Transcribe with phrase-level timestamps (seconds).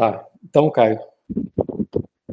[0.00, 0.24] Tá.
[0.42, 0.98] Então, Caio,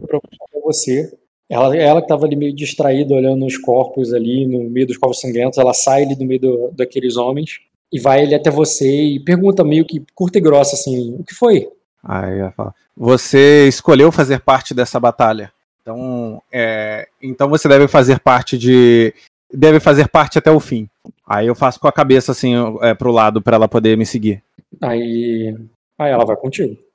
[0.08, 0.22] pra
[0.64, 1.14] você,
[1.50, 5.20] ela, ela que tava ali meio distraída, olhando os corpos ali, no meio dos corpos
[5.20, 7.60] sangrentos, ela sai ali do meio do, daqueles homens
[7.92, 11.36] e vai ali até você e pergunta meio que curta e grossa assim, o que
[11.36, 11.70] foi?
[12.02, 15.52] Aí ela fala, você escolheu fazer parte dessa batalha.
[15.82, 19.14] Então, é, então você deve fazer parte de.
[19.54, 20.88] Deve fazer parte até o fim.
[21.28, 24.42] Aí eu faço com a cabeça assim é, pro lado para ela poder me seguir.
[24.82, 25.54] Aí,
[26.00, 26.87] aí ela vai contigo.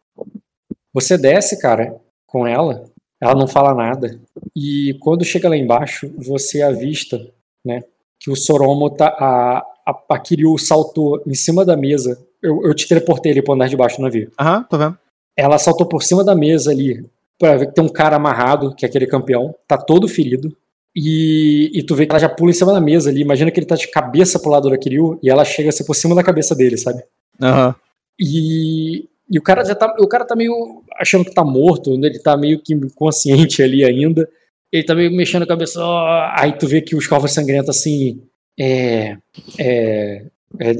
[0.92, 2.84] Você desce, cara, com ela.
[3.20, 4.18] Ela não fala nada.
[4.54, 7.24] E quando chega lá embaixo, você avista,
[7.64, 7.82] né,
[8.18, 12.18] que o Soromo tá a, a, a Kiryu saltou em cima da mesa.
[12.42, 14.32] Eu, eu te teleportei ali pro andar de baixo do navio.
[14.38, 14.98] Aham, tô vendo.
[15.36, 17.04] Ela saltou por cima da mesa ali,
[17.38, 20.54] pra ver que tem um cara amarrado, que é aquele campeão, tá todo ferido.
[20.94, 23.22] E, e tu vê que ela já pula em cima da mesa ali.
[23.22, 25.94] Imagina que ele tá de cabeça pro lado da Kiryu e ela chega assim por
[25.94, 27.02] cima da cabeça dele, sabe?
[27.40, 27.74] Aham.
[28.20, 29.94] E, e o cara já tá.
[29.98, 32.08] O cara tá meio achando que tá morto, né?
[32.08, 34.28] ele tá meio que inconsciente ali ainda.
[34.72, 35.80] Ele tá meio mexendo a cabeça.
[35.82, 38.22] ó, aí tu vê que os corvos sangrentos assim.
[38.58, 39.16] É.
[39.58, 40.24] É.
[40.60, 40.70] É.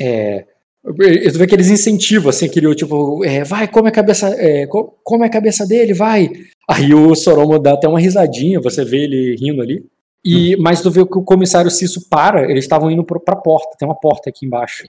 [0.00, 0.46] é
[0.88, 4.66] e tu vê que eles incentivam, assim, aquele tipo, é, vai, come a cabeça, é,
[4.66, 6.30] co- come a cabeça dele, vai.
[6.68, 9.84] Aí o Soromo dá até uma risadinha, você vê ele rindo ali.
[10.24, 13.76] E, Mas tu vê que o comissário Cisso para, eles estavam indo pro, pra porta,
[13.78, 14.84] tem uma porta aqui embaixo.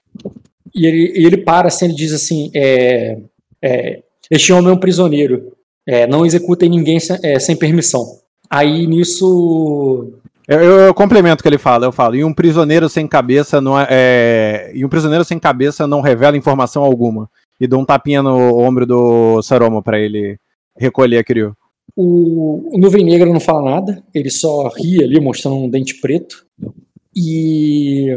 [0.73, 3.19] E ele, ele para assim, ele diz assim: é,
[3.62, 5.53] é, Este homem é um prisioneiro.
[5.88, 8.06] É, não executem ninguém sem, é, sem permissão.
[8.50, 10.14] Aí nisso.
[10.47, 13.59] Eu, eu, eu complemento o que ele fala, eu falo, e um prisioneiro sem cabeça
[13.59, 17.30] não é, é- E um prisioneiro sem cabeça não revela informação alguma.
[17.59, 20.38] E dou um tapinha no ombro do Saromo pra ele
[20.78, 21.53] recolher a Kiryu.
[21.95, 26.45] O, o Nuvem Negra não fala nada, ele só ri ali, mostrando um dente preto.
[27.16, 28.16] E,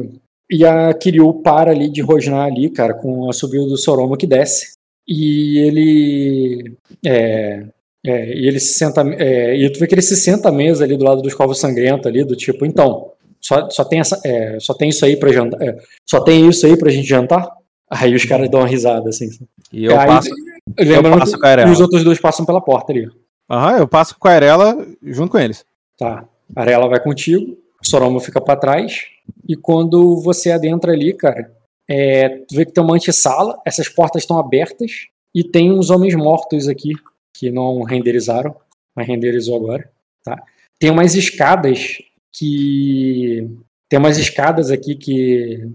[0.51, 4.27] e a Kiryu para ali de rosnar ali, cara, com a subida do Soroma que
[4.27, 4.73] desce.
[5.13, 6.77] E ele.
[7.05, 7.65] É,
[8.07, 9.03] é, e ele se senta.
[9.19, 11.59] É, e tu vê que ele se senta à mesa ali do lado dos covos
[11.59, 15.33] sangrentos ali, do tipo, então, só, só, tem, essa, é, só tem isso aí pra
[15.33, 15.61] jantar.
[15.61, 15.77] é,
[16.09, 17.51] só tem isso aí pra gente jantar?
[17.91, 19.29] Aí os caras dão uma risada, assim.
[19.73, 20.31] E eu Aí- passo.
[20.79, 21.71] Lembrando passo que com a Arela.
[21.73, 23.09] os outros dois passam pela porta ali.
[23.51, 25.65] Aham, eu passo com a Arela junto com eles.
[25.99, 26.25] Tá.
[26.55, 29.03] A Arela vai contigo, o Soromo fica pra trás.
[29.49, 31.51] E quando você adentra ali, cara,
[31.91, 36.15] é, tu vê que tem uma antessala, essas portas estão abertas e tem uns homens
[36.15, 36.93] mortos aqui
[37.37, 38.55] que não renderizaram,
[38.95, 39.91] mas renderizou agora,
[40.23, 40.41] tá?
[40.79, 41.99] Tem umas escadas
[42.33, 43.51] que
[43.89, 45.69] tem umas escadas aqui que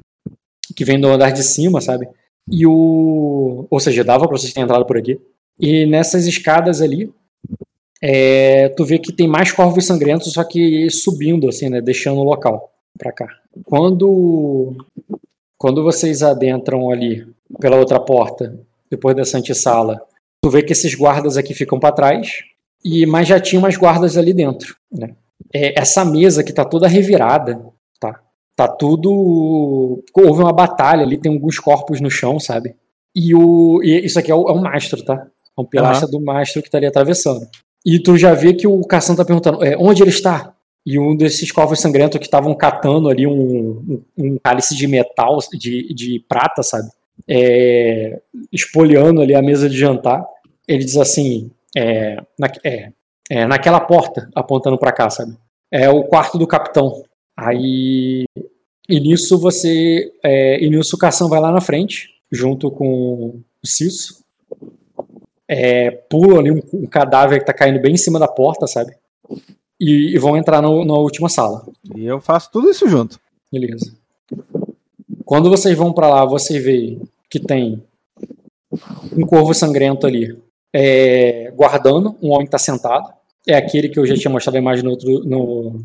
[0.74, 2.08] que vem do andar de cima, sabe?
[2.50, 5.20] E o ou seja, dava pra vocês terem entrado por aqui.
[5.59, 7.12] E nessas escadas ali
[8.02, 11.82] é, tu vê que tem mais corvos sangrentos, só que subindo, assim, né?
[11.82, 13.28] Deixando o local pra cá.
[13.66, 14.76] Quando,
[15.58, 17.28] quando vocês adentram ali
[17.60, 20.02] pela outra porta, depois dessa antessala,
[20.42, 22.44] tu vê que esses guardas aqui ficam pra trás,
[22.84, 25.16] e mas já tinha umas guardas ali dentro, né?
[25.54, 27.60] É, essa mesa que tá toda revirada,
[28.00, 28.22] tá?
[28.56, 30.04] Tá tudo.
[30.14, 32.76] Houve uma batalha ali, tem alguns corpos no chão, sabe?
[33.16, 35.28] E, o, e isso aqui é o, é um mastro, tá?
[35.58, 37.48] É um pilastra do mastro que tá ali atravessando.
[37.86, 40.55] E tu já vê que o Cação tá perguntando é, onde ele está?
[40.85, 45.94] E um desses corvos sangrentos que estavam catando ali um, um, cálice de metal, de,
[45.94, 46.90] de prata, sabe?
[47.28, 50.25] É, espoliando ali a mesa de jantar.
[50.68, 52.91] Ele diz assim: é, na, é,
[53.29, 55.35] é, naquela porta, apontando pra cá, sabe?
[55.72, 57.03] É o quarto do capitão.
[57.35, 58.25] Aí.
[58.88, 60.12] E nisso você.
[60.23, 64.23] É, e nisso o Cação vai lá na frente, junto com o Cisso
[65.47, 68.96] é, pulam ali um, um cadáver que tá caindo bem em cima da porta, sabe?
[69.80, 71.66] E, e vão entrar no- na última sala.
[71.96, 73.19] E eu faço tudo isso junto.
[73.52, 73.94] Beleza.
[75.25, 76.97] Quando vocês vão pra lá, você vê
[77.30, 77.84] que tem
[79.18, 80.38] um corvo sangrento ali
[80.74, 83.09] é, guardando, um homem que tá sentado.
[83.47, 85.80] É aquele que eu já tinha mostrado a imagem no outro, no,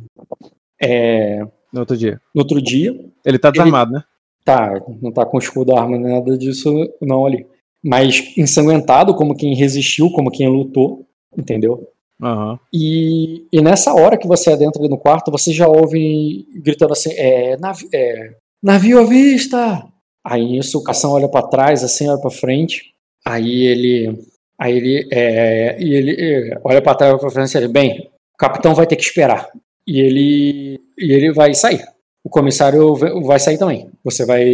[0.81, 1.41] é,
[1.73, 2.21] No outro dia.
[2.35, 2.99] no outro dia.
[3.25, 4.03] Ele tá desarmado, né?
[4.45, 7.47] Tá, não tá com escudo, arma, nada disso não ali.
[7.85, 11.07] Mas ensanguentado, como quem resistiu, como quem lutou,
[11.37, 11.87] entendeu?
[12.23, 12.59] Aham.
[12.73, 17.11] E, e nessa hora que você adentra ali no quarto, você já ouve gritando assim:
[17.15, 19.85] é, navi é, navio à vista!
[20.25, 22.93] Aí isso, o Cação olha pra trás, assim, olha pra frente.
[23.25, 24.19] Aí ele.
[24.59, 25.09] Aí ele.
[25.11, 26.17] É, e ele
[26.53, 29.03] é, olha pra trás, olha pra frente e ele, bem, o capitão vai ter que
[29.03, 29.49] esperar.
[29.87, 30.81] E ele.
[30.99, 31.83] E ele vai sair.
[32.23, 33.91] O comissário vai- vai sair também.
[34.05, 34.45] Você vai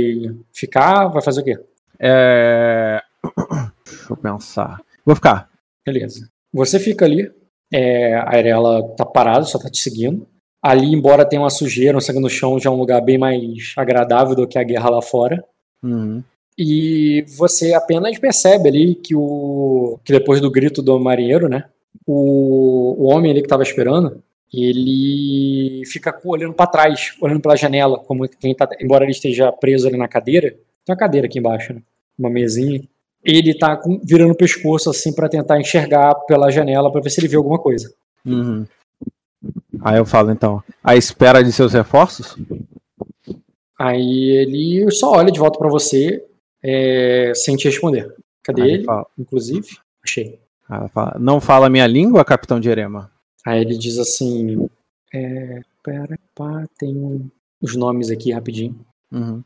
[0.53, 1.59] ficar, vai fazer o quê?
[1.99, 3.03] É...
[3.85, 4.81] Deixa eu pensar.
[5.05, 5.49] Vou ficar.
[5.85, 6.29] Beleza.
[6.53, 7.29] Você fica ali,
[7.73, 10.27] é, a Arela tá parada, só tá te seguindo.
[10.63, 13.73] Ali, embora tenha uma sujeira, um sangue no chão, já é um lugar bem mais
[13.77, 15.45] agradável do que a guerra lá fora.
[15.83, 16.23] Uhum.
[16.59, 21.65] E você apenas percebe ali que o que depois do grito do marinheiro, né?
[22.07, 24.23] O, o homem ali que estava esperando,
[24.53, 29.87] ele fica olhando para trás, olhando pela janela, como quem tá, embora ele esteja preso
[29.87, 31.83] ali na cadeira, tem uma cadeira aqui embaixo, né?
[32.19, 32.83] Uma mesinha.
[33.27, 37.21] Ele tá com, virando o pescoço assim para tentar enxergar pela janela para ver se
[37.21, 37.93] ele vê alguma coisa.
[38.25, 38.65] Uhum.
[39.83, 42.37] Aí eu falo então, a espera de seus reforços?
[43.77, 46.25] Aí ele só olha de volta para você
[46.63, 48.15] é, sem te responder.
[48.45, 48.85] Cadê Aí ele?
[48.85, 49.07] Fala.
[49.19, 49.69] Inclusive,
[50.05, 50.39] achei.
[50.93, 53.11] Fala, não fala minha língua, capitão de Erema?
[53.45, 54.69] Aí ele diz assim:
[55.13, 57.31] é, pera, pá, tem
[57.61, 58.79] os nomes aqui rapidinho.
[59.13, 59.43] Uhum.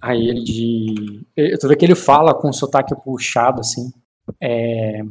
[0.00, 1.26] Aí ele de.
[1.60, 3.92] Tu que ele fala com sotaque puxado, assim.
[4.40, 5.02] É,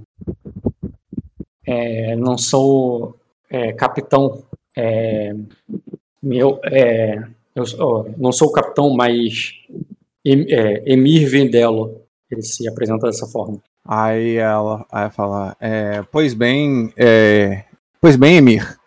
[1.66, 3.16] é, não sou
[3.50, 4.44] é, capitão.
[4.75, 5.34] É,
[6.22, 7.22] meu, é,
[7.56, 9.54] eu, não sou o capitão, mas
[10.25, 12.01] é, Emir Vendelo.
[12.30, 13.62] Ele se apresenta dessa forma.
[13.86, 15.57] Aí ela vai falar,
[16.12, 16.94] pois bem,
[18.01, 18.78] pois bem, Emir,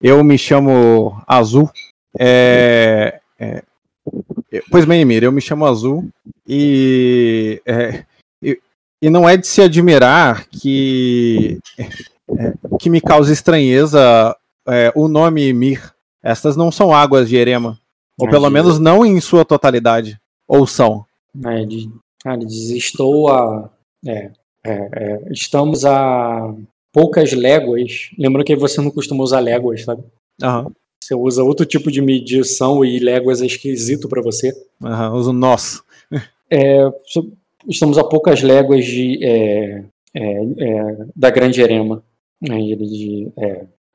[0.00, 1.68] eu me chamo Azul.
[2.16, 3.62] É, é,
[4.70, 6.08] pois bem, Emir, eu me chamo Azul
[6.46, 8.04] e, é,
[8.42, 8.58] e,
[9.02, 11.58] e não é de se admirar que
[12.78, 14.36] que me causa estranheza
[14.94, 15.92] o nome Emir.
[16.22, 17.78] Estas não são águas de Erema.
[18.18, 20.20] Ou pelo menos não em sua totalidade.
[20.46, 21.06] Ou são?
[21.46, 21.66] É,
[22.24, 23.70] ah, ele diz, estou a.
[24.04, 24.30] É,
[24.64, 26.52] é, é, estamos a
[26.92, 28.10] poucas léguas.
[28.18, 30.02] Lembrando que você não costuma usar léguas, sabe?
[30.42, 30.72] Uhum.
[31.02, 34.52] Você usa outro tipo de medição e léguas é esquisito para você.
[34.80, 35.82] Uhum, uso nós.
[36.50, 36.80] É,
[37.68, 39.84] estamos a poucas léguas de, é,
[40.14, 42.02] é, é da Grande Erema.
[42.48, 43.32] Aí ele diz,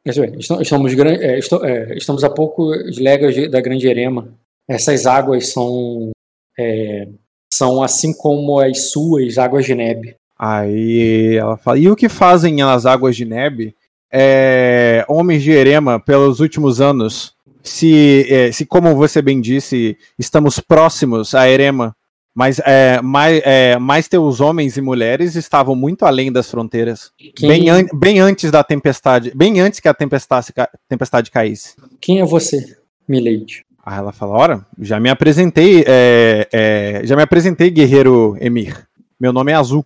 [0.06, 4.34] Estamos, é, é, estamos a poucos léguas da Grande Erema.
[4.68, 6.12] Essas águas são,
[6.60, 7.08] é,
[7.54, 10.16] são assim como as suas águas de neve.
[10.38, 13.74] Aí ela fala: e o que fazem as águas de neve?
[14.14, 17.34] É, homens de Erema, pelos últimos anos,
[17.64, 21.96] se, é, se, como você bem disse, estamos próximos a Erema,
[22.36, 27.12] mas é, mais, é, mais teus homens e mulheres estavam muito além das fronteiras.
[27.40, 29.32] Bem, an bem, antes da tempestade.
[29.36, 30.48] Bem antes que a tempestade,
[30.90, 31.76] tempestade caísse.
[32.02, 32.78] Quem é você,
[33.08, 33.64] Milady?
[33.86, 35.84] Aí ela fala: Ora, já me apresentei.
[35.88, 38.88] É, é, já me apresentei, guerreiro Emir.
[39.20, 39.86] Meu nome é Azul.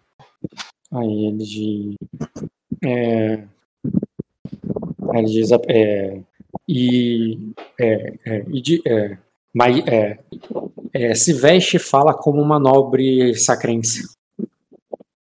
[0.91, 1.95] Aí ele diz.
[2.83, 3.43] É,
[5.13, 5.49] ele diz.
[5.67, 6.19] É,
[6.67, 7.51] e.
[7.79, 9.17] É, é, e de, é,
[9.53, 10.19] mas, é,
[10.93, 14.03] é, se veste e fala como uma nobre sacrense.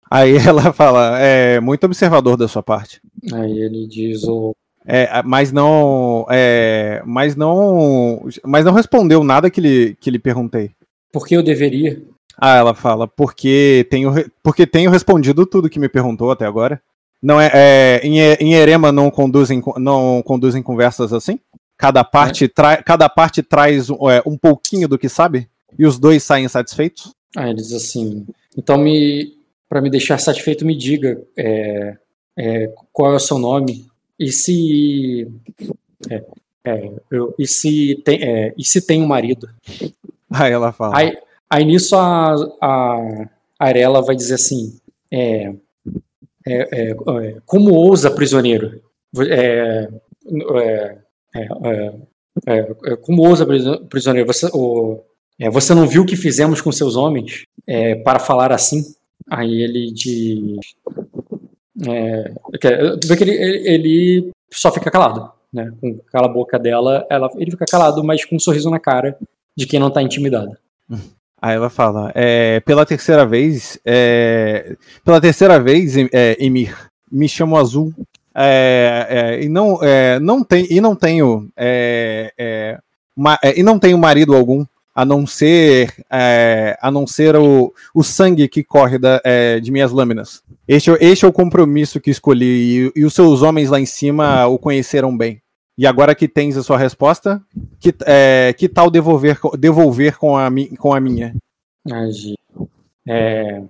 [0.10, 3.02] Aí ela fala, é muito observador da sua parte.
[3.34, 4.56] Aí ele diz o.
[4.86, 6.26] É, mas não.
[6.30, 8.28] É, mas não.
[8.44, 10.72] Mas não respondeu nada que lhe, que lhe perguntei.
[11.12, 12.02] Por que eu deveria?
[12.38, 14.14] Ah, ela fala, porque tenho,
[14.44, 16.82] porque tenho respondido tudo que me perguntou até agora.
[17.26, 21.40] Não é, é em, em Erema não conduzem, não conduzem conversas assim?
[21.76, 22.78] Cada parte, é.
[22.84, 25.50] cada parte traz é, um pouquinho do que sabe?
[25.76, 27.16] E os dois saem satisfeitos?
[27.36, 28.28] Ah, ele diz assim.
[28.56, 29.34] Então, me,
[29.68, 31.98] para me deixar satisfeito, me diga é,
[32.38, 33.88] é, qual é o seu nome
[34.20, 35.28] e se.
[36.08, 36.24] É,
[36.64, 38.20] é, eu, e, se tem,
[38.56, 39.50] e se tem um marido?
[40.30, 40.96] Aí ela fala.
[40.96, 41.18] Aí,
[41.50, 43.26] aí nisso a, a
[43.58, 44.78] Arela vai dizer assim:
[45.12, 45.52] é?
[46.48, 46.96] É, é,
[51.34, 51.94] é,
[52.48, 53.46] é, é, como ousa,
[53.90, 55.02] prisioneiro, você, o,
[55.52, 57.46] você não viu o que fizemos com seus homens
[58.04, 58.84] para falar assim?
[59.30, 60.60] Aí ele diz.
[61.88, 63.34] É, que ele,
[63.68, 65.72] ele, só fica calado, né?
[65.82, 69.18] Com aquela boca dela, ela, ele fica calado, mas com um sorriso na cara
[69.58, 70.58] de quem não está intimidado.
[71.46, 76.76] Aí ela fala, é, pela terceira vez, é, pela terceira vez, é, Emir,
[77.12, 77.94] me chamo Azul
[78.34, 82.80] é, é, e não, é, não tem e não tenho é, é,
[83.44, 85.94] é, e não tenho marido algum a não ser
[86.82, 89.22] a não ser o, o sangue que corre da,
[89.62, 90.42] de minhas lâminas.
[90.68, 94.48] Este, este é o compromisso que escolhi e, e, os seus homens lá em cima
[94.48, 95.40] o conheceram bem.
[95.78, 97.42] E agora que tens a sua resposta,
[97.80, 97.94] que,
[98.58, 101.36] que tal devolver, devolver com, a, com a minha?
[103.08, 103.68] É,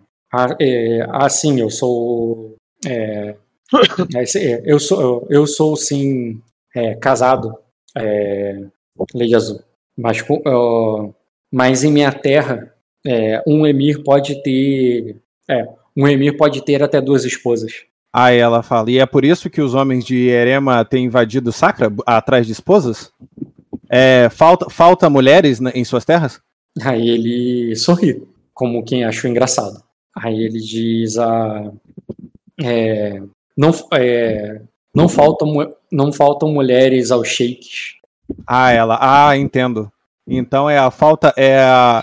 [1.12, 3.35] assim, eu sou é,
[4.38, 6.41] é, eu sou, eu sou sim
[6.75, 7.57] é, casado,
[7.97, 8.62] é,
[9.13, 9.62] Lei Azul.
[9.97, 11.13] Mas, uh,
[11.51, 12.74] mas em minha terra,
[13.05, 15.17] é, um emir pode ter.
[15.50, 17.85] É, um emir pode ter até duas esposas.
[18.17, 21.91] Aí ela fala, e é por isso que os homens de Erema têm invadido Sacra
[22.05, 23.12] atrás de esposas?
[23.89, 26.39] É, falta, falta mulheres em suas terras?
[26.81, 29.84] Aí ele sorri, como quem achou engraçado.
[30.15, 31.69] Aí ele diz a.
[32.63, 33.22] É,
[33.57, 34.62] não, é,
[34.95, 37.95] não, faltam, não faltam mulheres aos sheiks.
[38.48, 38.98] Ah, ela.
[39.01, 39.91] Ah, entendo.
[40.25, 41.34] Então é a falta.
[41.36, 42.01] É a,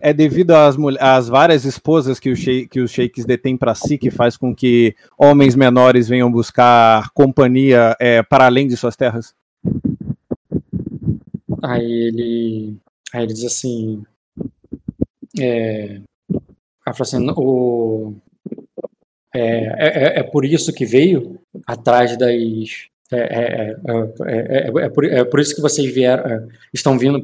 [0.00, 4.36] é devido às, às várias esposas que, que os sheiks detêm para si que faz
[4.36, 9.34] com que homens menores venham buscar companhia é, para além de suas terras?
[11.62, 12.76] Aí ele,
[13.12, 14.04] aí ele diz assim,
[15.38, 16.00] é,
[16.84, 18.14] assim o,
[19.34, 23.76] é, é, é, por isso que veio atrás das é, é,
[24.26, 27.22] é, é, por, é por isso que vocês vieram, estão vindo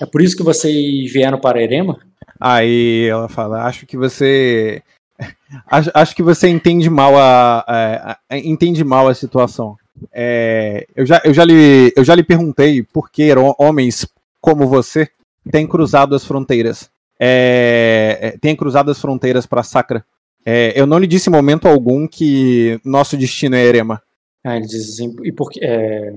[0.00, 1.98] é por isso que vocês vieram para Erema?
[2.40, 4.82] Aí ela fala, acho que você.
[5.70, 9.76] Acho, acho que você entende mal a, a, a entende mal a situação.
[10.12, 14.06] É, eu, já, eu, já lhe, eu já lhe perguntei por que homens
[14.40, 15.08] como você
[15.50, 16.90] têm cruzado as fronteiras.
[17.20, 20.04] É, é têm cruzado as fronteiras para Sacra.
[20.44, 24.02] É, eu não lhe disse em momento algum que nosso destino é Erema.
[24.44, 25.60] Ah, ele diz assim, e porque.
[25.62, 26.14] É,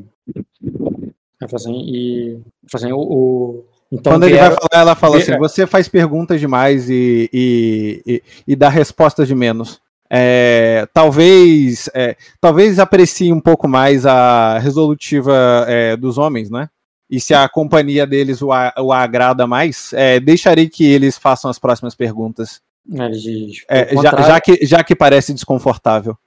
[1.54, 2.40] assim, e
[2.74, 6.90] assim, o, o, então, Quando ele vai falar, ela fala assim: você faz perguntas demais
[6.90, 9.80] e, e, e, e dá respostas de menos.
[10.10, 16.70] É, talvez é, talvez aprecie um pouco mais a resolutiva é, dos homens, né?
[17.10, 21.50] E se a companhia deles o, a, o agrada mais, é, deixarei que eles façam
[21.50, 22.62] as próximas perguntas.
[23.70, 26.18] É, já, já, que, já que parece desconfortável.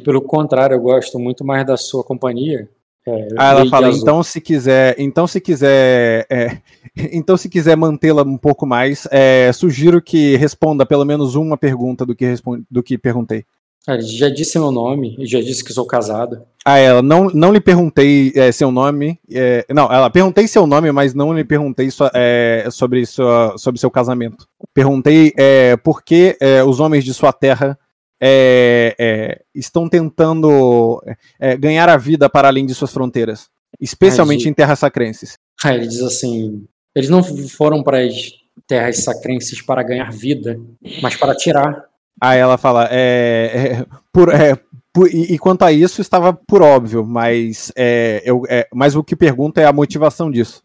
[0.00, 2.68] pelo contrário, eu gosto muito mais da sua companhia
[3.08, 6.58] é, ah, ela fala, então se quiser, então se quiser, é,
[7.12, 12.04] então se quiser mantê-la um pouco mais, é, sugiro que responda pelo menos uma pergunta
[12.04, 12.34] do que,
[12.70, 13.44] do que perguntei.
[13.88, 16.42] Ah, já disse meu nome e já disse que sou casado.
[16.64, 19.20] Ah, ela não, não lhe perguntei é, seu nome.
[19.30, 23.88] É, não, ela perguntei seu nome, mas não lhe perguntei é, sobre, sua, sobre seu
[23.88, 24.48] casamento.
[24.74, 27.78] Perguntei é, por que é, os homens de sua terra
[28.20, 31.02] é, é, estão tentando
[31.38, 33.48] é, ganhar a vida para além de suas fronteiras,
[33.80, 35.38] especialmente em terras sacrenses.
[35.64, 38.32] Ele diz assim: eles não foram para as
[38.66, 40.58] terras sacrenses para ganhar vida,
[41.02, 41.84] mas para tirar.
[42.20, 44.58] Aí ela fala: é, é por, é,
[44.92, 48.42] por, e, e, quanto a isso, estava por óbvio, mas, é, eu,
[48.72, 50.62] mas o que pergunta é a motivação disso.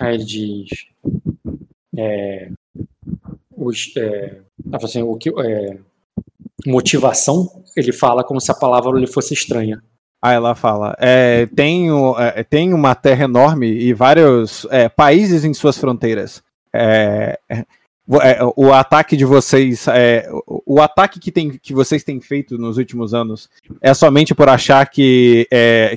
[0.00, 0.68] Aí ele diz:
[3.56, 3.92] os,
[4.72, 5.30] assim, o que
[6.66, 9.82] motivação, ele fala como se a palavra lhe fosse estranha.
[10.26, 10.96] Ah, ela fala.
[10.98, 16.42] É, tem, é, tem uma terra enorme e vários é, países em suas fronteiras.
[16.72, 22.22] É, é, é o ataque de vocês, é, o ataque que, tem, que vocês têm
[22.22, 23.50] feito nos últimos anos
[23.82, 25.46] é somente por achar que,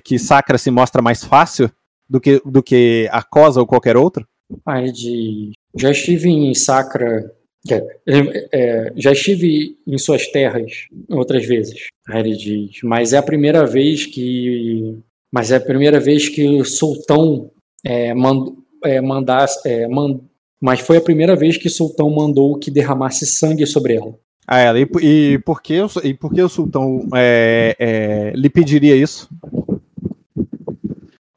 [0.04, 1.72] que Sacra se mostra mais fácil
[2.10, 4.28] do que, do que a Cosa ou qualquer outro?
[4.68, 7.32] Ele diz, já estive em Sacra
[7.74, 11.88] é, é, já estive em suas terras outras vezes.
[12.08, 14.98] Aí ele diz, mas é a primeira vez que,
[15.32, 17.52] mas é a primeira vez que o sultão
[17.84, 20.20] é, mand, é, mandasse, é, mand,
[20.62, 24.18] mas foi a primeira vez que o sultão mandou que derramasse sangue sobre ela.
[24.48, 28.96] Ah, ela, e, e, por que, e por que o sultão é, é, lhe pediria
[28.96, 29.30] isso?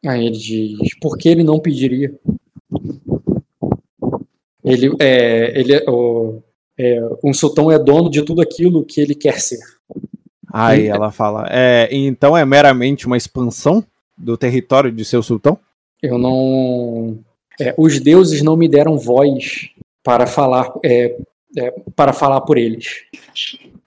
[0.06, 2.14] Aí ele diz, por que ele não pediria?
[4.64, 6.42] Ele é, ele é, o,
[6.78, 9.60] é, um sultão é dono de tudo aquilo que ele quer ser.
[10.52, 13.84] Aí ela fala, é, então é meramente uma expansão
[14.18, 15.58] do território de seu sultão?
[16.02, 17.18] Eu não.
[17.58, 19.70] É, os deuses não me deram voz
[20.02, 21.16] para falar, é,
[21.56, 23.04] é, para falar por eles.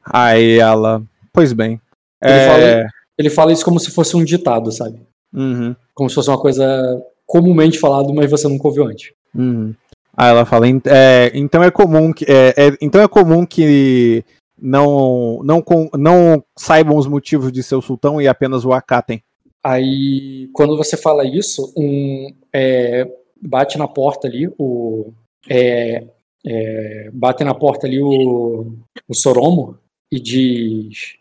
[0.05, 1.01] Aí ela,
[1.31, 1.81] pois bem.
[2.21, 5.01] Ele, é, fala, ele fala isso como se fosse um ditado, sabe?
[5.33, 5.75] Uhum.
[5.93, 9.11] Como se fosse uma coisa comumente falado, mas você nunca ouviu antes.
[9.33, 9.73] Uhum.
[10.15, 14.23] Aí ela fala, é, então é comum que é, é, então é comum que
[14.61, 15.63] não, não,
[15.97, 19.23] não saibam os motivos de seu sultão e apenas o acatem.
[19.63, 23.09] Aí, quando você fala isso, um, é,
[23.41, 25.11] bate na porta ali o
[25.49, 26.03] é,
[26.45, 28.75] é, bate na porta ali o,
[29.07, 29.79] o Soromo
[30.11, 31.17] e diz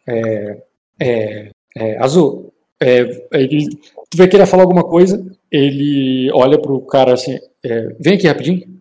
[1.99, 2.53] Azul,
[3.33, 3.69] ele,
[4.11, 8.72] tu vai querer falar alguma coisa, ele olha pro cara assim, é, vem aqui rapidinho.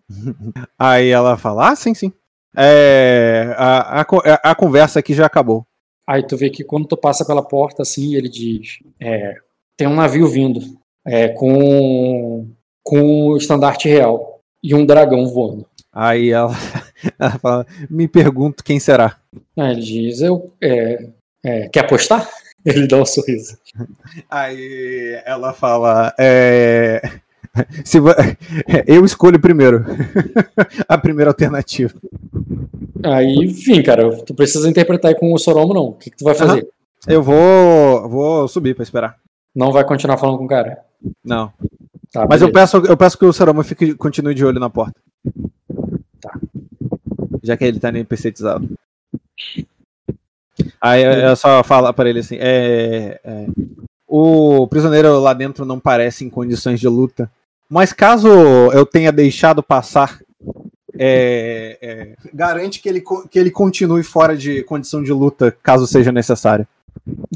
[0.78, 2.12] Aí ela fala: Ah, sim, sim.
[2.56, 5.66] É, a, a, a conversa aqui já acabou.
[6.08, 9.36] Aí tu vê que quando tu passa pela porta, assim, ele diz: é,
[9.78, 10.60] Tem um navio vindo
[11.06, 12.48] é, com,
[12.84, 15.66] com o estandarte real e um dragão voando.
[15.94, 16.54] Aí ela,
[17.20, 19.18] ela fala: Me pergunto quem será.
[19.58, 20.52] Aí ele diz: Eu.
[20.62, 21.08] É,
[21.44, 22.30] É, quer apostar?
[22.64, 23.58] Ele dá um sorriso.
[24.30, 26.14] Aí ela fala.
[26.20, 27.02] É...
[27.84, 27.98] Se
[28.88, 29.86] Eu escolho primeiro.
[30.88, 31.94] a primeira alternativa.
[33.04, 35.86] Aí, enfim, cara, tu precisa interpretar aí com o Soromo, não.
[35.86, 36.68] O que, que tu vai fazer?
[37.08, 38.08] Eu vou.
[38.10, 39.18] vou subir pra esperar.
[39.56, 40.80] Não vai continuar falando com o cara?
[41.24, 41.52] Não.
[42.14, 45.00] Tá, Mas eu peço, eu peço que o Soromo fique, continue de olho na porta.
[46.20, 46.40] Tá.
[47.42, 48.70] Já que ele tá NPCizado.
[50.80, 53.48] Aí eu só falo para ele assim: é, é,
[54.08, 57.32] o prisioneiro lá dentro não parece em condições de luta.
[57.72, 58.28] Mas caso
[58.74, 60.20] eu tenha deixado passar,
[61.00, 66.12] é, é, garante que ele, que ele continue fora de condição de luta, caso seja
[66.12, 66.68] necessário.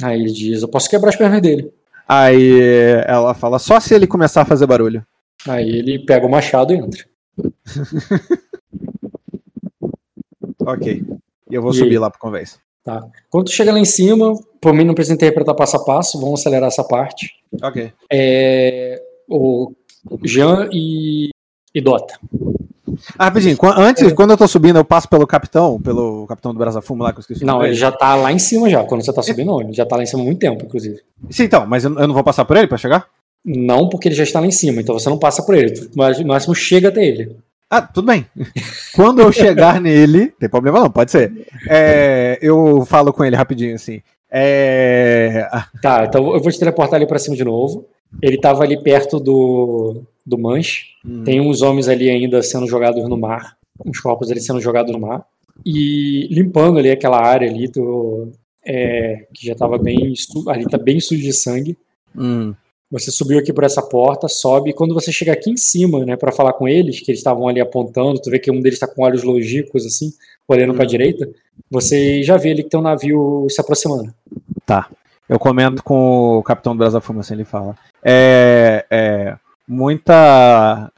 [0.04, 1.72] Aí ele diz: Eu posso quebrar as pernas dele.
[2.06, 2.60] Aí
[3.08, 5.06] ela fala: Só se ele começar a fazer barulho.
[5.48, 7.06] Aí ele pega o machado e entra.
[10.65, 11.01] ok.
[11.50, 12.00] E eu vou e subir aí?
[12.00, 12.60] lá pro conversa.
[12.84, 13.08] Tá.
[13.30, 16.42] Quando tu chega lá em cima, por mim não precisa interpretar passo a passo, vamos
[16.42, 17.30] acelerar essa parte.
[17.63, 17.94] Ok.
[18.12, 19.72] É, o
[20.24, 21.29] Jean e,
[21.74, 22.19] e Dota.
[23.17, 26.81] Ah, rapidinho, antes, quando eu tô subindo, eu passo pelo capitão, pelo capitão do Brasa
[26.81, 27.43] Fumo lá, que eu esqueci.
[27.43, 29.85] Não, ele já tá lá em cima já, quando você tá subindo, não, ele já
[29.85, 31.01] tá lá em cima há muito tempo, inclusive.
[31.29, 33.07] Sim, então, mas eu não vou passar por ele pra chegar?
[33.43, 36.19] Não, porque ele já está lá em cima, então você não passa por ele, mas
[36.19, 37.35] no máximo chega até ele.
[37.69, 38.25] Ah, tudo bem.
[38.95, 41.47] Quando eu chegar nele, tem problema não, pode ser.
[41.67, 44.01] É, eu falo com ele rapidinho assim.
[44.38, 45.48] É...
[45.82, 47.86] Tá, então eu vou te teleportar ali para cima de novo.
[48.22, 50.88] Ele tava ali perto do, do manche.
[51.06, 51.24] Hum.
[51.24, 53.56] Tem uns homens ali ainda sendo jogados no mar.
[53.86, 55.25] Uns corpos ali sendo jogados no mar.
[55.65, 58.27] E limpando ali aquela área ali do,
[58.65, 60.13] é, que já tava bem.
[60.50, 61.77] Ali tá bem sujo de sangue.
[62.13, 62.54] Hum.
[62.92, 66.15] Você subiu aqui por essa porta, sobe, e quando você chega aqui em cima, né,
[66.15, 68.88] para falar com eles, que eles estavam ali apontando, tu vê que um deles está
[68.88, 70.13] com olhos longínquos, assim,
[70.47, 70.89] olhando para a uhum.
[70.89, 71.29] direita,
[71.69, 74.13] você já vê ali que tem um navio se aproximando.
[74.65, 74.89] Tá.
[75.27, 77.75] Eu comento com o capitão do Fuma, assim, ele fala.
[78.03, 79.35] É, é,
[79.67, 80.91] muita,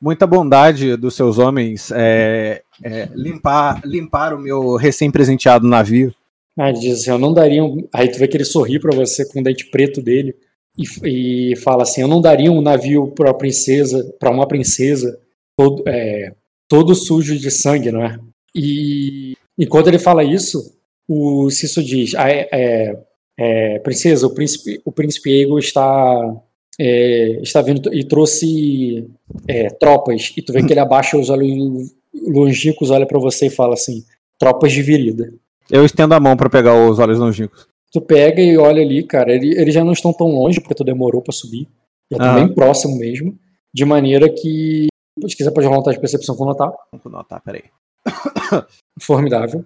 [0.00, 6.14] muita bondade dos seus homens é, é, limpar, limpar o meu recém-presenteado navio.
[6.58, 7.88] Ah, ele diz assim, eu não daria um...
[7.92, 10.34] Aí tu vê que ele sorri para você com o dente preto dele
[10.76, 15.18] e, e fala assim: Eu não daria um navio para princesa, para uma princesa
[15.56, 16.32] todo, é,
[16.68, 18.18] todo sujo de sangue, não é?
[18.54, 20.76] E enquanto ele fala isso,
[21.08, 23.02] o Cisso diz: ah, é, é,
[23.38, 26.36] é, Princesa, o príncipe, o príncipe Ego está
[26.78, 29.08] é, está vindo e trouxe
[29.48, 30.32] é, tropas.
[30.36, 31.92] E tu vê que ele abaixa os olhos
[32.26, 34.04] longínquos, olha para você e fala assim:
[34.38, 35.32] tropas de virida.
[35.70, 39.32] Eu estendo a mão para pegar os olhos longínquos tu pega e olha ali, cara,
[39.32, 41.68] ele, eles já não estão tão longe porque tu demorou para subir.
[42.10, 43.36] Já tá bem próximo mesmo.
[43.72, 44.86] De maneira que.
[45.26, 46.72] Se quiser, pode rolar um teste de percepção com notar.
[46.92, 47.64] Vamos notar, peraí.
[49.00, 49.64] Formidável.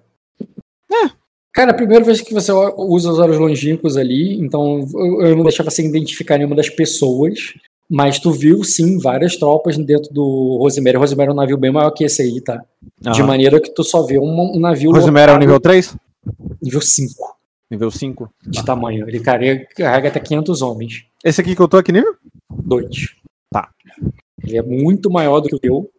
[0.91, 1.11] É.
[1.53, 4.85] Cara, a primeira vez que você usa os olhos longínquos ali, então
[5.21, 7.55] eu não deixava você identificar nenhuma das pessoas,
[7.89, 10.97] mas tu viu sim várias tropas dentro do Rosemary.
[10.97, 12.61] Rosemary é um navio bem maior que esse aí, tá?
[13.07, 13.13] Uhum.
[13.13, 14.91] De maneira que tu só vê um, um navio.
[14.91, 15.97] Rosemary é o nível 3?
[16.61, 17.37] Nível 5.
[17.71, 18.31] Nível 5?
[18.47, 18.65] De ah.
[18.65, 19.09] tamanho.
[19.09, 21.05] Ele carrega, carrega até 500 homens.
[21.23, 22.15] Esse aqui que eu tô aqui nível?
[22.51, 23.15] 2.
[23.53, 23.71] Tá.
[24.43, 25.91] Ele é muito maior do que o teu.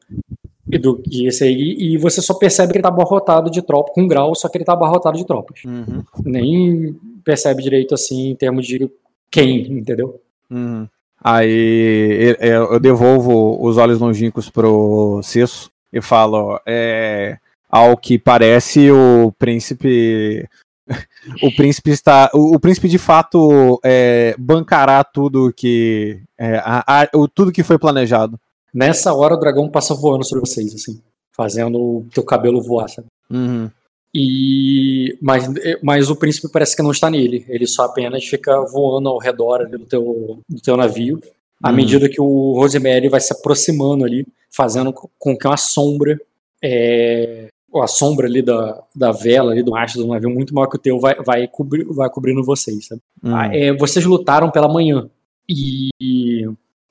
[0.72, 3.94] E, do, e esse aí, e você só percebe que ele tá abarrotado de tropas,
[3.94, 5.62] com grau, só que ele tá abarrotado de tropas.
[5.64, 6.04] Uhum.
[6.24, 8.90] Nem percebe direito assim em termos de
[9.30, 10.20] quem, entendeu?
[10.50, 10.88] Uhum.
[11.24, 17.38] Aí eu devolvo os olhos longínquos pro Cesso e falo: é,
[17.70, 20.48] ao que parece, o príncipe
[21.42, 22.30] o príncipe está.
[22.34, 26.22] O, o príncipe de fato é, bancará tudo que.
[26.38, 28.40] É, a, a, o, tudo que foi planejado.
[28.76, 33.08] Nessa hora o dragão passa voando sobre vocês, assim, fazendo o teu cabelo voar, sabe?
[33.32, 33.72] Uhum.
[34.14, 35.46] E mas,
[35.82, 37.46] mas o príncipe parece que não está nele.
[37.48, 41.22] Ele só apenas fica voando ao redor ali do teu, do teu navio,
[41.64, 41.76] à uhum.
[41.76, 46.20] medida que o Rosemary vai se aproximando ali, fazendo com que uma sombra
[46.62, 47.48] é,
[47.82, 50.80] a sombra ali da, da vela, ali do mastro do navio, muito maior que o
[50.80, 52.88] teu, vai, vai, cobrir, vai cobrindo vocês.
[52.88, 53.02] Sabe?
[53.24, 53.36] Hum.
[53.36, 55.10] Ah, é, vocês lutaram pela manhã.
[55.48, 55.90] E,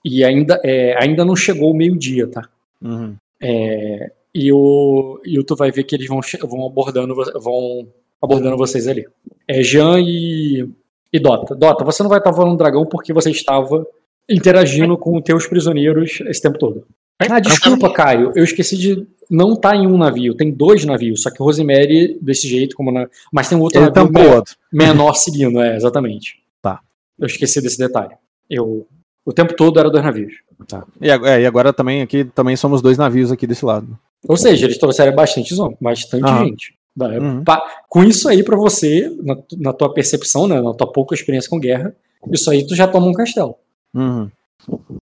[0.05, 2.49] e ainda, é, ainda não chegou o meio-dia, tá?
[2.83, 3.17] Uhum.
[3.41, 7.89] É, e, o, e tu vai ver que eles vão, vão, abordando, vão
[8.21, 9.07] abordando vocês ali.
[9.49, 10.69] É Jean e,
[11.13, 11.55] e Dota.
[11.55, 13.87] Dota, você não vai estar voando dragão porque você estava
[14.29, 16.87] interagindo com os teus prisioneiros esse tempo todo.
[17.19, 18.33] Ah, desculpa, Caio.
[18.35, 22.19] Eu esqueci de não tá em um navio, tem dois navios, só que o Rosemary
[22.21, 23.09] desse jeito, como na...
[23.33, 26.43] mas tem um outro Ele navio menor, menor seguindo, é, exatamente.
[26.61, 26.81] Tá.
[27.19, 28.15] Eu esqueci desse detalhe.
[28.51, 28.87] Eu
[29.25, 30.35] o tempo todo era dois navios.
[30.69, 30.85] Tá.
[31.01, 33.99] E, é, e agora também aqui também somos dois navios aqui desse lado.
[34.29, 36.75] Ou seja, eles trouxeram bastante, bastante gente.
[36.97, 37.43] Uhum.
[37.89, 41.59] Com isso aí para você, na, na, tua percepção, né, na tua pouca experiência com
[41.59, 41.95] guerra,
[42.33, 43.57] isso aí tu já toma um castelo.
[43.93, 44.31] Uhum.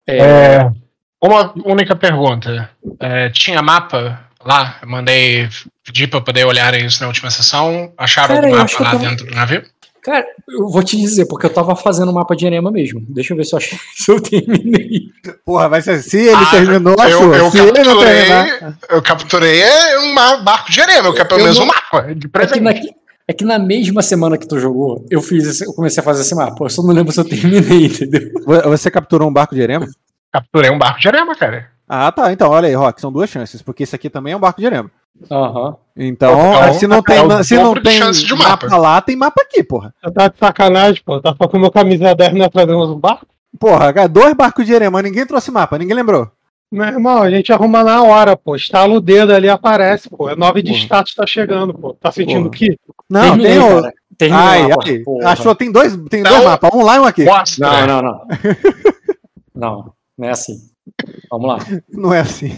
[0.06, 0.18] É...
[0.18, 0.72] É,
[1.22, 2.70] uma única pergunta.
[3.00, 4.78] É, tinha mapa lá?
[4.82, 5.48] Eu mandei
[5.84, 7.92] pedir para poder olhar isso na última sessão.
[7.98, 9.10] Acharam Cara, algum mapa lá tava...
[9.10, 9.64] dentro do navio?
[10.10, 13.00] Cara, eu vou te dizer, porque eu tava fazendo o mapa de Erema mesmo.
[13.08, 15.04] Deixa eu ver se eu, achei, se eu terminei.
[15.46, 18.78] Porra, vai ser se ele ah, terminou, eu, eu, se capturei, terminar...
[18.90, 19.64] eu capturei
[20.00, 22.56] um barco de Erema, eu capturei pelo menos um mapa de presente.
[22.56, 22.90] É que, na,
[23.28, 26.24] é que na mesma semana que tu jogou, eu fiz esse, eu comecei a fazer
[26.24, 26.66] esse mapa.
[26.66, 28.32] Eu só não lembro se eu terminei, entendeu?
[28.66, 29.88] Você capturou um barco de Erema?
[30.34, 31.70] Capturei um barco de Erema, cara.
[31.88, 32.34] Ah, tá.
[32.34, 34.66] Então, olha aí, Rock, são duas chances, porque esse aqui também é um barco de
[34.66, 34.90] Erema.
[35.30, 35.76] Uhum.
[35.98, 38.68] Então, então, se não tem, é se não tem mapa.
[38.68, 38.78] mapa.
[38.78, 39.94] lá, tem mapa aqui, porra.
[40.14, 41.20] Tá de sacanagem, pô.
[41.20, 43.26] Tá com meu camisa 10 nós trazemos um barco?
[43.60, 46.32] Porra, cara, dois barcos de Erema, ninguém trouxe mapa, ninguém lembrou.
[46.72, 48.56] Meu irmão, a gente arruma na hora, pô.
[48.56, 50.30] Estala o dedo ali aparece, pô.
[50.30, 51.94] É 9 de status tá chegando, pô.
[51.94, 52.78] Tá sentindo o que?
[53.10, 53.82] Não, tem o.
[54.18, 55.04] Tem ai, ai.
[55.26, 57.26] Achou, tem dois, tem dois mapas, um lá e um aqui.
[57.58, 58.28] Não, não, não.
[59.56, 60.58] não, não é assim.
[61.30, 61.58] Vamos lá.
[61.90, 62.52] Não é assim.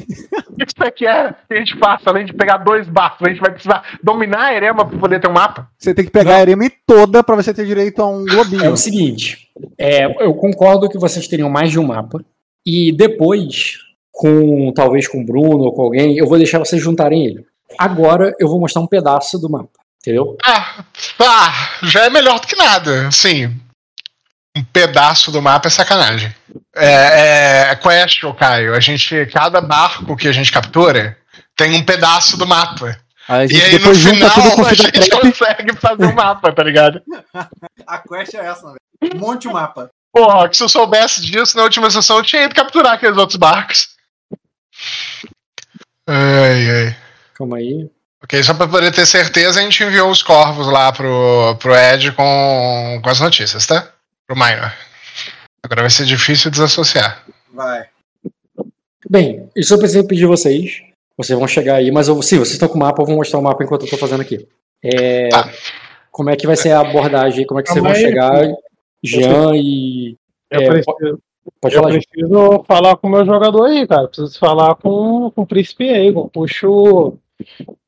[0.50, 3.28] O que você quer que a gente faça, além de pegar dois barcos?
[3.28, 5.70] A gente vai precisar dominar a Erema para poder ter um mapa?
[5.78, 6.38] Você tem que pegar Não.
[6.38, 8.64] a Erema toda para você ter direito a um globinho.
[8.64, 12.24] É o seguinte, é, eu concordo que vocês teriam mais de um mapa.
[12.66, 13.80] E depois,
[14.12, 17.46] com talvez com o Bruno ou com alguém, eu vou deixar vocês juntarem ele.
[17.78, 19.82] Agora eu vou mostrar um pedaço do mapa.
[20.00, 20.36] Entendeu?
[20.44, 20.84] Ah,
[21.20, 23.12] ah, já é melhor do que nada.
[23.12, 23.56] Sim,
[24.56, 26.34] um pedaço do mapa é sacanagem.
[26.76, 28.76] É, é quest, Caio.
[28.76, 31.18] A gente, cada barco que a gente captura
[31.56, 32.98] tem um pedaço do mapa.
[33.28, 37.02] Aí e aí no final a gente consegue fazer o um mapa, tá ligado?
[37.88, 39.20] a quest é essa, velho.
[39.20, 39.90] Monte o mapa.
[40.14, 43.38] Porra, que se eu soubesse disso na última sessão, eu tinha ido capturar aqueles outros
[43.38, 43.90] barcos.
[46.08, 46.98] Ai, ai.
[47.34, 47.90] Calma aí.
[48.24, 52.12] Ok, só pra poder ter certeza, a gente enviou os corvos lá pro, pro Ed
[52.12, 53.88] com, com as notícias, tá?
[54.32, 54.74] Pro Minor.
[55.64, 57.26] Agora vai ser difícil desassociar.
[57.54, 57.86] Vai.
[59.10, 60.82] Bem, isso eu preciso pedir vocês.
[61.18, 63.40] Vocês vão chegar aí, mas eu, sim, vocês estão com o mapa, eu vou mostrar
[63.40, 64.48] o mapa enquanto eu estou fazendo aqui.
[64.82, 65.52] É, tá.
[66.10, 67.46] Como é que vai ser a abordagem?
[67.46, 68.48] Como é que vocês vão chegar?
[69.04, 70.18] Jean e.
[70.50, 71.20] Eu, é, preciso,
[71.62, 74.08] pode eu falar, preciso falar com o meu jogador aí, cara.
[74.08, 76.28] Preciso falar com, com o príncipe Egon.
[76.30, 77.18] Puxo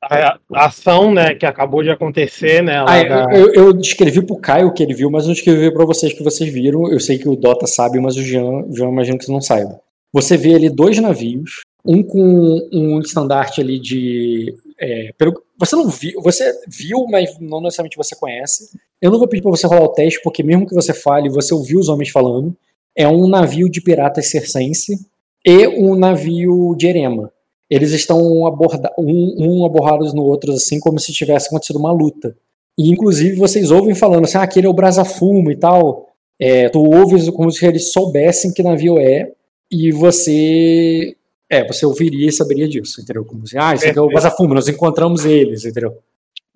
[0.01, 2.77] a, ação, né, que acabou de acontecer, né?
[2.85, 3.27] Ah, da...
[3.33, 6.23] eu, eu descrevi pro Caio o que ele viu, mas não descrevi para vocês que
[6.23, 6.91] vocês viram.
[6.91, 9.41] Eu sei que o Dota sabe, mas o Jean, o Jean imagino que você não
[9.41, 9.79] saiba.
[10.13, 14.55] Você vê ali dois navios, um com um estandarte ali de.
[14.79, 18.77] É, pelo, você não viu, você viu, mas não necessariamente você conhece.
[19.01, 21.53] Eu não vou pedir para você rolar o teste, porque mesmo que você fale, você
[21.53, 22.55] ouviu os homens falando.
[22.95, 24.93] É um navio de piratas circense
[25.45, 27.32] e um navio de erema
[27.73, 32.35] eles estão aborda um, um abordados no outro, assim, como se tivesse acontecido uma luta.
[32.77, 36.09] E, inclusive, vocês ouvem falando assim, ah, aquele é o Brasa Fumo e tal.
[36.39, 39.31] É, tu ouves como se eles soubessem que navio é,
[39.71, 41.15] e você.
[41.49, 43.23] É, você ouviria e saberia disso, entendeu?
[43.25, 45.97] Como assim, ah, esse aqui é o Brasa Fumo, nós encontramos eles, entendeu?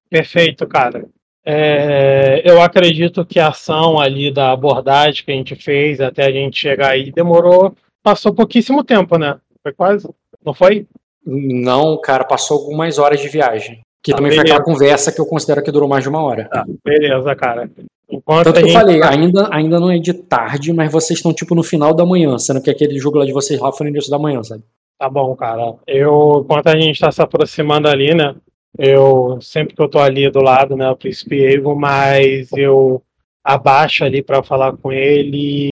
[0.10, 1.06] Perfeito, cara.
[1.46, 6.32] É, eu acredito que a ação ali da abordagem que a gente fez até a
[6.32, 9.40] gente chegar aí demorou, passou pouquíssimo tempo, né?
[9.64, 10.10] Foi quase,
[10.44, 10.86] não foi?
[11.28, 13.82] Não, cara, passou algumas horas de viagem.
[14.02, 16.48] Que ah, também foi aquela conversa que eu considero que durou mais de uma hora.
[16.52, 17.70] Ah, beleza, cara.
[18.10, 21.34] Enquanto Tanto que eu falei, tá- ainda, ainda não é de tarde, mas vocês estão
[21.34, 23.92] tipo no final da manhã, sendo que aquele jogo lá de vocês lá foi no
[23.92, 24.64] início da manhã, sabe?
[24.98, 25.76] Tá bom, cara.
[25.86, 28.34] Eu, enquanto a gente tá se aproximando ali, né?
[28.80, 33.02] Eu, sempre que eu tô ali do lado, né, o Príncipe Evo, mas eu
[33.44, 35.70] abaixo ali para falar com ele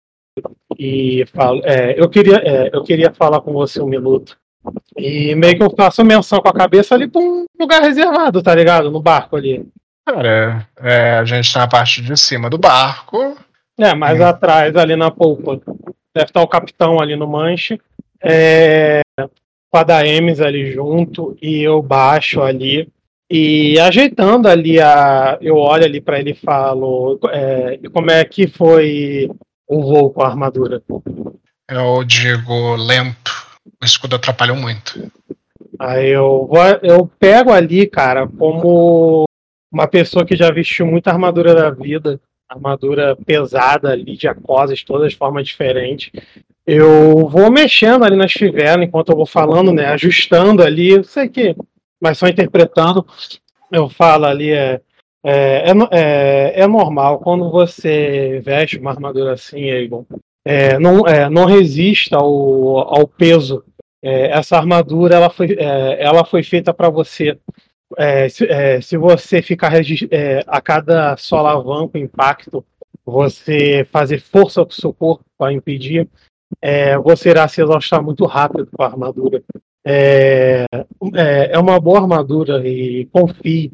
[0.78, 4.36] e falo, é, eu queria, é, eu queria falar com você um minuto.
[4.96, 8.54] E meio que eu faço menção com a cabeça ali pra um lugar reservado, tá
[8.54, 8.90] ligado?
[8.90, 9.66] No barco ali.
[10.06, 13.36] Cara, é, a gente tá na parte de cima do barco.
[13.78, 14.24] É, mais hum.
[14.24, 15.60] atrás, ali na polpa.
[16.14, 17.80] Deve estar o capitão ali no manche.
[18.22, 21.36] É, com a da Emes ali junto.
[21.40, 22.88] E eu baixo ali.
[23.30, 25.38] E ajeitando ali a.
[25.40, 27.18] Eu olho ali para ele e falo.
[27.30, 29.30] É, como é que foi
[29.66, 30.82] o voo com a armadura?
[31.70, 33.49] Eu digo lento
[33.80, 35.10] o escudo atrapalhou muito.
[35.78, 36.48] Aí eu,
[36.82, 39.24] eu pego ali, cara, como
[39.72, 45.12] uma pessoa que já vestiu muita armadura da vida, armadura pesada ali, de acosas, todas
[45.12, 46.12] de forma diferente.
[46.66, 49.86] Eu vou mexendo ali nas fivelas enquanto eu vou falando, né?
[49.86, 51.56] Ajustando ali, sei que,
[52.00, 53.06] mas só interpretando.
[53.70, 54.80] Eu falo ali, é,
[55.24, 60.04] é, é, é, é normal quando você veste uma armadura assim, Egon,
[60.44, 63.64] é, não, é, não resista ao, ao peso.
[64.02, 67.38] É, essa armadura ela foi, é, ela foi feita para você.
[67.98, 69.72] é, se, é, se, você ficar
[70.46, 72.64] a cada solavanco impacto,
[73.04, 76.08] você fazer força com o seu corpo para impedir,
[77.02, 79.42] você irá se exaustar muito rápido com a armadura.
[79.84, 80.66] É,
[81.14, 83.72] é, uma boa armadura e confie.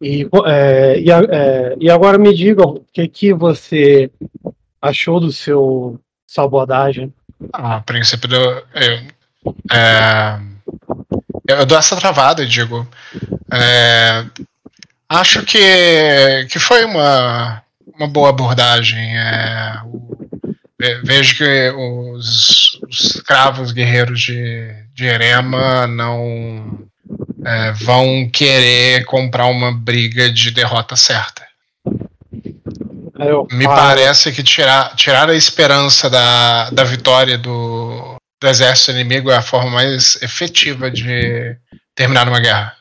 [0.00, 4.10] E, e, e, agora me diga o que, que você
[4.84, 7.12] achou do seu sabotagem.
[7.52, 9.00] Ah, a princípio do, eu,
[9.72, 10.38] é,
[11.48, 12.86] eu dou essa travada digo.
[13.50, 14.24] É,
[15.08, 17.62] acho que, que foi uma,
[17.96, 19.16] uma boa abordagem.
[19.16, 20.14] É, o,
[21.04, 26.86] vejo que os, os escravos guerreiros de, de Erema não
[27.44, 31.53] é, vão querer comprar uma briga de derrota certa.
[33.52, 39.36] Me parece que tirar, tirar a esperança da, da vitória do, do exército inimigo é
[39.36, 41.56] a forma mais efetiva de
[41.94, 42.74] terminar uma guerra.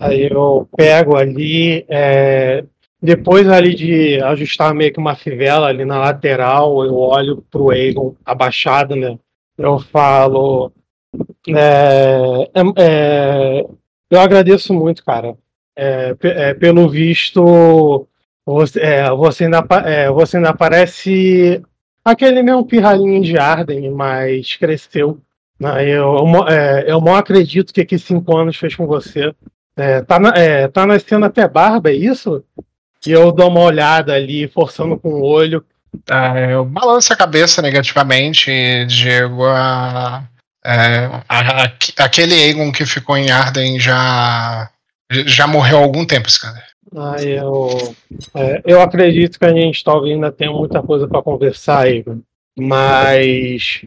[0.00, 2.64] Aí eu pego ali, é,
[3.00, 8.14] depois ali de ajustar meio que uma fivela ali na lateral, eu olho pro Aegon
[8.24, 9.18] abaixado, né?
[9.56, 10.72] Eu falo.
[11.48, 13.64] É, é, é
[14.10, 15.36] eu agradeço muito, cara.
[15.76, 18.06] É, é, pelo visto,
[18.46, 21.62] você, é, você, ainda, é, você ainda parece
[22.04, 25.20] aquele mesmo pirralhinho de Arden, mas cresceu.
[25.58, 25.84] Né?
[25.88, 29.34] Eu, eu, é, eu não acredito que aqui cinco anos fez com você.
[29.76, 32.44] É, tá, na, é, tá nascendo até barba, é isso?
[33.06, 35.64] E eu dou uma olhada ali, forçando com o olho.
[36.08, 40.24] Ah, eu balanço a cabeça negativamente e digo a,
[40.64, 44.70] é, a, a, aquele Aegon que ficou em Arden já,
[45.10, 46.73] já morreu há algum tempo, Scander.
[46.94, 47.68] Ah, eu,
[48.34, 52.04] é, eu acredito que a gente talvez ainda tenha muita coisa para conversar aí,
[52.56, 53.84] mas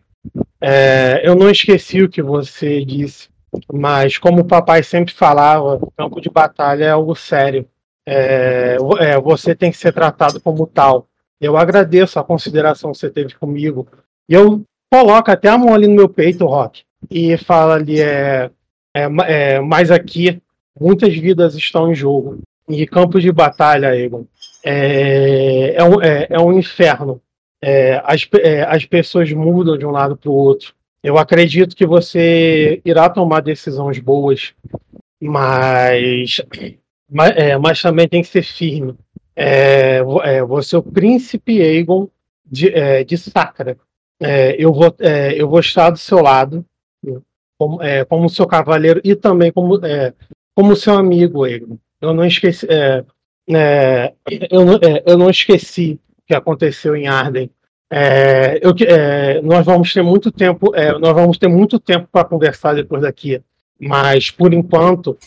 [0.62, 3.30] é, eu não esqueci o que você disse.
[3.72, 7.68] Mas como o papai sempre falava, campo de batalha é algo sério.
[8.06, 11.08] É, é, você tem que ser tratado como tal.
[11.40, 13.88] Eu agradeço a consideração que você teve comigo.
[14.30, 18.50] E eu coloco até a mão ali no meu peito, Rock, e fala ali, é,
[18.96, 20.42] é, é mas aqui
[20.80, 22.40] muitas vidas estão em jogo.
[22.70, 24.26] E campo de batalha, Egon,
[24.64, 27.22] é, é, um, é, é um inferno.
[27.62, 30.74] É, as, é, as pessoas mudam de um lado para o outro.
[31.02, 34.54] Eu acredito que você irá tomar decisões boas,
[35.22, 36.42] mas,
[37.10, 38.96] mas, é, mas também tem que ser firme.
[39.36, 42.10] É, é, você é o príncipe Aegon
[42.46, 43.78] de, é, de Sacra.
[44.20, 46.66] É, eu, vou, é, eu vou estar do seu lado,
[47.58, 49.80] como, como seu cavaleiro e também como,
[50.56, 51.78] como seu amigo, Aegon.
[52.02, 52.68] Eu não esqueci.
[52.70, 53.04] É,
[53.50, 54.14] é,
[54.52, 57.50] eu, não, é, eu não esqueci o que aconteceu em Arden.
[57.90, 60.76] É, eu, é, nós vamos ter muito tempo.
[60.76, 63.42] É, nós vamos ter muito tempo para conversar depois daqui.
[63.80, 65.18] Mas por enquanto,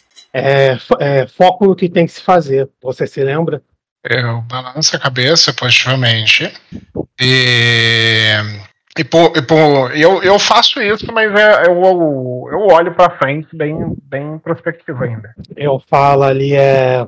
[1.37, 2.69] foco no que tem que se fazer.
[2.83, 3.63] Você se lembra?
[4.03, 6.53] Eu balanço a cabeça positivamente.
[7.21, 8.33] E
[8.99, 13.17] e, pô, e pô, eu, eu faço isso, mas é, eu, eu, eu olho para
[13.19, 15.33] frente bem, bem prospectivo ainda.
[15.57, 17.07] Eu falo ali, é.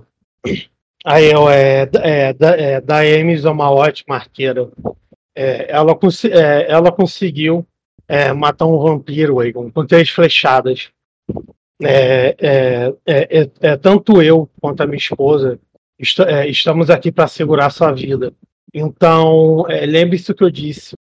[1.04, 4.68] Aí eu é, é, é, da Emes é uma ótima arqueira.
[5.34, 5.98] É, ela,
[6.30, 7.66] é, ela conseguiu
[8.06, 10.90] é, matar um vampiro Egon, com três flechadas.
[11.82, 15.58] É, é, é, é, tanto eu quanto a minha esposa
[15.98, 18.32] est estamos aqui para segurar sua vida.
[18.72, 20.94] Então, lembre-se do que eu disse.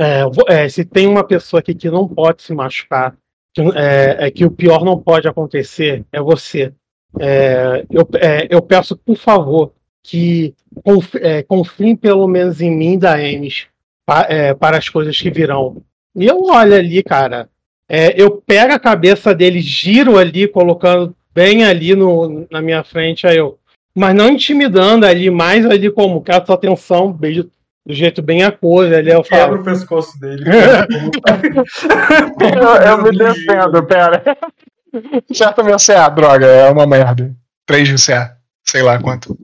[0.00, 3.14] É, é, se tem uma pessoa aqui que não pode se machucar,
[3.52, 6.72] que, é, é que o pior não pode acontecer, é você.
[7.18, 11.12] É, eu, é, eu, peço, por favor, que conf,
[11.46, 13.66] confiem pelo menos em mim da Emes
[14.06, 14.26] pa,
[14.58, 15.82] para as coisas que virão.
[16.16, 17.50] E eu olho ali, cara.
[18.16, 23.36] eu pego a cabeça dele, giro ali, colocando bem ali no, na minha frente, aí
[23.36, 23.58] eu.
[23.94, 27.50] Mas não intimidando ali, mais ali como, quero sua atenção, beijo
[27.90, 28.94] do jeito bem aquoso.
[28.94, 29.42] Ele eu falo.
[29.42, 30.44] Quebra o pescoço dele.
[32.40, 34.22] eu, eu me defendo, pera.
[35.32, 37.34] Certo meu CA, droga, é uma merda.
[37.66, 39.36] 3 de CA, sei lá quanto.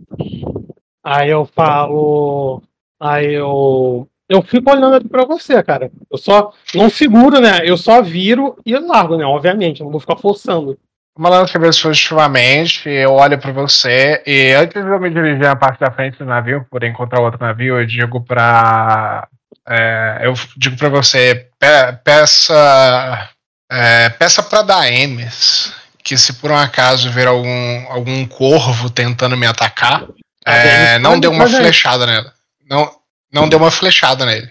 [1.05, 2.63] Aí eu falo.
[3.01, 4.09] Aí eu.
[4.29, 5.91] Eu fico olhando pra você, cara.
[6.11, 7.61] Eu só não seguro, né?
[7.65, 9.25] Eu só viro e largo, né?
[9.25, 10.77] Obviamente, não vou ficar forçando.
[11.17, 15.81] Uma cabeça positivamente, eu olho para você e antes de eu me dirigir na parte
[15.81, 19.27] da frente do navio, por encontrar outro navio, eu digo para
[19.67, 23.31] é, eu digo para você pe peça
[23.73, 25.75] é, peça para Daemis
[26.05, 30.07] que se por um acaso ver algum algum corvo tentando me atacar,
[30.45, 32.31] é, não deu uma flechada nele,
[32.69, 32.91] não
[33.33, 34.51] não deu uma flechada nele.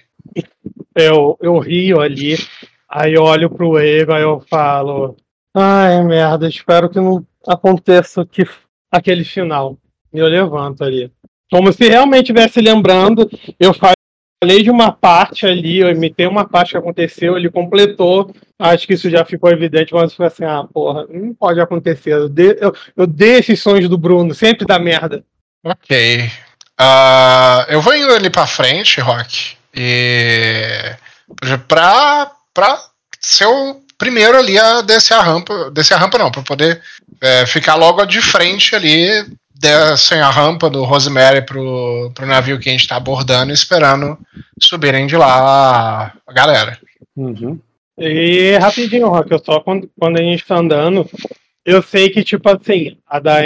[0.95, 2.36] Eu eu rio ali,
[2.89, 5.15] aí eu olho pro Ego, aí eu falo
[5.57, 8.45] Ai, merda, espero que não aconteça que
[8.91, 9.77] aquele final.
[10.11, 11.09] Eu levanto ali.
[11.49, 16.71] Como se realmente estivesse lembrando, eu falei de uma parte ali, eu imitei uma parte
[16.71, 18.35] que aconteceu, ele completou.
[18.59, 22.11] Acho que isso já ficou evidente, mas foi assim, ah, porra, não pode acontecer.
[22.11, 25.23] Eu dei, eu, eu dei esses sonhos do Bruno, sempre dá merda.
[25.63, 26.29] Ok.
[26.79, 29.55] Uh, eu vou indo ali pra frente, Rock.
[29.73, 30.97] E.
[31.65, 32.77] Pra, pra
[33.21, 35.71] ser o primeiro ali a descer a rampa.
[35.71, 36.81] Descer a rampa não, pra poder
[37.21, 39.08] é, ficar logo de frente ali.
[39.58, 44.17] Descem a rampa do Rosemary pro, pro navio que a gente tá abordando, esperando
[44.60, 46.77] subirem de lá a galera.
[47.15, 47.60] Uhum.
[47.97, 51.10] E rapidinho, Rock, eu só quando, quando a gente tá andando,
[51.65, 53.38] eu sei que, tipo assim, a da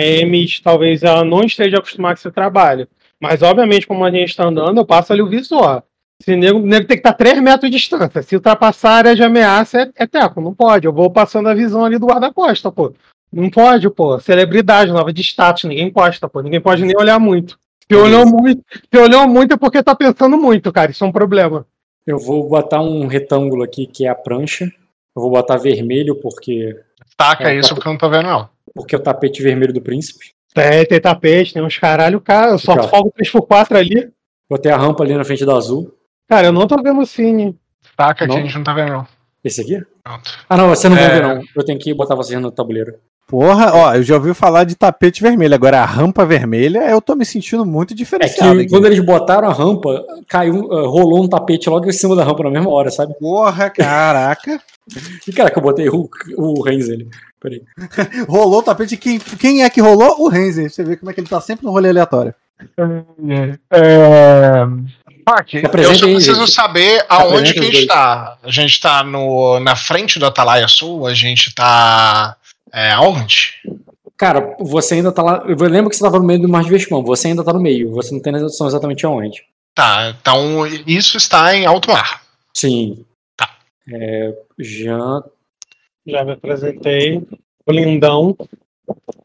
[0.63, 2.87] talvez ela não esteja acostumada com esse trabalho.
[3.21, 5.83] Mas, obviamente, como a gente está andando, eu passo ali o visor.
[6.21, 8.21] Se nego, nego tem que estar tá 3 metros de distância.
[8.21, 10.85] Se ultrapassar a área de ameaça, é, é teco, não pode.
[10.85, 12.93] Eu vou passando a visão ali do guarda-costa, pô.
[13.31, 14.19] Não pode, pô.
[14.19, 16.41] Celebridade, nova de status, ninguém encosta, pô.
[16.41, 17.57] Ninguém pode nem olhar muito.
[17.91, 20.91] Se olhou muito, se olhou muito é porque tá pensando muito, cara.
[20.91, 21.65] Isso é um problema.
[22.05, 24.65] Eu vou botar um retângulo aqui que é a prancha.
[25.15, 26.77] Eu vou botar vermelho porque.
[27.17, 28.49] Taca é, isso porque eu não tô vendo, não.
[28.75, 30.33] Porque é o tapete vermelho do príncipe.
[30.53, 32.51] Tem, tem tapete, tem uns caralho, cara.
[32.51, 34.11] Eu só folgo 3x4 ali.
[34.49, 35.93] Botei a rampa ali na frente do azul.
[36.29, 37.57] Cara, eu não tô vendo o cine.
[37.97, 39.07] Taca que a gente não tá vendo, não.
[39.43, 39.81] Esse aqui?
[40.03, 40.31] Pronto.
[40.47, 41.07] Ah, não, você não é...
[41.07, 41.43] vai ver, não.
[41.55, 42.93] Eu tenho que botar você no tabuleiro.
[43.27, 45.53] Porra, ó, eu já ouvi falar de tapete vermelho.
[45.53, 48.53] Agora a rampa vermelha, eu tô me sentindo muito diferenciado.
[48.53, 48.69] É que aqui.
[48.69, 52.43] quando eles botaram a rampa, caiu, uh, rolou um tapete logo em cima da rampa
[52.43, 53.13] na mesma hora, sabe?
[53.19, 54.59] Porra, caraca.
[55.27, 57.07] e cara que eu botei o, o Renzel.
[57.39, 57.61] Peraí.
[58.27, 58.97] rolou o tapete.
[58.97, 60.21] Quem, quem é que rolou?
[60.21, 60.69] O Renzel.
[60.69, 62.33] Você vê como é que ele tá sempre no rolê aleatório.
[63.71, 64.65] É.
[65.73, 68.37] eu só preciso saber aonde que a gente tá.
[68.43, 72.35] A gente tá no, na frente do Atalaia Sul, a gente tá
[72.73, 73.53] é, aonde?
[74.17, 75.43] Cara, você ainda tá lá.
[75.47, 77.03] Eu lembro que você tava no meio do Mar de Vestimão.
[77.03, 77.91] Você ainda tá no meio.
[77.91, 79.43] Você não tem noção exatamente aonde.
[79.73, 82.21] Tá, então isso está em alto mar.
[82.53, 83.05] Sim.
[83.37, 83.49] Tá.
[83.89, 85.23] É, já.
[86.05, 87.21] Já me apresentei.
[87.65, 88.35] O lindão.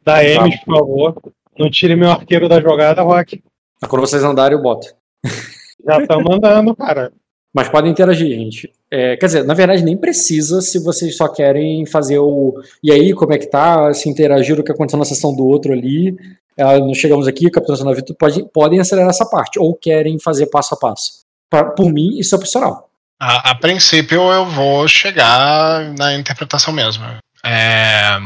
[0.05, 1.23] Da M, por favor.
[1.59, 3.43] Não tire meu arqueiro da jogada, Rock.
[3.89, 4.95] Quando vocês andarem, eu boto.
[5.87, 7.13] Já estamos andando, cara.
[7.55, 8.73] Mas podem interagir, gente.
[8.91, 12.55] É, quer dizer, na verdade, nem precisa se vocês só querem fazer o.
[12.83, 13.95] E aí, como é que tá?
[13.95, 16.17] Se interagir o que aconteceu na sessão do outro ali.
[16.57, 19.59] É, nós chegamos aqui, Capitão Sanavito, pode, podem acelerar essa parte.
[19.59, 21.25] Ou querem fazer passo a passo.
[21.49, 22.91] Pra, por mim, isso é opcional.
[23.21, 27.05] A, a princípio, eu vou chegar na interpretação mesmo.
[27.45, 28.19] É,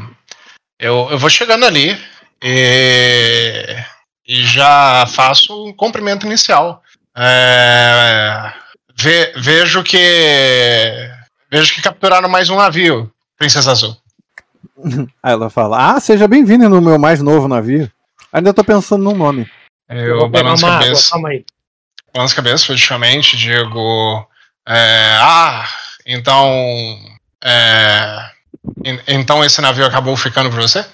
[0.81, 1.99] eu, eu vou chegando ali
[2.43, 3.77] e,
[4.27, 6.83] e já faço um cumprimento inicial.
[7.21, 8.53] É,
[9.01, 11.11] Ve, vejo que.
[11.51, 13.97] Vejo que capturaram mais um navio, Princesa Azul.
[15.23, 17.91] Aí ela fala: Ah, seja bem-vindo no meu mais novo navio.
[18.33, 19.49] Ainda tô pensando num nome.
[19.89, 21.17] Eu balanço a cabeça.
[22.13, 24.27] Balanço a cabeça, politicamente, digo.
[24.67, 25.65] É, ah,
[26.07, 26.49] então.
[27.43, 28.31] É,
[29.07, 30.85] então esse navio acabou ficando pra você?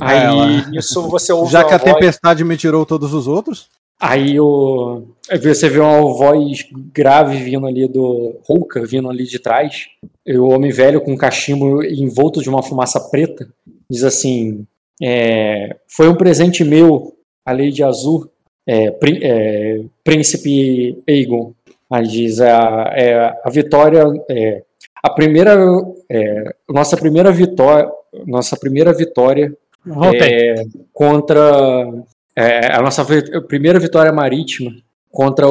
[0.00, 1.92] Aí, isso você ouve Já que a voz...
[1.92, 3.68] tempestade me tirou todos os outros?
[4.00, 5.02] Aí o,
[5.42, 9.88] você vê uma voz grave vindo ali do Hulka, vindo ali de trás.
[10.26, 13.46] E o homem velho com um cachimbo envolto de uma fumaça preta
[13.90, 14.64] diz assim:
[15.02, 18.30] é, Foi um presente meu, a Lady Azul,
[18.66, 21.52] é, é, Príncipe Aegon.
[21.90, 24.04] Aí diz: a, é, a vitória.
[24.30, 24.62] É,
[25.02, 25.58] a primeira.
[26.08, 27.90] É, nossa primeira vitória.
[28.26, 29.56] Nossa primeira vitória
[30.20, 31.86] é, contra
[32.34, 33.04] é, a nossa
[33.48, 34.72] primeira vitória marítima
[35.10, 35.46] contra,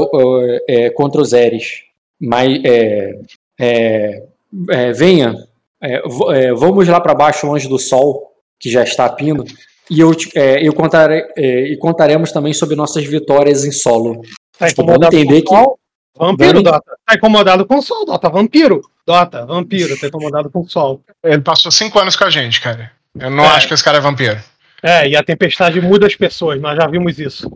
[0.67, 1.83] é, contra os Eres.
[2.19, 3.19] Mas é,
[3.59, 4.23] é,
[4.69, 5.35] é venha,
[5.81, 6.01] é,
[6.53, 9.45] vamos lá para baixo, longe do sol, que já está pindo,
[9.89, 10.11] e eu,
[10.61, 14.21] eu contarei, e contaremos também sobre nossas vitórias em solo.
[14.57, 15.73] Tá incomodado entender com o sol?
[15.73, 15.79] Que...
[16.19, 16.91] Vampiro, Dota.
[17.05, 18.29] Tá incomodado com o sol, Dota.
[18.29, 18.81] Vampiro.
[19.07, 21.01] Dota, vampiro, tá incomodado com o sol.
[21.23, 22.91] Ele passou cinco anos com a gente, cara.
[23.17, 24.37] Eu não acho que esse cara é vampiro.
[24.81, 27.51] É, e a tempestade muda as pessoas, nós já vimos isso.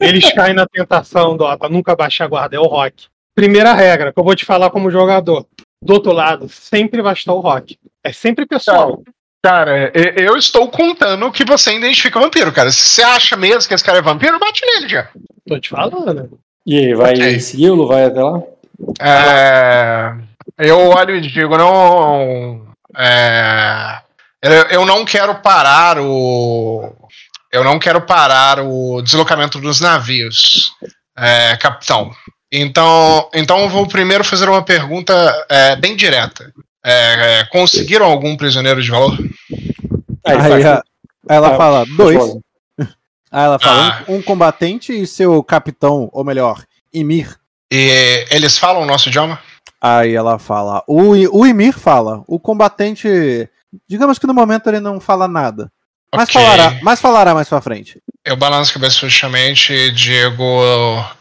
[0.00, 3.06] Eles caem na tentação, Dota, nunca baixa a guarda, é o rock.
[3.34, 5.46] Primeira regra que eu vou te falar como jogador.
[5.80, 7.78] Do outro lado, sempre vai estar o rock.
[8.02, 9.00] É sempre pessoal.
[9.44, 12.72] Cara, eu estou contando que você identifica vampiro, cara.
[12.72, 15.08] Se você acha mesmo que esse cara é vampiro, bate nele já.
[15.46, 16.38] Tô te falando.
[16.66, 17.38] E aí, vai okay.
[17.38, 17.86] segui-lo?
[17.86, 18.42] Vai até lá?
[19.00, 20.14] É,
[20.58, 22.66] eu olho e digo, não.
[22.96, 24.00] É,
[24.70, 26.94] eu não quero parar o.
[27.52, 30.72] Eu não quero parar o deslocamento dos navios,
[31.16, 32.10] é, capitão.
[32.52, 36.52] Então, então eu vou primeiro fazer uma pergunta é, bem direta.
[36.84, 39.18] é, é, conseguiram algum prisioneiro de valor?
[40.26, 40.82] Aí, Aí, a-
[41.28, 42.22] ela Ah, fala, dois.
[43.32, 44.04] Aí ela fala, Ah.
[44.08, 46.62] um, um combatente e seu capitão, ou melhor,
[46.92, 47.36] Emir.
[47.70, 49.38] E eles falam o nosso idioma?
[49.80, 53.48] Aí ela fala, o, o Emir fala, o combatente,
[53.88, 55.70] digamos que no momento ele não fala nada.
[56.14, 56.40] Mas, Ok.
[56.40, 58.00] falará, mas falará mais pra frente.
[58.24, 60.42] Eu balanço a cabeça justamente e digo: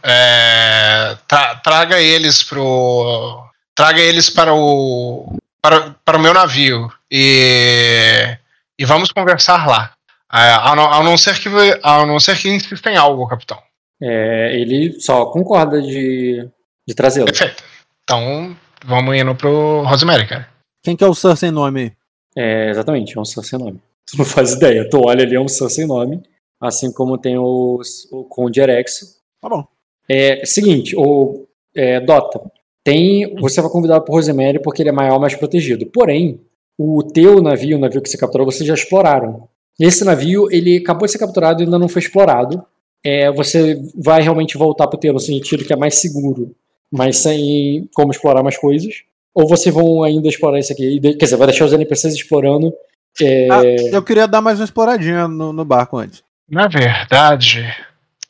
[0.03, 3.43] é, tra- traga eles pro.
[3.75, 5.35] Traga eles para o.
[5.61, 6.89] Para, para o meu navio.
[7.11, 8.37] E.
[8.79, 9.91] E vamos conversar lá.
[10.31, 11.49] É, a, não, a não ser que
[11.83, 13.57] a não ser que insista em algo, capitão.
[14.01, 16.47] É, ele só concorda de,
[16.87, 17.25] de trazê-lo.
[17.25, 17.63] Perfeito.
[18.03, 20.47] Então, vamos indo pro Rosemary, cara.
[20.83, 21.96] Quem que é o Sir sem nome?
[22.37, 23.81] É, exatamente, é um Sir sem nome.
[24.05, 24.87] Tu não faz ideia.
[24.87, 26.21] Tu olha ali, é um Sir sem nome.
[26.61, 27.81] Assim como tem o,
[28.11, 29.17] o Conde Erexo.
[29.41, 29.65] Tá bom.
[30.09, 32.39] É seguinte, o é, Dota,
[32.83, 35.85] tem, você vai convidar pro Rosemary porque ele é maior, mais protegido.
[35.87, 36.39] Porém,
[36.77, 39.49] o teu navio, o navio que você capturou, vocês já exploraram.
[39.79, 42.63] Esse navio, ele acabou de ser capturado e ainda não foi explorado.
[43.03, 46.55] É, você vai realmente voltar pro teu no sentido que é mais seguro,
[46.91, 49.03] mas sem como explorar mais coisas.
[49.39, 50.99] Ou vocês vão ainda explorar isso aqui?
[50.99, 52.73] Quer dizer, vai deixar os NPCs explorando.
[53.21, 53.61] é, Ah,
[53.93, 56.23] eu queria dar mais uma exploradinha no, no barco antes.
[56.49, 57.71] Na verdade,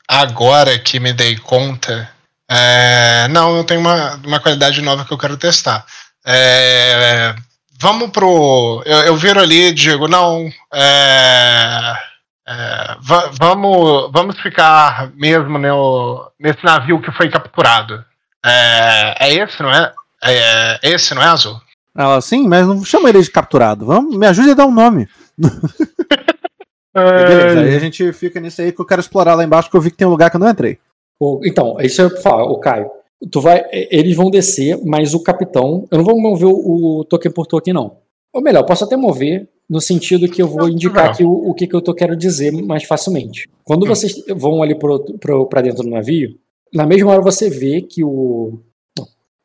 [0.06, 2.10] agora que me dei conta,
[2.50, 5.86] é, não, eu tenho uma, uma qualidade nova que eu quero testar.
[6.26, 7.34] É,
[7.80, 8.82] vamos pro.
[8.84, 10.50] Eu, eu viro ali e digo, não.
[10.74, 11.94] é,
[12.46, 18.04] é, va- vamos, vamos ficar mesmo no, nesse navio que foi capturado.
[18.44, 19.90] É, é esse, não é?
[20.22, 21.54] É, é esse, não é azul?
[21.96, 23.84] Ela, sim, mas não chama ele de capturado.
[23.86, 25.08] Vamos, me ajude a dar um nome.
[26.94, 29.80] Beleza, aí a gente fica nisso aí que eu quero explorar lá embaixo, que eu
[29.80, 30.78] vi que tem um lugar que eu não entrei.
[31.44, 32.90] Então, isso eu falar, o Caio.
[33.30, 35.86] Tu vai, e- eles vão descer, mas o capitão.
[35.90, 37.96] Eu não vou mover o, o token por token, não.
[38.32, 41.54] Ou melhor, eu posso até mover no sentido que eu vou indicar aqui o, o
[41.54, 43.48] que, que eu tô quero dizer mais facilmente.
[43.64, 43.88] Quando Hum.
[43.88, 44.76] vocês vão ali
[45.50, 46.36] pra dentro do navio,
[46.72, 48.60] na mesma hora você vê que o.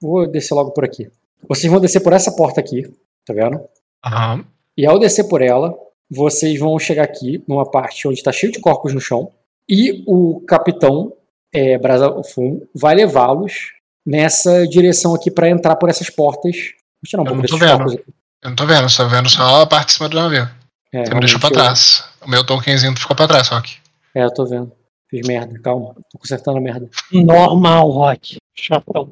[0.03, 1.09] Vou descer logo por aqui.
[1.47, 2.83] Vocês vão descer por essa porta aqui,
[3.25, 3.59] tá vendo?
[4.05, 4.43] Aham.
[4.77, 5.73] E ao descer por ela,
[6.11, 9.31] vocês vão chegar aqui numa parte onde está cheio de corpos no chão.
[9.69, 11.13] E o capitão
[11.53, 13.71] é, Brasa Fumo vai levá-los
[14.05, 16.55] nessa direção aqui para entrar por essas portas.
[17.01, 17.77] Vou tirar um Eu pouco não desses tô vendo.
[17.77, 18.13] corpos aqui.
[18.43, 20.49] Eu não tô vendo, só vendo só a parte de cima do navio.
[20.91, 22.03] É, Você me deixou pra realmente, trás.
[22.21, 23.77] O meu tokenzinho ficou pra trás, Rock.
[24.15, 24.71] eu- É, eu tô vendo.
[25.09, 25.93] Fiz merda, calma.
[26.11, 26.89] Tô consertando a merda.
[27.11, 28.37] Normal, Rock.
[28.55, 29.11] Chatão.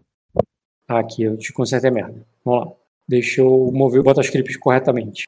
[0.95, 2.15] Ah, aqui, eu te consertei a merda.
[2.43, 2.71] Vamos lá.
[3.07, 5.27] Deixa eu mover, botar os clipes corretamente.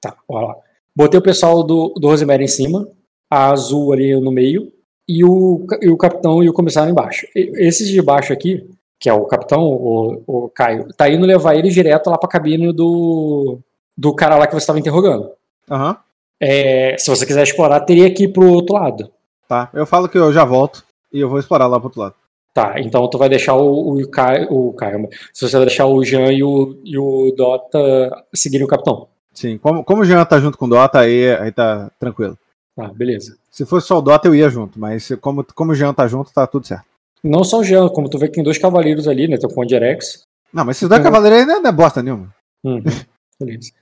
[0.00, 0.56] Tá, olha lá.
[0.94, 2.86] Botei o pessoal do, do Rosemary em cima,
[3.30, 4.72] a azul ali no meio,
[5.08, 7.26] e o, e o capitão e o comissário embaixo.
[7.34, 8.68] E- Esses de baixo aqui,
[9.00, 12.72] que é o capitão, o, o Caio, tá indo levar ele direto lá pra cabine
[12.72, 13.58] do,
[13.96, 15.30] do cara lá que você estava interrogando.
[15.70, 15.96] Aham.
[16.40, 19.10] É, se você quiser explorar, teria que ir pro outro lado.
[19.48, 19.70] Tá.
[19.74, 22.14] Eu falo que eu já volto e eu vou explorar lá pro outro lado.
[22.54, 26.04] Tá, então tu vai deixar o, o Caio, o Caio, se você vai deixar o
[26.04, 27.78] Jean e o, e o Dota
[28.32, 29.08] seguirem o capitão.
[29.32, 29.58] Sim.
[29.58, 32.38] Como, como o Jean tá junto com o Dota, aí, aí tá tranquilo.
[32.76, 33.36] Tá, beleza.
[33.50, 36.32] Se fosse só o Dota, eu ia junto, mas como, como o Jean tá junto,
[36.32, 36.84] tá tudo certo.
[37.24, 39.36] Não só o Jean, como tu vê que tem dois cavaleiros ali, né?
[39.36, 40.22] Tem o Conde Rex.
[40.52, 41.04] Não, mas esses dois Uhum.
[41.04, 42.32] cavaleiros aí não é- não é bosta nenhuma.
[42.62, 42.84] Uhum,
[43.40, 43.72] beleza.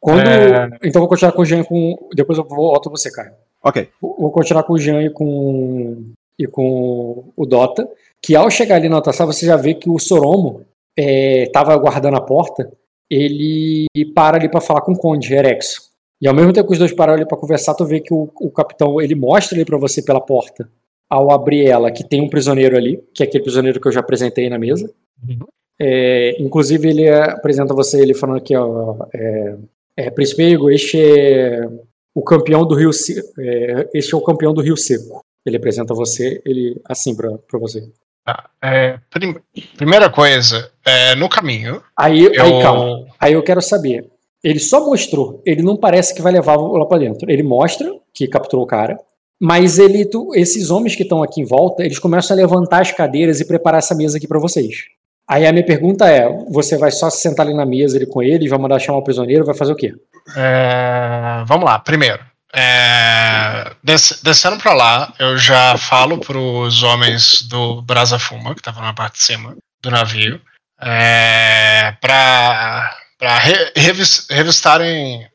[0.00, 0.66] Quando, É.
[0.82, 2.08] Então eu vou continuar com o Jean com.
[2.14, 3.32] Depois eu volto você, Caio.
[3.62, 3.90] Ok.
[4.00, 6.02] Vou vou continuar com o Jean e com,
[6.38, 7.86] e com o Dota.
[8.24, 10.64] Que ao chegar ali na outra sala, você já vê que o Soromo
[10.96, 12.70] estava guardando a porta.
[13.10, 15.90] Ele para ali para falar com o Conde Erexo.
[16.20, 18.30] E ao mesmo tempo que os dois param ali para conversar, tu vê que o,
[18.40, 20.70] o capitão ele mostra ali para você pela porta,
[21.10, 24.00] ao abrir ela, que tem um prisioneiro ali, que é aquele prisioneiro que eu já
[24.00, 24.90] apresentei na mesa.
[25.28, 25.40] Uhum.
[25.80, 29.56] É, inclusive, ele apresenta você, ele falando aqui, ó, é,
[29.96, 31.68] é, Príncipe Ego, este é
[32.14, 35.22] o campeão do Rio Se- é, este é o campeão do Rio Seco.
[35.44, 37.82] Ele apresenta você, ele assim pra você.
[38.24, 38.44] Tá.
[38.62, 39.36] É, prim-
[39.76, 42.42] primeira coisa, é, no caminho, Aí, eu.
[42.42, 43.06] aí, calma.
[43.20, 44.06] Aí eu quero saber.
[44.44, 47.30] Ele só mostrou, ele não parece que vai levar lá pra dentro.
[47.30, 48.96] Ele mostra que capturou o cara,
[49.40, 52.92] mas ele, tu- esses homens que estão aqui em volta, eles começam a levantar as
[52.92, 54.84] cadeiras e preparar essa mesa aqui pra vocês.
[55.28, 58.22] Aí a minha pergunta é: você vai só se sentar ali na mesa ele com
[58.22, 59.92] ele, vai mandar chamar o prisioneiro, vai fazer o quê?
[60.36, 62.20] É, vamos lá, primeiro.
[62.54, 68.82] É, des- descendo pra lá, eu já falo pros homens do Brasa Fuma, que estavam
[68.82, 70.40] na parte de cima do navio,
[70.80, 75.26] é, pra, pra re- revis- revistarem.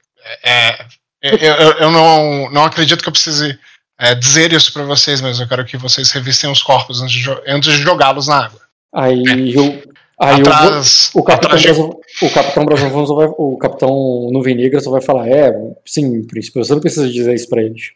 [0.44, 0.86] é,
[1.22, 3.58] eu, eu- eu não, não acredito que eu precise
[4.00, 7.30] é, dizer isso pra vocês, mas eu quero que vocês revistem os corpos antes de,
[7.48, 8.62] antes de jogá-los na água.
[8.94, 9.84] Aí eu.
[10.20, 14.30] Aí o- atrás, o, Capitão atrás de- Brasil, o Capitão Brasil só vai, o Capitão
[14.32, 15.52] Nuvem Negra só vai falar, é,
[15.86, 17.92] sim, príncipe, você não precisa dizer isso pra eles.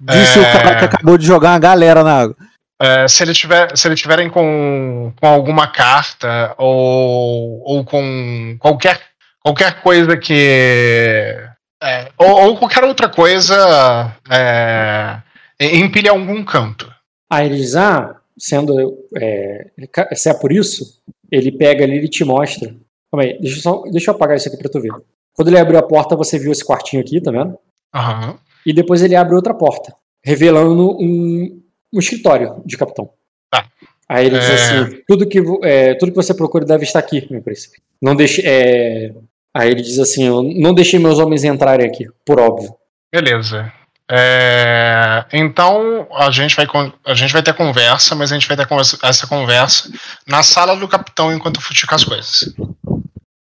[0.00, 0.42] Disse É.
[0.42, 2.36] o cara que acabou de jogar uma galera na água.
[2.80, 9.00] É, se, eles tiver, se eles tiverem com, com alguma carta ou, ou com qualquer,
[9.42, 11.34] qualquer coisa que.
[11.82, 15.18] é, ou, ou qualquer outra coisa é,
[15.60, 16.90] empilha algum canto.
[17.30, 19.66] Aí ele diz, ah, sendo, é,
[20.14, 20.97] se é por isso,
[21.30, 22.74] ele pega ali e te mostra.
[23.10, 24.92] Calma aí, deixa eu, só, deixa eu apagar isso aqui pra tu ver.
[25.34, 27.56] Quando ele abriu a porta, você viu esse quartinho aqui, tá vendo?
[27.94, 28.38] Aham.
[28.66, 31.62] E depois ele abre outra porta, revelando um,
[31.94, 33.10] um escritório de capitão.
[33.50, 33.66] Tá.
[34.08, 34.54] Aí ele diz É.
[34.54, 37.78] assim: tudo que, é, tudo que você procura deve estar aqui, meu príncipe.
[38.02, 38.42] Não deixe.
[38.44, 39.12] é,
[39.54, 40.28] Aí ele diz assim:
[40.60, 42.74] não deixei meus homens entrarem aqui, por óbvio.
[43.12, 43.72] Beleza.
[44.10, 46.66] É, então a gente, vai,
[47.06, 49.90] a gente vai ter conversa, mas a gente vai ter conversa- essa conversa
[50.26, 52.54] na sala do capitão enquanto eu fuxico as coisas.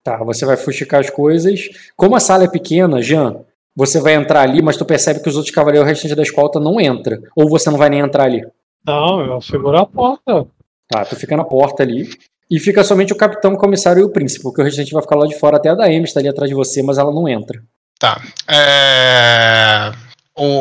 [0.02, 1.60] Tá, você vai fuxicar as coisas.
[1.96, 3.36] Como a sala é pequena, Jean,
[3.76, 6.80] você vai entrar ali, mas tu percebe que os outros cavaleiros restantes da escolta não
[6.80, 7.18] entram.
[7.36, 8.44] Ou você não vai nem entrar ali.
[8.84, 10.46] Não, eu seguro a porta.
[10.88, 12.08] Tá, tu fica na porta ali.
[12.48, 15.16] E fica somente o capitão, o comissário e o príncipe, porque o restante vai ficar
[15.16, 15.56] lá de fora.
[15.56, 17.60] Até a da Amy está ali atrás de você, mas ela não entra.
[17.98, 18.20] Tá.
[18.48, 19.90] É,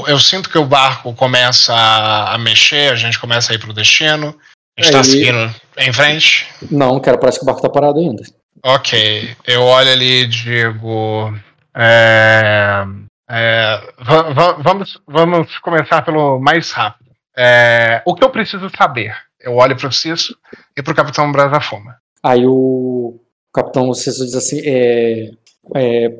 [0.07, 4.35] eu sinto que o barco começa a, mexer, a gente começa a ir pro destino.
[4.77, 6.47] A gente É, tá seguindo em frente.
[6.71, 8.23] Não, cara, parece que o barco tá parado ainda.
[8.63, 9.35] Ok.
[9.47, 11.33] Eu olho ali e digo.
[11.75, 12.83] é,
[13.29, 17.11] é, va- va- vamos, vamos começar pelo mais rápido.
[17.37, 19.15] É, o que eu preciso saber?
[19.41, 20.35] Eu olho pro Cisso
[20.77, 21.97] e pro Capitão Brasafuma.
[22.23, 23.19] Aí o
[23.53, 25.29] capitão César diz assim, é,
[25.75, 26.11] é,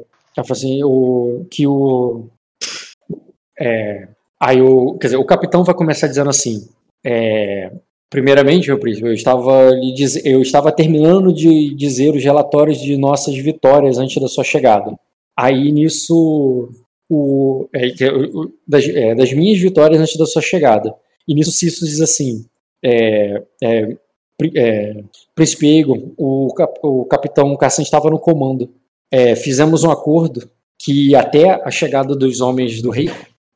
[0.50, 2.30] assim, o, que o,
[3.60, 4.08] é,
[4.40, 6.68] aí o, quer dizer, o capitão vai começar dizendo assim,
[7.06, 7.72] é,
[8.10, 13.36] primeiramente, meu príncipe, eu estava, diz, eu estava terminando de dizer os relatórios de nossas
[13.38, 14.98] vitórias antes da sua chegada.
[15.38, 16.70] Aí nisso,
[17.10, 17.88] o, é,
[18.68, 20.96] das, é, das minhas vitórias antes da sua chegada.
[21.28, 22.46] E nisso Cício diz assim,
[22.84, 23.96] é, é,
[25.34, 28.70] Príncipe Egon, o, cap- o capitão Cassan estava no comando.
[29.38, 33.10] Fizemos um acordo que até a chegada dos homens do rei,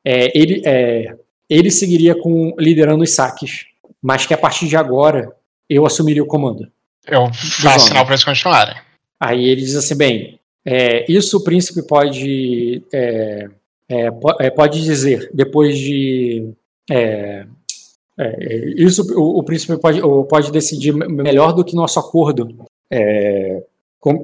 [0.04, 1.14] é, ele, é,
[1.48, 3.66] ele seguiria com liderando os saques,
[4.02, 5.32] mas que a partir de agora
[5.68, 6.70] eu assumiria o comando.
[7.06, 8.76] Eu faço sinal pra eles continuarem.
[9.18, 13.48] Aí ele diz assim, bem, é, isso o príncipe pode é,
[13.88, 14.06] é,
[14.40, 16.48] é, pode dizer depois de
[18.76, 22.54] isso o, o príncipe pode, pode decidir me- melhor do que nosso acordo,
[23.98, 24.22] com-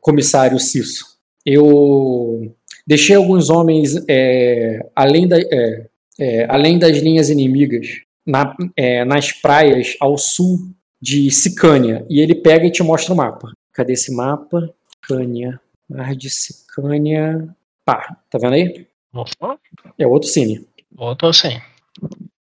[0.00, 1.04] comissário Cisso.
[1.44, 2.54] Eu
[2.86, 5.86] deixei alguns homens é, além, da, é,
[6.18, 7.86] é, além das linhas inimigas
[8.26, 10.58] na- é, nas praias ao sul
[11.00, 13.52] de Sicânia e ele pega e te mostra o mapa.
[13.72, 14.70] Cadê esse mapa?
[15.02, 17.48] Sicânia, Mar de Sicânia.
[17.84, 18.86] Pá, tá vendo aí?
[19.12, 19.58] Opa,
[19.98, 20.66] É outro cine.
[20.90, 21.60] Voltou sim.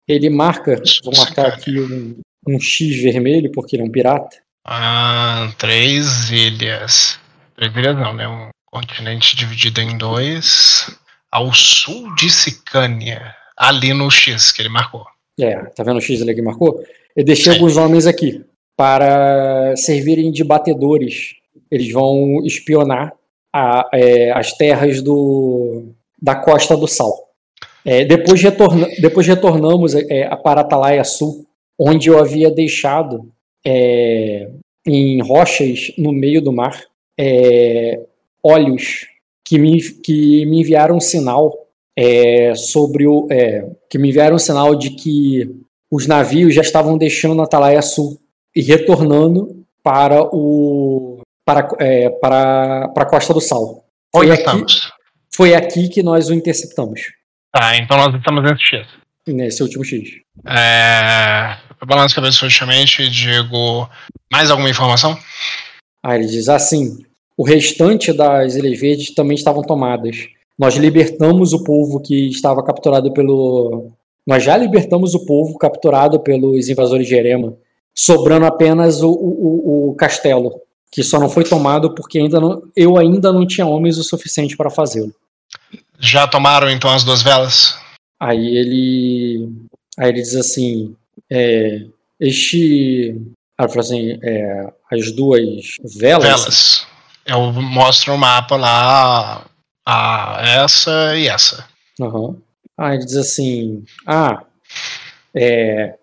[0.06, 2.18] Ele marca, vou marcar aqui um,
[2.48, 4.36] um X vermelho, porque ele é um pirata.
[4.64, 7.18] Ah, três ilhas.
[7.56, 8.26] Três ilhas não, né?
[8.26, 10.90] Um continente dividido em dois.
[11.30, 13.34] Ao sul de Sicânia.
[13.56, 15.04] Ali no X que ele marcou.
[15.38, 16.82] É, tá vendo o X ali que marcou?
[17.16, 17.58] Eu deixei Sim.
[17.58, 18.44] alguns homens aqui
[18.76, 21.34] para servirem de batedores.
[21.70, 23.12] Eles vão espionar
[23.52, 27.12] a- é, as terras do, da Costa do Sal.
[27.84, 31.46] É, depois, retorna, depois retornamos é, para Atalaia Sul,
[31.78, 33.30] onde eu havia deixado
[33.66, 34.48] é,
[34.86, 36.80] em rochas no meio do mar
[37.18, 38.00] é,
[38.48, 39.06] olhos
[39.44, 41.52] que me, que me enviaram um sinal
[41.96, 43.26] é, sobre o.
[43.30, 45.48] é, que me enviaram um sinal de que
[45.90, 48.20] os navios já estavam deixando Atalaia Sul
[48.54, 51.20] e retornando para o.
[51.44, 53.84] para, é, para, para a Costa do Sal.
[54.14, 54.92] Foi Onde aqui, estamos?
[55.34, 57.00] foi aqui que nós o interceptamos,
[57.50, 58.86] Tá, então nós estamos nesse X.
[59.26, 60.10] nesse último X.
[60.46, 62.44] É, eu balanço a cabeça
[63.02, 63.88] e digo.
[64.30, 65.18] Mais alguma informação?
[66.04, 66.98] Aí ele diz assim:
[67.38, 70.26] o restante das Ilhas Verdes também estavam tomadas.
[70.58, 73.92] Nós libertamos o povo que estava capturado pelo.
[74.26, 77.54] Nós já libertamos o povo capturado pelos invasores de Erema,
[77.94, 80.60] sobrando apenas o, o, o- castelo,
[80.90, 84.56] que só não foi tomado porque ainda não, eu ainda não tinha homens o suficiente
[84.56, 85.14] para fazê-lo.
[86.00, 87.78] Já tomaram então as duas velas?
[88.20, 89.48] Aí ele,
[89.96, 90.94] aí ele diz assim:
[91.30, 91.82] é,
[92.20, 93.14] este,
[93.58, 96.77] ele fala assim, é, as duas velas, Velas.
[97.28, 99.44] Eu mostro o mapa lá.
[99.86, 101.68] A, essa e essa.
[102.00, 102.36] Aham.
[102.76, 104.42] Ah, ele diz assim: Ah,
[105.34, 105.94] é,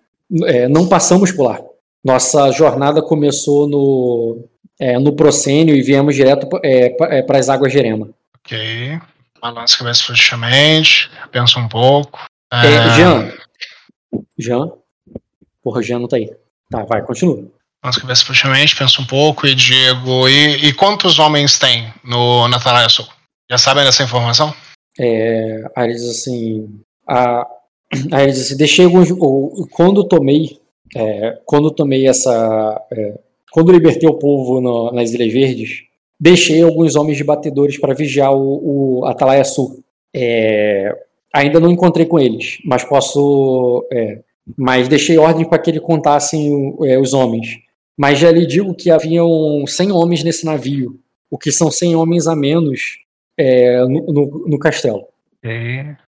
[0.44, 1.60] é, não passamos por lá.
[2.04, 4.48] Nossa jornada começou no,
[4.80, 6.90] é, no Procênio e viemos direto é,
[7.24, 8.10] para as águas de Erema.
[8.40, 9.00] Ok.
[9.42, 12.20] Balança a cabeça fluidamente, pensa um pouco.
[12.52, 13.34] É, Jean.
[14.38, 14.72] Jean?
[15.64, 16.32] Porra, Jean não tá aí.
[16.70, 17.44] Tá, vai, continua.
[17.86, 20.28] Balança a cabeça fluidamente, pensa um pouco e digo.
[20.28, 23.06] E, e quantos homens tem no Natanael Sul?
[23.48, 24.52] Já sabem dessa informação?
[25.00, 26.80] É, aí diz assim.
[27.08, 27.46] A,
[28.12, 29.12] aí diz assim, deixei alguns.
[29.12, 30.60] Ou, quando tomei.
[30.96, 32.82] É, quando tomei essa.
[32.92, 33.20] É,
[33.52, 35.84] quando libertei o povo no, nas Ilhas Verdes,
[36.20, 39.84] deixei alguns homens de batedores para vigiar o, o Atalaia Sul.
[40.12, 40.92] É,
[41.32, 43.88] ainda não encontrei com eles, mas posso.
[43.94, 44.22] É,
[44.58, 47.64] mas deixei ordem para que ele contassem é, os homens.
[47.98, 52.28] Mas já lhe digo que haviam 100 homens nesse navio, o que são 100 homens
[52.28, 52.98] a menos
[53.38, 55.06] é, no, no, no, castelo.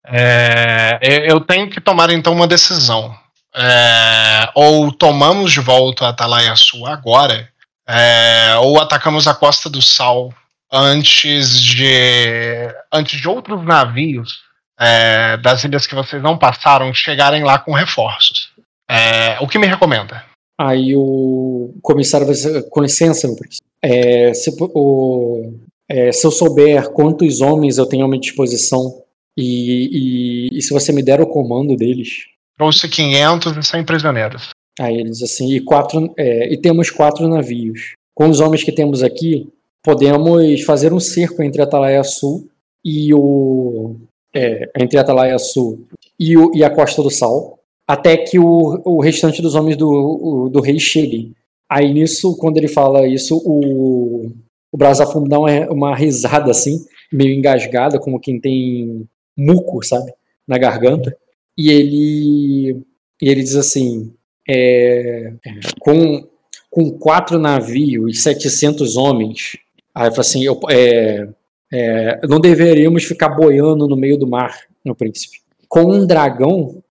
[0.06, 0.98] É,
[1.30, 3.14] eu tenho que tomar então uma decisão.
[3.54, 7.48] É, ou tomamos de volta a Atalaia Sul agora,
[7.86, 10.32] é, ou atacamos a Costa do Sal
[10.70, 14.42] antes de antes de outros navios
[14.78, 18.50] é, das ilhas que vocês não passaram chegarem lá com reforços.
[18.88, 20.24] É, o que me recomenda?
[20.58, 23.64] Aí o comissário vai dizer, com licença, meu príncipe.
[23.80, 25.52] É, se, o,
[25.88, 29.02] é, se eu souber quantos homens eu tenho à minha disposição
[29.36, 32.24] e, e, e se você me der o comando deles.
[32.56, 34.48] Trouxe 500 e 100 prisioneiros.
[34.80, 37.92] Aí ele diz assim, e, quatro, é, e temos quatro navios.
[38.14, 39.48] Com os homens que temos aqui,
[39.82, 42.48] podemos fazer um cerco entre Atalaia Sul
[42.84, 43.96] e o.
[44.34, 45.86] É, entre Atalaia Sul
[46.18, 47.57] e, o, e a Costa do Sal,
[47.88, 51.34] até que o, o restante dos homens do, o, do rei cheguem.
[51.66, 54.30] Aí nisso, quando ele fala isso, o,
[54.70, 60.12] o Brasafum dá uma, uma risada assim, meio engasgada, como quem tem muco, sabe,
[60.46, 61.16] na garganta.
[61.56, 62.82] E ele,
[63.22, 64.12] e ele diz assim:
[64.46, 65.32] é,
[65.80, 66.26] com,
[66.70, 69.56] com quatro navios e 700 homens,
[69.94, 71.26] aí fala assim: eu, é,
[71.72, 75.38] é, não deveríamos ficar boiando no meio do mar, meu príncipe.
[75.68, 76.82] Com um dragão,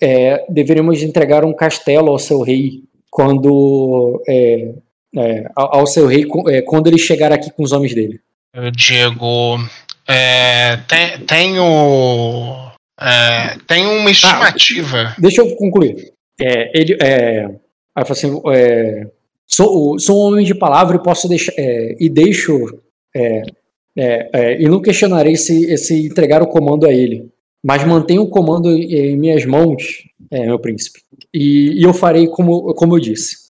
[0.00, 4.72] é, deveríamos entregar um castelo ao seu rei quando é,
[5.16, 8.20] é, ao seu rei é, quando ele chegar aqui com os homens dele.
[8.74, 9.58] Diego,
[10.08, 15.08] é, tem, tenho, é, tenho uma estimativa.
[15.08, 16.12] Ah, deixa eu concluir.
[16.40, 17.50] É, ele, é,
[17.94, 19.06] assim, é,
[19.46, 22.80] sou, sou um homem de palavra e posso deixar é, e deixo
[23.14, 23.42] é,
[23.96, 27.28] é, e não questionarei se, se entregar o comando a ele,
[27.68, 29.82] mas mantenho o comando em minhas mãos,
[30.32, 31.02] meu príncipe,
[31.34, 33.50] e, e, eu farei como, como eu disse.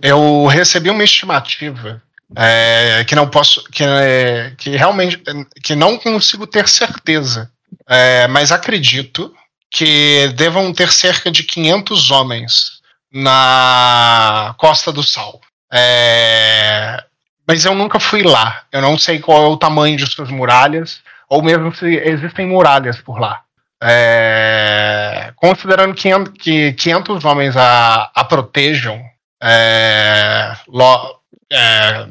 [0.00, 2.02] eu recebi uma estimativa
[2.34, 5.20] é, que não posso, que, é, que realmente,
[5.62, 7.50] que não consigo ter certeza,
[7.86, 9.34] é, mas acredito
[9.70, 12.80] que devam ter cerca de 500 homens
[13.12, 15.38] na Costa do Sal.
[15.70, 17.04] É,
[17.46, 18.62] mas eu nunca fui lá.
[18.72, 21.00] Eu não sei qual é o tamanho de suas muralhas,
[21.30, 23.42] ou mesmo se existem muralhas por lá.
[23.82, 29.00] É, considerando que 500 homens a, a protejam,
[29.42, 31.20] é, lo,
[31.50, 32.06] é,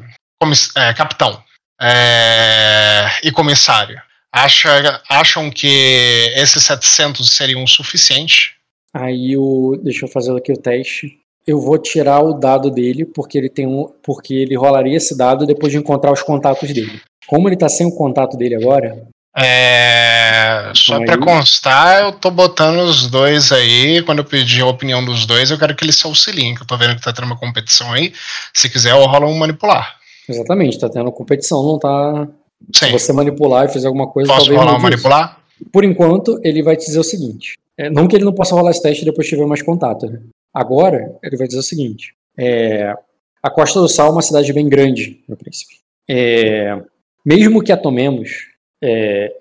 [0.76, 1.40] é, capitão
[1.80, 4.00] é, e comissário,
[4.32, 8.54] acha, acham que esses 700 seriam suficientes?
[8.92, 11.20] Aí o, deixa eu fazer aqui o teste.
[11.46, 15.46] Eu vou tirar o dado dele porque ele tem um, porque ele rolaria esse dado
[15.46, 17.00] depois de encontrar os contatos dele.
[17.30, 19.06] Como ele tá sem o contato dele agora,
[19.36, 24.02] é, só para constar, eu tô botando os dois aí.
[24.02, 26.56] Quando eu pedir a opinião dos dois, eu quero que eles se auxiliem.
[26.56, 28.12] Que eu tô vendo que tá tendo uma competição aí.
[28.52, 29.94] Se quiser, eu rolo um manipular.
[30.28, 32.26] Exatamente, tá tendo competição, não tá.
[32.74, 32.86] Sim.
[32.86, 35.38] Se você manipular e fizer alguma coisa, Posso rolar um manipular?
[35.72, 38.72] Por enquanto, ele vai te dizer o seguinte: é, não que ele não possa rolar
[38.72, 40.06] esse teste e depois tiver mais contato.
[40.06, 40.20] Né?
[40.52, 42.92] Agora, ele vai dizer o seguinte: é,
[43.40, 45.74] a Costa do Sal é uma cidade bem grande, meu príncipe.
[46.08, 46.76] É,
[47.24, 48.48] mesmo que a tomemos,
[48.82, 49.34] é,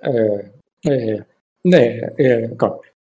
[0.86, 1.24] é,
[1.74, 2.50] é, é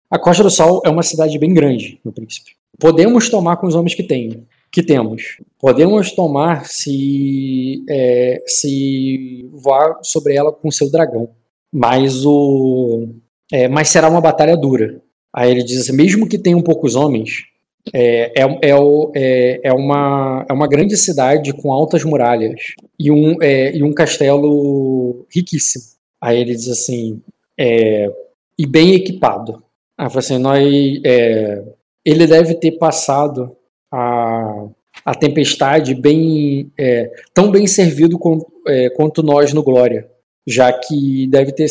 [0.09, 2.51] a Costa do Sal é uma cidade bem grande, meu príncipe.
[2.80, 5.38] Podemos tomar com os homens que tem, que temos.
[5.59, 11.30] Podemos tomar se, é, se voar sobre ela com seu dragão.
[11.71, 13.07] Mas, o,
[13.51, 15.01] é, mas será uma batalha dura.
[15.34, 17.45] Aí ele diz assim, mesmo que tenham poucos homens,
[17.91, 18.71] é, é, é,
[19.15, 23.93] é, é, uma, é uma grande cidade com altas muralhas e um, é, e um
[23.93, 25.84] castelo riquíssimo.
[26.21, 27.21] Aí ele diz assim,
[27.59, 28.09] é,
[28.57, 29.61] e bem equipado.
[29.97, 30.63] Aí assim, nós,
[31.03, 31.63] é,
[32.05, 33.55] ele deve ter passado
[33.91, 34.67] a,
[35.03, 38.17] a tempestade bem é, tão bem servido
[38.67, 40.09] é, quanto nós no Glória,
[40.47, 41.67] já que deve ter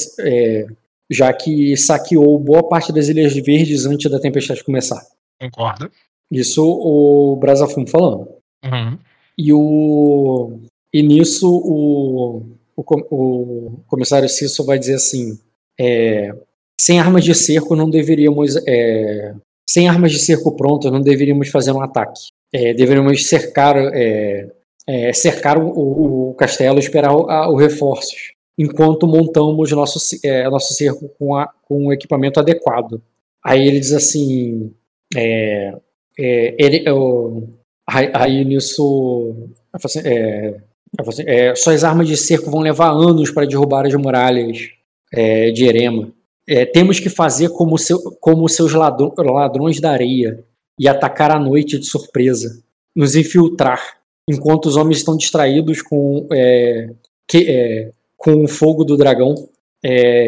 [1.10, 5.02] já que saqueou boa parte das Ilhas Verdes antes da tempestade começar.
[5.40, 5.90] Concordo.
[6.30, 8.28] Isso o Brasafum falando.
[8.64, 8.98] Uhum.
[9.36, 10.60] E, o,
[10.92, 12.42] e nisso o,
[12.76, 15.38] o, o comissário Cício vai dizer assim:
[15.78, 16.34] é,
[16.80, 18.56] sem armas de cerco não deveríamos.
[18.66, 19.34] É,
[19.68, 22.28] sem armas de cerco prontas não deveríamos fazer um ataque.
[22.52, 24.50] É, deveríamos cercar, é,
[24.86, 30.48] é, cercar o, o, castelo e esperar o, a, o reforços, enquanto montamos nosso, é,
[30.50, 33.00] nosso cerco com, a, com o equipamento adequado.
[33.42, 34.74] Aí ele diz assim:
[35.16, 35.74] é,
[36.18, 37.48] é, ele, eu,
[37.86, 39.34] aí, nisso.
[39.72, 40.60] Assim, é,
[40.98, 44.68] assim, é, suas armas de cerco vão levar anos para derrubar as muralhas
[45.12, 46.12] é, de Erema.
[46.46, 50.44] É, temos que fazer como, seu, como seus ladrões da areia
[50.78, 52.62] e atacar à noite de surpresa,
[52.94, 53.80] nos infiltrar,
[54.28, 56.90] enquanto os homens estão distraídos com, é,
[57.28, 59.34] que, com o fogo do dragão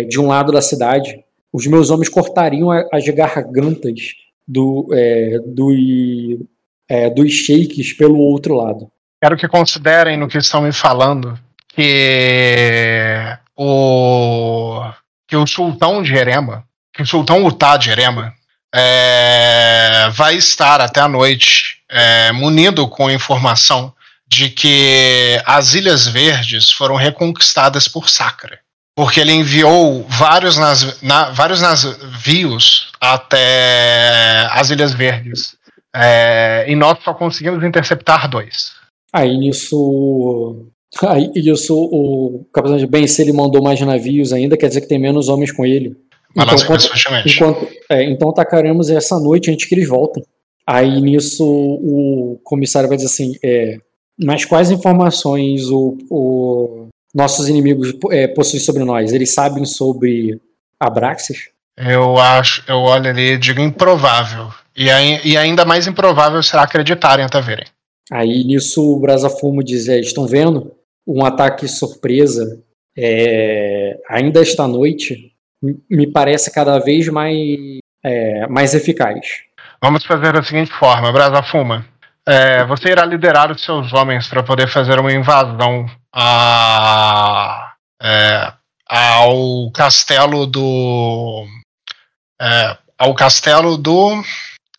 [0.09, 1.23] de um lado da cidade.
[1.53, 4.15] Os meus homens cortariam as gargantas
[4.47, 6.47] do, é, do,
[6.89, 8.91] é, dos sheiks pelo outro lado.
[9.23, 11.39] Quero que considerem no que estão me falando
[11.69, 13.19] que
[13.57, 14.83] o
[15.27, 18.35] que o sultão de Erema, que o sultão Utá de Erema,
[18.75, 23.93] é, vai estar até a noite é, munido com informação
[24.27, 28.64] de que as Ilhas Verdes foram reconquistadas por Sacra
[28.97, 35.57] porque ele enviou vários, nas, na, vários navios até as Ilhas Verdes.
[35.95, 38.73] É, e nós só conseguimos interceptar dois.
[39.13, 40.67] Aí nisso.
[41.07, 44.89] Aí isso o capitão de Ben, se ele mandou mais navios ainda, quer dizer que
[44.89, 45.97] tem menos homens com ele.
[46.37, 46.91] Então, enquanto,
[47.27, 50.25] enquanto, é, então atacaremos essa noite antes que eles voltem.
[50.67, 53.79] Aí nisso o comissário vai dizer assim: é,
[54.23, 56.84] mas quais informações o, o
[57.15, 59.13] nossos inimigos é, possuem sobre nós?
[59.13, 60.41] Eles sabem sobre
[60.79, 61.49] Abraxas?
[61.77, 64.49] Eu acho, eu olho ali e digo improvável.
[64.77, 64.87] E,
[65.25, 67.67] e ainda mais improvável será acreditarem até verem.
[68.11, 70.73] Aí nisso o Brasafumo diz: é, estão vendo?
[71.07, 72.63] Um ataque surpresa
[72.97, 75.33] é, ainda esta noite
[75.91, 79.43] me parece cada vez mais, é, mais eficaz.
[79.83, 81.87] Vamos fazer da seguinte forma, Brasafuma.
[82.27, 88.53] É, você irá liderar os seus homens para poder fazer uma invasão a, é,
[88.89, 91.47] ao castelo do
[92.41, 94.23] é, ao castelo do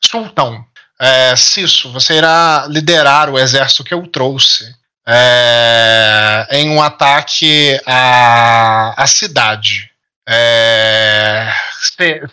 [0.03, 0.65] sultão.
[0.99, 4.73] É, Cisso, você irá liderar o exército que eu trouxe
[5.07, 9.91] é, em um ataque à, à cidade.
[10.27, 11.51] É,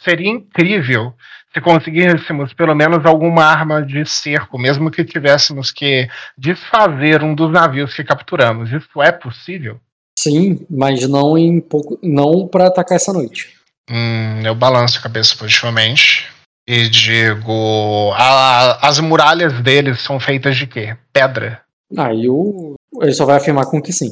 [0.03, 1.15] seria incrível
[1.53, 7.53] se conseguíssemos pelo menos alguma arma de cerco, mesmo que tivéssemos que desfazer um dos
[7.53, 8.73] navios que capturamos.
[8.73, 9.79] Isso é possível?
[10.19, 13.55] Sim, mas não em pouco, não para atacar essa noite.
[13.91, 16.27] Hum, eu balanço a cabeça positivamente
[16.67, 20.97] e digo: a, as muralhas deles são feitas de quê?
[21.13, 21.61] Pedra.
[21.97, 24.11] Aí ah, ele só vai afirmar com que sim.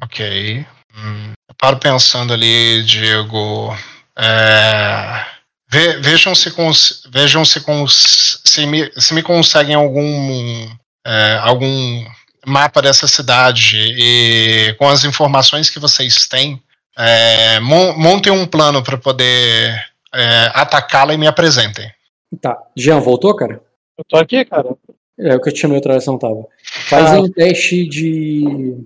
[0.00, 0.64] Ok.
[0.94, 3.74] Hum, eu paro pensando ali, digo.
[4.18, 5.35] É
[5.76, 10.66] Ve, vejam se, cons, vejam se, cons, se, me, se me conseguem algum,
[11.06, 12.02] é, algum
[12.46, 16.62] mapa dessa cidade e com as informações que vocês têm,
[16.96, 19.70] é, montem um plano para poder
[20.14, 21.92] é, atacá-la e me apresentem.
[22.40, 22.56] Tá.
[22.74, 23.60] Jean, voltou, cara?
[23.98, 24.74] Eu tô aqui, cara.
[25.18, 26.46] É o que eu te chamei outra vez, não tava.
[26.88, 27.20] Faz ah.
[27.20, 28.78] um teste de.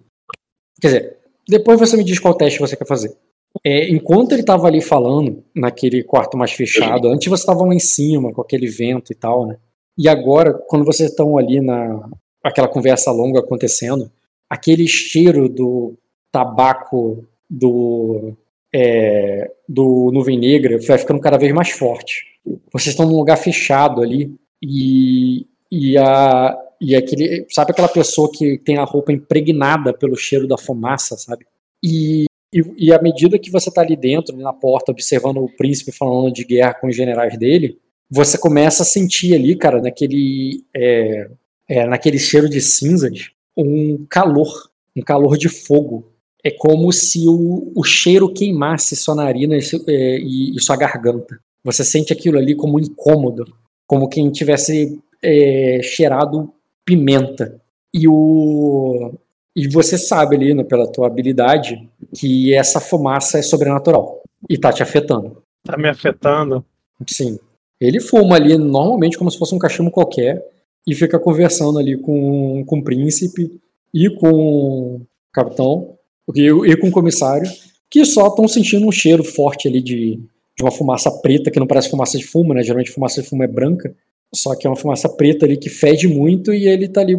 [0.80, 1.18] Quer dizer,
[1.48, 3.16] depois você me diz qual teste você quer fazer.
[3.64, 7.80] É, enquanto ele estava ali falando, naquele quarto mais fechado, antes vocês estavam lá em
[7.80, 9.56] cima, com aquele vento e tal, né?
[9.98, 12.08] E agora, quando vocês estão ali na
[12.42, 14.10] aquela conversa longa acontecendo,
[14.48, 15.94] aquele cheiro do
[16.32, 18.34] tabaco do
[18.72, 22.24] é, do nuvem negra vai ficando cada vez mais forte.
[22.72, 28.56] Vocês estão num lugar fechado ali e, e a e aquele sabe aquela pessoa que
[28.58, 31.44] tem a roupa impregnada pelo cheiro da fumaça, sabe?
[31.84, 35.92] E e, e à medida que você está ali dentro, na porta, observando o príncipe
[35.92, 37.78] falando de guerra com os generais dele,
[38.10, 41.30] você começa a sentir ali, cara, naquele, é,
[41.68, 46.10] é, naquele cheiro de cinzas, um calor, um calor de fogo.
[46.42, 51.38] É como se o, o cheiro queimasse sua narina e, é, e, e, sua garganta.
[51.62, 53.44] Você sente aquilo ali como incômodo,
[53.86, 56.52] como quem tivesse é, cheirado
[56.84, 57.60] pimenta.
[57.94, 59.12] E o,
[59.54, 64.72] e você sabe ali, né, pela tua habilidade, que essa fumaça é sobrenatural e tá
[64.72, 65.42] te afetando.
[65.64, 66.64] Tá me afetando?
[67.08, 67.38] Sim.
[67.80, 70.44] Ele fuma ali normalmente como se fosse um cachimbo qualquer
[70.86, 73.60] e fica conversando ali com, com o príncipe
[73.92, 75.00] e com o
[75.32, 75.96] capitão
[76.34, 77.50] e, e com o comissário,
[77.88, 80.16] que só estão sentindo um cheiro forte ali de,
[80.56, 82.62] de uma fumaça preta, que não parece fumaça de fumo, né?
[82.62, 83.94] Geralmente fumaça de fumo é branca.
[84.32, 87.16] Só que é uma fumaça preta ali que fede muito e ele tá ali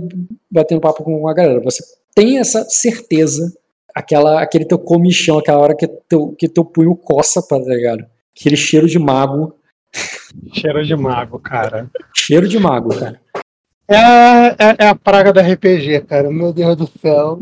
[0.50, 1.60] batendo papo com a galera.
[1.60, 1.84] Você
[2.16, 3.54] tem essa certeza,
[3.96, 8.06] aquela, aquele teu comichão, aquela hora que teu, que teu punho coça, tá ligado?
[8.38, 9.56] Aquele cheiro de mago.
[10.54, 11.90] Cheiro de mago, cara.
[12.16, 13.20] Cheiro de mago, cara.
[13.90, 13.96] É,
[14.58, 16.32] é, é a praga da RPG, cara.
[16.32, 17.38] Meu Deus do céu.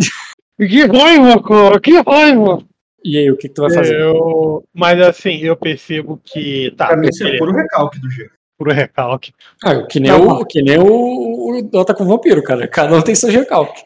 [0.58, 1.80] que raiva, cara.
[1.80, 2.64] Que raiva.
[3.04, 4.00] E aí, o que, que tu vai fazer?
[4.00, 4.64] Eu...
[4.74, 6.74] Mas assim, eu percebo que.
[6.76, 8.30] Tá, Pra mim, isso é puro recalque do G.
[8.58, 9.32] puro recalque.
[9.64, 10.28] Ah, que nem, Não.
[10.28, 12.68] o, que nem o, o Dota com vampiro, cara.
[12.68, 13.82] Cada um tem seu recalque.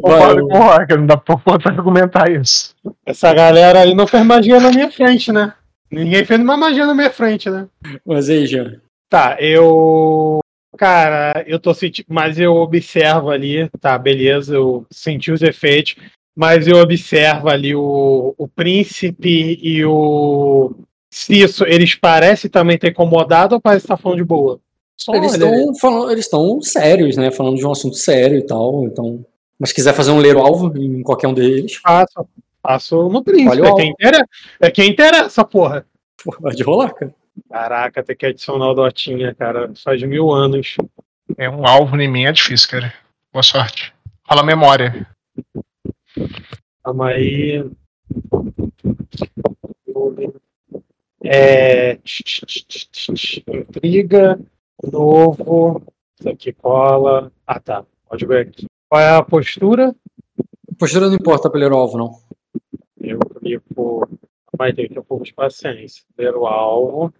[0.00, 2.74] Concordo com o não dá pra pra argumentar isso.
[3.04, 5.54] Essa galera aí não fez magia na minha frente, né?
[5.90, 7.66] Ninguém fez uma magia na minha frente, né?
[8.04, 8.80] Mas aí, Jean.
[9.08, 10.40] Tá, eu.
[10.78, 12.06] Cara, eu tô sentindo.
[12.08, 15.96] Mas eu observo ali, tá, beleza, eu senti os efeitos,
[16.36, 20.74] mas eu observo ali o, o príncipe e o
[21.12, 24.60] Cisso, eles parecem também ter incomodado ou parece estar falando de boa?
[24.96, 27.30] Só Eles estão falando, eles estão sérios, né?
[27.32, 28.84] Falando de um assunto sério e tal.
[28.84, 29.24] Então,
[29.60, 32.26] mas se quiser fazer um ler alvo em qualquer um deles, Faço,
[32.62, 33.60] faço no príncipe.
[33.60, 34.26] Olha É quem, interessa,
[34.60, 35.86] é quem interessa, porra.
[36.24, 37.14] pô, pode rolar, cara.
[37.48, 39.70] Caraca, tem que adicionar o Dotinha, cara.
[39.84, 40.76] Faz mil anos.
[41.36, 42.92] É um alvo em mim, é difícil, cara.
[43.32, 43.92] Boa sorte.
[44.28, 45.06] Rola memória.
[46.82, 47.64] Calma aí.
[51.22, 51.98] É.
[53.48, 54.40] Intriga.
[54.82, 55.82] Novo.
[56.18, 57.30] Isso aqui cola.
[57.46, 57.84] Ah, tá.
[58.08, 58.66] Pode ver aqui.
[58.90, 59.94] Qual é a postura?
[60.76, 62.10] Postura não importa pra ler o alvo, não.
[63.00, 64.08] Eu clico.
[64.58, 66.02] Vai ter que ter um pouco de paciência.
[66.18, 67.14] Ler o alvo.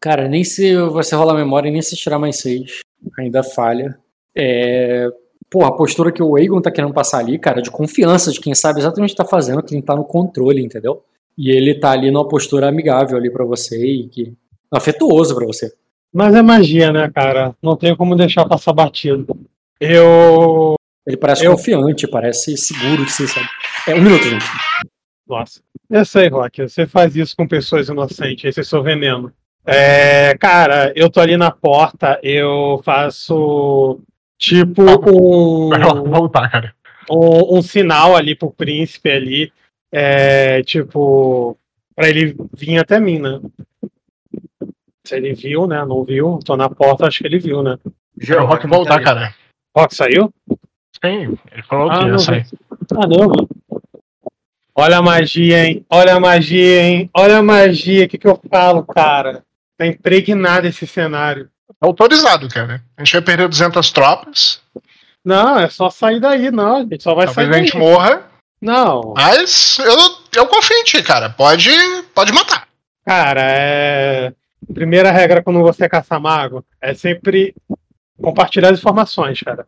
[0.00, 2.80] Cara, nem se você rolar a memória, nem se tirar mais seis.
[3.16, 3.96] Ainda falha.
[4.34, 5.08] É.
[5.48, 8.56] Pô, a postura que o Egon tá querendo passar ali, cara, de confiança de quem
[8.56, 11.04] sabe exatamente o que tá fazendo, quem tá no controle, entendeu?
[11.38, 14.34] E ele tá ali numa postura amigável ali pra você e que.
[14.68, 15.72] afetuoso pra você.
[16.12, 17.54] Mas é magia, né, cara?
[17.62, 19.38] Não tem como deixar passar batido.
[19.80, 20.74] Eu.
[21.06, 23.46] Ele parece Eu- confiante, parece seguro de si, sabe?
[23.86, 24.44] É um minuto, gente.
[25.28, 25.60] Nossa.
[25.88, 26.62] Eu sei, Rock.
[26.62, 28.44] Você faz isso com pessoas inocentes.
[28.44, 29.32] Esse é seu veneno.
[29.64, 32.18] É, cara, eu tô ali na porta.
[32.22, 34.00] Eu faço.
[34.38, 35.70] Tipo um.
[36.10, 36.74] Voltar, cara.
[37.10, 39.52] um, um sinal ali pro príncipe ali,
[39.90, 41.56] é, tipo,
[41.94, 43.40] pra ele vir até mim, né?
[45.06, 45.84] Se ele viu, né?
[45.84, 47.78] Não viu, tô na porta, acho que ele viu, né?
[48.18, 49.34] G, o Rock voltar, cara.
[49.76, 50.32] Rock saiu?
[51.04, 52.46] Sim, ele falou Ah, que ia não sair.
[52.92, 53.48] Ah, não, mano.
[54.74, 55.86] Olha a magia, hein?
[55.90, 57.10] Olha a magia, hein?
[57.14, 59.42] Olha a magia, o que, que eu falo, cara?
[59.78, 61.48] Tá impregnado esse cenário.
[61.80, 62.82] Tá autorizado, cara.
[62.96, 64.60] A gente vai perder 200 tropas.
[65.24, 66.76] Não, é só sair daí, não.
[66.78, 67.66] A gente só vai Talvez sair a daí.
[67.66, 68.22] gente morra.
[68.60, 71.28] Não, Mas eu, eu confio em ti, cara.
[71.30, 71.70] Pode,
[72.14, 72.66] pode matar.
[73.04, 74.32] Cara, é.
[74.72, 77.54] Primeira regra quando você caça mago é sempre
[78.20, 79.64] compartilhar as informações, cara.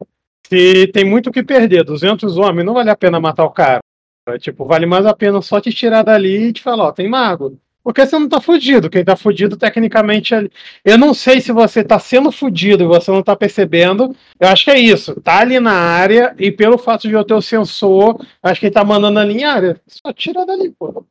[0.46, 3.80] Se tem muito o que perder, 200 homens, não vale a pena matar o cara.
[4.28, 7.08] É, Tipo, vale mais a pena só te tirar dali e te falar, ó, tem
[7.08, 7.58] mago.
[7.82, 8.90] Porque você não tá fudido.
[8.90, 10.46] Quem tá fudido tecnicamente é.
[10.84, 14.14] Eu não sei se você tá sendo fudido e você não tá percebendo.
[14.38, 15.18] Eu acho que é isso.
[15.22, 18.74] Tá ali na área e pelo fato de eu ter o sensor, acho que ele
[18.74, 19.80] tá mandando ali em área.
[19.86, 21.06] Só tira dali, pô.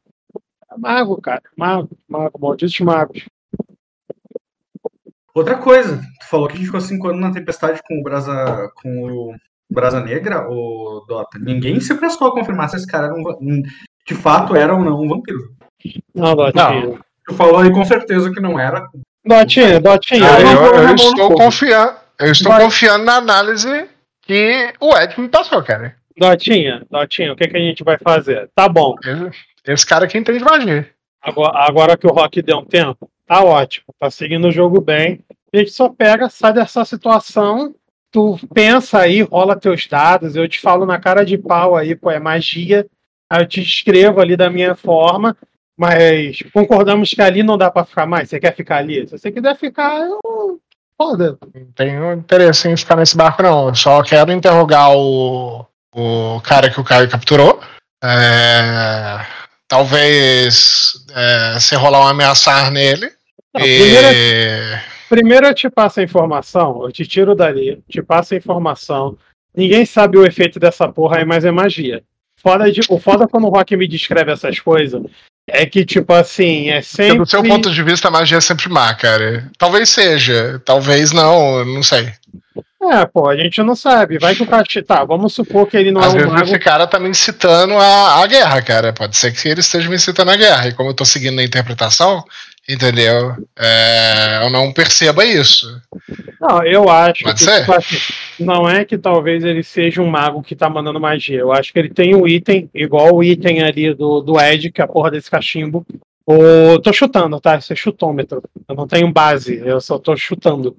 [0.72, 1.42] É mago, cara.
[1.56, 3.26] Mago, mago, malditos magos.
[5.38, 8.72] Outra coisa, tu falou que a gente ficou cinco anos na tempestade com o Brasa,
[8.82, 9.36] com o
[9.70, 11.38] Brasa Negra, o Dota.
[11.38, 13.62] Ninguém se prestou a confirmar se esse cara era um,
[14.04, 15.38] de fato era ou não um vampiro.
[16.16, 17.00] Não, Dotinha.
[17.28, 18.90] Tu falou aí com certeza que não era.
[19.24, 20.28] Dotinha, Dotinha.
[20.28, 21.94] Ah, eu, eu eu estou confiando.
[22.18, 22.64] Eu estou Vai.
[22.64, 23.88] confiando na análise
[24.24, 25.96] que o Ed me passou, cara.
[26.18, 28.50] Dotinha, Dotinha, o que, que a gente vai fazer?
[28.56, 28.96] Tá bom.
[29.06, 29.32] Esse,
[29.68, 30.90] esse cara que entende magia.
[31.22, 33.86] Agora, agora que o Rock deu um tempo, tá ótimo.
[34.00, 35.24] Tá seguindo o jogo bem.
[35.54, 37.76] A gente só pega, sai dessa situação.
[38.12, 40.36] Tu pensa aí, rola teus dados.
[40.36, 42.88] Eu te falo na cara de pau aí, pô, é magia.
[43.30, 45.36] Aí eu te escrevo ali da minha forma.
[45.78, 48.30] Mas concordamos que ali não dá pra ficar mais.
[48.30, 49.06] Você quer ficar ali?
[49.06, 50.60] Se você quiser ficar, eu.
[51.00, 51.38] Foda.
[51.54, 53.68] Não tenho interesse em ficar nesse barco, não.
[53.68, 55.64] Eu só quero interrogar o,
[55.94, 57.62] o cara que o Caio capturou.
[58.04, 59.24] É,
[59.68, 63.12] talvez é, se rolar um ameaçar nele.
[63.60, 63.80] Não, e...
[63.80, 69.18] primeiro- Primeiro eu te passo a informação, eu te tiro dali, te passo a informação.
[69.56, 72.04] Ninguém sabe o efeito dessa porra aí, mas é magia.
[72.40, 75.02] Foda de, o foda quando o Rock me descreve essas coisas
[75.50, 77.20] é que, tipo assim, é sempre.
[77.20, 79.50] Do seu ponto de vista, a magia é sempre má, cara.
[79.58, 82.12] Talvez seja, talvez não, não sei.
[82.84, 84.20] É, pô, a gente não sabe.
[84.20, 84.64] Vai que o cara.
[84.86, 87.74] Tá, vamos supor que ele não Às é um vezes esse cara tá me incitando
[87.74, 88.94] a, a guerra, cara.
[88.94, 90.68] Pode ser que ele esteja me incitando a guerra.
[90.68, 92.24] E como eu tô seguindo a interpretação,
[92.70, 93.34] Entendeu?
[93.58, 95.66] É, eu não perceba isso.
[96.40, 97.62] Não, eu acho Pode que ser?
[97.62, 97.98] tipo assim,
[98.40, 101.40] não é que talvez ele seja um mago que tá mandando magia.
[101.40, 104.82] Eu acho que ele tem um item, igual o item ali do, do Ed, que
[104.82, 105.86] é a porra desse cachimbo.
[106.26, 107.56] Ou tô chutando, tá?
[107.56, 108.44] Isso é chutômetro.
[108.68, 110.76] Eu não tenho base, eu só tô chutando.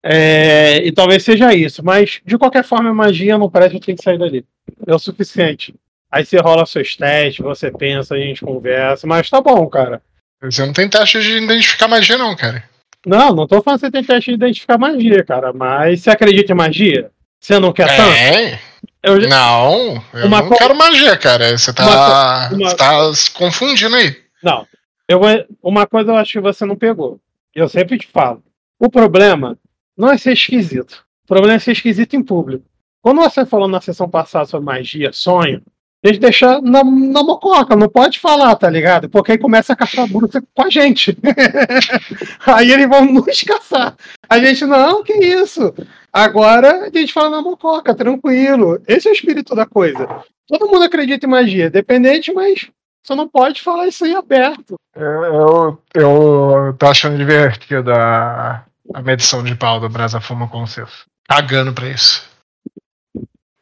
[0.00, 3.96] É, e talvez seja isso, mas de qualquer forma, a magia não parece que tem
[3.96, 4.44] que sair dali.
[4.86, 5.74] É o suficiente.
[6.10, 10.00] Aí você rola seus testes, você pensa, a gente conversa, mas tá bom, cara.
[10.42, 12.62] Você não tem teste de identificar magia, não, cara.
[13.06, 16.52] Não, não tô falando que você tem teste de identificar magia, cara, mas você acredita
[16.52, 17.10] em magia?
[17.40, 18.12] Você não quer tanto?
[18.12, 18.60] É?
[19.02, 21.56] Eu já- Não, eu Uma não co- quero magia, cara.
[21.56, 24.16] Você tá, Uma você tá se confundindo aí.
[24.42, 24.66] Não.
[25.08, 25.28] Eu vou...
[25.62, 27.20] Uma coisa eu acho que você não pegou.
[27.54, 28.42] Eu sempre te falo.
[28.78, 29.56] O problema
[29.96, 31.04] não é ser esquisito.
[31.24, 32.64] O problema é ser esquisito em público.
[33.00, 35.62] Quando você falou na sessão passada sobre magia, sonho,
[36.04, 39.08] a gente deixa na, na mococa, não pode falar, tá ligado?
[39.08, 41.16] Porque aí começa a caçar bruxa com a gente.
[42.46, 43.96] aí eles vão nos caçar.
[44.28, 45.74] A gente, não, que isso?
[46.12, 48.80] Agora a gente fala na mococa, tranquilo.
[48.86, 50.06] Esse é o espírito da coisa.
[50.46, 52.70] Todo mundo acredita em magia, dependente, mas
[53.02, 54.76] você não pode falar isso aí aberto.
[54.94, 60.64] Eu, eu, eu tô achando divertido a, a medição de pau do Brasa Fuma com
[60.64, 61.06] vocês.
[61.28, 62.27] Cagando pra isso.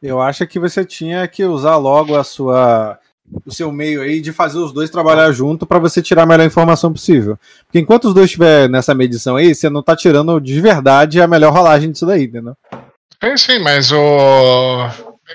[0.02, 2.98] Eu acho que você tinha que usar logo a sua
[3.44, 6.46] o seu meio aí de fazer os dois trabalhar junto pra você tirar a melhor
[6.46, 7.38] informação possível.
[7.66, 11.26] Porque enquanto os dois estiver nessa medição aí, você não tá tirando de verdade a
[11.26, 12.56] melhor rolagem disso daí, entendeu?
[13.22, 14.88] Sim, sim, mas o.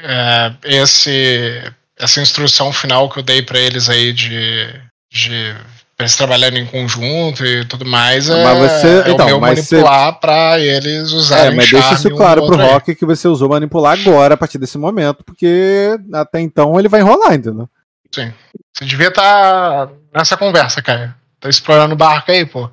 [0.03, 1.61] é, esse,
[1.97, 4.67] essa instrução final que eu dei pra eles aí de.
[5.11, 5.55] de
[6.01, 9.69] eles trabalharem em conjunto e tudo mais é, Mas você- é então, o meu mas
[9.71, 12.73] manipular pra eles É, usarem mas deixa isso um claro no pro outro aí.
[12.73, 17.01] Rock que você usou manipular agora, a partir desse momento, porque até então ele vai
[17.01, 17.69] enrolar, entendeu?
[18.13, 21.15] Você devia estar nessa conversa, cara.
[21.39, 22.69] Tá explorando o barco aí, pô.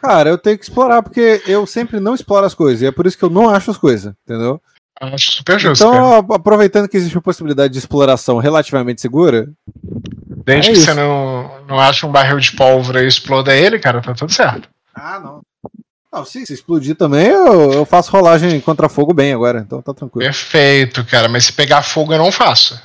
[0.00, 3.06] Cara, eu tenho que explorar, porque eu sempre não exploro as coisas, e é por
[3.06, 4.60] isso que eu não acho as coisas, entendeu?
[5.00, 5.96] Acho super justo, cara.
[5.96, 9.48] Então, a- aproveitando que existe uma possibilidade de exploração relativamente segura,
[10.54, 10.86] Desde é que isso.
[10.86, 14.68] você não, não acha um barril de pólvora e exploda ele, cara, tá tudo certo.
[14.94, 15.40] Ah, não.
[16.12, 19.94] Não, se, se explodir também, eu, eu faço rolagem contra fogo bem agora, então tá
[19.94, 20.24] tranquilo.
[20.26, 21.28] Perfeito, cara.
[21.28, 22.80] Mas se pegar fogo, eu não faço.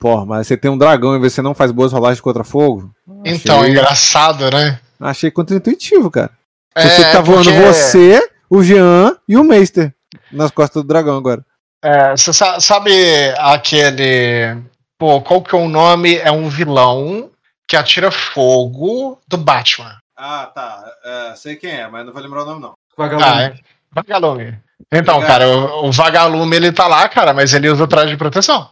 [0.00, 2.90] Porra, mas você tem um dragão e você não faz boas rolagens contra fogo?
[3.24, 4.80] Então, Achei- engraçado, né?
[5.00, 6.30] Achei contra-intuitivo, cara.
[6.74, 9.94] É, você tá voando porque- você, o Jean e o Meister
[10.32, 11.44] nas costas do dragão agora.
[11.82, 12.90] É, você sa- sabe
[13.38, 14.56] aquele.
[14.98, 16.16] Pô, qual que é o nome?
[16.16, 17.30] É um vilão
[17.66, 19.98] que atira fogo do Batman.
[20.16, 21.34] Ah, tá.
[21.36, 22.74] sei quem é, mas não vou lembrar o nome, não.
[22.96, 23.28] Vagalume.
[23.28, 23.54] Ah, é.
[23.92, 24.58] Vagalume.
[24.90, 25.38] Então, Obrigado.
[25.40, 28.70] cara, o, o Vagalume ele tá lá, cara, mas ele usa o traje de proteção.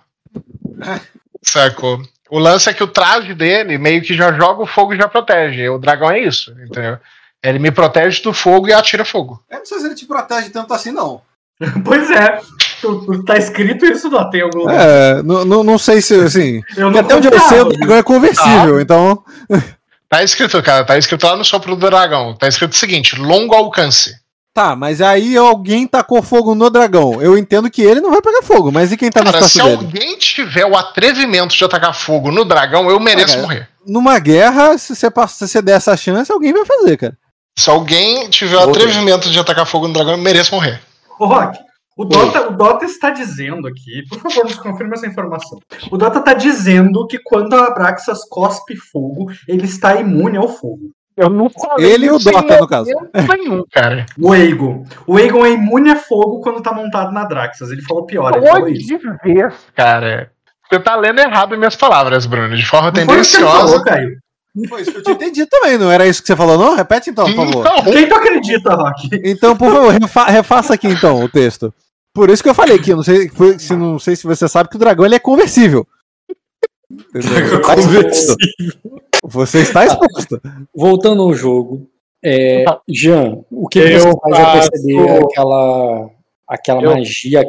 [1.43, 2.01] Sacou?
[2.31, 5.07] O lance é que o traje dele meio que já joga o fogo e já
[5.07, 5.68] protege.
[5.68, 6.99] O dragão é isso, entendeu?
[7.43, 9.43] Ele me protege do fogo e atira fogo.
[9.51, 11.20] Eu não sei se ele te protege tanto assim, não.
[11.85, 12.41] Pois é.
[13.26, 14.80] Tá escrito isso lá, tem algum lugar.
[14.80, 16.62] É, não, não, não sei se, assim...
[16.76, 19.22] Eu Porque até onde eu sei, o dragão é conversível, então...
[20.09, 22.37] Tá escrito, cara, tá escrito lá no sopro do dragão.
[22.37, 24.14] Tá escrito o seguinte: longo alcance.
[24.55, 27.20] Tá, mas aí alguém tacou fogo no dragão.
[27.20, 29.62] Eu entendo que ele não vai pegar fogo, mas e quem tá Cara, se costas
[29.64, 29.76] dele?
[29.76, 33.43] alguém tiver o atrevimento de atacar fogo no dragão, eu mereço cara.
[33.43, 33.68] morrer.
[33.85, 37.18] Numa guerra, se você, passa, se você der essa chance, alguém vai fazer, cara.
[37.59, 40.80] Se alguém tiver o atrevimento de atacar fogo no dragão, eu mereço morrer.
[41.18, 41.59] Ô, Rock,
[41.97, 45.59] o Dota, o Dota está dizendo aqui, por favor, nos confirme essa informação.
[45.91, 50.91] O Dota está dizendo que quando a Abraxas cospe fogo, ele está imune ao fogo.
[51.17, 52.91] Eu não falei Ele e o Dota, no caso.
[53.39, 54.05] nenhum, cara.
[54.19, 54.85] O Aegon.
[55.07, 57.71] O Aegon é imune a fogo quando tá montado na Draxas.
[57.71, 58.99] Ele falou pior, ele falou isso.
[58.99, 60.33] Pode ver, cara.
[60.69, 63.69] Você tá lendo errado minhas palavras, Bruno, de forma Não foi isso que ele tendenciosa.
[63.69, 64.19] falou, Caio.
[64.69, 66.75] Foi isso que eu tinha entendido também, não era isso que você falou, não?
[66.77, 67.65] Repete então, por favor.
[67.65, 69.09] Não, Quem tu acredita, Rock?
[69.25, 71.73] Então, por favor, refa- refaça aqui então o texto.
[72.15, 74.49] Por isso que eu falei aqui, eu não sei foi- se, não sei se você
[74.49, 75.87] sabe que o dragão ele é conversível.
[76.91, 77.61] Entendeu?
[77.62, 78.37] Tá exposto.
[79.25, 80.41] Você está exposto.
[80.75, 81.91] Voltando ao jogo,
[82.25, 86.11] é, Jean, o que Eu você faz faço- perceber aquela,
[86.47, 87.43] aquela Eu- magia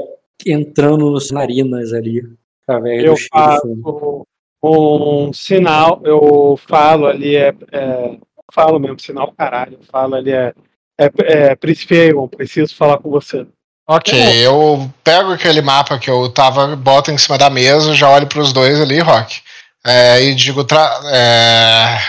[0.45, 2.23] entrando nas narinas ali,
[2.67, 4.25] através Eu do faço
[4.63, 8.17] um sinal, eu falo ali, é, é-
[8.51, 10.53] falo mesmo, sinal caralho, eu falo ali, é,
[10.99, 13.45] é, é Príncipe Aegon, preciso falar com você.
[13.87, 14.13] Ok,
[14.43, 18.51] eu pego aquele mapa que eu tava, boto em cima da mesa, já olho pros
[18.51, 19.41] dois ali, Rock,
[19.85, 21.99] é, e digo, tra é,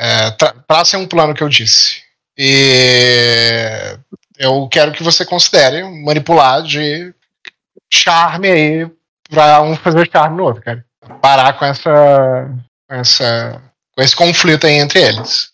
[0.00, 2.02] é, tra tracem um plano que eu disse.
[2.36, 3.96] E
[4.36, 7.14] eu quero que você considere manipular de
[7.92, 8.90] charme aí
[9.30, 10.84] pra um fazer charme no outro, cara.
[11.20, 12.50] Parar com essa,
[12.88, 13.62] com essa
[13.94, 15.50] com esse conflito aí entre eles.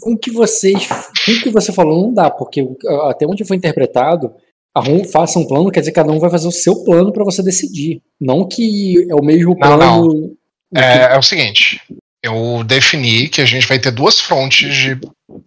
[0.00, 0.86] com o que vocês.
[1.24, 2.64] Com o que você falou não dá, porque
[3.08, 4.32] até onde foi interpretado,
[4.74, 7.24] arrum, faça um plano, quer dizer que cada um vai fazer o seu plano para
[7.24, 8.00] você decidir.
[8.20, 10.36] Não que é o mesmo Não, plano.
[10.74, 11.80] É, é o seguinte,
[12.22, 14.98] eu defini que a gente vai ter duas frontes de,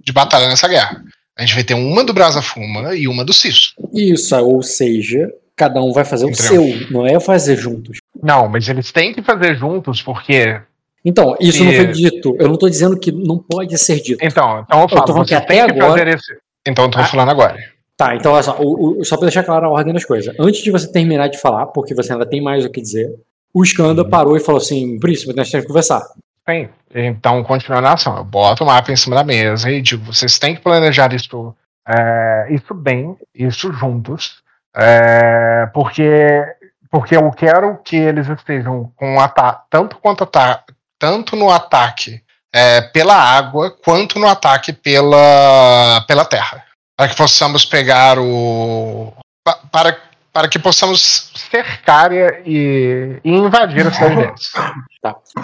[0.04, 1.04] de batalha nessa guerra.
[1.38, 3.74] A gente vai ter uma do Brasa Fuma e uma do Ciso.
[3.94, 8.00] Isso, ou seja, cada um vai fazer o seu, não é fazer juntos.
[8.22, 10.60] Não, mas eles têm que fazer juntos porque.
[11.04, 12.36] Então, isso E- não foi dito.
[12.40, 14.24] Eu não tô dizendo que não pode ser dito.
[14.24, 16.34] Então, então eu tô falo, falando que você tem que agora- fazer esse.
[16.68, 17.06] Então eu tô Ah.
[17.06, 17.58] falando agora.
[18.02, 20.34] Tá, então olha só, o- o- só pra deixar clara a ordem das coisas.
[20.40, 23.08] Antes de você terminar de falar, porque você ainda tem mais o que dizer,
[23.54, 26.02] o Skanda parou e falou assim: Príncipe, nós temos que conversar.
[26.48, 30.12] Bem, então, continuando a ação, eu boto o mapa em cima da mesa e digo,
[30.12, 31.54] vocês têm que planejar isso,
[31.88, 34.42] é, isso bem, isso juntos,
[34.76, 36.44] é, porque,
[36.90, 40.64] porque eu quero que eles estejam com ataque, tanto quanto ata
[40.98, 42.22] tanto no ataque
[42.52, 46.64] é, pela água, quanto no ataque pela, pela terra.
[47.02, 49.12] Para que possamos pegar o.
[49.44, 49.98] pa- Para,
[50.32, 54.52] para que possamos cercar e, e invadir a cidade deles.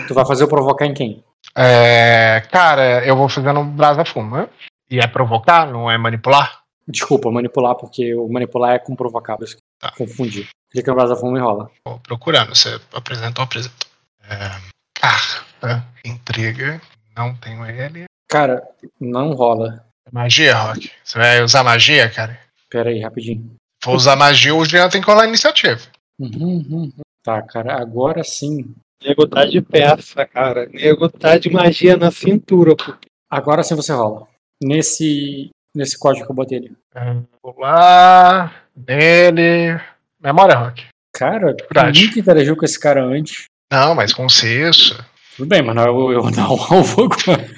[0.07, 1.23] Tu vai fazer o provocar em quem?
[1.55, 4.47] É, cara, eu vou fazendo brasa fuma.
[4.87, 6.59] E é provocar, não é manipular?
[6.87, 9.35] Desculpa, manipular, porque o manipular é com provocar,
[9.79, 9.91] Tá.
[9.97, 10.47] confundi.
[10.71, 11.71] Clica no Brasa Fuma e rola.
[11.83, 12.55] Vou procurando.
[12.55, 13.87] Você apresentou, apresentou.
[14.29, 14.51] É,
[14.93, 16.79] carta, intriga.
[17.15, 18.05] Não tenho ele.
[18.29, 18.61] Cara,
[19.01, 19.83] não rola.
[20.11, 20.91] Magia, Rock.
[21.03, 22.39] Você vai usar magia, cara?
[22.69, 23.55] Pera aí, rapidinho.
[23.83, 25.79] Vou usar magia, o Jean tem que rolar a iniciativa.
[26.19, 26.91] Uhum, uhum.
[27.23, 28.73] Tá, cara, agora sim.
[29.03, 30.67] Nego tá de peça, cara.
[30.67, 32.95] Nego tá de magia na cintura, pô.
[33.29, 34.27] Agora sim você rola.
[34.63, 36.77] Nesse, nesse código que eu botei ali.
[36.95, 38.53] É, Vou lá.
[38.75, 39.79] Nele.
[40.19, 40.85] Memória, Rock.
[41.13, 42.05] Cara, Verdade.
[42.05, 43.45] nunca interagiu com esse cara antes.
[43.71, 45.03] Não, mas com isso.
[45.35, 46.43] Tudo bem, mas não, eu, eu não
[46.73, 47.49] alvo agora.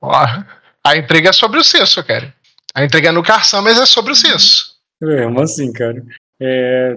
[0.00, 0.24] Ó,
[0.84, 2.34] a intriga é sobre o Cisso, cara.
[2.74, 4.76] A intriga é no Carção, mas é sobre o Cisso.
[5.00, 6.02] Mesmo assim, cara.
[6.40, 6.96] É,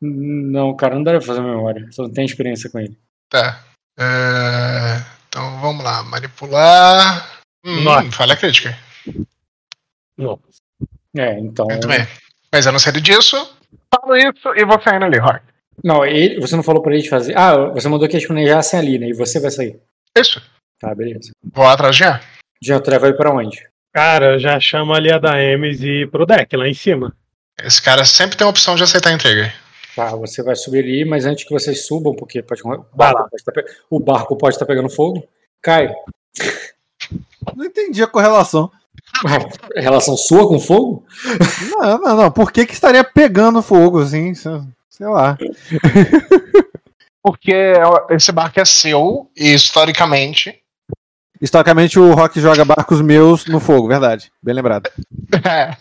[0.00, 1.88] não, cara, não dá pra fazer memória.
[1.90, 2.96] Só não tem experiência com ele.
[3.28, 3.64] Tá.
[3.98, 6.02] É, então vamos lá.
[6.04, 7.40] Manipular.
[7.64, 8.76] Hum, falha crítica.
[10.16, 10.38] Não.
[11.16, 11.66] É, então.
[11.66, 12.06] Muito bem.
[12.52, 13.36] Mas eu não sei disso.
[13.92, 15.40] Falo isso e vou saindo ali, Rock.
[15.82, 17.36] Não, ele, você não falou pra ele fazer.
[17.36, 19.08] Ah, você mandou que eles planejassem ali, né?
[19.08, 19.80] E você vai sair.
[20.16, 20.40] Isso.
[20.78, 21.32] Tá, beleza.
[21.52, 21.96] Vou atrás.
[21.96, 22.20] Já
[22.80, 23.66] tu leva ele pra onde?
[23.92, 27.14] Cara, já chamo ali a da Emes e ir pro deck, lá em cima.
[27.62, 29.52] Esse cara sempre tem a opção de aceitar a intriga.
[29.94, 33.28] Tá, você vai subir ali, mas antes que vocês subam, porque pode, o, Vai barco
[33.30, 35.24] pode tá pe- o barco pode estar pegando fogo.
[35.62, 35.94] Cai.
[37.54, 38.70] Não entendi a correlação.
[39.76, 41.06] Relação sua com fogo?
[41.78, 42.30] Não, não, não.
[42.32, 44.34] Por que, que estaria pegando fogo, assim?
[44.34, 44.50] Sei
[44.90, 45.38] sei lá.
[47.22, 47.54] Porque
[48.10, 50.58] esse barco é seu e historicamente.
[51.44, 54.32] Historicamente, o Rock joga barcos meus no fogo, verdade.
[54.42, 54.88] Bem lembrado.
[55.46, 55.76] É.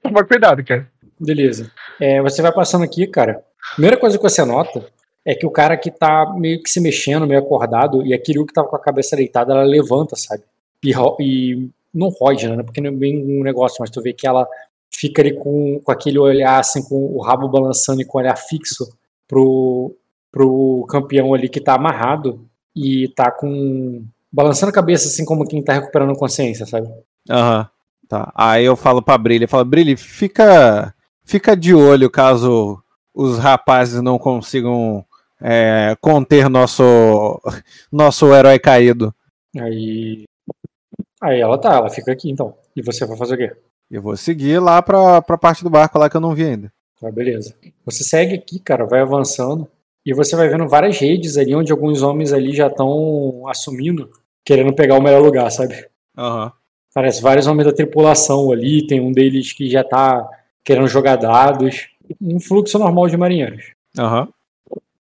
[0.00, 0.88] Toma cuidado, cara.
[1.20, 1.70] Beleza.
[2.00, 3.42] É, você vai passando aqui, cara.
[3.74, 4.86] Primeira coisa que você nota
[5.22, 8.46] é que o cara que tá meio que se mexendo, meio acordado, e a Kiryu
[8.46, 10.44] que tava com a cabeça deitada, ela levanta, sabe?
[10.82, 12.62] E, e não rode, né?
[12.62, 14.48] Porque não é bem um negócio, mas tu vê que ela
[14.90, 18.36] fica ali com, com aquele olhar, assim, com o rabo balançando e com o olhar
[18.36, 18.96] fixo
[19.28, 19.94] pro,
[20.30, 24.04] pro campeão ali que tá amarrado e tá com.
[24.32, 26.88] Balançando a cabeça, assim, como quem tá recuperando consciência, sabe?
[27.28, 27.68] Aham.
[28.08, 28.30] Tá.
[28.34, 32.82] Aí eu falo pra Brilha, falo, Brilha, fica, fica de olho caso
[33.14, 35.04] os rapazes não consigam
[35.40, 37.40] é, conter nosso,
[37.90, 39.14] nosso herói caído.
[39.58, 40.24] Aí.
[41.22, 42.54] Aí ela tá, ela fica aqui então.
[42.76, 43.56] E você vai fazer o quê?
[43.90, 46.72] Eu vou seguir lá pra, pra parte do barco lá que eu não vi ainda.
[47.00, 47.54] Tá, beleza.
[47.84, 49.68] Você segue aqui, cara, vai avançando.
[50.04, 54.10] E você vai vendo várias redes ali onde alguns homens ali já estão assumindo,
[54.44, 55.86] querendo pegar o melhor lugar, sabe?
[56.16, 56.52] Aham.
[56.94, 60.28] Parece vários homens da tripulação ali, tem um deles que já tá
[60.64, 61.88] querendo jogar dados.
[62.20, 63.72] Um fluxo normal de marinheiros.
[63.98, 64.28] Aham.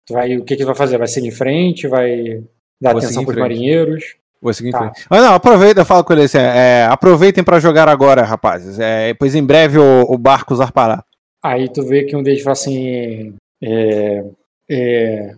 [0.07, 0.98] Tu vai, o que que tu vai fazer?
[0.98, 1.86] Vai seguir em frente?
[1.89, 2.43] Vai
[2.81, 4.16] dar Vou atenção pros marinheiros?
[4.43, 4.78] Vou seguir em Tá.
[4.78, 5.07] frente.
[5.09, 8.78] Mas não, aproveita, eu falo com ele assim, é, aproveitem pra jogar agora, rapazes.
[8.78, 11.05] É, pois em breve o, o barco zarpará.
[11.43, 13.35] Aí tu vê que um deles fala assim.
[13.62, 14.24] É.
[14.69, 15.35] É.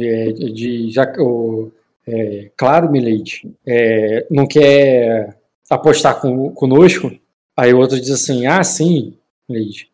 [0.00, 0.90] é, de.
[0.90, 1.70] Já, o,
[2.08, 3.42] é, claro, Milady.
[3.66, 5.36] É, não quer
[5.70, 7.10] apostar com, conosco?
[7.56, 9.14] Aí o outro diz assim: Ah, sim,
[9.48, 9.88] Milady.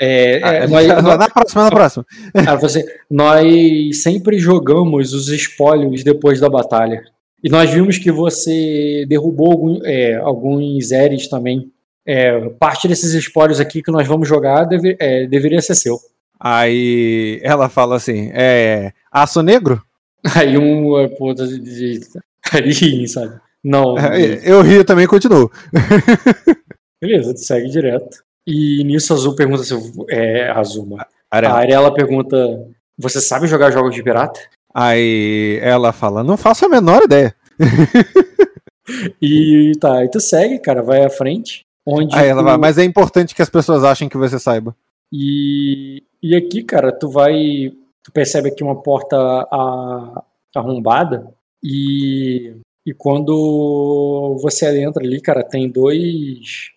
[0.00, 2.06] É, é, nós, nós- na próxima, na próxima.
[2.32, 7.02] ela fala assim, nós sempre jogamos os espólios depois da batalha.
[7.42, 11.70] E nós vimos que você derrubou algum- é, alguns Eres também.
[12.06, 15.98] É, parte desses espólios aqui que nós vamos jogar deve- é, deveria ser seu.
[16.40, 19.82] Aí ela fala assim, é, aço negro?
[20.34, 22.00] Aí um é, pô, de, de,
[22.52, 23.38] ali, sabe?
[23.62, 23.96] Não.
[23.98, 25.50] É, eu rio também e continuo.
[27.00, 28.22] Beleza, tu segue direto.
[28.46, 29.74] E nisso a Azul pergunta se
[30.08, 30.96] é Azul,
[31.30, 31.54] Arela.
[31.54, 32.36] A Arela pergunta:
[32.98, 34.40] Você sabe jogar jogos de pirata?
[34.74, 37.34] Aí ela fala, não faço a menor ideia.
[39.20, 41.66] E tá, aí tu segue, cara, vai à frente.
[41.84, 44.74] Onde Aí ela tu- vai, mas é importante que as pessoas achem que você saiba.
[45.12, 47.70] E, e aqui, cara, tu vai.
[48.08, 49.16] Tu percebe aqui uma porta
[49.50, 50.24] a-
[50.56, 51.30] arrombada.
[51.62, 52.54] E,
[52.86, 56.70] e quando você adentra ali, cara, tem dois.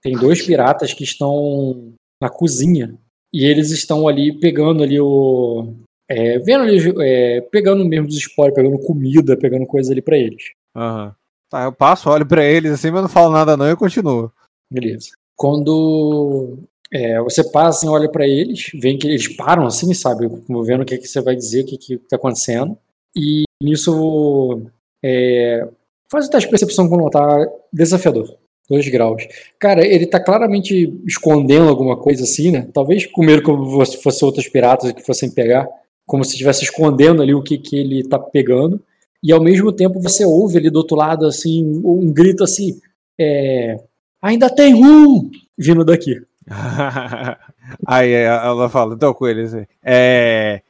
[0.00, 2.96] Tem dois piratas que estão na cozinha.
[3.32, 5.74] E eles estão ali pegando ali o.
[6.08, 10.52] é, vendo ali, é, pegando mesmo os spoilers, pegando comida, pegando coisa ali pra eles.
[10.76, 11.16] Aham.
[11.50, 14.30] Tá, eu passo, olho pra eles assim, mas não falo nada não e continuo.
[14.70, 15.10] Beleza.
[15.36, 16.58] Quando
[16.94, 20.28] é, você passa e olha pra eles, vê que eles param assim, sabe?
[20.46, 22.78] Como Vendo o que, que você vai dizer, o que, que tá acontecendo.
[23.16, 24.62] E nisso
[25.04, 25.66] é,
[26.08, 28.36] faz o teste de percepção quando tá desafiador.
[28.70, 29.26] Dois graus.
[29.58, 32.68] Cara, ele tá claramente escondendo alguma coisa assim, né?
[32.72, 35.68] Talvez com medo que se fosse outros piratas que fossem pegar.
[36.06, 38.80] Como se estivesse escondendo ali o que, que ele tá pegando.
[39.20, 42.80] E ao mesmo tempo você ouve ali do outro lado, assim, um grito assim.
[43.20, 43.78] É,
[44.24, 46.18] Ainda tem rum vindo daqui.
[47.86, 49.54] Aí ela fala, então com eles.
[49.82, 50.60] É...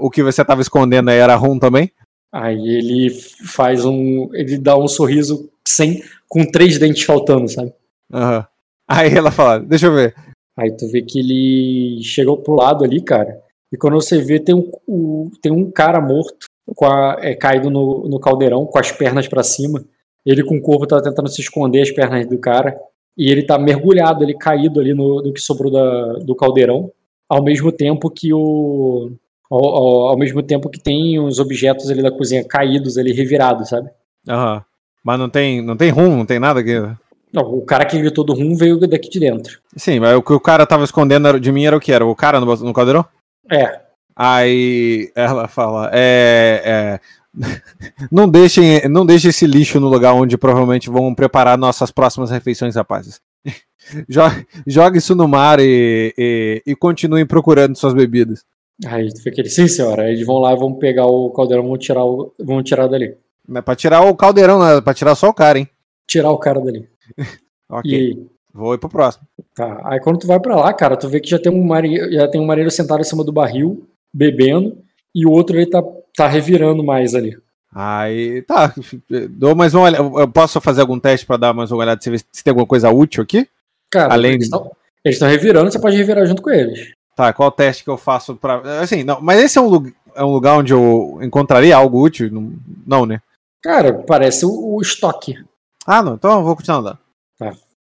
[0.00, 1.90] O que você tava escondendo aí era rum também?
[2.32, 3.10] Aí ele
[3.46, 4.28] faz um.
[4.34, 7.72] Ele dá um sorriso sem, com três dentes faltando, sabe?
[8.12, 8.46] Aham.
[8.88, 10.14] Aí ela fala, deixa eu ver.
[10.56, 13.40] Aí tu vê que ele chegou pro lado ali, cara.
[13.72, 17.70] E quando você vê, tem um, o- tem um cara morto, com a- é, caído
[17.70, 19.84] no, no caldeirão, com as pernas pra cima.
[20.26, 22.76] Ele com o corpo tá tentando se esconder as pernas do cara.
[23.16, 26.90] E ele tá mergulhado ali, caído ali no, no que sobrou da, do caldeirão.
[27.28, 29.10] Ao mesmo tempo que o.
[29.50, 33.68] Ao, ao- ao mesmo tempo que tem os objetos ali da cozinha caídos ali, revirados,
[33.68, 33.90] sabe?
[34.28, 34.64] Aham.
[35.04, 36.74] Mas não tem, não tem rum, não tem nada aqui.
[37.32, 39.58] Não, o cara que gritou do rum veio daqui de dentro.
[39.76, 41.90] Sim, mas o que o cara tava escondendo de mim era o que?
[41.92, 43.04] Era o cara no, no caldeirão?
[43.50, 43.80] É,
[44.16, 47.00] Aí ela fala, é, é,
[48.10, 52.74] não deixem, não deixem esse lixo no lugar onde provavelmente vão preparar nossas próximas refeições,
[52.76, 53.20] rapazes.
[54.08, 54.20] Jo-
[54.66, 58.44] Jogue isso no mar e, e, e continuem procurando suas bebidas.
[58.86, 61.66] Aí tu vê que ele, sim senhora, eles vão lá e vão pegar o caldeirão,
[61.66, 63.14] vão tirar, o, vão tirar dali.
[63.48, 65.68] Não é pra tirar o caldeirão, não é pra tirar só o cara, hein?
[66.06, 66.88] Tirar o cara dali.
[67.72, 69.24] Ok, E vou ir pro próximo.
[69.54, 69.80] tá.
[69.84, 72.26] Aí quando tu vai pra lá, cara, tu vê que já tem um marinheiro, já
[72.26, 74.76] tem um marinheiro sentado em cima do barril, bebendo,
[75.14, 75.80] e o outro ele tá,
[76.14, 77.36] tá revirando mais ali.
[77.72, 78.74] Aí, tá,
[79.30, 80.02] dou mais uma olhada.
[80.02, 82.90] Eu posso fazer algum teste pra dar mais uma olhada se, se tem alguma coisa
[82.90, 83.48] útil aqui?
[83.90, 84.50] Cara, Além eles
[85.04, 86.92] estão revirando, você pode revirar junto com eles.
[87.14, 88.80] Tá, qual teste que eu faço pra.
[88.80, 92.30] Assim, não, mas esse é um, é um lugar onde eu encontraria algo útil?
[92.32, 92.52] Não,
[92.86, 93.20] não né?
[93.62, 95.34] Cara, parece o, o estoque.
[95.86, 96.98] Ah, não, então eu vou continuar andando.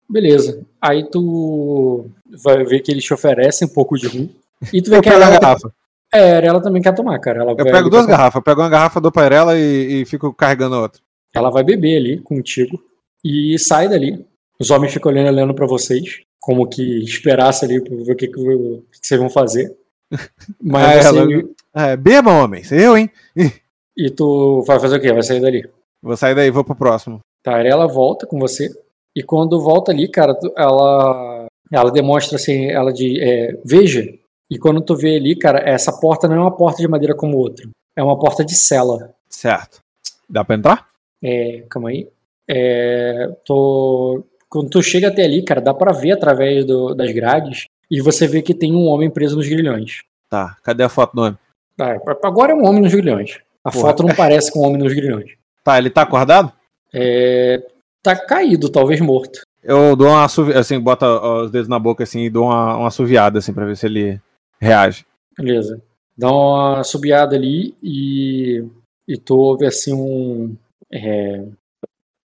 [0.08, 0.62] Beleza.
[0.80, 2.08] Aí tu
[2.42, 4.28] vai ver que eles te oferecem um pouco de rum.
[4.72, 5.72] E tu vê Eu que a garrafa.
[6.12, 7.42] É, ela também quer tomar, cara.
[7.42, 8.36] Ela Eu pego duas garrafas.
[8.36, 11.02] Eu pego uma garrafa, dou pra ela e, e fico carregando a outra.
[11.34, 12.80] Ela vai beber ali contigo
[13.24, 14.24] e sai dali.
[14.58, 18.28] Os homens ficam olhando, olhando pra vocês, como que esperasse ali pra ver o que,
[18.28, 19.76] que, que vocês vão fazer.
[20.62, 21.42] Mas Ah, você, ela-
[21.74, 22.72] É, bebam, homens.
[22.72, 23.10] Eu, hein?
[23.96, 25.12] e tu vai fazer o quê?
[25.12, 25.68] Vai sair dali.
[26.02, 27.20] Vou sair daí, vou pro próximo.
[27.42, 28.68] Tá, ela volta com você.
[29.14, 34.06] E quando volta ali, cara, ela ela demonstra assim, ela de é, veja.
[34.50, 37.36] E quando tu vê ali, cara, essa porta não é uma porta de madeira como
[37.36, 37.68] outra.
[37.96, 39.12] É uma porta de cela.
[39.28, 39.80] Certo.
[40.28, 40.86] Dá pra entrar?
[41.22, 42.08] É, calma aí.
[42.48, 47.64] É, tô, quando tu chega até ali, cara, dá pra ver através do- das grades
[47.90, 50.02] e você vê que tem um homem preso nos grilhões.
[50.30, 50.56] Tá.
[50.62, 51.38] Cadê a foto do homem?
[51.80, 53.40] Ah, agora é um homem nos grilhões.
[53.64, 53.86] A Porra.
[53.88, 55.32] foto não parece com um homem nos grilhões.
[55.64, 56.52] Tá, ele tá acordado?
[56.94, 57.60] É,
[58.02, 59.40] tá caído, talvez morto.
[59.62, 60.52] Eu dou uma assovi...
[60.54, 61.06] assim, bota
[61.42, 64.20] os dedos na boca assim e dou uma, uma assoviada assim pra ver se ele
[64.60, 65.04] reage.
[65.38, 65.80] Beleza.
[66.16, 68.64] Dá uma subiada ali e,
[69.06, 70.56] e tu ouve assim um.
[70.90, 71.42] É,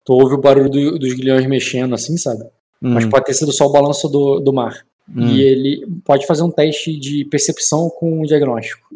[0.06, 2.45] tu ouve o barulho do- dos grilhões mexendo, assim, sabe?
[2.80, 4.86] Mas Hum, pode ter sido só o balanço do, do mar.
[5.10, 5.28] hum.
[5.28, 8.88] E ele pode fazer um teste de percepção com diagnóstico.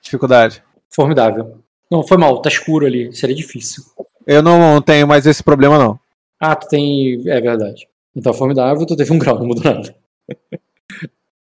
[0.00, 0.62] Dificuldade.
[0.88, 1.58] Formidável.
[1.90, 3.82] Não, foi mal, tá escuro ali, seria difícil.
[4.26, 5.98] Eu não tenho mais esse problema, não.
[6.38, 7.14] Ah, tu tem.
[7.28, 7.88] É verdade.
[8.14, 9.94] Então, formidável, tu teve um grau, não mudou nada.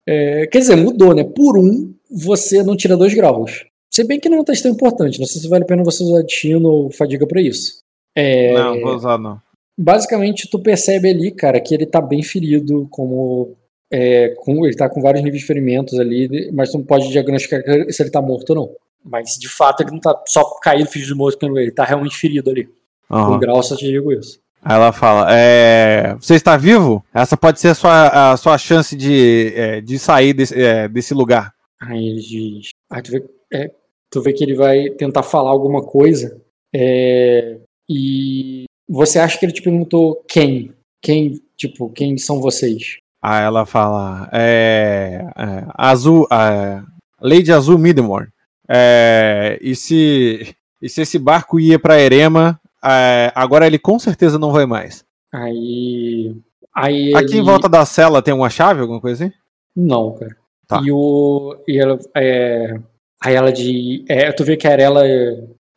[0.07, 1.23] É, quer dizer, mudou, né?
[1.23, 3.65] Por um, você não tira dois graus.
[3.89, 5.83] Se bem que não é um teste tão importante, não sei se vale a pena
[5.83, 7.81] você usar destino ou fadiga pra isso.
[8.15, 9.41] É, Não, vou usar não.
[9.77, 13.55] basicamente, tu percebe ali, cara, que ele tá bem ferido, como.
[13.91, 17.61] é, com, ele tá com vários níveis de ferimentos ali, mas tu não pode diagnosticar
[17.89, 18.69] se ele tá morto ou não.
[19.03, 22.69] Mas de fato ele não tá só caído, fingindo morto, ele tá realmente ferido ali.
[23.09, 23.33] Aham.
[23.33, 24.39] Com grau só te digo isso.
[24.63, 27.03] Aí ela fala: é, Você está vivo?
[27.13, 31.13] Essa pode ser a sua, a sua chance de, é, de sair desse, é, desse
[31.13, 31.53] lugar.
[31.81, 32.69] Aí ele diz.
[32.89, 33.71] Aí tu vê, é,
[34.09, 36.39] tu vê que ele vai tentar falar alguma coisa.
[36.73, 37.57] é,
[37.89, 40.73] e você acha que ele te perguntou quem?
[41.01, 42.97] Quem, tipo, quem são vocês?
[43.21, 46.81] Aí ela fala: é, é, Azul, é,
[47.19, 48.29] Lady Azul Midmore.
[48.69, 54.37] É, e, se, e se esse barco ia para Erema, é, agora ele com certeza
[54.39, 55.03] não vai mais.
[55.33, 56.35] Aí.
[56.75, 59.33] Aí Aqui em ele- volta da cela tem uma chave, alguma coisa assim?
[59.75, 60.35] Não, cara.
[60.67, 60.81] Tá.
[60.83, 61.55] E o.
[61.67, 61.99] E ela.
[62.15, 62.75] É,
[63.21, 64.05] aí ela de.
[64.07, 65.03] É, tu vê que a Arela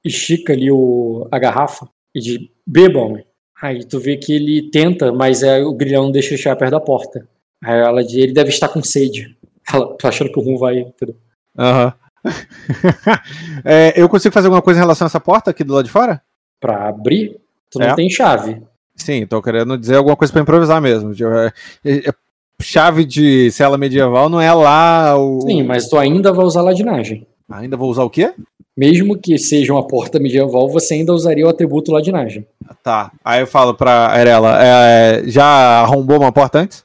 [0.05, 3.19] estica ali o, a garrafa e diz: bebam.
[3.63, 6.73] Aí tu vê que ele tenta, mas é, o grilhão não deixa ele chegar perto
[6.73, 7.27] da porta.
[7.63, 9.37] Aí ela diz: ele deve estar com sede.
[9.73, 10.79] Ela tá achando que o rum vai.
[10.81, 11.17] Entendeu?
[11.59, 11.93] Aham.
[13.65, 15.91] É, eu consigo fazer alguma coisa em relação a essa porta aqui do lado de
[15.91, 16.23] fora?
[16.65, 17.37] Pra abrir,
[17.71, 17.95] tu não É.
[17.95, 18.63] tem chave.
[18.97, 21.13] Sim, tô querendo dizer alguma coisa pra improvisar mesmo.
[21.15, 21.53] De- é,
[21.85, 22.13] é,
[22.63, 25.43] chave de cela medieval não é lá o.
[25.43, 27.27] Sim, mas tu ainda vai usar ladinagem.
[27.51, 28.33] Ainda vou usar o quê?
[28.75, 32.47] Mesmo que seja uma porta medieval, você ainda usaria o atributo ladinagem.
[32.83, 33.13] Tá.
[33.23, 35.45] Aí eu falo pra Arela, é, já
[35.83, 36.83] arrombou uma porta antes?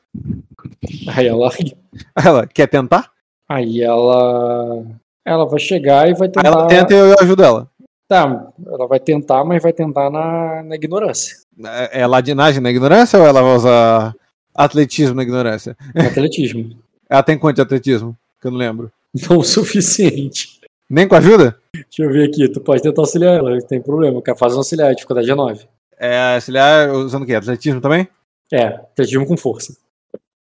[1.16, 1.50] Aí ela.
[2.22, 3.10] Ela quer tentar?
[3.48, 4.84] Aí ela.
[5.26, 6.48] Ela vai chegar e vai Aí tentar.
[6.48, 7.69] ela tenta e eu ajudo ela.
[8.10, 11.38] Tá, ela vai tentar, mas vai tentar na, na ignorância.
[11.64, 14.16] É, é ladinagem na ignorância ou ela vai usar
[14.56, 15.78] atletismo na ignorância?
[15.94, 16.76] No atletismo.
[17.08, 18.16] Ela tem quanto de atletismo?
[18.40, 18.92] Que eu não lembro.
[19.28, 20.60] Não o suficiente.
[20.88, 21.58] Nem com ajuda?
[21.74, 24.22] Deixa eu ver aqui, tu pode tentar auxiliar ela, não tem problema.
[24.22, 25.68] Quer fazer um auxiliar, dificuldade é 9.
[26.00, 27.34] É, auxiliar usando o quê?
[27.34, 28.08] Atletismo também?
[28.52, 29.76] É, atletismo com força.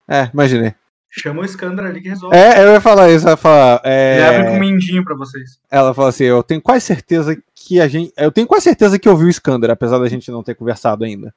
[0.10, 0.73] É, imaginei.
[1.10, 2.36] Chama o Scandra ali que resolve.
[2.36, 3.82] É, eu ia falar isso, ela fala.
[3.84, 5.60] é, Ele abre com um mindinho pra vocês.
[5.72, 8.14] Ela fala assim: eu tenho quase certeza que a gente.
[8.16, 11.04] Eu tenho quase certeza que eu vi o Skander, apesar da gente não ter conversado
[11.04, 11.34] ainda.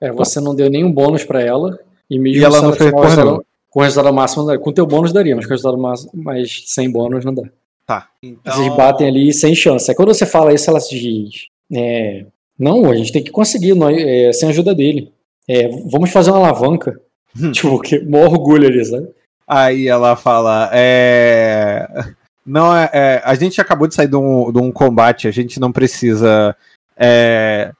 [0.00, 1.78] É, você não deu nenhum bônus pra ela.
[2.08, 3.44] E mesmo E ela não fez porra nenhuma.
[3.70, 4.58] com o resultado máximo, não dá.
[4.58, 7.42] com teu bônus daria, mas com o resultado máximo, mas sem bônus não dá.
[7.86, 8.08] Tá.
[8.22, 8.54] Então...
[8.54, 9.90] Vocês batem ali sem chance.
[9.90, 12.26] Aí quando você fala isso, ela se diz: é,
[12.58, 15.12] Não, a gente tem que conseguir, nós, é, sem a ajuda dele.
[15.48, 17.00] É, vamos fazer uma alavanca.
[17.38, 17.50] Hum.
[17.52, 19.08] tipo, que maior orgulho ali, sabe?
[19.46, 21.88] Aí ela fala: é.
[22.48, 25.60] Não é, é, A gente acabou de sair de um, de um combate, a gente
[25.60, 26.56] não precisa.
[26.96, 27.72] é,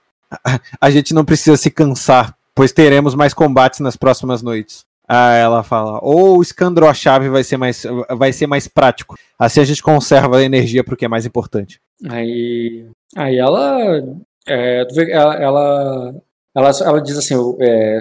[0.80, 4.84] a- gente não precisa se cansar, pois teremos mais combates nas próximas noites.
[5.08, 7.82] Aí ela fala: ou o Scandro a chave vai ser mais,
[8.16, 9.16] vai ser mais prático.
[9.38, 11.80] Assim a gente conserva a energia pro que é mais importante.
[12.10, 12.84] Aí,
[13.16, 13.80] aí ela,
[14.46, 16.14] é, ela, ela,
[16.54, 17.98] ela, ela diz assim, é,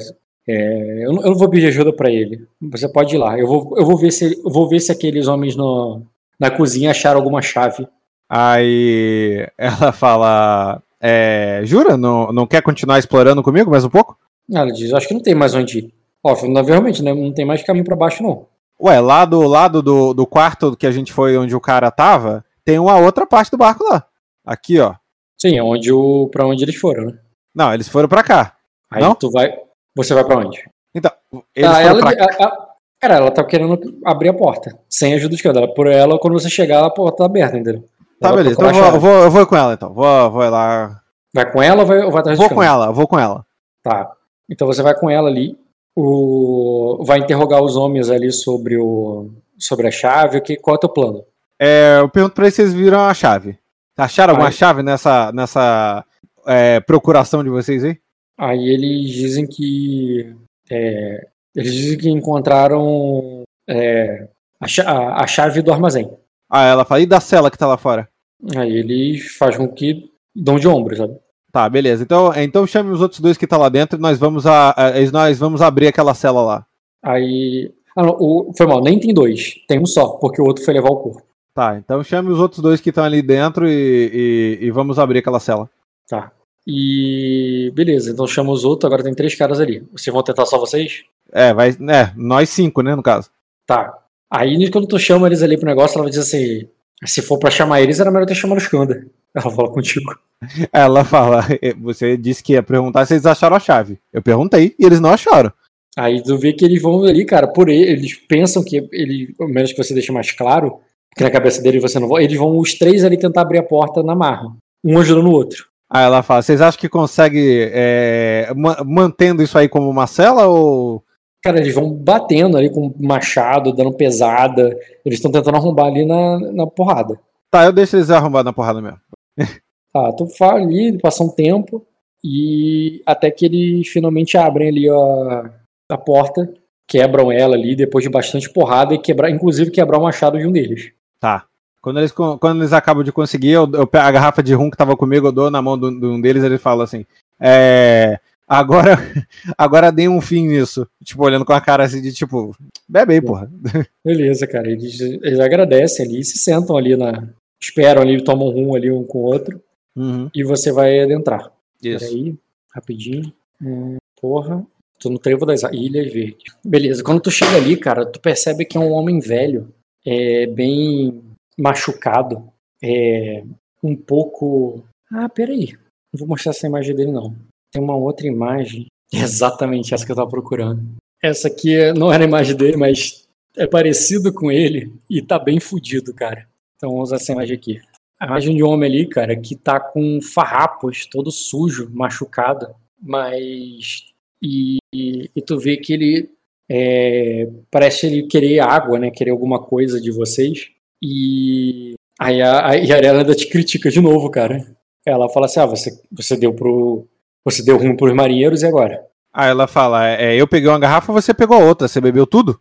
[0.50, 2.46] é, eu, não, eu não vou pedir ajuda pra ele.
[2.62, 3.40] Você pode ir lá.
[3.40, 6.02] Eu vou, eu vou ver se, eu vou ver se aqueles homens no,
[6.40, 7.88] na cozinha acharam alguma chave.
[8.30, 11.98] Aí ela fala: é, Jura?
[11.98, 14.18] Não, não quer continuar explorando comigo mais um pouco?
[14.52, 15.94] Ela diz, acho que não tem mais onde ir.
[16.24, 18.48] Ó, não, realmente, né, não tem mais caminho pra baixo não.
[18.82, 22.46] Ué, lá do lado do, do quarto que a gente foi onde o cara tava,
[22.64, 24.06] tem uma outra parte do barco lá.
[24.46, 24.94] Aqui, ó.
[25.40, 27.18] Sim, é onde o, pra onde eles foram, né?
[27.54, 28.54] Não, eles foram pra cá.
[28.92, 29.14] Aí Não?
[29.16, 29.54] tu vai,
[29.96, 30.64] você vai pra onde?
[30.96, 31.12] Então,
[31.56, 32.67] eles Ah, foram ela, pra a- a-
[33.00, 35.68] cara, ela tá querendo abrir a porta, sem ajuda de cada.
[35.68, 37.84] Por ela, quando você chegar, a porta tá aberta, entendeu?
[38.20, 38.62] Tá, Ela vai beleza.
[38.62, 39.94] Então eu vou, eu vou, eu vou com ela, então.
[39.94, 41.02] Vou, vou lá.
[41.34, 43.46] Vai com ela ou vai, ou vai atrás Vou com ela, vou com ela.
[43.84, 44.12] Tá.
[44.50, 45.58] Então você vai com ela ali,
[45.96, 47.04] o...
[47.06, 49.30] vai interrogar os homens ali sobre o
[49.60, 51.24] sobre a chave, o que, qual é o teu plano?
[51.60, 53.58] É, eu pergunto pra eles se eles viram a chave.
[53.98, 54.54] Acharam alguma Aí.
[54.54, 56.06] chave nessa, nessa
[56.46, 57.98] é, procuração de vocês aí?
[58.38, 60.36] Aí eles dizem que
[60.70, 61.28] é,
[61.58, 64.28] eles dizem que encontraram é,
[64.62, 66.10] a, a- a chave do armazém.
[66.50, 68.08] Ah, ela fala, e da cela que tá lá fora?
[68.56, 71.18] Aí eles fazem com que dão de ombros, sabe?
[71.52, 72.04] Tá, beleza.
[72.04, 75.12] Então, então chame os outros dois que tá lá dentro e nós vamos, a, a-
[75.12, 76.66] nós vamos abrir aquela cela lá.
[77.04, 77.72] Aí.
[77.96, 79.56] Ah, não, o, foi mal, nem tem dois.
[79.68, 81.24] Tem um só, porque o outro foi levar o corpo.
[81.56, 85.20] Tá, então chame os outros dois que estão ali dentro e, e- e vamos abrir
[85.20, 85.68] aquela cela.
[86.08, 86.32] Tá.
[86.68, 87.72] E.
[87.74, 89.88] Beleza, então chama os outros, agora tem três caras ali.
[89.94, 91.04] Vocês vão tentar só vocês?
[91.32, 91.70] É, vai.
[91.70, 93.30] É, nós cinco, né, no caso.
[93.66, 93.98] Tá.
[94.30, 96.68] Aí quando tu chama eles ali pro negócio, ela vai dizer assim:
[97.06, 99.08] se for pra chamar eles, era melhor ter chamado o Skanda.
[99.34, 100.14] Ela fala contigo.
[100.72, 101.44] Ela fala,
[101.82, 103.98] você disse que ia perguntar se eles acharam a chave.
[104.14, 105.52] Eu perguntei e eles não acharam.
[105.98, 109.48] Aí tu vê que eles vão ali, cara, por ele, eles pensam que ele, ao
[109.48, 110.80] menos que você deixe mais claro,
[111.16, 113.64] que na cabeça dele você não vai, eles vão os três ali tentar abrir a
[113.64, 115.67] porta na marra, um ajudando o outro.
[115.90, 120.48] Aí ela fala, vocês acham que consegue é, ma- mantendo isso aí como uma cela
[120.48, 121.04] ou.
[121.44, 126.40] Cara, eles vão batendo ali com machado, dando pesada, eles estão tentando arrombar ali na,
[126.52, 127.18] na porrada.
[127.50, 129.00] Tá, eu deixo eles arrombar na porrada mesmo.
[129.96, 131.84] Ah, tu fala ali, passa um tempo,
[132.24, 135.52] e até que eles finalmente abrem ali a,
[135.90, 136.54] a porta,
[136.88, 140.52] quebram ela ali depois de bastante porrada e quebrar, inclusive quebrar o machado de um
[140.52, 140.92] deles.
[141.20, 141.46] Tá.
[141.88, 144.98] Quando eles, quando eles acabam de conseguir, eu, eu a garrafa de rum que tava
[144.98, 147.06] comigo, eu dou na mão de um deles ele fala assim:
[147.40, 148.20] É.
[148.46, 148.98] Agora,
[149.58, 150.86] agora dei um fim nisso.
[151.02, 152.54] Tipo, olhando com a cara assim de tipo,
[152.90, 153.50] bebe aí, porra.
[154.04, 154.70] Beleza, cara.
[154.70, 157.30] Eles, eles agradecem ali, se sentam ali na.
[157.58, 159.58] Esperam ali, tomam um rum ali um com o outro.
[159.96, 160.30] Uhum.
[160.36, 161.50] E você vai adentrar.
[161.82, 162.06] Isso.
[162.06, 162.36] Peraí,
[162.76, 163.32] rapidinho.
[163.62, 164.62] Hum, porra.
[165.00, 166.54] Tô no trevo das Ilhas Verdes.
[166.66, 169.74] Beleza, quando tu chega ali, cara, tu percebe que é um homem velho.
[170.06, 171.27] É bem
[171.58, 172.52] machucado.
[172.84, 173.44] É
[173.84, 174.84] um pouco.
[175.12, 175.74] Ah, peraí.
[176.14, 177.36] Não vou mostrar essa imagem dele, não.
[177.72, 178.88] Tem uma outra imagem.
[179.12, 180.84] Exatamente essa que eu tava procurando.
[181.22, 185.60] Essa aqui não era a imagem dele, mas é parecido com ele e tá bem
[185.60, 186.48] fudido, cara.
[186.76, 187.82] Então vamos usar essa imagem aqui.
[188.20, 192.68] A imagem de um homem ali, cara, que tá com farrapos, todo sujo, machucado,
[193.02, 194.06] mas.
[194.42, 196.30] E, e, e tu vê que ele.
[196.70, 199.10] É, parece ele querer água, né?
[199.10, 200.70] Querer alguma coisa de vocês.
[201.02, 204.66] E aí a, a Yarela ainda te critica de novo, cara.
[205.06, 207.08] Ela fala assim: ah, você, você deu pro.
[207.46, 209.06] Você deu ruim pros marinheiros e agora?
[209.34, 212.60] Aí ela fala: é, eu peguei uma garrafa, você pegou outra, você bebeu tudo?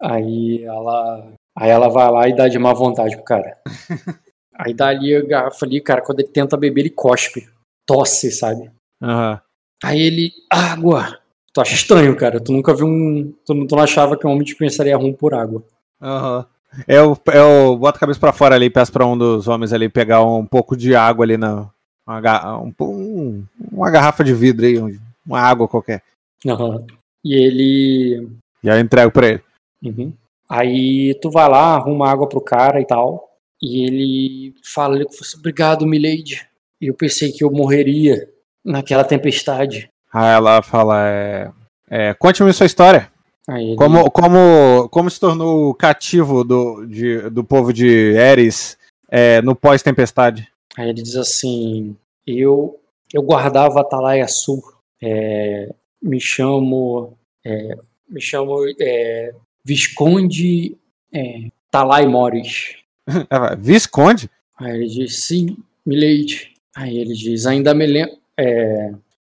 [0.00, 1.32] Aí ela.
[1.56, 3.58] Aí ela vai lá e dá de má vontade pro cara.
[4.58, 7.46] aí dá ali a garrafa ali, cara, quando ele tenta beber, ele cospe.
[7.86, 8.70] Tosse, sabe?
[9.02, 9.40] Aham.
[9.84, 10.30] Aí ele.
[10.50, 11.18] Água!
[11.52, 12.40] Tu acha estranho, cara.
[12.40, 13.34] Tu nunca viu um.
[13.44, 15.62] Tu, não- tu não achava que um homem dispensaria rum por água.
[16.00, 16.46] Aham.
[16.88, 19.88] Eu, eu boto a cabeça pra fora ali e peço pra um dos homens ali
[19.88, 21.68] pegar um pouco de água ali na.
[22.06, 26.02] Uma, um, um- uma garrafa de vidro aí, um- uma água qualquer.
[26.46, 26.84] Aham.
[27.24, 28.28] E ele.
[28.64, 29.42] E aí eu entrego pra ele.
[29.84, 30.12] Uhum.
[30.48, 33.28] Aí tu vai lá, arruma água pro cara e tal.
[33.60, 36.44] E ele fala ele fosse obrigado, Milady.
[36.80, 38.28] Eu pensei que eu morreria
[38.64, 39.88] naquela tempestade.
[40.12, 41.50] Aí ela fala: é,
[41.88, 43.11] é, Conte-me sua história.
[43.48, 48.78] Ele, Como, como, como se tornou cativo do, de- do povo de Eris
[49.10, 50.48] é, no pós-tempestade?
[50.76, 51.96] aí ele diz assim:
[52.26, 52.78] Eu
[53.12, 54.62] eu guardava Atalaia Sul.
[55.02, 55.68] É,
[56.00, 57.16] me chamo.
[57.44, 57.76] é,
[58.08, 60.76] me chamo é, Visconde
[61.12, 62.04] é, Talai.
[62.04, 64.30] Ela fala, Visconde?
[64.58, 66.52] Aí ele diz, sim, Milady.
[66.76, 68.16] Aí ele diz, ainda me lembro.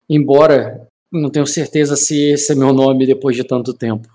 [0.09, 4.08] embora não tenho certeza se esse é meu nome depois de tanto tempo.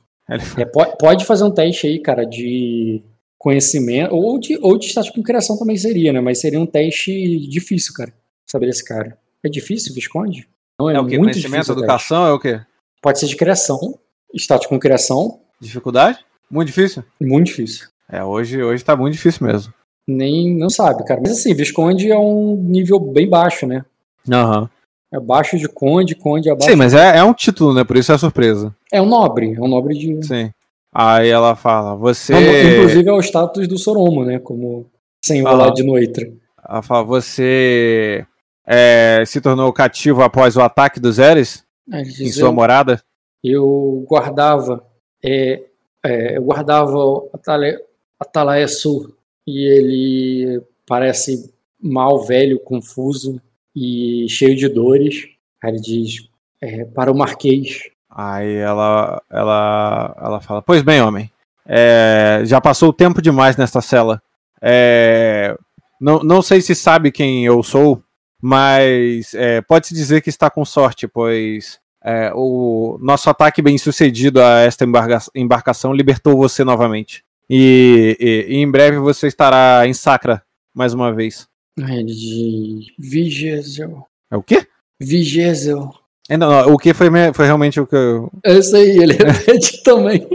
[0.57, 3.01] É, po- pode fazer um teste aí, cara, de
[3.37, 6.21] conhecimento, ou de, ou de status com criação também seria, né?
[6.21, 8.13] Mas seria um teste difícil, cara,
[8.49, 9.17] saber desse cara.
[9.43, 10.47] É difícil, Visconde?
[10.79, 11.17] Não, É o que?
[11.17, 12.61] muito Conhecimento, difícil educação, é o quê?
[13.01, 13.97] Pode ser de criação,
[14.35, 16.19] status com criação, Dificuldade?
[16.49, 17.03] Muito difícil.
[17.19, 17.87] muito difícil.
[18.09, 19.73] É, hoje, hoje tá muito difícil mesmo.
[20.07, 21.21] Nem, não sabe, cara.
[21.21, 23.85] Mas assim, Visconde é um nível bem baixo, né?
[24.29, 24.63] Aham.
[24.65, 24.80] É
[25.17, 27.83] abaixo de Conde, Conde é abaixo Sim, mas é, é um título, né?
[27.83, 28.73] Por isso é surpresa.
[28.91, 30.25] É um nobre, é um nobre de.
[30.25, 30.51] Sim.
[30.93, 32.33] Aí ela fala, você.
[32.33, 34.39] Inclusive é o status do Soromo, né?
[34.39, 34.85] Como
[35.23, 35.53] senhor Ah.
[35.53, 36.31] lá de Noitra.
[36.67, 38.25] Ela fala, você
[38.65, 43.01] é, se tornou cativo após o ataque dos Eres em sua eu, morada?
[43.43, 44.83] eu guardava.
[45.23, 45.63] É,
[46.03, 47.81] é, eu guardava o Atalaia,
[48.19, 49.13] Atalaia Sul.
[49.47, 51.51] E ele parece
[51.81, 53.41] mal, velho, confuso
[53.75, 55.27] e cheio de dores.
[55.63, 56.29] Aí ele diz:
[56.61, 57.81] é, para o Marquês.
[58.09, 61.31] Aí ela, ela, ela fala, pois bem, homem,
[61.65, 64.21] é, já passou o tempo demais nesta cela.
[64.61, 65.55] É,
[65.99, 68.03] não, não sei se sabe quem eu sou,
[68.41, 74.41] mas é, pode-se dizer que está com sorte, pois é, o nosso ataque bem sucedido
[74.41, 77.23] a esta embarga- embarcação libertou você novamente.
[77.49, 80.41] E, e- e em breve você estará em Sacra
[80.73, 81.47] mais uma vez.
[81.77, 84.05] Ele diz: Vigesel.
[84.29, 84.67] É o quê?
[84.99, 85.91] Vigesel.
[86.29, 89.13] É, não, não, o que foi, foi realmente o que eu, É isso aí, ele
[89.13, 90.27] repete também.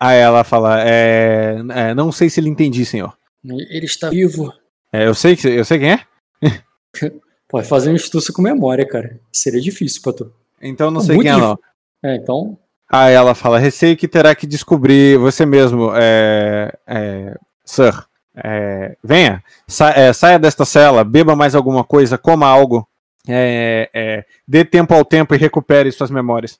[0.00, 3.16] Aí ela fala, é, é, não sei se ele entendi, senhor.
[3.44, 4.52] Ele está vivo.
[4.92, 6.00] É, eu sei que eu sei quem é.
[7.48, 9.18] Pode fazer um estudo com memória, cara.
[9.32, 10.32] Seria difícil pra tu.
[10.60, 11.58] Então não É sei quem é não.
[12.02, 12.58] É, então.
[12.90, 18.06] Aí ela fala, receio que terá que descobrir você mesmo, é, é, Sir.
[18.44, 22.86] É, venha, sa- é, saia desta cela, beba mais alguma coisa, coma algo,
[23.28, 26.58] é, é, dê tempo ao tempo e recupere suas memórias.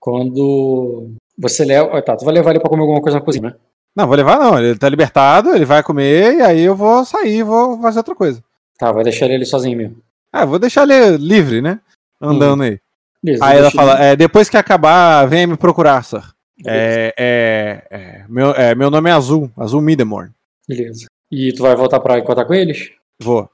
[0.00, 1.98] Quando você leva.
[1.98, 3.54] ah, Tá, tu vai levar ele pra comer alguma coisa na cozinha, né?
[3.94, 7.42] Não, vou levar não, ele tá libertado, ele vai comer e aí eu vou sair,
[7.42, 8.42] vou fazer outra coisa.
[8.78, 9.96] Tá, vai deixar ele sozinho mesmo.
[10.30, 11.80] Ah, vou deixar ele livre, né?
[12.20, 12.78] Andando aí.
[13.22, 16.22] Beleza, Aí ela ele- fala, é, depois que acabar, venha me procurar, sir.
[16.66, 20.30] É, é, é, meu, é, meu nome é Azul, Azul Midemorn.
[20.68, 21.06] Beleza.
[21.30, 22.92] E tu vai voltar pra encontrar com eles?
[23.20, 23.48] Vou.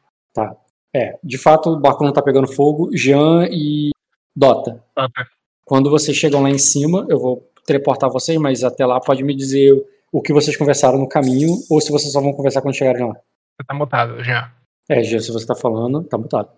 [0.95, 2.91] É, de fato o barco não tá pegando fogo.
[2.95, 3.91] Jean e
[4.37, 4.83] Dota.
[4.97, 5.25] Ok.
[5.65, 9.35] Quando vocês chegam lá em cima, eu vou teleportar vocês, mas até lá pode me
[9.35, 9.73] dizer
[10.11, 13.15] o que vocês conversaram no caminho ou se vocês só vão conversar quando chegarem lá.
[13.15, 14.53] Você tá mutado já.
[14.89, 16.51] É, Jean, se você tá falando, tá mutado.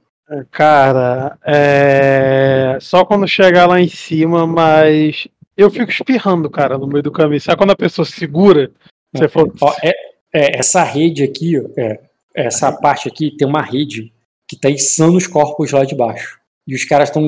[0.50, 2.78] Cara, é.
[2.80, 7.40] Só quando chegar lá em cima, mas eu fico espirrando, cara, no meio do caminho.
[7.40, 8.70] Sabe quando a pessoa segura?
[9.12, 9.52] Você falou.
[9.60, 9.92] Ó, é,
[10.34, 12.00] é, essa rede aqui, ó, é,
[12.34, 14.12] essa parte aqui tem uma rede
[14.48, 16.38] que tá içando os corpos lá de baixo.
[16.66, 17.22] E os caras estão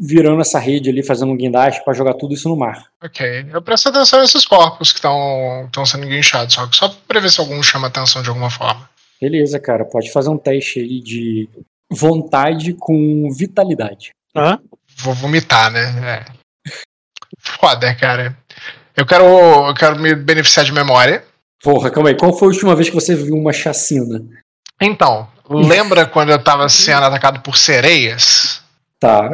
[0.00, 2.86] virando essa rede ali, fazendo um guindaste pra jogar tudo isso no mar.
[3.02, 3.46] Ok.
[3.52, 7.62] Eu presto atenção nesses corpos que estão sendo guinchados, só, só pra ver se algum
[7.62, 8.88] chama atenção de alguma forma.
[9.20, 11.48] Beleza, cara, pode fazer um teste aí de
[11.90, 14.10] vontade com vitalidade.
[14.34, 14.58] Hã?
[14.96, 16.24] Vou vomitar, né?
[16.24, 16.70] É.
[17.38, 18.36] Foda, cara.
[18.96, 21.22] Eu quero, eu quero me beneficiar de memória.
[21.62, 24.22] Porra, calma aí, qual foi a última vez que você viu uma chacina?
[24.80, 28.62] Então, lembra quando eu tava sendo atacado por sereias?
[29.00, 29.28] Tá,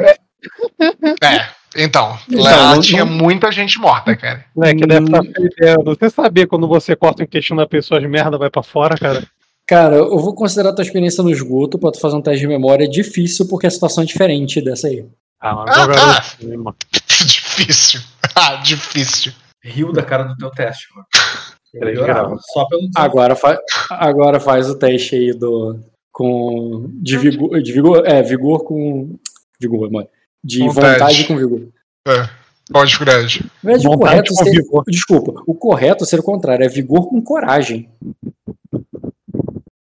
[1.23, 1.49] É.
[1.77, 4.45] Então, Então, lá não- tinha não- muita gente morta, cara.
[4.63, 5.85] É que deve estar fedendo.
[5.97, 9.27] Você sabia quando você corta o intestino da pessoa, as merda vai pra fora, cara?
[9.67, 12.47] Cara, eu vou considerar a tua experiência no esgoto pra tu fazer um teste de
[12.47, 15.05] memória difícil, porque a situação é diferente dessa aí.
[15.41, 16.23] Ah, mas Ah, tá.
[16.23, 16.77] cima.
[17.27, 18.01] difícil.
[18.37, 19.33] Ah, difícil.
[19.63, 21.07] Riu da cara do teu teste, mano.
[21.79, 22.43] Três Eu graus.
[22.53, 23.59] Só pelo Agora, fa
[23.91, 25.79] agora faz o teste aí do.
[26.13, 26.89] com.
[27.03, 27.63] de vigor.
[27.63, 29.17] De vigor é, vigor com.
[29.61, 30.09] Vigor, mano.
[30.43, 30.99] De Vontade.
[30.99, 31.69] vontade com vigor.
[32.07, 32.29] É.
[32.73, 33.45] A dificuldade?
[33.63, 34.85] O Vontade correto com ser, vigor.
[34.87, 37.89] Desculpa, o correto seria o contrário, é vigor com coragem.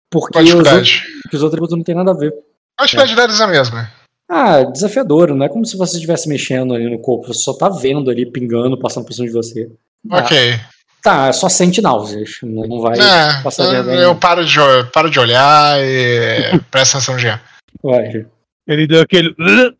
[0.10, 2.34] Porque os, outros, os outros atributos não tem nada a ver.
[2.78, 3.91] A dificuldade deles é a mesma.
[4.30, 7.70] Ah, desafiador, não é como se você estivesse mexendo ali no corpo, você só tá
[7.70, 9.70] vendo ali, pingando, passando por cima de você.
[10.10, 10.60] Ah, Ok.
[11.06, 13.98] Tá, só sente náuseas, não vai É, passar eu, vergonha.
[13.99, 17.40] eu paro, de, eu paro de olhar e presta atenção Jean.
[17.84, 18.26] Vai.
[18.68, 19.36] Ele deu aquele.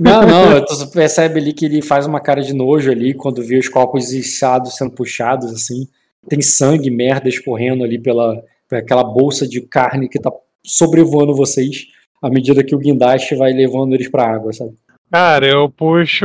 [0.00, 3.56] Não, não, tu percebe ali que ele faz uma cara de nojo ali quando vê
[3.58, 5.86] os corpos içados sendo puxados, assim.
[6.28, 10.32] Tem sangue, merda escorrendo ali pela, pela aquela bolsa de carne que tá
[10.64, 11.86] sobrevoando vocês
[12.22, 14.72] à medida que o guindaste vai levando eles pra água, sabe?
[15.12, 16.24] Cara, eu puxo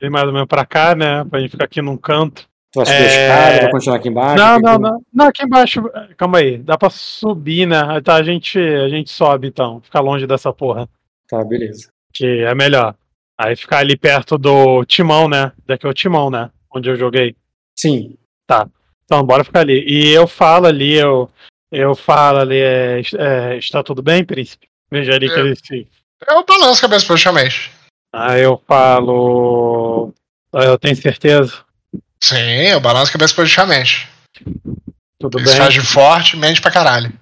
[0.00, 1.24] ele mais ou menos pra cá, né?
[1.30, 2.50] Pra gente ficar aqui num canto.
[2.72, 3.06] Tu vai subir a É.
[3.26, 4.36] escada, vai continuar aqui embaixo?
[4.44, 5.02] Não, que não, que- não.
[5.12, 5.82] Não, aqui embaixo.
[6.16, 6.58] Calma aí.
[6.58, 8.00] Dá pra subir, né?
[8.02, 9.80] Tá, a gente, a gente sobe então.
[9.82, 10.88] Ficar longe dessa porra.
[11.28, 11.88] Tá, beleza.
[12.14, 12.94] Que é melhor.
[13.38, 15.52] Aí ficar ali perto do timão, né?
[15.66, 16.50] Daqui é o timão, né?
[16.74, 17.34] Onde eu joguei.
[17.78, 18.16] Sim,
[19.04, 19.84] Então, bora ficar ali.
[19.86, 21.28] E eu falo ali, eu,
[21.70, 24.66] eu falo ali, é, é, está tudo bem, príncipe?
[24.90, 25.40] Veja ali que É.
[25.40, 25.86] ele se.
[26.28, 27.70] Eu balanço a cabeça positivamente.
[28.14, 30.12] Aí eu falo.
[30.54, 31.62] "Ah, Eu tenho certeza.
[32.22, 34.08] Sim, eu balanço a cabeça positivamente.
[35.18, 35.56] Tudo bem.
[35.56, 37.12] faz de forte, mente pra caralho.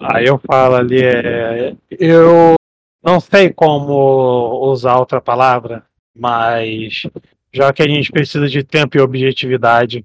[0.00, 2.54] Aí eu falo ali, é, eu
[3.02, 5.84] não sei como usar outra palavra,
[6.16, 7.02] mas
[7.52, 10.04] já que a gente precisa de tempo e objetividade,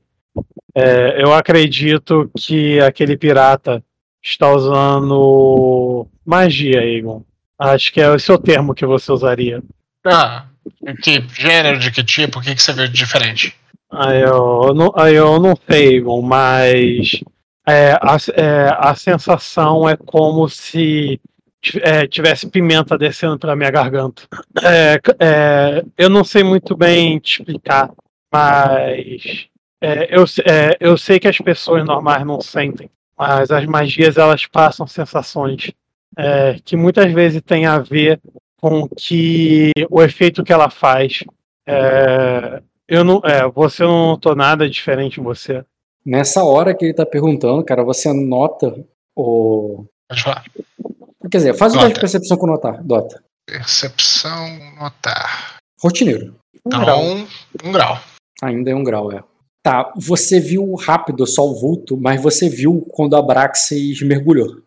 [0.73, 3.83] é, eu acredito que aquele pirata
[4.23, 7.23] está usando magia, Egon.
[7.57, 9.63] Acho que é o seu termo que você usaria.
[10.03, 10.47] Ah,
[11.01, 12.39] que gênero, de que tipo?
[12.39, 13.55] O que, que você viu de diferente?
[13.91, 17.21] Aí eu não, eu não sei, mas
[17.67, 21.19] é, a, é, a sensação é como se
[21.81, 24.23] é, tivesse pimenta descendo pela minha garganta.
[24.63, 27.91] É, é, eu não sei muito bem te explicar,
[28.31, 29.47] mas
[29.81, 34.45] é, eu, é, eu sei que as pessoas normais não sentem, mas as magias elas
[34.45, 35.71] passam sensações
[36.17, 38.19] é, que muitas vezes tem a ver
[38.65, 41.23] com que o efeito que ela faz.
[41.67, 45.63] É, eu não, é, você não notou nada diferente em você.
[46.03, 48.83] Nessa hora que ele tá perguntando, cara, você nota
[49.15, 49.85] o.
[50.09, 50.43] Pode falar.
[51.29, 51.99] Quer dizer, faz o teste de Nota.
[52.01, 53.23] percepção com notar, Dota.
[53.47, 54.47] Percepção,
[54.79, 55.57] notar.
[55.79, 56.35] Rotineiro.
[56.65, 57.27] Então,
[57.63, 57.99] um grau.
[58.41, 59.23] Ainda é um grau, é.
[59.63, 64.61] Tá, você viu rápido só o vulto, mas você viu quando a Braxis mergulhou.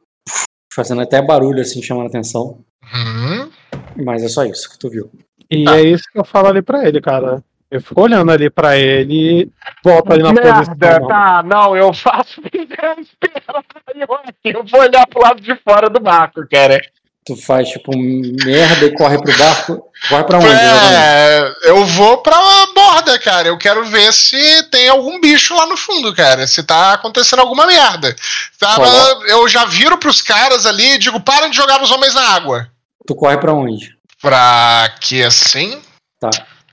[0.72, 2.64] Fazendo até barulho, assim, chamando a atenção.
[2.82, 3.50] Hum,
[3.96, 5.10] Mas é só isso que tu viu.
[5.50, 5.78] E Tá.
[5.78, 7.42] é isso que eu falo ali pra ele, cara.
[7.70, 9.48] Eu fico olhando ali pra ele e
[9.84, 10.74] volto ali na posição.
[10.80, 11.08] Merda, não.
[11.08, 12.40] tá, não, eu faço.
[12.52, 14.10] Eu,
[14.52, 16.80] eu vou olhar pro lado de fora do barco, cara.
[17.26, 19.84] Tu faz, tipo, merda e corre pro barco.
[20.08, 20.48] Corre pra onde?
[20.48, 22.38] É, eu vou pra
[22.74, 23.48] borda, cara.
[23.48, 26.46] Eu quero ver se tem algum bicho lá no fundo, cara.
[26.46, 28.16] Se tá acontecendo alguma merda.
[28.58, 28.86] Tava,
[29.26, 32.66] eu já viro pros caras ali e digo: parem de jogar os homens na água.
[33.08, 33.96] Tu corre pra onde?
[34.20, 35.80] Pra que assim?
[36.20, 36.28] Tá.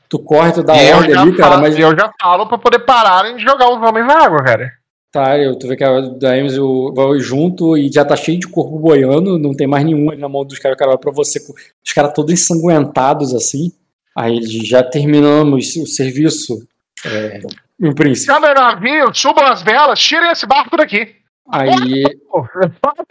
[0.09, 1.79] Tu corre, tu dá e ordem ali, cara, falo, mas.
[1.79, 4.69] eu já falo pra poder pararem de jogar os homens na água, cara.
[5.13, 6.57] Tá, eu, tu vê que a Daemis
[6.93, 10.27] vai junto e já tá cheio de corpo boiando, não tem mais nenhum ali na
[10.27, 13.71] mão dos caras, o cara vai pra você, os caras todos ensanguentados assim.
[14.13, 16.67] Aí já terminamos o serviço,
[17.05, 17.39] é,
[17.81, 18.25] o príncipe.
[18.25, 21.15] Chama navio, subam as velas, tirem esse barco daqui.
[21.49, 22.03] Aí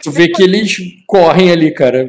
[0.03, 0.77] tu vê que eles
[1.07, 2.07] correm ali, cara.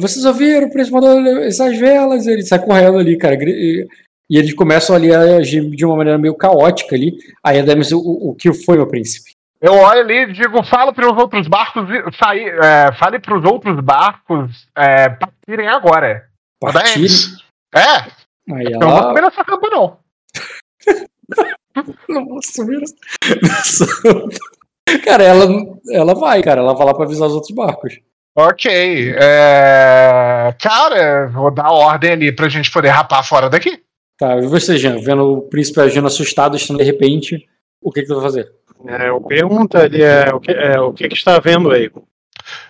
[0.00, 3.36] Vocês ouviram, o príncipe mandou essas velas, ele sai correndo ali, cara.
[4.30, 7.16] E eles começam ali a agir de uma maneira meio caótica ali.
[7.42, 9.32] Aí a Demis, o, o que foi, meu príncipe?
[9.60, 13.44] Eu olho ali e digo, fala para os outros barcos sair, é, fale para os
[13.44, 16.28] outros barcos é, partirem agora.
[16.60, 17.08] Partirem?
[17.74, 18.54] É.
[18.54, 18.78] Aí ela...
[18.78, 19.98] Não vou subir nessa campa, não.
[22.08, 22.80] não vou subir
[23.42, 23.86] nessa
[25.04, 25.46] Cara, ela,
[25.90, 26.60] ela vai, cara.
[26.60, 27.98] Ela vai lá para avisar os outros barcos.
[28.40, 28.70] Ok.
[29.18, 30.54] É...
[30.60, 33.82] Cara, vou dar ordem ali pra gente poder rapar fora daqui.
[34.16, 37.48] Tá, e você, Jean, vendo o príncipe agindo assustado, de repente,
[37.82, 38.48] o que, que você vai fazer?
[38.86, 41.90] É, eu pergunto ali, é, o, que, é, o que, que está vendo aí?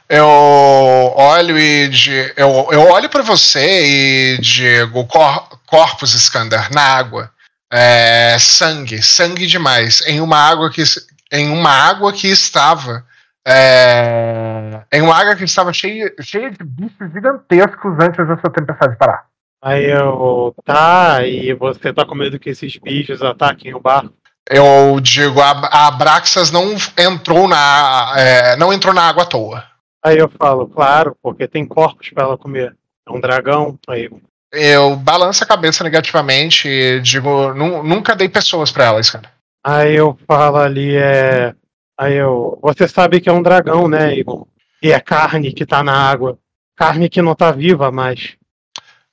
[0.08, 6.80] Eu olho e de, eu, eu olho para você e digo cor, corpus Skander na
[6.80, 7.30] água,
[7.70, 10.82] é, sangue, sangue demais em uma água que
[11.30, 13.04] em uma água que estava
[13.48, 19.26] é, em uma água que estava cheia, cheia de bichos gigantescos antes dessa tempestade parar.
[19.62, 20.54] Aí eu.
[20.64, 24.12] Tá, e você tá com medo que esses bichos ataquem o barco?
[24.48, 28.14] Eu digo, a, a Abraxas não entrou na.
[28.16, 29.64] É, não entrou na água à toa.
[30.04, 32.74] Aí eu falo, claro, porque tem corpos para ela comer.
[33.06, 33.78] É um dragão.
[33.88, 34.08] Aí.
[34.52, 39.30] Eu balanço a cabeça negativamente e digo, nunca dei pessoas para elas, cara.
[39.64, 41.54] Aí eu falo ali, é.
[41.98, 42.58] Aí eu.
[42.62, 44.46] Você sabe que é um dragão, né, Igor?
[44.80, 46.38] E é carne que tá na água.
[46.76, 48.36] Carne que não tá viva mais.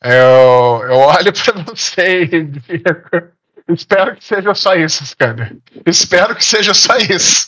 [0.04, 5.58] Eu, eu olho para você e espero que seja só isso, Scanner.
[5.84, 7.48] Espero que seja só isso.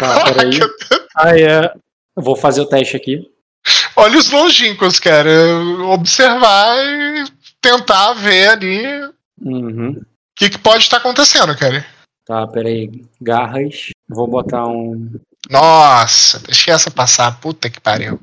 [0.00, 0.58] Tá, peraí.
[1.16, 1.72] ah, é.
[2.16, 3.30] Eu vou fazer o teste aqui.
[3.94, 5.30] Olha os longínquos, cara.
[5.92, 7.24] Observar e
[7.60, 8.86] tentar ver ali
[9.40, 9.90] uhum.
[9.90, 11.86] o que, que pode estar acontecendo, cara.
[12.26, 12.90] Tá, peraí.
[13.20, 13.93] Garras.
[14.14, 15.10] Vou botar um.
[15.50, 17.40] Nossa, deixei essa passar.
[17.40, 18.20] Puta que pariu.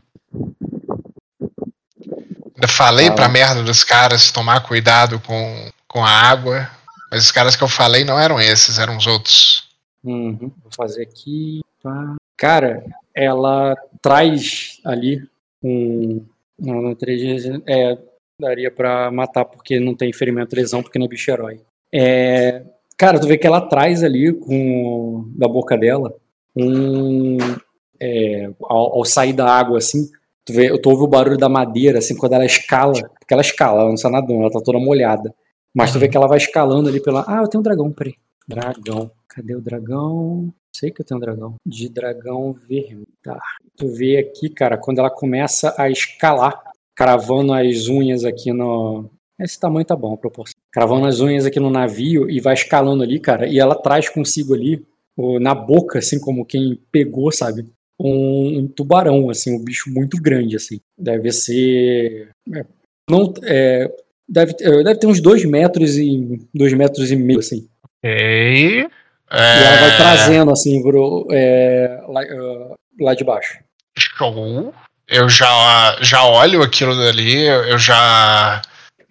[2.61, 3.13] Eu falei ah.
[3.13, 6.69] pra merda dos caras tomar cuidado com, com a água,
[7.11, 9.69] mas os caras que eu falei não eram esses, eram os outros.
[10.03, 10.51] Uhum.
[10.63, 11.61] Vou fazer aqui.
[11.81, 12.15] Tá.
[12.38, 15.23] Cara, ela traz ali
[15.63, 16.26] um.
[16.57, 16.95] Não,
[17.68, 17.97] é,
[18.39, 21.59] daria pra matar porque não tem ferimento lesão, porque não é bicho herói.
[21.91, 22.63] É,
[23.02, 26.14] cara, tu vê que ela traz ali com da boca dela
[26.56, 27.38] um.
[27.99, 30.10] É, ao, ao sair da água assim,
[30.44, 33.82] Tu, vê, tu ouve o barulho da madeira, assim, quando ela escala, porque ela escala,
[33.82, 35.34] ela não está nadando, ela tá toda molhada.
[35.73, 37.23] Mas tu vê que ela vai escalando ali pela.
[37.28, 38.15] Ah, eu tenho um dragão, peraí.
[38.48, 39.11] Dragão.
[39.30, 40.52] Cadê o dragão?
[40.76, 41.56] Sei que eu tenho um dragão.
[41.65, 43.07] De dragão vermelho.
[43.23, 43.40] Tá.
[43.78, 46.60] Tu vê aqui, cara, quando ela começa a escalar,
[46.95, 49.10] cravando as unhas aqui no.
[49.40, 50.61] Esse tamanho tá bom, a proporção.
[50.72, 53.48] Cravando as unhas aqui no navio e vai escalando ali, cara.
[53.48, 54.84] E ela traz consigo ali,
[55.39, 57.65] na boca, assim como quem pegou, sabe?
[58.03, 60.80] um, um, tubarão, assim, um bicho muito grande, assim.
[60.98, 62.30] Deve ser.
[62.53, 62.65] É,
[63.10, 63.89] não, é,
[64.27, 67.68] deve, é, deve ter uns dois metros e dois metros e meio, assim.
[67.84, 68.11] Ok.
[68.11, 68.88] E
[69.34, 69.98] ela vai é.
[69.98, 72.22] trazendo, assim, pro, é, lá,
[72.99, 73.60] lá de baixo.
[73.98, 74.73] Show.
[75.07, 78.61] Eu já, já olho aquilo dali, eu já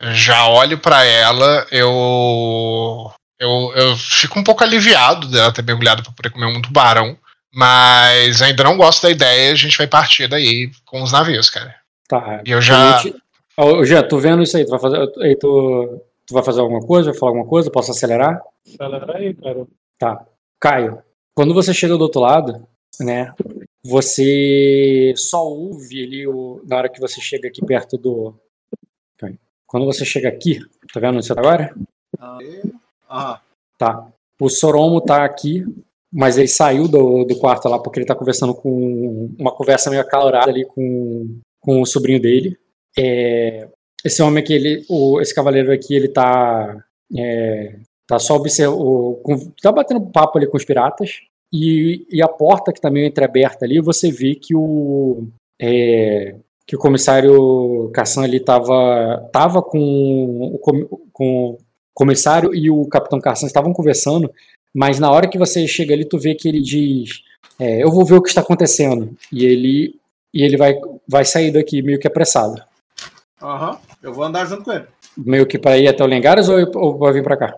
[0.00, 6.12] já olho para ela, eu, eu eu fico um pouco aliviado dela ter mergulhado para
[6.12, 7.16] poder comer um tubarão.
[7.52, 11.74] Mas ainda não gosto da ideia, a gente vai partir daí com os navios, cara.
[12.08, 12.42] Tá.
[12.46, 12.98] E eu já.
[12.98, 13.16] Gente...
[13.56, 15.12] Oh, já, tô vendo isso aí, tu vai fazer.
[15.20, 17.10] Aí tu, tu vai fazer alguma coisa?
[17.10, 17.70] Vai falar alguma coisa?
[17.70, 18.40] Posso acelerar?
[18.66, 19.66] Acelera aí, cara.
[19.98, 20.24] Tá.
[20.60, 21.02] Caio,
[21.34, 22.66] quando você chega do outro lado,
[23.00, 23.34] né?
[23.84, 28.34] Você só ouve ali o, na hora que você chega aqui perto do.
[29.70, 30.58] Quando você chega aqui,
[30.92, 31.74] tá vendo onde você tá agora?
[33.08, 33.40] Ah.
[33.78, 34.08] Tá.
[34.40, 35.64] O Soromo tá aqui
[36.12, 40.02] mas ele saiu do, do quarto lá porque ele tá conversando com uma conversa meio
[40.02, 42.58] acalorada ali com, com o sobrinho dele.
[42.98, 43.68] É,
[44.04, 46.84] esse homem aqui, ele, o, esse cavaleiro aqui, ele tá,
[47.16, 47.76] é,
[48.08, 49.20] tá só observando,
[49.62, 51.20] tá batendo papo ali com os piratas.
[51.52, 55.28] E, e a porta que tá meio entreaberta ali, você vê que o,
[55.60, 56.34] é,
[56.70, 60.56] que o comissário Cassan ali tava, tava com,
[61.12, 61.58] com o
[61.92, 64.30] comissário e o capitão Cassan estavam conversando
[64.74, 67.22] mas na hora que você chega ali, tu vê que ele diz:
[67.58, 69.16] é, Eu vou ver o que está acontecendo.
[69.32, 69.94] E ele,
[70.32, 70.74] e ele vai,
[71.08, 72.62] vai sair daqui meio que apressado.
[73.42, 73.78] Aham, uhum.
[74.02, 74.86] eu vou andar junto com ele.
[75.16, 77.54] Meio que para ir até o Lengares ou, ou vai vir para cá?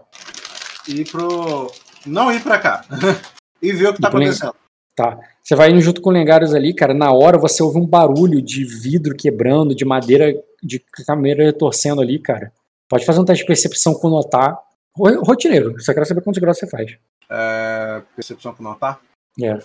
[0.88, 1.70] Ir pro.
[2.06, 2.84] Não ir para cá.
[3.60, 4.54] e ver o que tá Len- acontecendo.
[4.94, 5.18] Tá.
[5.42, 6.92] Você vai indo junto com o Lengários ali, cara.
[6.92, 12.18] Na hora você ouve um barulho de vidro quebrando, de madeira, de câmera torcendo ali,
[12.18, 12.52] cara.
[12.88, 14.58] Pode fazer um teste de percepção com notar.
[14.94, 15.80] Ro- Rotineiro.
[15.82, 16.96] Só quero saber quantos graus você faz.
[17.30, 19.00] É, percepção com notar?
[19.42, 19.58] É.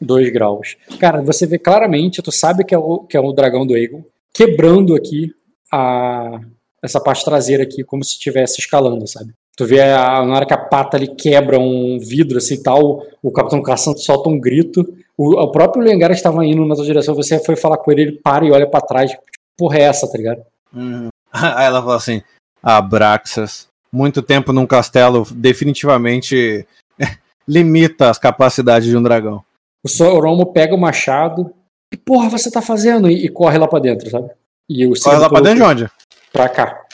[0.00, 0.76] Dois graus.
[0.98, 4.04] Cara, você vê claramente, tu sabe que é o, que é o dragão do Aegon,
[4.34, 5.32] quebrando aqui
[5.72, 6.40] a,
[6.82, 9.32] essa parte traseira aqui, como se estivesse escalando, sabe?
[9.56, 13.02] Tu vê a, na hora que a pata ali quebra um vidro assim e tal,
[13.22, 14.84] o Capitão Caçando solta um grito.
[15.16, 18.12] O, o próprio Lengar estava indo na tua direção, você foi falar com ele, ele
[18.12, 19.10] para e olha pra trás.
[19.10, 19.22] Tipo,
[19.56, 20.42] porra é essa, tá ligado?
[20.74, 21.08] Uhum.
[21.32, 22.22] Aí ela fala assim:
[22.62, 26.66] Abraxas, muito tempo num castelo definitivamente
[27.48, 29.42] limita as capacidades de um dragão.
[29.82, 31.52] O Soromo pega o machado.
[31.90, 33.08] Que porra você tá fazendo?
[33.08, 34.28] E, e corre lá pra dentro, sabe?
[34.68, 35.90] E o Corre lá pra dentro de onde?
[36.32, 36.84] pra cá.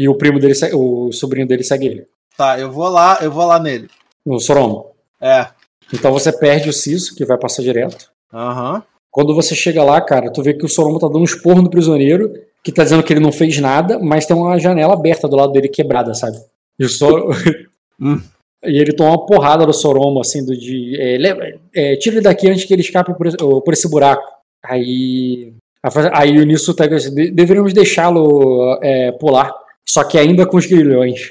[0.00, 2.06] E o primo dele, o sobrinho dele segue ele.
[2.36, 3.88] Tá, eu vou lá, eu vou lá nele.
[4.24, 4.86] O Soromo.
[5.20, 5.46] É.
[5.92, 8.10] Então você perde o Ciso, que vai passar direto.
[8.32, 8.82] Aham.
[9.10, 11.68] Quando você chega lá, cara, tu vê que o Soromo tá dando um esporro no
[11.68, 12.32] prisioneiro,
[12.62, 15.52] que tá dizendo que ele não fez nada, mas tem uma janela aberta do lado
[15.52, 16.38] dele quebrada, sabe?
[16.78, 17.34] E o Sor...
[18.02, 18.18] Hum.
[18.64, 20.96] E ele toma uma porrada do Soromo, assim, do de.
[20.98, 21.42] É, leva-
[21.74, 24.22] é, tira ele daqui antes que ele escape por, esse- por esse buraco.
[24.64, 25.52] Aí.
[26.14, 29.52] Aí o Nisso tá assim, "De- deveríamos deixá-lo é, pular.
[29.88, 31.30] Só que ainda com os grilhões.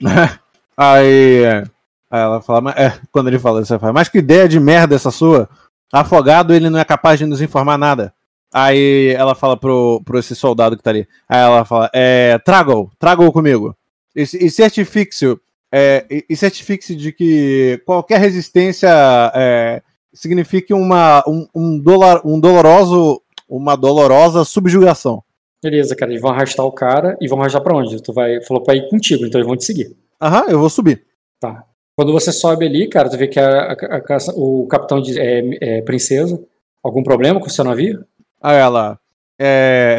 [0.80, 1.64] Aí, é,
[2.08, 5.10] aí ela fala, é, quando ele fala ela fala, mas que ideia de merda essa
[5.10, 5.48] sua?
[5.92, 8.14] Afogado, ele não é capaz de nos informar nada.
[8.54, 11.08] Aí ela fala pro, pro esse soldado que tá ali.
[11.28, 13.76] Aí ela fala, é, traga-o, traga-o comigo.
[14.14, 15.36] E, e certifique-se,
[15.72, 18.88] é, e, e certifique-se de que qualquer resistência
[19.34, 19.82] é,
[20.12, 25.22] signifique uma, um, um, dolor, um doloroso, uma dolorosa subjugação.
[25.62, 28.00] Beleza, cara, eles vão arrastar o cara e vão arrastar pra onde?
[28.02, 29.96] Tu vai, falou pra ir contigo, então eles vão te seguir.
[30.20, 31.04] Aham, eu vou subir.
[31.40, 31.64] Tá.
[31.96, 35.78] Quando você sobe ali, cara, tu vê que a- a- a o capitão de, é,
[35.78, 36.40] é princesa.
[36.82, 38.04] Algum problema com o seu navio?
[38.40, 38.98] Aí ela.
[39.36, 39.98] É,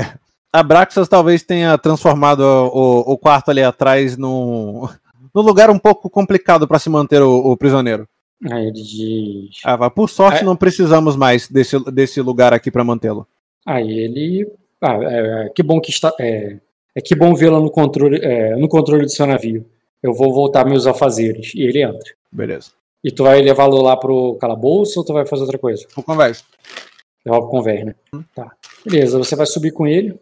[0.51, 4.87] a Braxas talvez tenha transformado o, o quarto ali atrás num,
[5.35, 8.07] num lugar um pouco complicado para se manter o, o prisioneiro.
[8.49, 9.59] Aí ele diz.
[9.61, 10.45] Fala, Por sorte, É.
[10.45, 13.27] não precisamos mais desse, desse lugar aqui para mantê-lo.
[13.65, 14.49] Aí ele.
[14.81, 16.13] Ah, é, é, que bom que está.
[16.19, 16.57] É,
[16.95, 19.65] é que bom vê-la no controle, é, no controle do seu navio.
[20.01, 21.53] Eu vou voltar meus afazeres.
[21.53, 22.13] E ele entra.
[22.31, 22.71] Beleza.
[23.03, 25.85] E tu vai levá-lo lá pro calabouço ou tu vai fazer outra coisa?
[25.95, 26.43] Vou conversa.
[27.25, 27.95] Levar pro convés, né?
[28.33, 28.51] Tá.
[28.85, 30.17] Beleza, você vai subir com ele.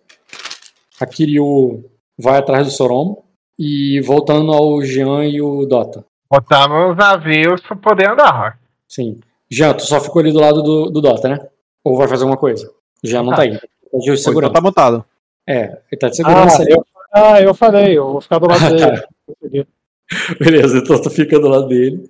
[1.00, 1.86] A Kiryu
[2.18, 3.24] vai atrás do Soromo.
[3.58, 6.06] E voltando ao Jean e o Dota.
[6.30, 8.60] Botamos os navios pra poder andar.
[8.88, 9.20] Sim.
[9.50, 11.48] Jean, tu só ficou ali do lado do, do Dota, né?
[11.84, 12.70] Ou vai fazer alguma coisa?
[13.04, 13.60] O Jean não tá aí.
[13.92, 14.54] Tá de então segurança.
[14.54, 15.06] tá mutado.
[15.48, 18.76] É, ele tá de segurança Ah, eu, ah, eu falei, eu vou ficar do lado
[18.76, 19.66] dele.
[20.40, 22.10] Beleza, então tu fica do lado dele.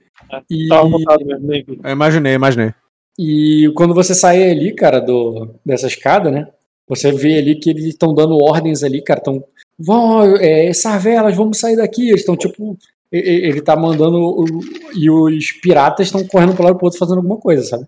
[0.50, 1.80] E, Tava mutado mesmo, nem vi.
[1.84, 2.74] Eu imaginei, imaginei.
[3.18, 6.48] e quando você sai ali, cara, do, dessa escada, né?
[6.88, 9.20] Você vê ali que eles estão dando ordens ali, cara.
[9.20, 9.44] Estão.
[9.78, 12.08] Vão, é, Sarvelas, vamos sair daqui.
[12.10, 12.78] Eles estão tipo.
[13.12, 14.18] Ele tá mandando.
[14.18, 14.46] o-
[14.96, 17.86] e os piratas estão correndo pro lado e pro outro fazendo alguma coisa, sabe?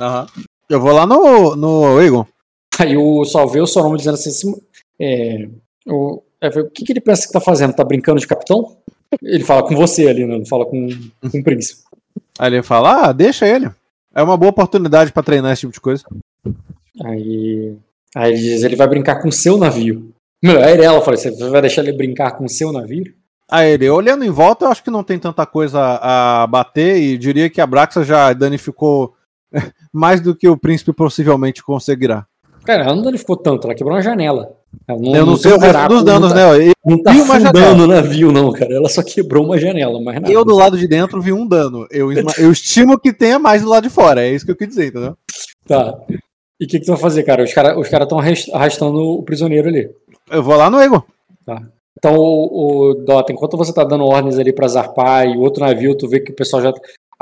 [0.00, 0.26] Aham.
[0.70, 2.24] Eu vou lá no, no Egon.
[2.78, 4.54] Aí o vê o Soromo dizendo assim.
[5.00, 5.48] é,
[5.86, 7.74] o, é, o que, que ele pensa que tá fazendo?
[7.74, 8.76] Tá brincando de capitão?
[9.22, 10.38] Ele fala com você ali, né?
[10.38, 10.88] Não fala com,
[11.30, 11.82] com o príncipe.
[12.38, 13.70] Aí ele fala, ah, deixa ele.
[14.14, 16.04] É uma boa oportunidade para treinar esse tipo de coisa.
[17.04, 17.76] Aí,
[18.14, 20.12] aí ele diz, ele vai brincar com o seu navio.
[20.44, 23.14] Aí ela fala, você vai deixar ele brincar com o seu navio?
[23.50, 27.18] Aí ele, olhando em volta, eu acho que não tem tanta coisa a bater e
[27.18, 29.14] diria que a Braxa já danificou
[29.92, 32.26] mais do que o príncipe possivelmente conseguirá.
[32.64, 34.54] Cara, ela não danificou tanto, ela quebrou uma janela.
[34.88, 36.66] Ela eu não sei tem o resto dos danos, não tá, né?
[36.68, 38.74] E- Não tá E uma afundando o navio, não, cara.
[38.74, 40.32] Ela só quebrou uma janela, mas nada.
[40.32, 41.86] Eu do lado de dentro vi um dano.
[41.90, 44.22] Eu, eu estimo que tenha mais do lado de fora.
[44.22, 45.16] É isso que eu quis dizer, entendeu?
[45.66, 45.94] Tá.
[46.58, 47.42] E o que, que tu vai fazer, cara?
[47.42, 49.90] Os caras os cara estão arrastando o prisioneiro ali.
[50.30, 51.02] Eu vou lá no Egon.
[51.98, 55.96] Então, o, o Dota, enquanto você tá dando ordens ali pra zarpar e outro navio,
[55.96, 56.72] tu vê que o pessoal já.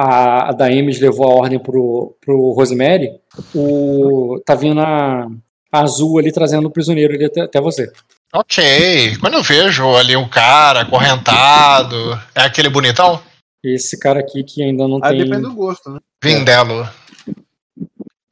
[0.00, 3.10] A, a Daemis levou a ordem pro, pro Rosemary.
[3.54, 5.26] O, tá vindo a,
[5.70, 7.92] a Azul ali trazendo o prisioneiro ali até, até você.
[8.32, 9.18] Ok.
[9.18, 13.20] Quando eu vejo ali um cara acorrentado, é aquele bonitão?
[13.62, 15.24] Esse cara aqui que ainda não Aí tem.
[15.24, 16.00] depende do gosto, né?
[16.24, 16.88] Vindelo.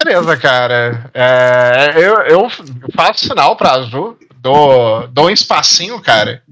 [0.02, 1.10] Beleza, cara.
[1.12, 2.48] É, eu, eu
[2.94, 6.42] faço sinal pra Azul, dou, dou um espacinho, cara,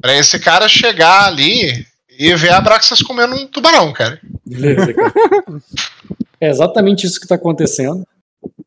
[0.00, 1.86] pra esse cara chegar ali
[2.18, 4.18] e ver a Braxas comendo um tubarão, cara.
[4.46, 5.12] Beleza, cara.
[6.40, 8.06] É exatamente isso que está acontecendo.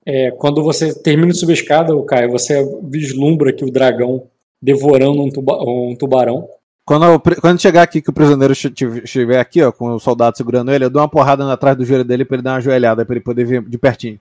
[0.06, 4.24] É, quando você termina de subir a escada, Caio, você vislumbra aqui o dragão
[4.62, 6.50] devorando um, tuba- um tubarão.
[6.84, 10.70] Quando, eu- quando chegar aqui que o prisioneiro estiver aqui, ó, com o soldado segurando
[10.74, 13.06] ele, eu dou uma porrada na- atrás do joelho dele pra ele dar uma joelhada,
[13.06, 14.20] pra ele poder ver de pertinho.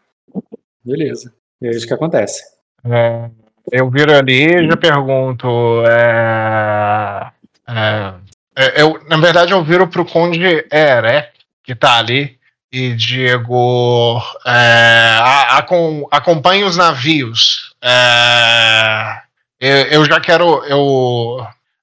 [0.85, 1.33] Beleza.
[1.61, 2.43] E é isso que acontece.
[2.85, 3.29] É,
[3.73, 5.49] eu viro ali e já pergunto.
[5.89, 7.31] é,
[7.69, 8.15] é,
[8.57, 11.29] é, eu, na verdade, eu viro pro Conde Erek,
[11.65, 12.37] que tá ali,
[12.73, 17.75] e digo: é, a- acom- acompanhe os navios.
[17.83, 19.21] É,
[19.61, 20.65] eu, eu já quero.
[20.65, 21.39] Eu,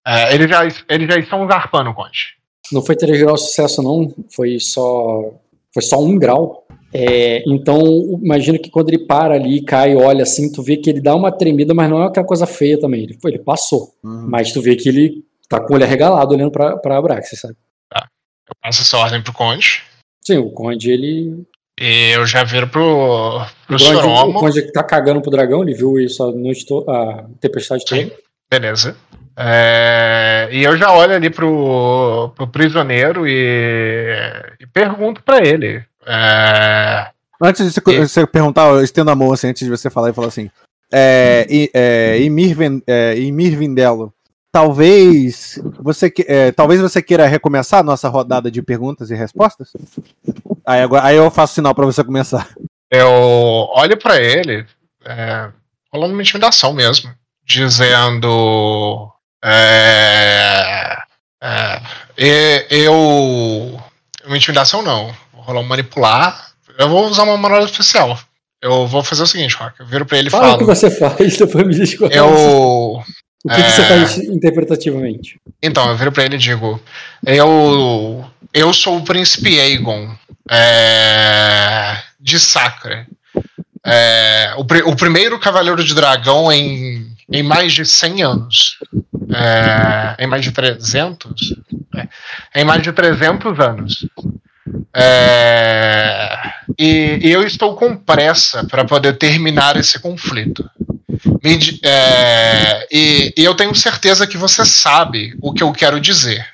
[0.05, 2.35] é, eles, já, eles já estão zarpando, Conde.
[2.71, 4.13] Não foi 3 graus de sucesso, não.
[4.35, 5.31] Foi só.
[5.73, 6.63] Foi só um grau.
[6.93, 7.81] É, então,
[8.23, 11.31] imagina que quando ele para ali, cai, olha assim, tu vê que ele dá uma
[11.31, 13.03] tremida, mas não é aquela coisa feia também.
[13.03, 13.93] Ele, foi- ele passou.
[14.29, 17.55] Mas tu vê que ele tá com o olho arregalado olhando pra, pra Abraxas, sabe?
[18.49, 19.83] Eu passo essa ordem pro Conde.
[20.25, 21.43] Sim, o Conde, ele.
[21.79, 24.33] E eu já viro pro, pro o, Conde, o.
[24.33, 28.07] Conde tá cagando pro dragão, ele viu isso a noite to- a tempestade Sim.
[28.09, 28.17] toda.
[28.49, 28.95] Beleza.
[29.39, 34.15] É, e eu já olho ali pro, pro prisioneiro e,
[34.59, 35.83] e pergunto pra ele.
[36.05, 37.09] É,
[37.41, 40.09] Antes de você, E- você perguntar, eu estendo a mão assim, antes de você falar
[40.09, 40.49] e falar assim.
[40.91, 42.17] É, e, é,
[42.87, 44.11] é, Emir Vindelo,
[44.57, 49.69] talvez você, que- é, talvez você queira recomeçar a nossa rodada de perguntas e respostas?
[50.65, 52.47] Aí, agora, aí eu faço sinal pra você começar.
[52.91, 53.07] eu
[53.75, 54.65] olho pra ele,
[55.05, 55.49] é,
[55.93, 57.11] rolando uma intimidação mesmo,
[57.45, 59.11] dizendo.
[59.43, 60.97] É,
[62.17, 63.79] é, eu.
[64.25, 65.13] Uma intimidação não.
[65.33, 66.47] Vou rolar um manipular.
[66.79, 68.17] Eu vou usar uma manobra oficial.
[68.61, 69.79] Eu vou fazer o seguinte, Rock.
[69.79, 70.75] Eu viro pra ele e Fala o que falo.
[70.75, 72.17] você faz, depois me diz é.
[72.19, 73.03] Eu.
[73.47, 75.39] O que, que você é, faz interpretativamente?
[75.63, 76.81] Então, eu viro pra ele e digo:
[77.25, 80.13] Eu, eu sou o príncipe Aegon
[80.51, 83.07] é, de Sacra.
[83.85, 88.79] É, o, o primeiro cavaleiro de dragão em, em mais de 100 anos.
[89.33, 91.55] É, em mais de 300?
[92.53, 94.05] É, em mais de 300 anos.
[94.93, 96.37] É,
[96.77, 100.69] e, e eu estou com pressa para poder terminar esse conflito.
[101.83, 106.45] É, e, e eu tenho certeza que você sabe o que eu quero dizer.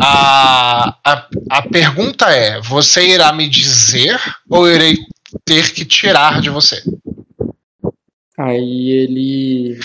[0.00, 4.18] A, a, a pergunta é: você irá me dizer
[4.48, 4.98] ou eu irei
[5.44, 6.82] ter que tirar de você?
[8.38, 9.80] Aí ele.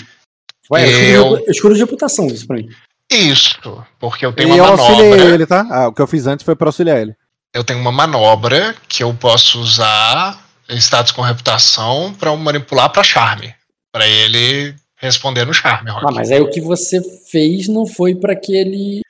[0.70, 2.68] Ué, Eu- escuro, de, escuro de reputação, isso pra mim.
[3.10, 3.58] Isso,
[3.98, 5.34] porque eu tenho e eu uma auxiliei manobra.
[5.34, 5.66] ele, tá?
[5.70, 7.14] Ah, o que eu fiz antes foi pra auxiliar ele.
[7.54, 10.38] Eu tenho uma manobra que eu posso usar
[10.68, 13.54] em status com reputação para manipular para charme,
[13.92, 15.90] Pra ele responder no charme.
[15.90, 16.04] Rock.
[16.08, 17.00] Ah, mas aí o que você
[17.30, 19.00] fez não foi pra que ele.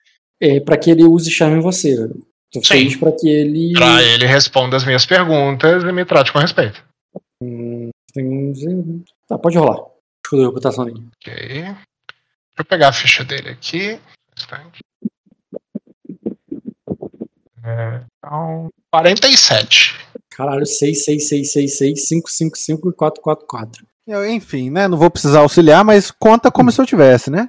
[0.41, 1.97] É, para que ele use charme em você.
[2.53, 2.75] Tu Sim.
[2.75, 3.73] fez pra que ele.
[3.73, 6.83] Pra ele responda as minhas perguntas e me trate com respeito.
[7.43, 9.85] Hum, tem- Tá, pode rolar.
[10.25, 11.03] Escudo de reputação dele.
[11.21, 11.35] Ok.
[11.35, 11.77] Deixa
[12.59, 13.99] eu pegar a ficha dele aqui.
[17.65, 19.95] É, então, 47.
[20.31, 23.87] Caralho, 6, 6, 6, 6, 6, 5, 5, 5 e 4, 4, 4.
[24.09, 24.89] Eu, enfim, né?
[24.89, 27.47] Não vou precisar auxiliar, mas conta como se eu tivesse, né?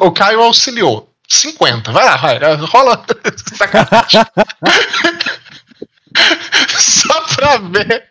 [0.00, 1.10] o, o Caio auxiliou.
[1.28, 1.92] 50.
[1.92, 2.38] Vai lá, vai.
[2.56, 3.04] Rola.
[3.54, 4.22] Sacanagem.
[6.78, 8.04] Só pra ver.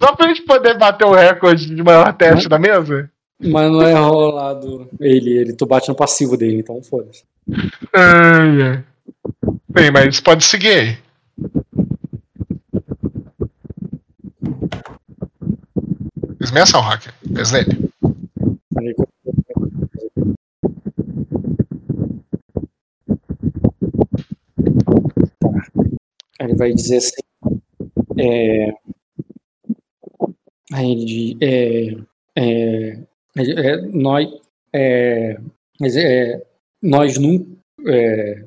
[0.00, 3.10] Só pra gente poder bater o recorde de maior teste da mesa?
[3.40, 7.24] Mas não é rolado ele, ele, tu bate no passivo dele, então foda-se.
[7.92, 8.84] Ai, ai.
[9.68, 10.98] Bem, mas pode seguir aí.
[16.50, 17.12] Minha ação, hacker.
[26.40, 27.22] Aí ele vai dizer assim.
[28.18, 28.72] É,
[30.76, 31.36] ele diz.
[31.40, 31.96] É,
[32.36, 32.98] é,
[33.36, 34.28] é, nós.
[34.72, 35.38] É,
[35.82, 36.46] é,
[36.82, 37.46] nós nunca.
[37.86, 38.44] É,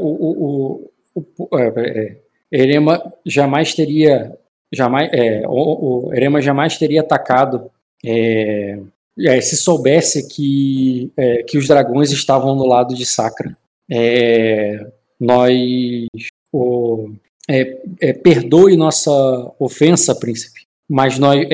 [0.00, 2.16] o, o, o, o, é, é,
[2.50, 4.36] Erema jamais teria.
[4.72, 7.70] Jamais, é, o, o Erema jamais teria atacado.
[8.04, 8.78] É,
[9.20, 13.56] é, se soubesse que, é, que os dragões estavam do lado de Sacra.
[13.90, 14.86] É,
[15.18, 16.06] nós.
[16.52, 17.10] O,
[17.48, 19.10] é, perdoe nossa
[19.58, 21.46] ofensa, príncipe, mas nós.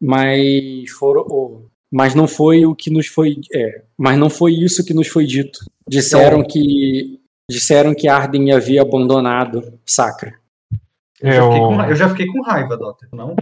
[0.00, 3.36] Mas, foram, o- mas não foi o que nos foi.
[3.96, 5.60] mas não foi isso que nos foi dito.
[5.88, 7.20] Disseram que.
[7.50, 10.34] Disseram que Arden havia abandonado Sacra.
[11.22, 11.88] Eu, já fiquei com, Eu.
[11.90, 13.06] eu já fiquei com raiva, Dota.
[13.12, 13.36] Não?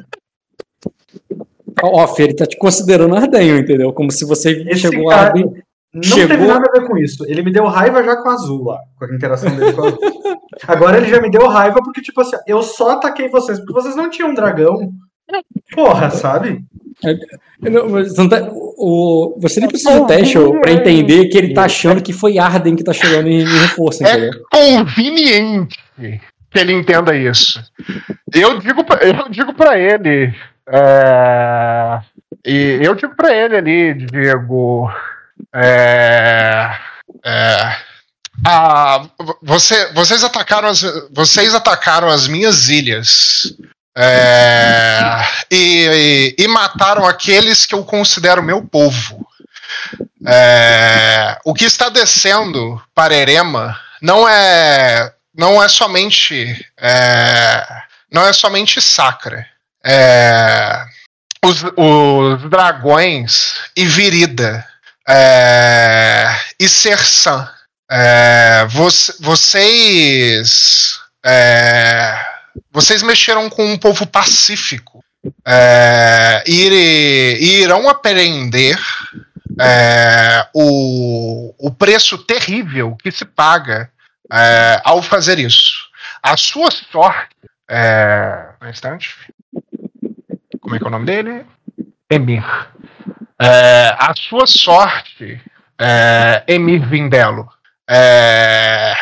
[1.82, 3.92] Ó, Fê, ele tá te considerando Ardenho, entendeu?
[3.92, 5.52] Como se você Esse chegou a cara- Arden.
[5.92, 7.24] Não Chegou- teve nada a ver com isso.
[7.26, 9.86] Ele me deu raiva já com a Azul lá, com a interação dele com a
[9.88, 9.98] Azul.
[10.68, 13.96] Agora ele já me deu raiva porque, tipo assim, eu só ataquei vocês porque vocês
[13.96, 14.92] não tinham um dragão.
[15.74, 16.64] Porra, sabe?
[17.60, 22.02] Não, não tá- o, você nem precisa de teste pra entender que ele tá achando
[22.02, 24.40] que foi Arden que tá chegando em, em reforço, É entendeu?
[24.52, 25.76] conveniente
[26.50, 27.62] que ele entenda isso.
[28.32, 30.34] Eu digo, eu digo para ele.
[30.68, 32.00] é,
[32.46, 34.90] e eu digo para ele ali, Diego.
[35.54, 36.70] é,
[37.24, 37.76] é,
[39.42, 40.82] você, vocês atacaram as,
[41.12, 43.54] vocês atacaram as minhas ilhas.
[43.96, 45.00] é,
[45.50, 49.26] e, e- e mataram aqueles que eu considero meu povo.
[50.26, 57.66] É, o que está descendo para Erema não é não é somente é,
[58.12, 59.46] não é somente sacra.
[59.82, 60.84] É,
[61.42, 64.66] os, os dragões e Virida
[65.08, 66.26] é,
[66.60, 67.48] e Sersan.
[67.90, 72.20] É, voc- vocês é,
[72.70, 75.02] vocês mexeram com um povo pacífico
[75.46, 78.78] é, e, irão aprender
[80.54, 83.90] o, o preço terrível que se paga
[84.32, 85.88] é, ao fazer isso.
[86.22, 87.36] A sua sorte.
[87.68, 89.14] É, um instante.
[90.60, 91.46] Como é que é o nome dele?
[92.10, 92.44] Emir.
[93.40, 95.40] É, a sua sorte,
[95.80, 97.48] é, Emir Vindelo,
[97.88, 98.94] é,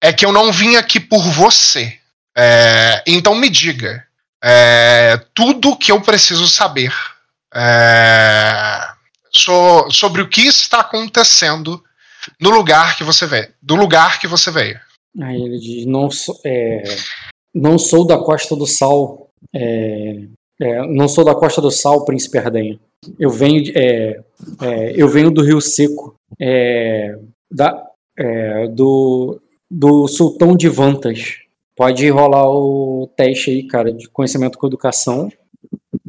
[0.00, 1.98] é que eu não vim aqui por você.
[2.36, 4.04] É, então me diga
[4.42, 6.92] é, tudo que eu preciso saber
[7.54, 8.88] é,
[9.32, 11.82] so- sobre o que está acontecendo
[12.40, 14.78] no lugar que você veio, do lugar que você veio.
[15.20, 16.82] Aí ele diz: não sou, é,
[17.54, 20.26] não sou da Costa do Sal, é,
[20.60, 22.78] é, não sou da Costa do Sal, Príncipe Ardenha.
[23.18, 24.20] Eu venho, é,
[24.62, 27.18] é, eu venho do Rio Seco, é,
[27.50, 27.86] da,
[28.18, 29.40] é, do,
[29.70, 31.38] do Sultão de Vantas.
[31.76, 35.30] Pode rolar o teste aí, cara, de conhecimento com educação.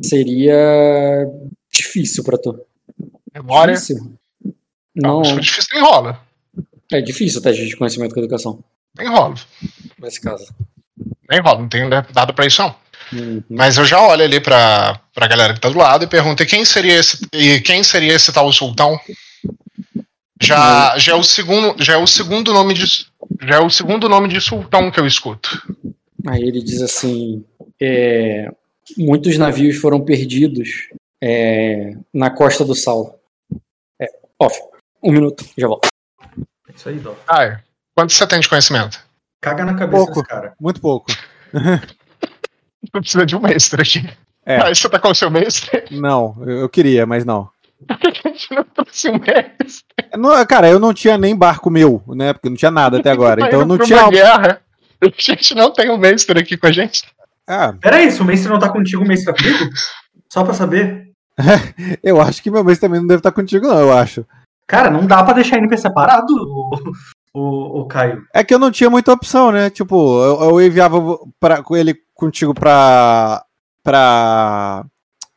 [0.01, 1.27] Seria
[1.71, 2.57] difícil pra tu.
[3.33, 3.73] Memória.
[3.73, 4.13] Difícil?
[4.97, 6.19] Não, Não, difícil, nem rola.
[6.91, 8.63] é difícil o teste de conhecimento com educação,
[8.97, 9.35] Nem rola.
[9.99, 10.53] nesse caso.
[11.29, 12.75] Nem rola, não tenho dado pra isso não.
[13.13, 13.41] Uhum.
[13.49, 16.45] Mas eu já olho ali pra, pra galera que tá do lado e pergunto: e
[16.45, 18.99] quem seria esse, e quem seria esse tal sultão?
[20.41, 22.85] Já, já, é o segundo, já é o segundo nome de
[23.41, 25.49] já é o segundo nome de sultão que eu escuto.
[26.27, 27.43] Aí ele diz assim:
[27.81, 28.49] é,
[28.97, 30.89] muitos navios foram perdidos
[31.23, 33.19] é, na Costa do Sal.
[34.01, 34.07] É,
[34.39, 34.59] off,
[35.07, 35.87] um minuto, já volto.
[36.67, 37.15] É Isso aí, Dó.
[37.27, 37.59] Ah, é.
[37.95, 38.99] Quanto você tem de conhecimento?
[39.41, 40.13] Caga na cabeça Pouco.
[40.21, 40.53] desse cara.
[40.59, 41.11] Muito pouco.
[42.83, 44.09] Você precisa de um mestre aqui.
[44.45, 44.61] É.
[44.61, 45.83] Aí você tá com o seu mestre?
[45.91, 47.49] Não, eu queria, mas não.
[47.87, 49.83] Por que a gente não trouxe um mestre?
[50.15, 52.33] Não, Cara, eu não tinha nem barco meu, né?
[52.33, 53.41] Porque não tinha nada até agora.
[53.41, 54.03] Tá Então eu indo não tinha.
[54.03, 54.61] uma guerra.
[55.01, 57.03] A gente não tem um mestre aqui com a gente.
[57.47, 59.69] Ah, Pera aí, se o mestre não tá contigo, o mestre tá comigo?
[60.31, 61.11] Só pra saber.
[62.03, 64.25] eu acho que meu mês também não deve estar contigo, não, eu acho.
[64.67, 66.69] Cara, não dá pra deixar NPC separado, o,
[67.33, 68.23] o, o Caio.
[68.33, 69.69] É que eu não tinha muita opção, né?
[69.69, 70.99] Tipo, eu, eu enviava
[71.39, 73.43] pra, ele contigo pra.
[73.81, 74.85] pra.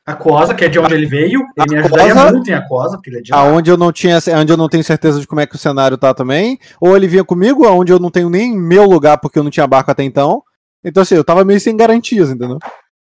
[0.04, 3.10] A Cosa, que é de onde ele veio, ele me ajudaria muito em Acosa, porque
[3.10, 3.38] ele é de lá.
[3.38, 4.18] Aonde eu não tinha.
[4.40, 6.58] Onde eu não tenho certeza de como é que o cenário tá também.
[6.80, 9.66] Ou ele vinha comigo, aonde eu não tenho nem meu lugar, porque eu não tinha
[9.68, 10.42] barco até então.
[10.82, 12.58] Então, assim, eu tava meio sem garantias, entendeu?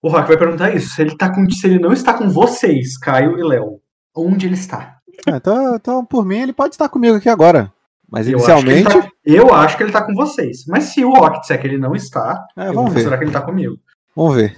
[0.02, 0.96] O Rock vai perguntar isso.
[0.96, 3.80] Se ele, tá com, se ele não está com vocês, Caio e Léo,
[4.16, 4.99] onde ele está?
[5.28, 7.72] Ah, então, então, por mim, ele pode estar comigo aqui agora.
[8.12, 8.90] Mas Eu acho, inicialmente.
[9.02, 10.66] tá, eu acho que ele tá com vocês.
[10.68, 12.96] Mas se o Rock disser que ele não está, É, eu vou vamos ver.
[12.96, 13.76] considerar que ele tá comigo.
[14.16, 14.56] Vamos ver.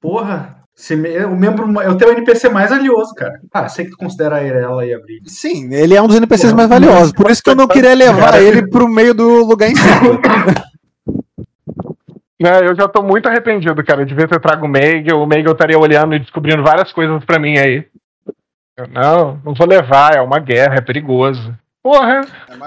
[0.00, 3.40] Porra, se me- o membro, é o teu NPC mais valioso, cara.
[3.52, 5.28] Ah, sei que tu considera ela e a Brig.
[5.30, 7.12] Sim, ele é um dos NPCs Porra, mais valiosos.
[7.12, 8.42] Por isso que eu não queria levar Cara.
[8.42, 10.18] ele pro meio do lugar em cima.
[12.40, 14.02] Né, eu já tô muito arrependido, cara.
[14.02, 15.20] Eu devia ter trago o Meigel.
[15.20, 17.84] O Meigel estaria olhando e descobrindo várias coisas pra mim aí.
[18.78, 21.52] Eu, não, não vou levar, é uma guerra, é perigoso.
[21.82, 22.20] Porra,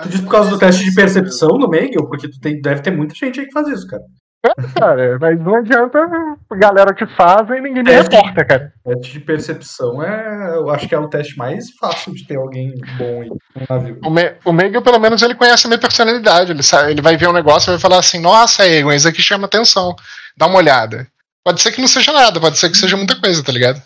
[0.03, 2.05] Tu diz por causa do teste de percepção no Meigel?
[2.07, 4.03] Porque tu tem, deve ter muita gente aí que faz isso, cara.
[4.77, 5.99] cara, mas não adianta
[6.49, 8.01] a galera que fazem ninguém me É.
[8.01, 8.73] reporta, cara.
[8.83, 10.55] Teste de percepção é.
[10.55, 13.37] Eu acho que é o teste mais fácil de ter alguém bom aí no
[13.69, 13.99] navio.
[14.03, 16.51] O, Me o Meigel, pelo menos, ele conhece a minha personalidade.
[16.51, 19.21] Ele, sabe, ele vai ver um negócio e vai falar assim: Nossa, Egon, isso aqui
[19.21, 19.95] chama atenção.
[20.35, 21.07] Dá uma olhada.
[21.45, 23.79] Pode ser que não seja nada, pode ser que seja muita coisa, tá ligado?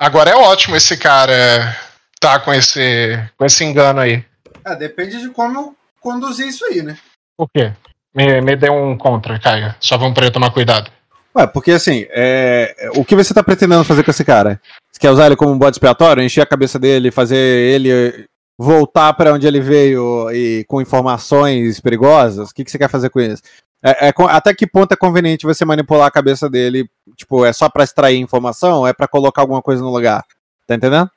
[0.00, 1.76] Agora é ótimo esse cara
[2.18, 4.24] tá com esse, com esse engano aí.
[4.64, 6.96] Ah, depende de como eu conduzir isso aí, né?
[7.36, 7.74] Por quê?
[8.14, 9.74] Me, me dê um contra, Caio.
[9.78, 10.90] Só vamos pra eu tomar cuidado.
[11.36, 14.58] Ué, porque assim, é, o que você tá pretendendo fazer com esse cara?
[14.90, 18.26] Você quer usar ele como um bode expiatório, encher a cabeça dele, fazer ele
[18.62, 22.50] voltar pra onde ele veio e com informações perigosas?
[22.50, 23.42] O que, que você quer fazer com isso?
[23.82, 26.86] É, é, até que ponto é conveniente você manipular a cabeça dele?
[27.16, 30.22] Tipo, é só para extrair informação ou é para colocar alguma coisa no lugar?
[30.66, 31.10] Tá entendendo?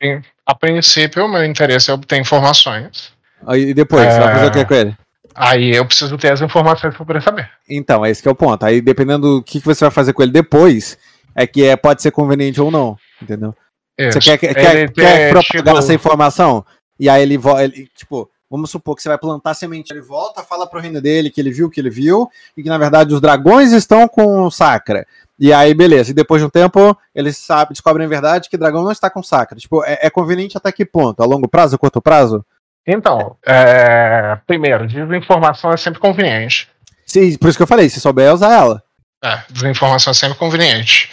[0.46, 3.12] A princípio, o meu interesse é obter informações.
[3.50, 4.12] E depois, é...
[4.12, 4.98] você vai fazer o que com ele?
[5.36, 7.50] Aí eu preciso ter as informações para poder saber.
[7.70, 8.64] Então, é esse que é o ponto.
[8.66, 10.98] Aí, dependendo do que, que você vai fazer com ele depois,
[11.36, 13.54] é que é, pode ser conveniente ou não, entendeu?
[14.00, 14.22] Isso.
[14.22, 16.66] Você quer, quer, quer propagar essa informação?
[17.04, 20.66] E aí ele, ele, tipo, vamos supor que você vai plantar semente, ele volta, fala
[20.66, 23.20] pro reino dele que ele viu o que ele viu, e que na verdade os
[23.20, 25.06] dragões estão com Sacra.
[25.38, 26.12] E aí, beleza.
[26.12, 29.10] E depois de um tempo, eles sabem, descobrem a verdade que o dragão não está
[29.10, 29.58] com Sacra.
[29.58, 31.22] Tipo, é, é conveniente até que ponto?
[31.22, 32.46] A longo prazo, a curto prazo?
[32.88, 36.70] Então, é, primeiro, desinformação é sempre conveniente.
[37.06, 38.82] Sim, por isso que eu falei, se souber usar ela.
[39.22, 41.12] É, desinformação é sempre conveniente.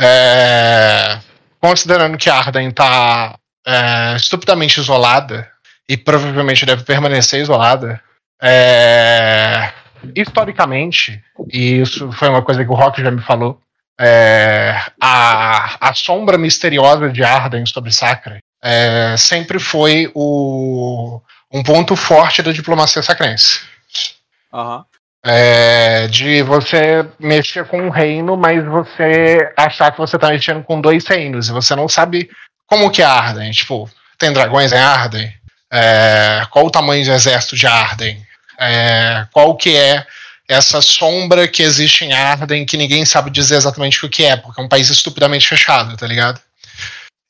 [0.00, 1.18] É,
[1.60, 3.36] considerando que a Arden está
[3.68, 5.46] é, estupidamente isolada,
[5.86, 8.00] e provavelmente deve permanecer isolada,
[8.42, 9.70] é,
[10.16, 11.22] historicamente,
[11.52, 13.60] e isso foi uma coisa que o Rock já me falou,
[14.00, 21.20] é, a, a sombra misteriosa de Arden sobre Sacra é, sempre foi o,
[21.52, 23.60] um ponto forte da diplomacia sacrense.
[24.52, 24.84] Uhum.
[25.24, 30.80] É, de você mexer com um reino, mas você achar que você está mexendo com
[30.80, 32.30] dois reinos, e você não sabe
[32.68, 33.50] como que é Arden.
[33.50, 35.32] Tipo, tem dragões em Arden?
[35.72, 38.24] É, qual o tamanho do exército de Arden?
[38.60, 40.06] É, qual que é
[40.48, 44.60] essa sombra que existe em Arden que ninguém sabe dizer exatamente o que é, porque
[44.60, 46.40] é um país estupidamente fechado, tá ligado?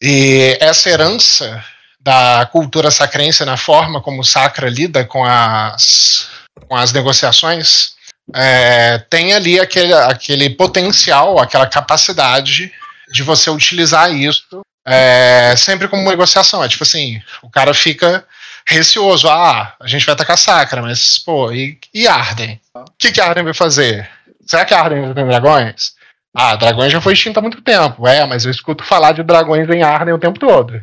[0.01, 1.65] E essa herança
[2.01, 6.29] da cultura sacrense na forma como o Sacra lida com as,
[6.69, 7.97] com as negociações
[8.35, 12.73] é, tem ali aquele, aquele potencial, aquela capacidade
[13.13, 16.63] de você utilizar isso é, sempre como negociação.
[16.63, 18.25] É tipo assim, o cara fica
[18.67, 19.29] receoso.
[19.29, 22.61] Ah, a gente vai atacar Sacra, mas, pô, e, e Arden?
[22.75, 24.09] O que, que Arden vai fazer?
[24.47, 25.93] Será que Arden tem dragões?
[26.35, 28.07] Ah, dragões já foi extinto há muito tempo.
[28.07, 30.81] É, mas eu escuto falar de dragões em Arden o tempo todo.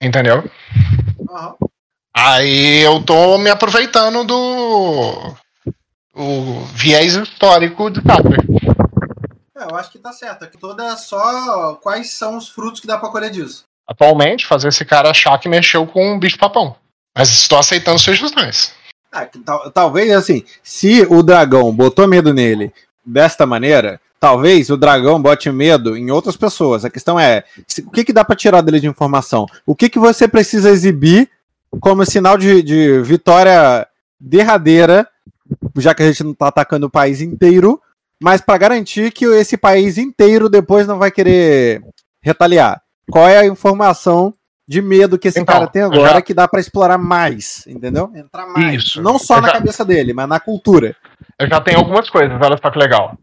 [0.00, 0.44] Entendeu?
[1.18, 1.54] Uhum.
[2.14, 5.34] Aí eu tô me aproveitando do
[6.14, 8.36] o viés histórico de Sacra.
[9.60, 10.44] É, eu acho que tá certo.
[10.44, 13.64] Aqui toda é só quais são os frutos que dá pra colher disso.
[13.86, 16.76] Atualmente, fazer esse cara achar que mexeu com um bicho papão.
[17.16, 18.72] Mas estou aceitando sugestões.
[19.12, 22.72] Ah, tal, talvez assim, se o dragão botou medo nele,
[23.04, 26.84] desta maneira, talvez o dragão bote medo em outras pessoas.
[26.84, 27.44] A questão é,
[27.84, 29.46] o que, que dá para tirar dele de informação?
[29.66, 31.28] O que, que você precisa exibir
[31.80, 33.86] como sinal de, de vitória
[34.18, 35.08] derradeira,
[35.76, 37.80] já que a gente não tá atacando o país inteiro,
[38.22, 41.82] mas para garantir que esse país inteiro depois não vai querer
[42.22, 42.80] retaliar?
[43.10, 44.34] Qual é a informação
[44.68, 46.22] de medo que esse então, cara tem agora já...
[46.22, 48.12] que dá para explorar mais, entendeu?
[48.14, 48.74] Entrar mais.
[48.74, 49.02] Isso.
[49.02, 49.54] Não só eu na já...
[49.54, 50.94] cabeça dele, mas na cultura.
[51.38, 53.18] Eu já tenho algumas coisas, olha só que legal.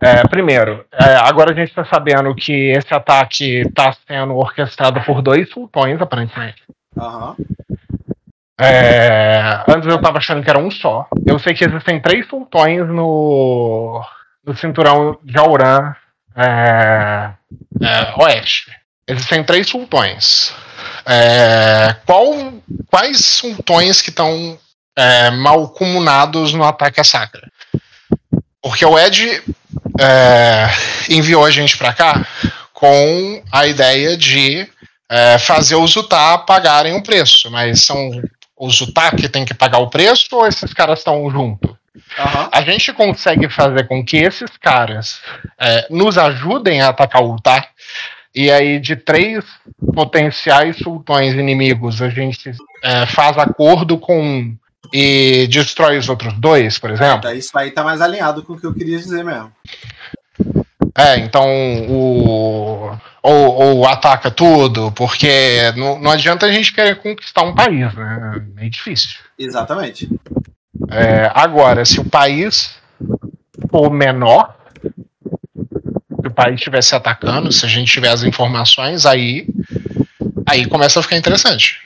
[0.00, 5.22] É, primeiro, é, agora a gente está sabendo que esse ataque está sendo orquestrado por
[5.22, 6.62] dois sultões, aparentemente.
[6.94, 7.34] Uhum.
[8.60, 11.08] É, antes eu estava achando que era um só.
[11.26, 14.02] Eu sei que existem três sultões no,
[14.44, 15.94] no cinturão de Auran
[16.36, 17.30] é,
[17.80, 18.72] é, oeste.
[19.06, 20.52] Existem três sultões.
[21.06, 22.52] É, qual,
[22.86, 24.58] quais sultões que estão
[24.96, 27.50] é, mal comunados no ataque à Sacra?
[28.60, 29.42] Porque o Ed
[30.00, 30.68] é,
[31.08, 32.26] enviou a gente para cá
[32.72, 34.68] com a ideia de
[35.10, 38.22] é, fazer os Utah pagarem o preço, mas são
[38.56, 41.76] os Utah que tem que pagar o preço ou esses caras estão junto?
[41.94, 42.48] Uhum.
[42.50, 45.20] A gente consegue fazer com que esses caras
[45.60, 47.68] é, nos ajudem a atacar o Utah
[48.34, 49.44] e aí, de três
[49.94, 52.50] potenciais sultões inimigos, a gente
[52.82, 54.56] é, faz acordo com um
[54.92, 57.28] e destrói os outros dois, por exemplo.
[57.28, 59.52] É, isso aí tá mais alinhado com o que eu queria dizer mesmo.
[60.96, 61.46] É, então
[61.88, 62.96] o.
[63.22, 68.34] Ou, ou ataca tudo, porque não, não adianta a gente querer conquistar um país, né?
[68.36, 69.20] É meio difícil.
[69.38, 70.08] Exatamente.
[70.90, 72.74] É, agora, se o país
[73.70, 74.56] for menor,
[76.20, 79.46] se o país estivesse atacando, se a gente tiver as informações, aí,
[80.46, 81.80] aí começa a ficar interessante.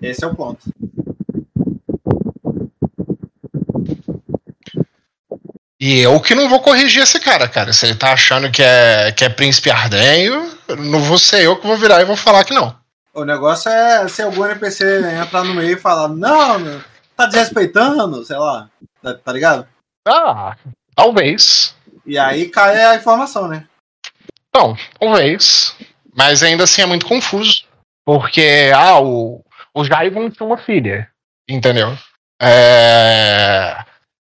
[0.00, 0.70] Esse é o ponto.
[5.80, 7.72] E eu que não vou corrigir esse cara, cara.
[7.72, 11.66] Se ele tá achando que é, que é príncipe ardenho, não vou ser eu que
[11.66, 12.83] vou virar e vou falar que não.
[13.14, 16.82] O negócio é se algum NPC entrar no meio e falar, não,
[17.16, 18.68] tá desrespeitando, sei lá.
[19.00, 19.68] Tá, tá ligado?
[20.06, 20.56] Ah,
[20.96, 21.74] talvez.
[22.04, 23.66] E aí cai a informação, né?
[24.54, 25.76] Não, talvez.
[26.16, 27.64] Mas ainda assim é muito confuso.
[28.04, 29.42] Porque, ah, o,
[29.72, 31.08] O Jaigon tinha uma filha,
[31.48, 31.96] entendeu?
[32.40, 33.76] É,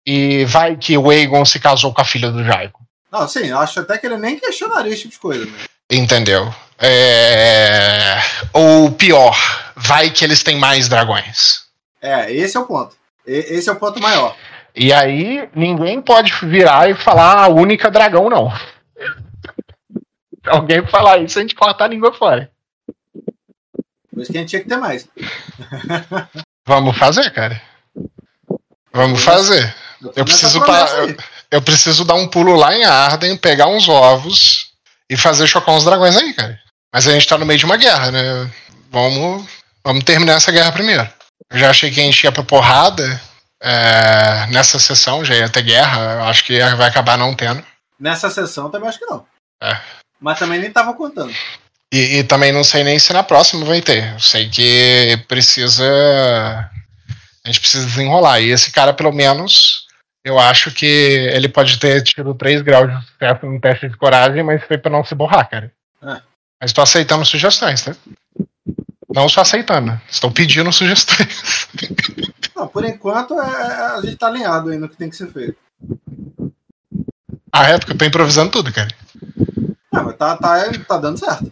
[0.06, 2.78] E vai que o Aegon se casou com a filha do Jaigon.
[3.10, 5.44] Não, sim, eu acho até que ele nem questionaria esse tipo de coisa.
[5.44, 5.52] Né?
[5.90, 6.54] Entendeu?
[6.82, 8.18] É...
[8.52, 9.36] Ou pior,
[9.76, 11.62] vai que eles têm mais dragões.
[12.00, 12.96] É, esse é o ponto.
[13.26, 14.36] E- esse é o ponto maior.
[14.74, 18.52] E aí ninguém pode virar e falar a única dragão, não.
[20.46, 22.50] Alguém falar isso, a gente corta a língua fora.
[24.12, 25.08] Por isso que a gente tinha que ter mais.
[26.66, 27.60] Vamos fazer, cara.
[28.92, 29.74] Vamos fazer.
[30.16, 30.62] Eu preciso,
[31.50, 34.72] eu preciso dar um pulo lá em Arden, pegar uns ovos
[35.08, 36.60] e fazer chocar uns dragões aí, cara.
[36.92, 38.50] Mas a gente tá no meio de uma guerra, né?
[38.90, 39.48] Vamos,
[39.82, 41.08] vamos terminar essa guerra primeiro.
[41.50, 43.20] Eu já achei que a gente ia pra porrada
[43.60, 46.16] é, nessa sessão, já ia ter guerra.
[46.16, 47.64] Eu acho que vai acabar não tendo.
[47.98, 49.24] Nessa sessão também acho que não.
[49.62, 49.80] É.
[50.20, 51.32] Mas também nem tava contando.
[51.92, 54.12] E, e também não sei nem se na próxima vai ter.
[54.14, 55.84] Eu sei que precisa.
[57.44, 58.40] A gente precisa desenrolar.
[58.40, 59.86] E esse cara, pelo menos,
[60.24, 64.42] eu acho que ele pode ter tido 3 graus de sucesso no teste de coragem,
[64.42, 65.72] mas foi pra não se borrar, cara.
[66.02, 66.31] É.
[66.62, 67.96] Mas tô aceitando sugestões, tá?
[69.12, 71.66] Não só aceitando, estou pedindo sugestões.
[72.54, 75.58] Não, por enquanto é- a gente tá alinhado aí no que tem que ser feito.
[77.52, 78.88] Ah, é, porque eu tô improvisando tudo, cara.
[79.92, 81.50] Não, mas tá, tá, tá dando certo.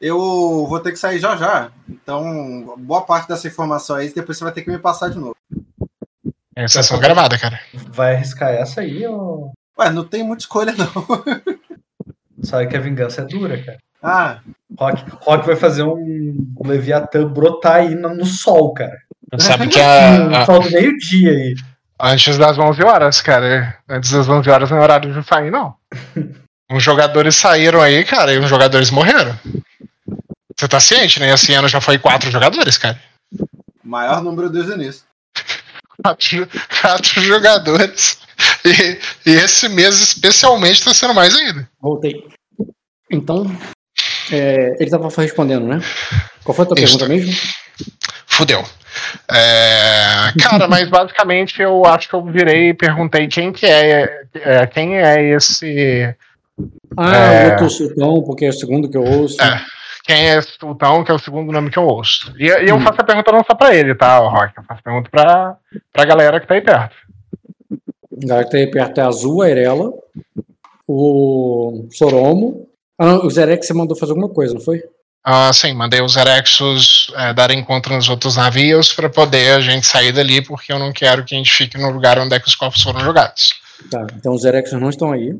[0.00, 0.18] Eu
[0.66, 1.70] vou ter que sair já já.
[1.86, 5.36] Então, boa parte dessa informação aí, depois você vai ter que me passar de novo.
[6.56, 7.60] É sessão gravada, cara.
[7.88, 10.92] Vai arriscar essa aí ou Ué, não tem muita escolha, não.
[12.42, 13.78] sabe que a vingança é dura, cara?
[14.02, 14.38] Ah,
[14.78, 18.96] Rock, Rock vai fazer um Leviatã brotar aí no, no sol, cara.
[19.38, 21.54] Sabe que No a, a- sol do meio-dia aí.
[22.00, 23.76] antes das 11 horas, cara.
[23.88, 25.74] Antes das 11 horas não é horário de sair, não.
[26.70, 29.38] Uns jogadores saíram aí, cara, e uns jogadores morreram.
[30.56, 31.32] Você tá ciente, né?
[31.32, 32.98] Esse ano já foi quatro jogadores, cara.
[33.84, 35.04] maior número desde o início.
[36.02, 36.48] Quatro,
[36.80, 38.18] quatro jogadores.
[38.64, 41.68] E, e esse mês especialmente tá sendo mais ainda.
[41.80, 42.24] Voltei.
[43.10, 43.46] Então,
[44.30, 45.80] é, ele tava respondendo, né?
[46.44, 46.98] Qual foi a tua Isso.
[46.98, 47.32] pergunta mesmo?
[48.26, 48.64] Fudeu.
[49.30, 54.66] É, cara, mas basicamente eu acho que eu virei e perguntei quem que é, é,
[54.66, 56.14] quem é esse
[56.96, 57.46] Ah, É.
[57.48, 59.40] o outro sultão, porque é o segundo que eu ouço.
[59.42, 59.62] É.
[60.06, 62.32] quem é sultão, que é o segundo nome que eu ouço.
[62.38, 62.80] E, e eu Hum.
[62.80, 64.52] faço a pergunta não só pra ele, tá, Rock?
[64.56, 65.56] Eu faço a pergunta pra,
[65.92, 66.94] pra galera que tá aí perto.
[68.22, 69.92] A galera que tá aí perto é a Azul, a Erela,
[70.86, 72.68] o Soromo.
[72.98, 74.82] Ah, o Zerex você mandou fazer alguma coisa, não foi?
[75.22, 79.84] Ah, sim, mandei os Erexos é, dar encontro nos outros navios pra poder a gente
[79.86, 82.46] sair dali, porque eu não quero que a gente fique no lugar onde é que
[82.46, 83.52] os corpos foram jogados.
[83.90, 85.34] Tá, então os Erexos não estão aí.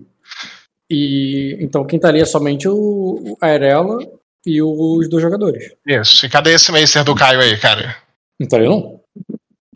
[0.90, 3.98] E então quem tá ali é somente o, a Erela
[4.46, 5.72] e os dois jogadores.
[5.86, 6.24] Isso.
[6.24, 7.96] E cadê esse Macer do Caio aí, cara?
[8.38, 9.00] Não tá ali não?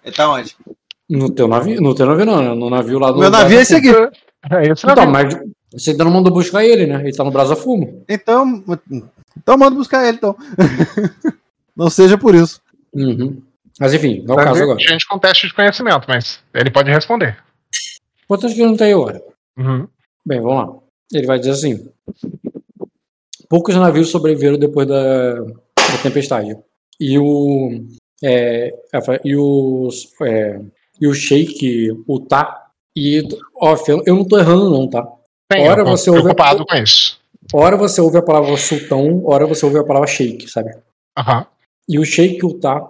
[0.05, 0.57] Ele tá onde?
[1.09, 2.55] No teu navio, no teu navio não, né?
[2.55, 3.19] No navio lá do.
[3.19, 3.89] Meu navio é esse aqui.
[3.89, 5.11] É esse Então, navio.
[5.13, 5.35] mas
[5.73, 7.01] você ainda não mandou buscar ele, né?
[7.03, 8.05] Ele tá no Brasa Fumo.
[8.09, 8.63] Então,
[9.37, 10.37] então manda buscar ele, então.
[11.77, 12.61] Não seja por isso.
[12.93, 13.41] Uhum.
[13.79, 14.81] Mas enfim, não é o caso a agora.
[14.81, 17.39] gente com teste de conhecimento, mas ele pode responder.
[18.25, 19.23] Importante que não aí agora.
[19.57, 19.89] Uhum.
[20.27, 20.79] Bem, vamos lá.
[21.15, 21.89] Ele vai dizer assim:
[23.51, 26.57] poucos navios sobreviveram depois da, da tempestade.
[26.99, 27.85] E o.
[28.23, 28.73] É,
[29.25, 29.89] e o.
[30.23, 30.61] É,
[31.01, 32.69] e o Sheik, o Tá.
[32.97, 33.27] E.
[33.57, 35.03] Ó, eu não tô errando, não, tá?
[35.53, 37.19] Sim, Ora eu tô você ouve- preocupado com isso.
[37.53, 40.71] Hora você ouve a palavra sultão, hora você ouve a palavra Sheik, sabe?
[41.19, 41.45] Aham.
[41.89, 42.89] E o Sheik Utah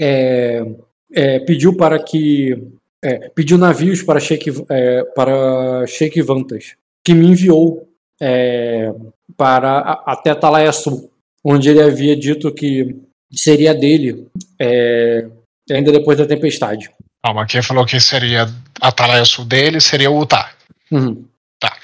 [0.00, 0.66] é,
[1.12, 2.56] é, pediu para que.
[3.04, 6.74] é, pediu navios para Sheik, é, para Sheik Vantas,
[7.04, 7.88] que me enviou
[8.20, 8.92] é,
[9.38, 11.10] para até Atalaia Sul,
[11.44, 12.96] onde ele havia dito que
[13.32, 14.26] seria dele
[14.60, 15.28] é,
[15.70, 16.90] ainda depois da tempestade.
[17.22, 18.48] Calma, quem falou que seria
[18.80, 20.52] a Atalaia Sul dele seria o Utah.
[20.90, 21.24] Uhum.
[21.60, 21.76] Tá.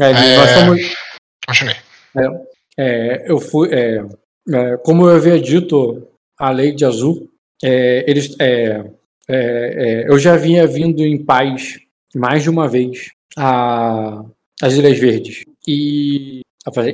[0.00, 0.80] É, É, Nós estamos,
[1.46, 1.76] Continue.
[2.78, 4.04] É, eu fui, é,
[4.52, 6.08] é, como eu havia dito,
[6.38, 7.28] a lei de Azul,
[7.62, 8.36] é, eles,
[10.06, 11.78] eu já vinha vindo em paz
[12.14, 14.22] mais de uma vez a,
[14.62, 15.44] às Ilhas Verdes.
[15.68, 16.40] E,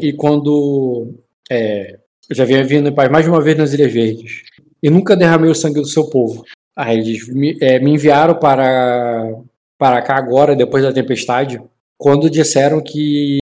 [0.02, 1.14] e quando
[1.51, 1.98] é,
[2.28, 4.42] eu já vinha vindo em paz mais de uma vez nas Ilhas Verdes.
[4.82, 6.44] E nunca derramei o sangue do seu povo.
[6.76, 9.30] Aí eles me, é, me enviaram para,
[9.78, 11.60] para cá agora, depois da tempestade,
[11.96, 13.38] quando disseram que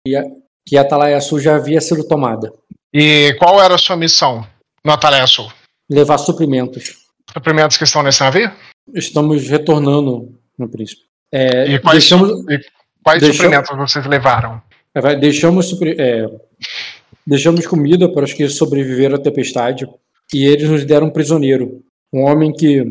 [0.68, 2.52] que a Atalaia Sul já havia sido tomada.
[2.92, 4.44] E qual era a sua missão
[4.84, 5.48] no Atalaia Sul?
[5.88, 7.06] Levar suprimentos.
[7.32, 8.50] Suprimentos que estão nesse navio?
[8.94, 11.02] Estamos retornando, meu príncipe.
[11.30, 12.60] É, E quais, deixamos, e
[13.02, 14.60] quais deixamos- suprimentos vocês levaram?
[15.04, 16.26] É, deixamos é,
[17.26, 19.88] deixamos comida para os que sobreviveram à tempestade
[20.32, 21.82] e eles nos deram um prisioneiro,
[22.12, 22.90] um homem que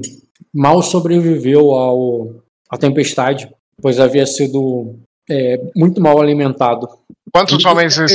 [0.54, 2.36] mal sobreviveu ao,
[2.70, 3.50] à tempestade,
[3.82, 4.96] pois havia sido
[5.30, 6.88] é, muito mal alimentado.
[7.34, 7.98] Quantos Eu- homens.
[7.98, 8.08] eu-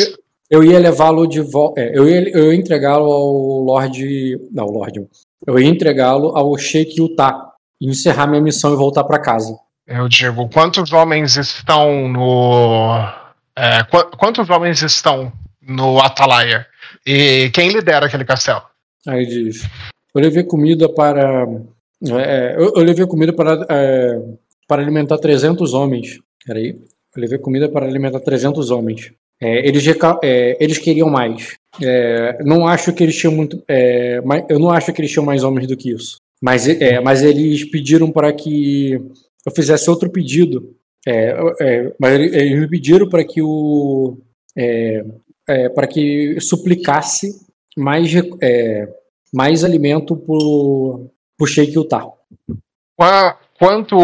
[0.52, 1.80] Eu ia levá-lo de volta.
[1.80, 4.36] eu ia, eu ia entregá-lo ao Lorde.
[4.50, 5.06] Não, Lorde.
[5.46, 9.56] Eu ia entregá-lo ao Sheik Utah e encerrar minha missão e voltar para casa.
[9.86, 13.19] Eu digo, quantos homens estão no.
[13.60, 16.66] É, qu- quantos homens estão no Atalaia?
[17.06, 18.62] E quem lidera aquele castelo?
[19.06, 19.62] Aí diz:
[20.14, 21.46] Eu levei comida para.
[22.02, 24.20] é, eu, eu levei comida para, é,
[24.66, 26.18] para alimentar 300 homens.
[26.46, 26.70] Peraí.
[27.16, 29.12] Eu levei comida para alimentar 300 homens.
[29.42, 29.84] É, eles,
[30.22, 31.54] é, eles queriam mais.
[31.80, 33.62] É, não acho que eles tinham muito.
[34.48, 36.16] eu não acho que eles tinham mais homens do que isso.
[36.42, 36.66] Mas,
[37.02, 38.92] mas eles pediram para que
[39.46, 40.74] eu fizesse outro pedido.
[41.06, 44.18] É, é, mas ele- eles me pediram para que o.
[44.56, 45.04] é,
[45.48, 47.30] é, para que suplicasse
[47.76, 48.10] mais,
[48.42, 48.88] é,
[49.32, 52.06] mais alimento pro, pro Sheik Utah.
[52.96, 53.94] Qua- Quanto,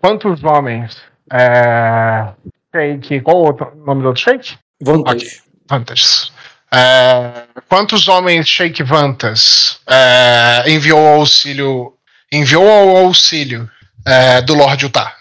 [0.00, 0.96] quantos homens?
[1.32, 2.32] É,
[2.74, 3.20] Sheik.
[3.22, 4.58] Qual o outro nome do outro Sheik?
[4.82, 5.28] Vantagem.
[5.68, 6.32] Vantas.
[6.74, 11.94] É, quantos homens Sheik Vantas é, enviou ao auxílio
[12.30, 13.68] enviou ao auxílio
[14.06, 15.14] é, do Lorde Utah?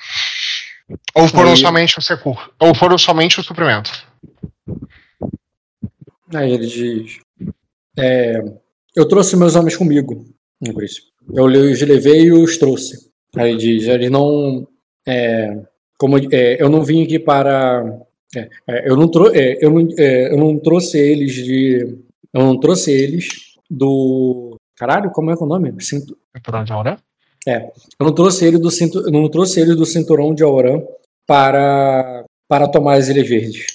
[1.15, 2.51] Ou foram Aí- somente o secur?
[2.59, 3.91] Ou foram somente o suprimento?
[6.33, 7.19] Aí ele diz:
[7.97, 8.39] é,
[8.95, 10.25] Eu trouxe meus homens comigo,
[10.61, 11.07] no príncipe.
[11.33, 13.11] Eu os levei e os trouxe.
[13.35, 14.67] Aí ele diz: Eles não.
[15.07, 15.61] é,
[15.97, 17.83] como, é, eu não vim aqui para.
[18.35, 21.97] é, é, eu, não trou é, eu, não, é, eu não trouxe eles de.
[22.33, 23.27] Eu não trouxe eles
[23.69, 24.57] do.
[24.75, 25.73] Caralho, como é que é o nome?
[25.79, 26.71] Cinto, Por onde
[27.47, 27.71] ora?
[27.99, 30.81] Eu não trouxe ele do cinto, não trouxe ele do cinturão de Auran
[31.27, 33.65] para para tomar as ilhas verdes.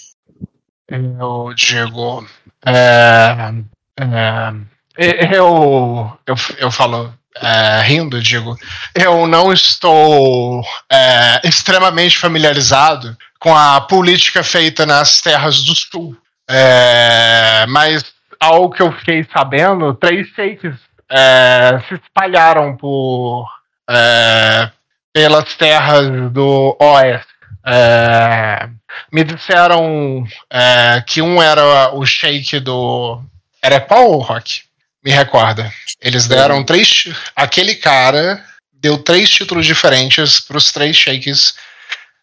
[0.89, 2.27] Eu digo.
[2.65, 3.55] É,
[3.99, 8.57] é, eu, eu, eu falo é, rindo, digo.
[8.95, 10.63] Eu não estou
[10.93, 16.17] é, extremamente familiarizado com a política feita nas terras do sul.
[16.49, 18.05] É, mas
[18.39, 20.75] ao que eu fiquei sabendo, três sheiks
[21.11, 23.47] é, se espalharam por
[23.89, 24.71] é,
[25.13, 27.27] pelas terras do oeste.
[27.69, 28.69] É,
[29.13, 33.21] me disseram é, que um era o sheik do.
[33.63, 34.63] Era qual, Rock?
[35.05, 35.73] Me recorda.
[36.01, 37.07] Eles deram três.
[37.35, 41.55] Aquele cara deu três títulos diferentes para os três sheiks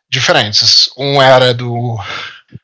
[0.10, 0.90] diferentes.
[0.98, 1.99] Um era do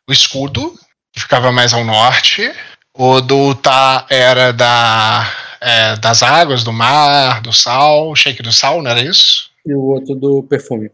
[0.08, 0.74] o escudo,
[1.12, 2.52] que ficava mais ao norte.
[2.94, 5.30] O do Tá era da,
[5.62, 9.50] é, das águas, do mar, do sal, shake do sal, não era isso?
[9.66, 10.90] E o outro do perfume.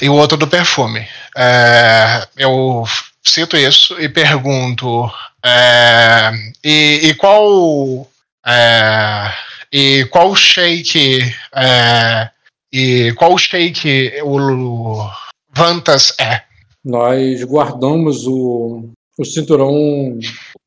[0.00, 1.06] e o outro do perfume.
[1.36, 2.84] É, eu
[3.24, 5.10] cito isso e pergunto:
[5.44, 6.30] é,
[6.64, 8.08] e, e qual
[8.46, 9.32] é,
[9.72, 11.20] e qual shake
[11.54, 12.30] é,
[12.72, 15.10] e qual shake o
[15.52, 16.42] Vantas é?
[16.84, 20.18] Nós guardamos o, o cinturão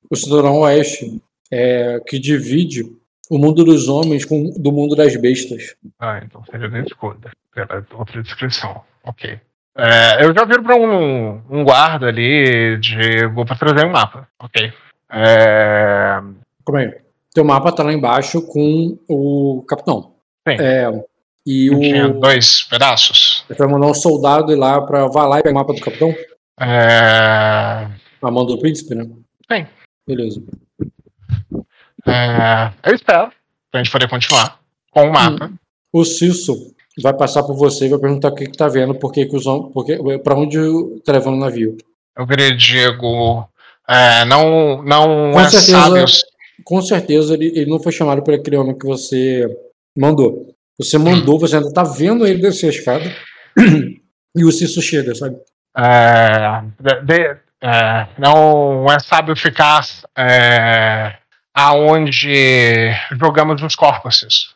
[0.10, 2.86] o cinturão oeste é, que divide
[3.32, 5.78] o mundo dos homens com do mundo das bestas.
[5.98, 8.82] Ah, então seria da escuda, pela outra descrição.
[9.06, 9.40] Ok.
[9.78, 13.26] É, eu já viro para um, um guarda ali de.
[13.28, 14.28] Vou para trazer um mapa.
[14.38, 14.74] Ok.
[15.10, 16.20] É,
[16.66, 16.99] Como é?
[17.34, 20.12] Teu mapa tá lá embaixo com o capitão.
[20.45, 20.58] Sim.
[20.60, 20.91] É,
[21.48, 23.45] e o tinha dois pedaços.
[23.48, 25.80] você vai mandar um soldado ir lá para vai lá e pegar o mapa do
[25.80, 26.14] capitão?
[26.60, 27.88] É,
[28.22, 29.10] A mão do príncipe, né?
[29.49, 29.66] Sim.
[30.06, 30.44] Beleza.
[32.07, 33.32] É, eu espero
[33.72, 34.60] pra gente poder continuar
[34.91, 35.52] com o mapa.
[35.94, 39.11] O Cisso vai passar por você e vai perguntar o que, que tá vendo, por
[39.11, 39.44] que, que os.
[39.73, 40.57] Porque, pra onde
[41.06, 41.78] tá levando o navio.
[42.18, 43.48] Eu queria digo.
[43.88, 45.72] é, não não Com é certeza.
[45.72, 46.06] sábio.
[46.64, 49.45] Com certeza ele, ele não foi chamado por aquele homem que você
[49.98, 50.53] mandou.
[50.78, 53.15] Você mandou, você ainda tá vendo ele descer a escada.
[54.36, 55.38] e o Cisso chega, sabe?
[55.78, 59.82] É, de- de- é, não é sábio ficar
[60.18, 61.15] é,
[61.53, 64.56] aonde jogamos os corpos.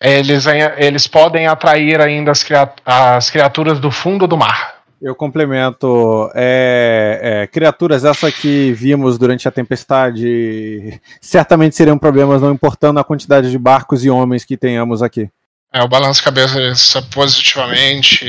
[0.00, 0.44] Eles,
[0.76, 2.44] eles podem atrair ainda as,
[2.84, 4.82] as criaturas do fundo do mar.
[5.00, 6.30] Eu complemento.
[6.32, 13.04] É, é, criaturas essa que vimos durante a tempestade certamente seriam problemas, não importando a
[13.04, 15.28] quantidade de barcos e homens que tenhamos aqui.
[15.74, 18.24] É, eu balanço a cabeça positivamente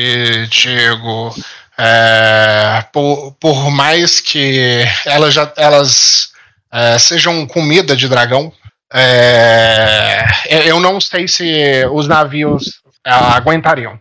[0.48, 1.36] digo.
[1.78, 6.33] é, por, por mais que elas, já, elas
[6.74, 8.52] é, sejam comida de dragão,
[8.94, 14.00] é, eu- eu não sei se os navios é, aguentariam.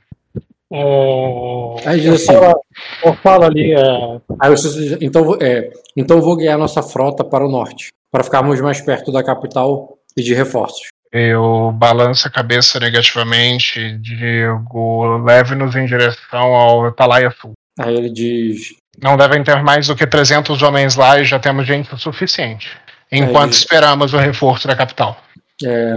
[0.73, 2.65] É, Aí diz eu, assim, falo,
[3.05, 7.51] eu falo ali, é, aí você, então, é, então vou guiar nossa frota para o
[7.51, 10.89] norte, para ficarmos mais perto da capital e de reforços.
[11.13, 17.53] Eu balanço a cabeça negativamente, digo, leve-nos em direção ao Atalaia Sul.
[17.79, 18.69] Aí ele diz,
[19.01, 22.71] Não devem ter mais do que 300 homens lá e já temos gente o suficiente.
[23.11, 23.63] Enquanto isso.
[23.63, 25.17] esperamos o reforço da capital.
[25.65, 25.95] é,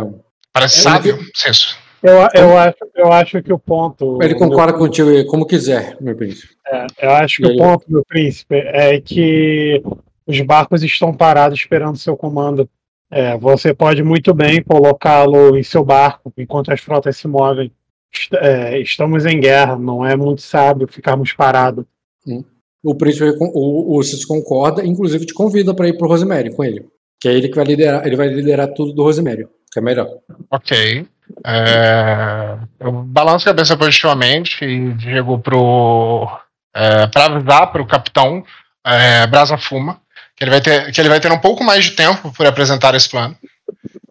[0.54, 1.78] Parece É, sábio, Cisso.
[2.02, 4.22] eu, eu, acho, eu acho que o ponto.
[4.22, 6.54] ele concorda contigo aí, como quiser, meu príncipe.
[6.68, 7.58] É, eu acho que E o aí?
[7.58, 9.82] ponto, meu príncipe, é que
[10.26, 12.70] os barcos estão parados esperando seu comando.
[13.12, 17.72] É, você pode muito bem colocá-lo em seu barco enquanto as frotas se movem.
[18.14, 21.86] Est- é, estamos em guerra, não é muito sábio ficarmos parados.
[22.86, 26.86] O príncipe, o, Cício concorda, inclusive te convida para ir pro Rosemary com ele.
[27.20, 30.08] Que é ele que vai liderar, ele vai liderar tudo do Rosemary, que é melhor.
[30.52, 31.08] Ok.
[31.46, 36.28] É, eu balanço a cabeça positivamente e digo pro.
[36.76, 38.44] É, para avisar pro capitão
[38.86, 40.00] é, Brasa Fuma
[40.36, 42.94] que ele, vai ter, que ele vai ter um pouco mais de tempo para apresentar
[42.94, 43.36] esse plano.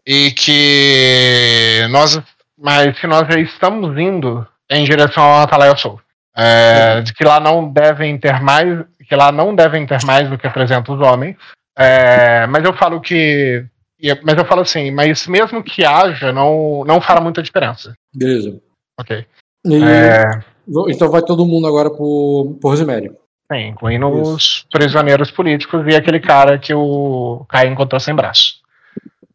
[0.06, 2.20] E que nós.
[2.56, 6.00] Mas que nós já estamos indo em direção ao Atalaia Sul.
[6.36, 8.84] É, de que lá não devem ter mais.
[9.08, 11.36] Que lá não devem ter mais do que 300 homens.
[11.76, 13.64] É, mas eu falo que
[14.22, 17.94] Mas eu falo assim, mas mesmo que haja, não, não fará muita diferença.
[18.14, 18.60] Beleza.
[19.00, 19.24] Ok.
[19.66, 20.40] E- É,
[20.88, 23.10] Então vai todo mundo agora pro, pro Rosemary.
[23.52, 28.54] sim, incluindo os prisioneiros políticos e aquele cara que o Caio encontrou sem braço.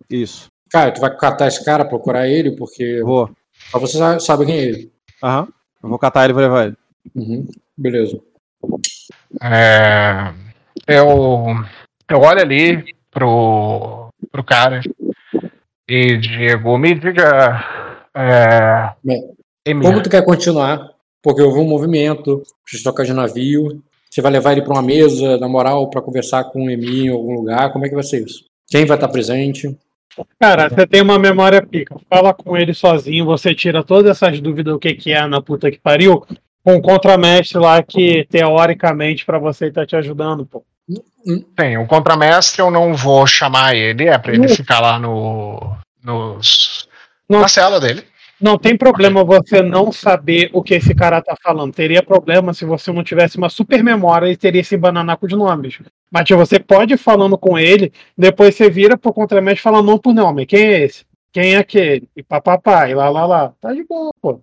[0.09, 0.47] Isso.
[0.71, 3.29] Cara, tu vai catar esse cara, procurar ele, porque vou.
[3.71, 4.91] só você sa- sabe quem é ele.
[5.23, 5.47] Aham.
[5.81, 6.77] Eu vou catar ele e vou levar ele.
[7.15, 7.47] Uhum.
[7.77, 8.19] Beleza.
[9.41, 10.33] É,
[10.87, 11.45] eu,
[12.09, 14.81] eu olho ali pro, pro cara
[15.87, 17.63] e digo, me diga.
[18.15, 20.89] É, Bem, Como tu quer continuar?
[21.21, 23.81] Porque houve um movimento, precisa trocar de navio.
[24.09, 27.09] Você vai levar ele pra uma mesa, na moral, pra conversar com o Emi em
[27.09, 27.71] algum lugar?
[27.71, 28.45] Como é que vai ser isso?
[28.67, 29.77] Quem vai estar presente?
[30.39, 31.95] Cara, você tem uma memória pica.
[32.09, 35.69] Fala com ele sozinho, você tira todas essas dúvidas do que, que é na puta
[35.69, 36.25] que pariu,
[36.69, 40.63] com um contramestre lá que, teoricamente, pra você tá te ajudando, pô.
[41.25, 44.55] Sim, o contramestre eu não vou chamar ele, é pra ele Não.
[44.55, 46.87] ficar lá no, nos,
[47.27, 47.41] Não.
[47.41, 48.03] na cela dele.
[48.39, 51.73] Não tem problema você não saber o que esse cara tá falando.
[51.73, 55.77] Teria problema se você não tivesse uma super memória e teria esse bananaco de nomes.
[56.09, 59.83] Mas tipo, você pode ir falando com ele, depois você vira pro contramestre e fala
[59.83, 60.45] não por nome.
[60.45, 61.05] Quem é esse?
[61.33, 62.07] Quem é aquele?
[62.15, 63.53] E papapá, e lá lá lá.
[63.59, 64.41] Tá de boa, pô.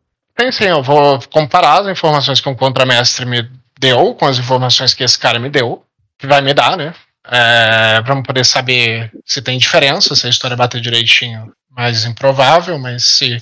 [0.52, 3.48] Sim, eu vou comparar as informações que o contramestre me
[3.78, 5.82] deu com as informações que esse cara me deu,
[6.18, 6.94] que vai me dar, né?
[7.26, 12.78] É, pra eu poder saber se tem diferença, se a história bater direitinho, mais improvável,
[12.78, 13.38] mas se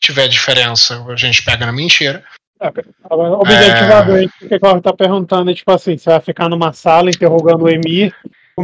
[0.00, 2.24] tiver diferença, a gente pega na mentira.
[3.10, 7.10] Objetivamente, o que o Cláudio tá perguntando é tipo assim: você vai ficar numa sala
[7.10, 8.14] interrogando o Emir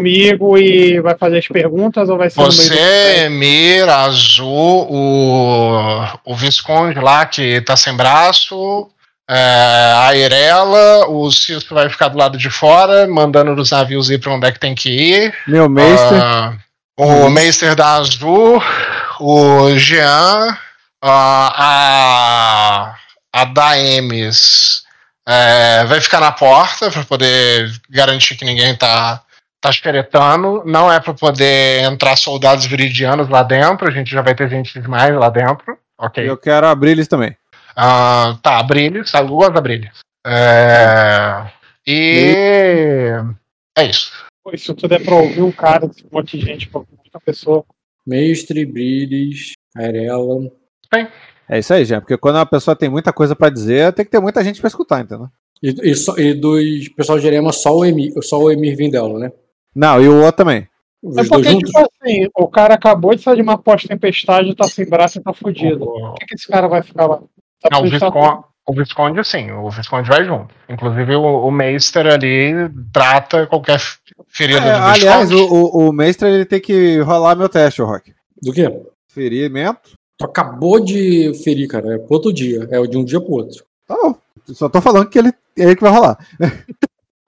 [0.03, 4.87] comigo e vai fazer as perguntas ou vai ser no meio do- Você, Emir, Azul,
[4.91, 8.89] o, o Visconde lá que tá sem braço,
[9.29, 14.19] é, a Irela, o Cisco vai ficar do lado de fora, mandando os navios ir
[14.19, 15.35] pra onde é que tem que ir.
[15.47, 16.17] Meu mestre.
[16.19, 16.55] Ah,
[16.97, 18.63] o Meister da Azul,
[19.21, 20.57] o Jean,
[21.03, 22.95] ah,
[23.35, 24.83] a, a Daemis
[25.29, 29.21] é, vai ficar na porta para poder garantir que ninguém tá,
[29.63, 30.63] tá xeretando.
[30.67, 34.79] Não é para poder entrar soldados viridianos lá dentro, a gente já vai ter gente
[34.81, 35.79] demais lá dentro.
[35.97, 36.29] Ok.
[36.29, 37.35] Eu quero abrir eles também.
[37.75, 40.01] Ah, tá, brilhos, eu gosto da brilhos.
[40.27, 41.47] É,
[41.87, 43.15] e
[43.79, 44.13] é isso.
[44.45, 47.65] Pô, Isso tudo é pra ouvir um cara, um monte de gente, pô, muita pessoa.
[48.05, 50.51] Mestre, Brilis, Arela.
[51.49, 52.01] É isso aí, Jean.
[52.01, 54.67] Porque quando uma pessoa tem muita coisa pra dizer, tem que ter muita gente pra
[54.67, 55.29] escutar, entendeu?
[55.63, 59.33] E, e, e dos pessoal de Erema, só o Emir, só o Emir Vindela, né?
[59.75, 60.69] Não, e o outro também.
[61.03, 64.89] Os É porque, tipo assim, o cara acabou de sair de uma pós-tempestade, tá sem
[64.89, 65.85] braço e tá fudido.
[65.85, 67.19] Por que, que esse cara vai ficar lá?
[67.61, 70.55] Tá Não, o Visconde, o Visconde sim, o Visconde vai junto.
[70.69, 72.53] Inclusive o, o Meister ali
[72.93, 73.81] trata qualquer
[74.29, 75.53] ferida É, do aliás, Visconde.
[75.53, 78.15] o, o, o mestre ele tem que rolar meu teste, o Rock.
[78.41, 78.71] Do quê?
[79.09, 79.91] Ferimento?
[80.19, 81.95] Tu acabou de ferir, cara.
[81.95, 82.69] É pro outro dia.
[82.71, 83.65] É de um dia pro outro.
[83.89, 84.15] Tá bom.
[84.47, 86.19] Só tô falando que ele, é ele que vai rolar.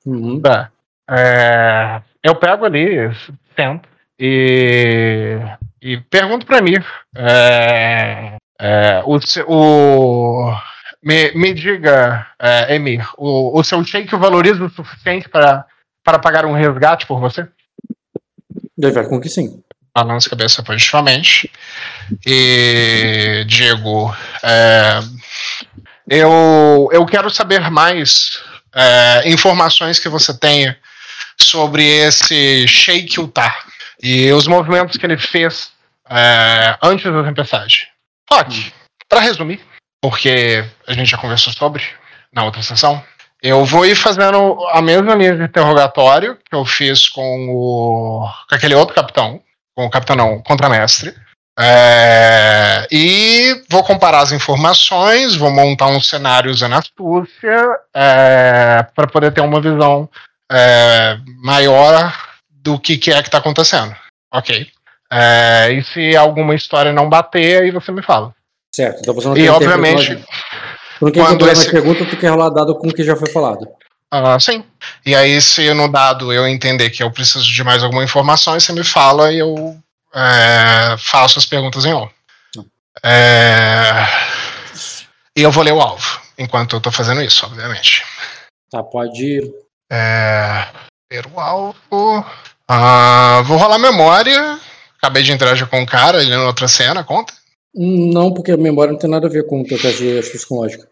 [0.07, 0.39] Uhum.
[0.39, 0.71] Tá.
[1.11, 3.11] É, eu pego ali,
[3.55, 3.87] tento,
[4.19, 5.39] e,
[5.83, 6.77] e pergunto pra mim.
[7.15, 10.55] É, é, o, o-
[11.03, 15.67] me, me diga, é, Emir, o, o seu shake valoriza o suficiente para,
[16.03, 17.47] para pagar um resgate por você?
[18.77, 19.63] Deve com que sim.
[19.95, 21.51] balança a cabeça positivamente
[22.27, 25.01] e digo: é,
[26.09, 28.43] Eu, eu quero saber mais
[28.75, 30.77] é, informações que você tenha
[31.41, 33.65] sobre esse Sheikh Utar
[34.03, 35.73] e os movimentos que ele fez
[36.09, 37.89] é, antes da tempestade.
[38.31, 38.73] Ok,
[39.09, 39.61] para resumir,
[40.01, 41.83] porque a gente já conversou sobre
[42.33, 43.03] na outra sessão,
[43.43, 48.55] eu vou ir fazendo a mesma linha de interrogatório que eu fiz com, o, com
[48.55, 49.41] aquele outro capitão,
[49.77, 51.15] com o capitão não, contramestre.
[51.59, 59.31] É, e vou comparar as informações, vou montar um cenário usando astúcia é, para poder
[59.33, 60.09] ter uma visão
[60.51, 62.13] é, maior
[62.51, 63.95] do que, que é que está acontecendo.
[64.33, 64.67] Ok.
[65.13, 68.35] É, e se alguma história não bater, aí você me fala.
[68.75, 70.25] Certo, então você não E tem obviamente,
[70.99, 73.69] Quando quem quando esse- pergunta, tu quer rolar dado com o que já foi falado.
[74.11, 74.65] ah, sim.
[75.07, 78.73] E aí, se no dado eu entender que eu preciso de mais alguma informação, você
[78.73, 79.77] me fala e eu
[80.15, 82.09] é, faço as perguntas em on.
[83.05, 83.93] É,
[85.37, 88.03] e eu vou ler o alvo, enquanto eu tô fazendo isso, obviamente.
[88.71, 89.53] Tá, pode.
[89.91, 90.67] É,
[91.13, 92.25] ler o alvo.
[92.69, 94.59] Ah, vou rolar memória.
[94.99, 97.35] Acabei de interagir com um cara, ele na outra cena, conta?
[97.75, 100.49] Não, porque a memória não tem nada a ver com o teu teste de astúcia
[100.49, 100.89] com lógica.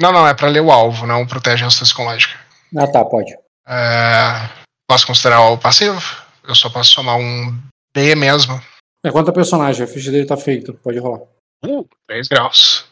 [0.00, 2.38] Não, não, é pra ler o alvo, não protege a astúcia com lógica.
[2.76, 3.32] Ah, tá, pode.
[3.66, 4.48] É,
[4.88, 6.00] posso considerar o passivo?
[6.46, 7.58] Eu só posso somar um
[7.94, 8.60] B mesmo.
[9.04, 11.22] É quanto a personagem, a ficha dele tá feita, pode rolar.
[11.64, 12.86] Uh, 3 graus.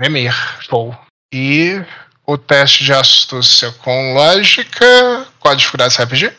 [0.00, 0.32] Emir,
[0.62, 0.94] show.
[1.32, 1.84] E
[2.26, 5.26] o teste de astúcia com lógica.
[5.38, 6.32] Qual a dificuldade desse RPG?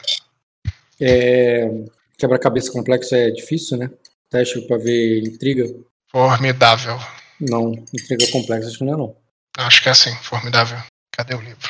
[0.99, 1.69] É...
[2.17, 3.89] Quebra-cabeça complexo é difícil, né?
[4.29, 5.65] Teste pra ver intriga.
[6.11, 6.99] Formidável.
[7.39, 9.15] Não, intriga complexa acho que não é não.
[9.57, 10.77] Acho que é assim, formidável.
[11.11, 11.69] Cadê o livro?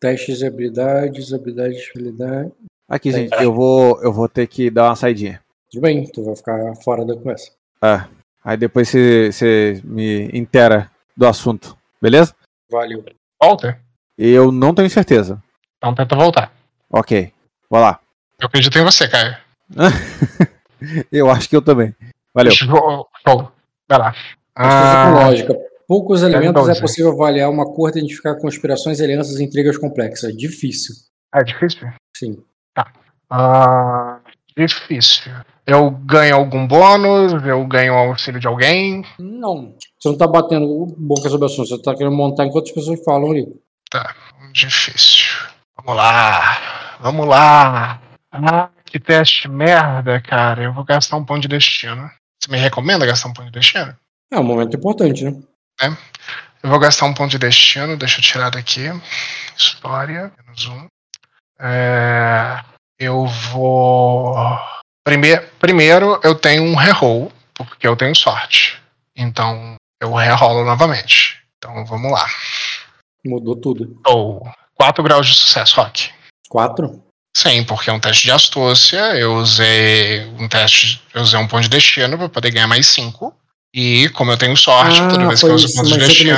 [0.00, 2.52] Testes de habilidades, habilidades de habilidade.
[2.88, 5.42] Aqui, gente, eu vou, eu vou ter que dar uma saidinha.
[5.70, 7.50] Tudo bem, tu vai ficar fora da conversa.
[7.82, 8.04] É.
[8.44, 12.34] Aí depois você você me intera do assunto, beleza?
[12.70, 13.04] Valeu.
[13.40, 13.80] Volta.
[14.16, 15.42] Eu não tenho certeza.
[15.76, 16.52] Então tenta voltar.
[16.90, 17.32] Ok,
[17.70, 18.00] vai lá.
[18.40, 19.36] Eu acredito em você, Caio.
[21.10, 21.94] Eu acho que eu também.
[22.32, 22.52] Valeu.
[22.52, 23.08] Show.
[23.88, 24.14] Vai lá.
[24.54, 25.54] Ah, lógica.
[25.88, 26.80] Poucos elementos é doze.
[26.80, 30.36] possível avaliar uma cor e identificar conspirações, alianças e intrigas complexas.
[30.36, 30.94] Difícil.
[31.34, 31.88] é difícil?
[32.16, 32.44] Sim.
[33.30, 34.17] Ah,
[34.66, 35.32] difícil.
[35.66, 37.32] Eu ganho algum bônus?
[37.44, 39.04] Eu ganho o auxílio de alguém?
[39.18, 39.74] Não.
[39.98, 43.04] Você não tá batendo boca sobre o assunto, você tá querendo montar enquanto as pessoas
[43.04, 43.46] falam ali.
[43.90, 44.14] Tá,
[44.52, 45.26] difícil.
[45.76, 46.96] Vamos lá.
[47.00, 48.00] Vamos lá.
[48.32, 50.62] Ah, que teste merda, cara.
[50.62, 52.10] Eu vou gastar um ponto de destino.
[52.40, 53.96] Você me recomenda gastar um ponto de destino?
[54.30, 55.42] É um momento importante, né?
[56.62, 58.88] Eu vou gastar um ponto de destino, deixa eu tirar daqui.
[59.56, 60.86] História, menos um.
[61.60, 62.62] É,
[62.98, 64.34] eu vou.
[65.04, 68.80] Primeiro, primeiro, eu tenho um reroll, porque eu tenho sorte.
[69.16, 71.40] Então, eu rerolo novamente.
[71.56, 72.26] Então, vamos lá.
[73.24, 74.00] Mudou tudo.
[74.06, 76.10] Ou 4 graus de sucesso, Rock.
[76.48, 77.02] Quatro?
[77.36, 79.14] Sim, porque é um teste de astúcia.
[79.16, 81.02] Eu usei um teste.
[81.14, 83.34] Eu usei um ponto de destino para poder ganhar mais 5.
[83.74, 86.34] E como eu tenho sorte, toda vez que eu Ah, uso isso, ponto de destino,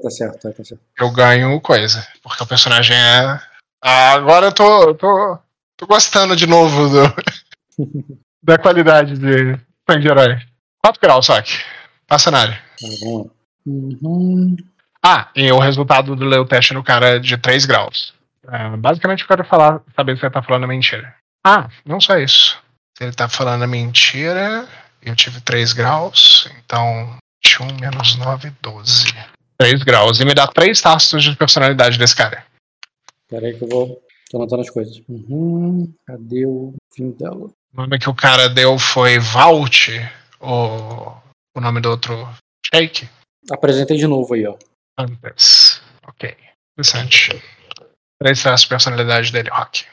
[0.00, 0.78] tá certo, tá certo.
[0.98, 2.06] eu ganho coisa.
[2.22, 3.40] Porque o personagem é.
[3.82, 5.38] Ah, agora eu tô, eu tô,
[5.76, 7.14] tô gostando de novo do,
[8.42, 10.38] da qualidade de sangue de herói.
[10.82, 11.52] 4 graus, só que.
[12.06, 12.62] Passa na área.
[12.82, 13.24] Lá.
[13.66, 14.56] Uhum.
[15.02, 18.14] Ah, e o resultado do meu teste no cara é de 3 graus.
[18.46, 21.14] É, basicamente eu quero falar, saber se ele tá falando mentira.
[21.44, 22.58] Ah, não só isso.
[22.96, 24.68] Se ele tá falando mentira,
[25.02, 29.06] eu tive 3 graus, então 21 menos 9, 12.
[29.58, 30.20] 3 graus.
[30.20, 32.44] E me dá 3 traços de personalidade desse cara.
[33.28, 34.02] Pera aí que eu vou.
[34.34, 35.00] Tô anotando as coisas.
[35.08, 35.94] Uhum.
[36.04, 37.46] Cadê o fim dela?
[37.72, 39.92] O nome que o cara deu foi Vault,
[40.40, 41.12] o,
[41.56, 42.16] o nome do outro
[42.66, 43.08] Shake?
[43.48, 44.56] Apresentei de novo aí, ó.
[44.98, 45.80] Antes.
[46.08, 46.34] Ok.
[46.72, 47.40] Interessante.
[48.20, 49.84] Três traços de personalidade dele, Rock.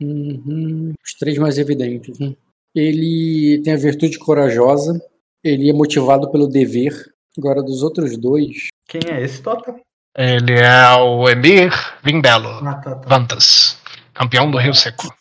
[0.00, 0.94] Uhum.
[1.04, 2.16] Os três mais evidentes.
[2.20, 2.36] né?
[2.72, 5.04] Ele tem a virtude corajosa.
[5.42, 7.12] Ele é motivado pelo dever.
[7.36, 8.68] Agora, dos outros dois.
[8.86, 9.80] Quem é esse, Tota?
[10.18, 11.70] Ele é o Emir
[12.02, 13.08] Vindelo, Ah, tá, tá.
[13.08, 13.78] Vantas,
[14.12, 15.14] campeão do Rio Seco.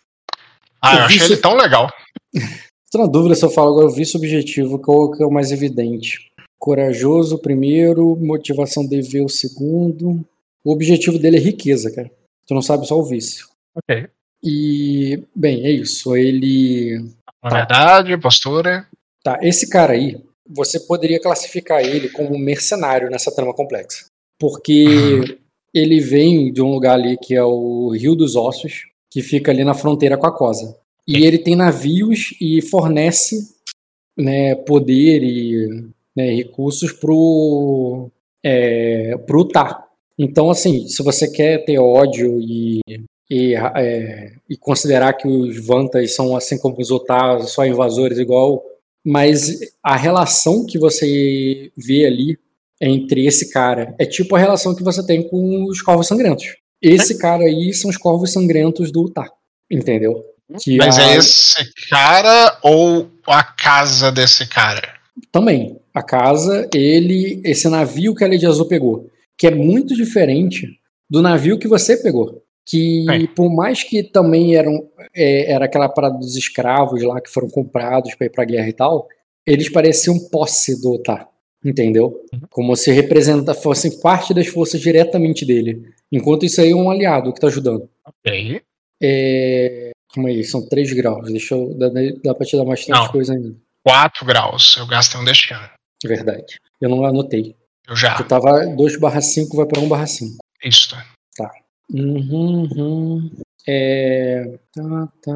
[0.81, 1.87] Ah, eu Eu achei ele tão legal.
[2.91, 6.31] Tô na dúvida se eu falo agora o vice-objetivo, qual que é o mais evidente.
[6.57, 8.15] Corajoso, o primeiro.
[8.15, 10.25] Motivação dever, o segundo.
[10.65, 12.09] O objetivo dele é riqueza, cara.
[12.47, 13.47] Tu não sabe só o vício.
[13.75, 14.09] Ok.
[14.43, 16.15] E, bem, é isso.
[16.15, 17.05] Ele.
[17.43, 18.87] Na verdade, postura.
[19.23, 20.19] Tá, esse cara aí,
[20.49, 24.05] você poderia classificar ele como um mercenário nessa trama complexa.
[24.39, 25.37] Porque
[25.73, 29.63] ele vem de um lugar ali que é o Rio dos Ossos, que fica ali
[29.63, 30.75] na fronteira com a Cosa.
[31.07, 33.55] E ele tem navios e fornece
[34.17, 38.09] né, poder e né, recursos pro,
[38.43, 39.85] é, pro Utah.
[40.17, 42.81] Então, assim, se você quer ter ódio e,
[43.29, 48.63] e, é, e considerar que os Vantas são assim como os Utah, só invasores igual,
[49.05, 52.37] mas a relação que você vê ali
[52.81, 56.45] entre esse cara é tipo a relação que você tem com os Corvos Sangrentos.
[56.81, 59.29] Esse cara aí são os Corvos Sangrentos do Utah,
[59.69, 60.23] entendeu?
[60.61, 61.55] Que Mas a- é esse
[61.89, 64.93] cara ou a casa desse cara?
[65.31, 65.77] Também.
[65.93, 70.67] A casa, ele, esse navio que a Lady Azul pegou, que é muito diferente
[71.09, 72.43] do navio que você pegou.
[72.65, 73.25] Que Bem.
[73.27, 78.13] por mais que também eram, é, era aquela parada dos escravos lá que foram comprados
[78.13, 79.07] para ir pra guerra e tal,
[79.45, 81.27] eles pareciam posse do Otá,
[81.63, 82.23] entendeu?
[82.49, 85.89] Como se representa, fossem parte das forças diretamente dele.
[86.11, 87.89] Enquanto isso aí é um aliado que tá ajudando.
[88.05, 88.61] Ok.
[89.01, 89.91] É...
[90.13, 91.29] Calma aí, são 3 graus.
[91.31, 91.73] Deixa eu.
[91.77, 91.89] Dá,
[92.23, 93.11] dá pra te dar bastante Não.
[93.11, 93.55] coisa ainda.
[93.83, 94.75] 4 graus.
[94.77, 95.59] Eu gastei um destino.
[96.03, 96.57] É verdade.
[96.81, 97.55] Eu não anotei.
[97.87, 98.15] Eu já.
[98.15, 100.37] Tu tava 2 barra 5, vai pra 1 barra 5.
[100.63, 100.95] Isso.
[101.93, 103.31] Uhum, uhum.
[103.65, 104.59] É...
[104.73, 105.33] Tá, tá.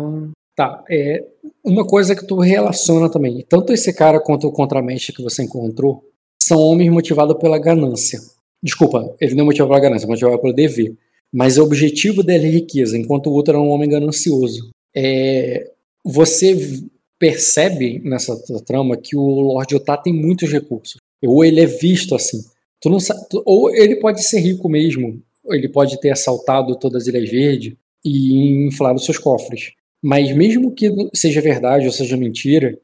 [0.53, 1.23] Tá, é...
[1.63, 3.45] Uma coisa que tu relaciona também.
[3.47, 6.03] Tanto esse cara quanto o contramestre que você encontrou
[6.43, 8.19] são homens motivados pela ganância.
[8.63, 10.93] Desculpa, ele não é motivado pela ganância, é motivado pelo dever.
[11.31, 14.69] Mas o objetivo dele é riqueza, enquanto o outro era um homem ganancioso.
[14.95, 15.69] É...
[16.03, 16.81] Você
[17.19, 18.35] percebe nessa
[18.65, 20.97] trama que o Lord Otá tem muitos recursos.
[21.23, 22.43] Ou ele é visto assim.
[22.81, 27.03] Tu não sa- tu- ou ele pode ser rico mesmo, ele pode ter assaltado todas
[27.03, 27.73] as Ilhas Verdes
[28.03, 29.73] e inflado seus cofres.
[30.01, 32.77] Mas mesmo que seja verdade ou seja mentira,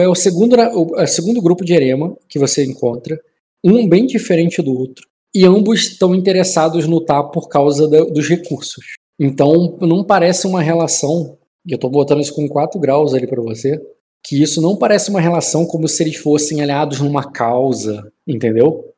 [0.00, 3.20] é o segundo, o, é o segundo grupo de erema que você encontra,
[3.62, 8.28] um bem diferente do outro, e ambos estão interessados no TAP por causa da- dos
[8.28, 8.84] recursos.
[9.18, 11.36] Então não parece uma relação,
[11.66, 13.80] e eu tô botando isso com 4 graus ali para você,
[14.26, 18.90] que isso não parece uma relação como se eles fossem aliados numa causa, entendeu?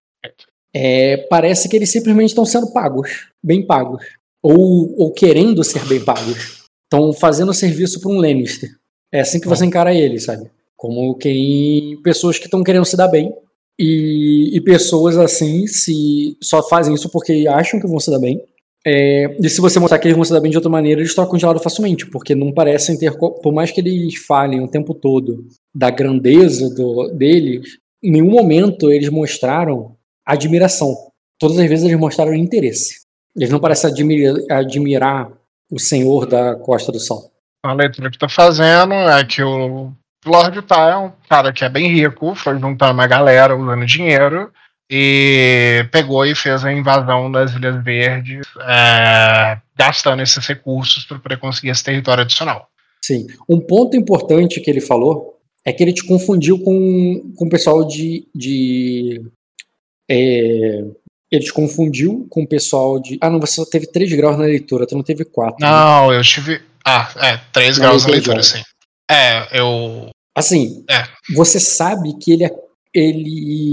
[0.74, 4.04] É, parece que eles simplesmente estão sendo pagos, bem pagos,
[4.42, 6.64] ou, ou querendo ser bem pagos.
[6.84, 8.70] Estão fazendo serviço para um Lannister.
[9.10, 10.50] É assim que você encara eles, sabe?
[10.76, 13.32] Como quem pessoas que estão querendo se dar bem
[13.78, 18.40] e, e pessoas assim se só fazem isso porque acham que vão se dar bem.
[18.88, 21.14] É, e se você mostrar que eles vão se dar bem de outra maneira, eles
[21.14, 23.12] trocam de lado facilmente, porque não parecem ter.
[23.18, 25.44] Por mais que eles falem o tempo todo
[25.74, 27.66] da grandeza do, deles,
[28.02, 30.94] em nenhum momento eles mostraram admiração.
[31.38, 33.00] Todas as vezes eles mostraram interesse.
[33.34, 35.32] Eles não parecem admira- admirar
[35.70, 37.32] o senhor da Costa do Sol.
[37.64, 39.92] A leitura que tô fazendo é que o
[40.26, 44.50] Lord Utah é um cara que é bem rico, foi juntando uma galera usando dinheiro
[44.90, 51.38] e pegou e fez a invasão das Ilhas Verdes, é, gastando esses recursos para poder
[51.38, 52.68] conseguir esse território adicional.
[53.04, 53.26] Sim.
[53.48, 57.86] Um ponto importante que ele falou é que ele te confundiu com, com o pessoal
[57.86, 58.28] de.
[58.34, 59.20] de
[60.08, 60.84] é,
[61.30, 63.18] ele te confundiu com o pessoal de.
[63.20, 65.56] Ah, não, você só teve 3 graus na leitura, tu não teve 4.
[65.60, 66.62] Não, eu tive.
[66.84, 68.64] Ah, é, 3 Na graus na leitura, leitura, sim.
[69.10, 70.10] É, eu.
[70.36, 71.04] Assim, É.
[71.34, 72.54] você sabe que ele, é-
[72.94, 73.70] ele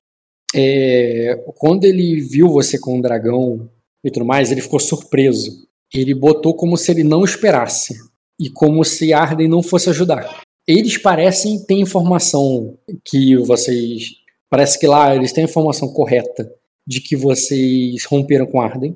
[0.56, 3.70] é, quando ele viu você com o dragão
[4.04, 5.68] e tudo mais, ele ficou surpreso.
[5.94, 7.96] Ele botou como se ele não esperasse
[8.40, 10.42] e como se Arden não fosse ajudar.
[10.68, 14.10] Eles parecem ter informação que vocês,
[14.50, 16.50] parece que lá eles têm a informação correta
[16.88, 18.96] de que vocês romperam com Arden.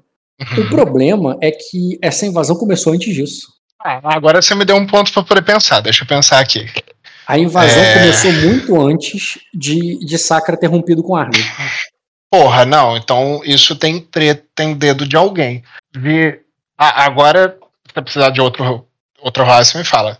[0.59, 3.47] O problema é que essa invasão começou antes disso.
[3.83, 5.81] Ah, agora você me deu um ponto para poder pensar.
[5.81, 6.65] Deixa eu pensar aqui.
[7.27, 7.93] A invasão É.
[7.93, 11.43] começou muito antes de, de Sacra ter rompido com Arden.
[12.31, 12.95] Porra, não.
[12.95, 15.63] Então isso tem treta, tem dedo de alguém.
[15.95, 16.39] Vi.
[16.77, 17.57] Ah, agora,
[17.87, 18.87] se precisar de outro,
[19.19, 20.19] outro raio, me fala.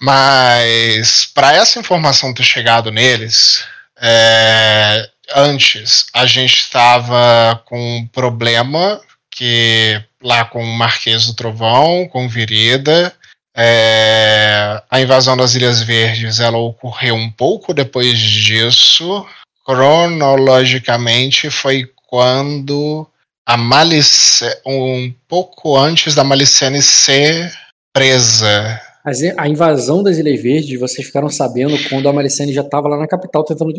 [0.00, 3.64] Mas para essa informação ter chegado neles,
[4.00, 12.06] é, antes a gente estava com um problema que lá com o Marquês do Trovão,
[12.08, 13.14] com Virida,
[13.56, 19.26] é, a invasão das Ilhas Verdes ela ocorreu um pouco depois disso.
[19.64, 23.06] Cronologicamente foi quando
[23.46, 27.52] a Malice, um pouco antes da Malicene ser
[27.92, 28.80] presa.
[29.04, 32.96] Mas a invasão das Ilhas Verdes, vocês ficaram sabendo quando a Malicene já estava lá
[32.98, 33.72] na capital tentando,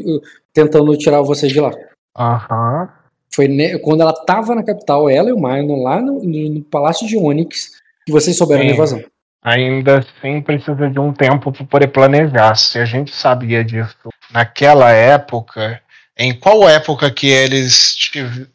[0.54, 1.72] tentando tirar vocês de lá.
[2.18, 2.90] Aham.
[3.34, 7.06] Foi ne- quando ela estava na capital, ela e o Minor, lá no, no- Palácio
[7.06, 7.72] de Onyx,
[8.06, 8.74] que vocês souberam da Sim.
[8.76, 9.04] invasão.
[9.48, 12.54] Ainda assim precisa de um tempo para poder planejar.
[12.56, 13.96] Se a gente sabia disso
[14.30, 15.82] naquela época,
[16.18, 17.96] em qual época que eles,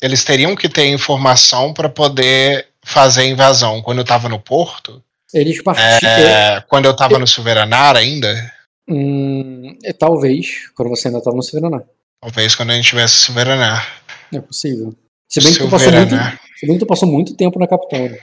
[0.03, 3.81] eles teriam que ter informação para poder fazer a invasão?
[3.81, 5.03] Quando eu estava no Porto?
[5.33, 6.11] Eles partiram.
[6.11, 8.53] É, quando eu estava no Silveranar ainda?
[8.87, 11.85] Hum, é, talvez, quando você ainda estava no Silveranar.
[12.21, 14.03] Talvez quando a gente tivesse Silveranar.
[14.31, 14.95] É possível.
[15.27, 16.15] Se bem, que tu passou muito,
[16.59, 18.11] se bem que tu passou muito tempo na capital.
[18.11, 18.19] né?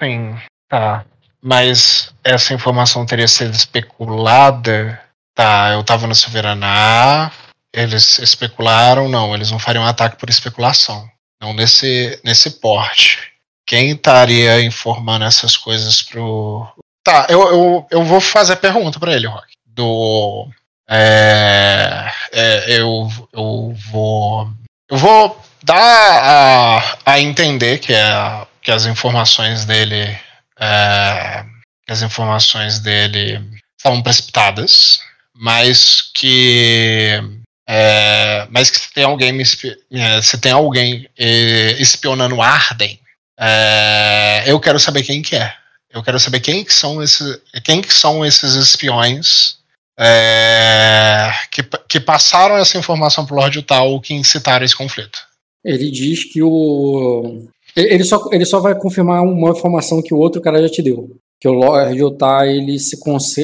[0.00, 0.34] Sim,
[0.66, 1.04] tá.
[1.42, 5.00] Mas essa informação teria sido especulada.
[5.34, 7.30] Tá, eu tava no Silveraná.
[7.72, 11.08] Eles especularam, não, eles não fariam ataque por especulação.
[11.40, 13.32] Não nesse, nesse porte.
[13.66, 16.66] Quem estaria informando essas coisas pro.
[17.04, 19.46] Tá, eu, eu, eu vou fazer a pergunta pra ele, Rock.
[19.66, 20.48] Do.
[20.88, 24.50] É, é, eu, eu vou.
[24.90, 30.18] Eu vou dar a, a entender que, é, que as informações dele.
[30.60, 31.44] É,
[31.88, 33.40] as informações dele
[33.76, 35.00] estavam precipitadas,
[35.34, 37.20] mas que.
[37.68, 42.98] é, mas que se tem alguém é, se tem alguém eh, espionando Arden,
[43.38, 45.54] é, eu quero saber quem que é.
[45.90, 49.58] Eu quero saber quem que são esses, quem que são esses espiões
[49.98, 55.18] é, que, que passaram essa informação pro Lord Tal que incitaram esse conflito.
[55.64, 57.48] Ele diz que o.
[57.76, 61.16] Ele só, ele só vai confirmar uma informação que o outro cara já te deu.
[61.40, 62.98] Que o Lord Otá, ele se,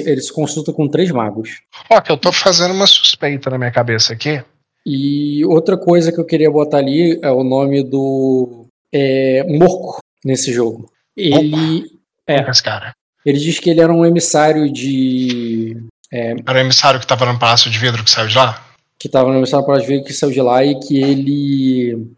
[0.05, 1.61] ele se consulta com três magos.
[1.91, 4.43] Ó, que eu tô fazendo uma suspeita na minha cabeça aqui.
[4.85, 10.53] E outra coisa que eu queria botar ali é o nome do é, Morco nesse
[10.53, 10.91] jogo.
[11.17, 11.85] Ele,
[12.27, 12.51] É.
[12.51, 12.93] Esse cara.
[13.25, 15.77] ele diz que ele era um emissário de.
[16.11, 18.65] Era o emissário que tava no palácio de vidro que saiu de lá?
[19.05, 22.09] que estava no emissário para ver que saiu de lá e que ele.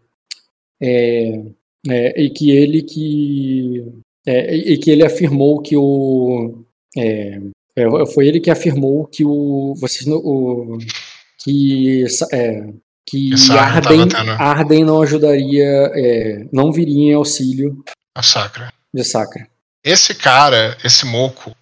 [0.81, 1.41] É,
[1.89, 3.85] é, e que ele que.
[4.25, 6.63] é, e que ele afirmou que o.
[6.97, 7.39] é,
[7.75, 9.73] é, foi ele que afirmou que o.
[9.79, 10.05] Vocês.
[10.07, 10.77] O,
[11.39, 12.05] que.
[12.31, 12.63] É,
[13.09, 15.63] que Arden, tendo- Arden não ajudaria.
[15.95, 17.83] é, não viria em auxílio
[18.13, 18.71] A sacra.
[18.93, 19.47] de Sacra.
[19.83, 21.55] Esse cara, esse moco,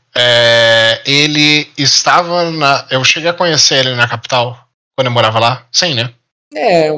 [1.05, 2.87] ele estava na.
[2.89, 5.67] Eu cheguei a conhecer ele na capital, quando eu morava lá.
[5.71, 6.11] Sim, né?
[6.55, 6.89] É,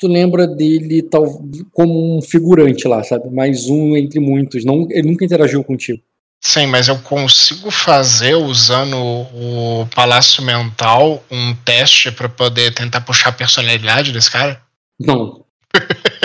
[0.00, 1.24] tu lembra dele tal,
[1.72, 3.28] como um figurante lá, sabe?
[3.30, 4.64] Mais um entre muitos.
[4.64, 6.00] Não, ele nunca interagiu contigo.
[6.42, 13.28] Sim, mas eu consigo fazer, usando o Palácio Mental, um teste pra poder tentar puxar
[13.28, 14.60] a personalidade desse cara?
[14.98, 15.44] Não.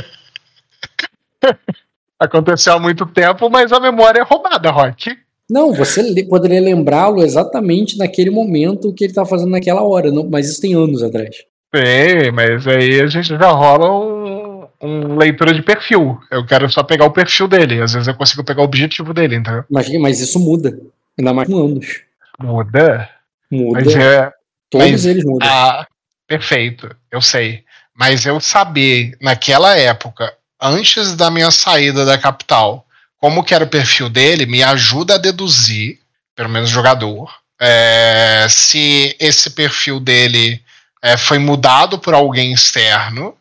[2.20, 5.12] Aconteceu há muito tempo, mas a memória é roubada, Rock.
[5.50, 10.28] Não, você le- poderia lembrá-lo exatamente naquele momento que ele tá fazendo naquela hora, não-
[10.28, 11.36] mas isso tem anos atrás.
[11.76, 16.20] Sim, mas aí a gente já rola um, um leitura de perfil.
[16.32, 17.82] Eu quero só pegar o perfil dele.
[17.82, 19.64] Às vezes eu consigo pegar o objetivo dele, entendeu?
[19.70, 20.78] Mas, mas isso muda.
[21.18, 22.02] Ainda mais com anos.
[22.40, 23.10] Muda.
[23.52, 23.82] Muda.
[23.84, 24.32] Mas é.
[24.70, 25.48] Todos mas- eles mudam.
[25.48, 25.86] Ah,
[26.28, 27.64] perfeito, eu sei.
[27.94, 32.86] Mas eu saber, naquela época, antes da minha saída da capital,
[33.18, 36.00] como que era o perfil dele, me ajuda a deduzir,
[36.36, 40.62] pelo menos jogador, é, se esse perfil dele
[41.06, 43.36] é, foi mudado por alguém externo.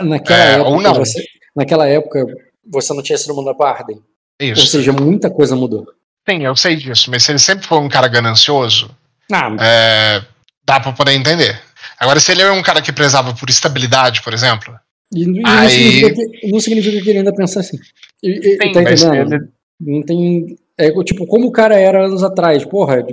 [0.00, 0.94] Naquela, é, época, ou não.
[0.94, 2.26] Você, naquela época,
[2.66, 3.96] você não tinha sido mandado pra Arden.
[3.96, 4.66] Ou Isso.
[4.66, 5.86] seja, muita coisa mudou.
[6.28, 8.90] Sim, eu sei disso, mas se ele sempre foi um cara ganancioso,
[9.30, 10.22] Ah, é,
[10.64, 11.60] dá pra poder entender.
[12.00, 14.74] Agora, se ele é um cara que prezava por estabilidade, por exemplo,
[15.14, 17.78] e, e não, aí- significa que, não significa que ele ainda pensa assim.
[18.22, 19.34] E, e- Sim, tá entendendo?
[19.34, 19.48] ele-
[19.80, 20.56] Não tem.
[20.78, 23.04] É, tipo, como o cara era anos atrás, porra,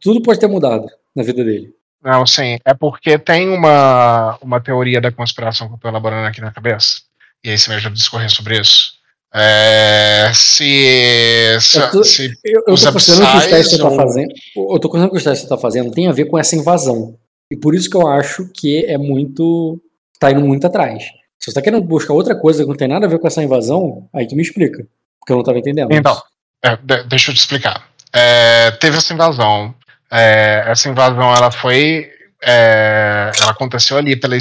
[0.00, 1.74] tudo pode ter mudado na vida dele.
[2.02, 2.58] Não, sim.
[2.64, 7.02] É porque tem uma, uma teoria da conspiração que eu tô elaborando aqui na cabeça.
[7.44, 8.92] E aí você me ajuda a discorrer sobre isso.
[9.32, 11.56] É, se.
[11.60, 14.32] Se, Eu tô- se- Eu, eu tô que os que você tá fazendo.
[14.56, 16.56] Eu tô considerando que os testes que você tá fazendo tem a ver com essa
[16.56, 17.16] invasão.
[17.50, 19.80] E por isso que eu acho que é muito.
[20.18, 21.04] tá indo muito atrás.
[21.38, 23.42] Se você tá querendo buscar outra coisa que não tem nada a ver com essa
[23.42, 24.86] invasão, aí tu me explica.
[25.18, 25.92] Porque eu não tava entendendo.
[25.92, 26.20] Então,
[26.64, 27.88] é, de- deixa eu te explicar.
[28.12, 29.74] É, teve essa invasão.
[30.10, 32.10] É, essa invasão ela foi.
[32.42, 34.36] é, ela aconteceu ali pela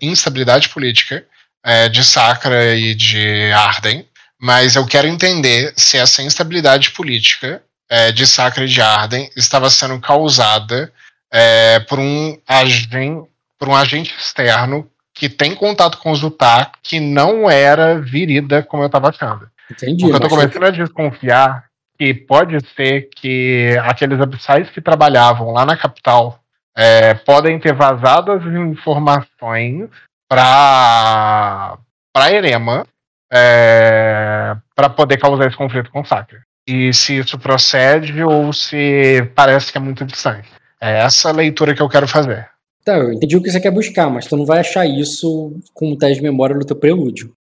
[0.00, 1.24] instabilidade política
[1.62, 4.06] é, de Sacra e de Arden.
[4.40, 9.70] Mas eu quero entender se essa instabilidade política é, de Sacra e de Arden estava
[9.70, 10.92] sendo causada
[11.30, 13.28] é, por, um agente,
[13.58, 18.82] por um agente externo que tem contato com os Utah que não era virida como
[18.82, 19.48] eu estava achando.
[19.70, 20.02] Entendi.
[20.02, 21.64] Porque eu mas- começando a desconfiar
[21.98, 26.40] que pode ser que aqueles abissais que trabalhavam lá na capital
[26.76, 29.88] é, podem ter vazado as informações
[30.28, 31.78] para
[32.12, 32.86] para Erema
[33.32, 36.40] é, para poder causar esse conflito com o Sacra.
[36.66, 40.48] E se isso procede ou se parece que é muito distante.
[40.80, 42.48] É essa leitura que eu quero fazer.
[42.84, 45.92] Tá, eu entendi o que você quer buscar, mas tu não vai achar isso com
[45.92, 47.32] o teste de memória no teu prelúdio.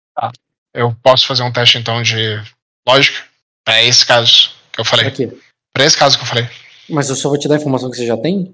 [0.74, 2.42] Eu posso fazer um teste então de
[2.88, 3.31] lógica
[3.66, 5.08] para esse caso que eu falei.
[5.08, 5.30] Aqui.
[5.74, 6.48] Para esse caso que eu falei.
[6.90, 8.54] Mas eu só vou te dar a informação que você já tem?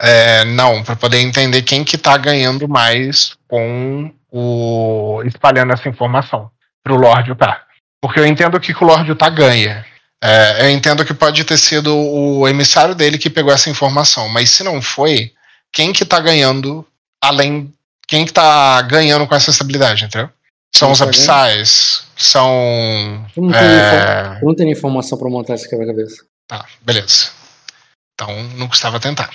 [0.00, 6.50] É, não, para poder entender quem que tá ganhando mais com o espalhando essa informação
[6.84, 7.62] pro Lorde Utah.
[8.00, 9.84] Porque eu entendo que o Lorde Utah ganha.
[10.22, 14.50] É, eu entendo que pode ter sido o emissário dele que pegou essa informação, mas
[14.50, 15.32] se não foi,
[15.72, 16.86] quem que tá ganhando
[17.20, 17.72] além.
[18.06, 20.30] Quem que tá ganhando com essa estabilidade, entendeu?
[20.74, 23.26] São os abissais, são.
[23.36, 24.40] Eu não tenho, É.
[24.42, 26.24] não tenho informação pra montar esse quebra-cabeça.
[26.46, 27.30] Tá, beleza.
[28.14, 29.30] Então não custava tentar.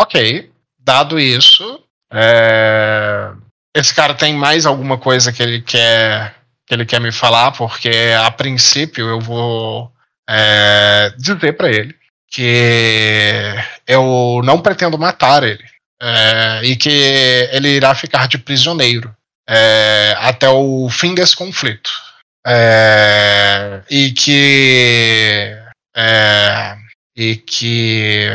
[0.00, 3.30] Ok, dado isso, é,
[3.76, 6.34] esse cara tem mais alguma coisa que ele quer
[6.66, 7.90] que ele quer me falar, porque
[8.24, 9.92] a princípio eu vou
[10.28, 11.94] é, dizer pra ele
[12.30, 13.52] que
[13.88, 15.64] eu não pretendo matar ele
[16.00, 16.88] é, e que
[17.50, 19.12] ele irá ficar de prisioneiro
[19.50, 21.90] é, até o fim desse conflito.
[22.46, 25.56] É, e que
[25.94, 26.76] é,
[27.16, 28.28] e que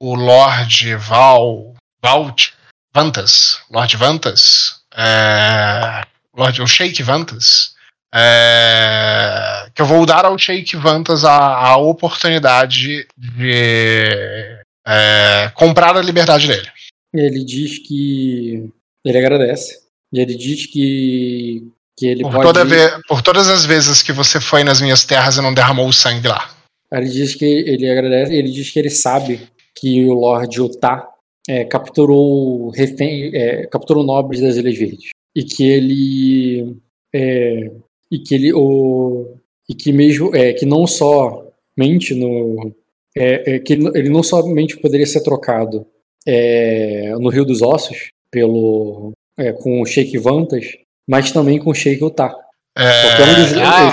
[0.00, 2.48] o Lord Val Valt
[2.92, 6.04] Vantas, Lord Vantas, é,
[6.36, 7.74] Lord o Sheik Vantas,
[8.14, 16.02] é, que eu vou dar ao Sheik Vantas a, a oportunidade de é, comprar a
[16.02, 16.68] liberdade dele.
[17.12, 18.70] Ele diz que.
[19.04, 19.83] Ele agradece.
[20.14, 21.66] E ele diz que.
[21.96, 22.44] Que ele Por, pode.
[22.44, 25.86] toda ve- por todas as vezes que você foi nas minhas terras e não derramou
[25.88, 26.50] o sangue lá.
[26.92, 29.40] Ele diz que ele agradece, ele diz que ele sabe
[29.76, 31.08] que o Lord Utah
[31.48, 36.76] é, capturou refém, é, capturou nobres das Ilhas Verdes e que ele
[37.14, 37.70] é,
[38.10, 39.36] e que ele o
[39.68, 42.72] e que mesmo é, que não somente no
[43.16, 45.86] é, é, que ele ele não somente poderia ser trocado
[46.26, 50.64] é, no Rio dos Ossos pelo é, com o Sheik Vantas,
[51.08, 52.34] mas também com o Sheik Utah.
[52.76, 53.92] É, Qualquer um dos, ah,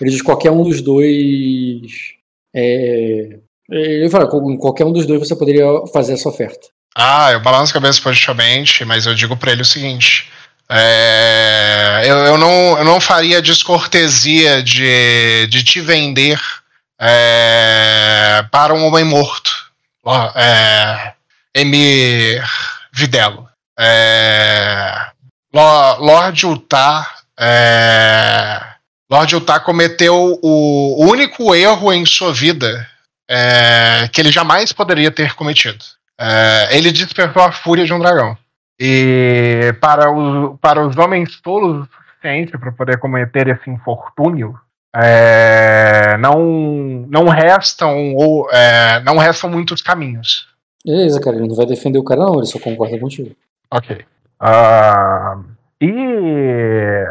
[0.00, 1.82] ele, diz qualquer um dos dois.
[2.54, 3.38] é,
[3.70, 6.68] ele fala, com qualquer um dos dois você poderia fazer essa oferta.
[6.96, 10.28] Ah, eu balanço a cabeça positivamente, mas eu digo pra ele o seguinte:
[10.68, 16.40] é, eu, eu não, eu não faria descortesia de, de te vender
[16.98, 19.50] é, para um homem morto,
[20.34, 21.12] é,
[21.54, 22.42] Emir
[22.92, 23.45] Videlo.
[23.78, 25.06] É,
[25.52, 27.06] Lo- Lord Utah.
[27.38, 28.60] É,
[29.28, 32.86] Utah cometeu o, único erro em sua vida
[33.28, 35.84] é, que ele jamais poderia ter cometido.
[36.18, 38.36] É, ele despertou a fúria de um dragão.
[38.80, 44.58] E para, o, para os homens tolos o suficiente para poder cometer esse infortúnio,
[44.94, 50.46] é, não, não restam ou é, não restam muitos caminhos.
[50.84, 53.34] Beleza, cara, ele não vai defender o cara, não, ele só concorda contigo.
[53.70, 54.04] Ok.
[54.40, 55.36] Ah,
[55.80, 57.04] e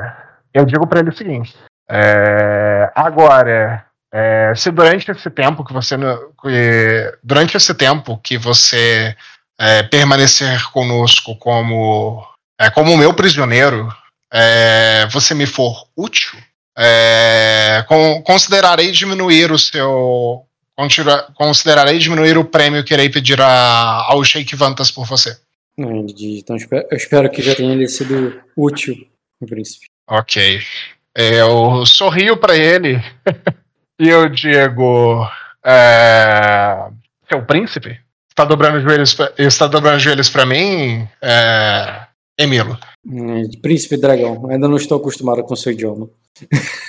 [0.54, 1.56] eu digo para ele o seguinte:
[1.90, 5.96] é, agora, é, se durante esse tempo que você
[6.42, 9.16] que- durante esse tempo que você
[9.60, 12.26] é, permanecer conosco como
[12.60, 13.88] é, como meu prisioneiro,
[14.32, 16.40] é, você me for útil,
[16.78, 20.46] é, con- considerarei diminuir o seu
[21.34, 25.38] considerarei diminuir o prêmio que irei pedir a, ao Sheik Vantas por você.
[25.78, 26.56] Ele diz, então
[26.92, 28.96] eu espero, que já tenha lhe sido útil,
[29.42, 29.88] no príncipe.
[30.10, 30.60] Ok.
[31.16, 33.02] Eu sorrio pra ele
[34.00, 35.28] e eu digo:
[35.66, 36.88] é,
[37.30, 38.00] Seu príncipe?
[38.30, 42.06] Está dobrando os joelhos, pra- está dobrando os joelhos pra mim, é,
[42.38, 42.78] Emilo?
[43.06, 46.10] Hum, Príncipe dragão, ainda não estou acostumado com o seu idioma.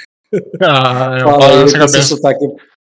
[0.60, 2.44] Ah, eu Fala ele, a com seu sotaque,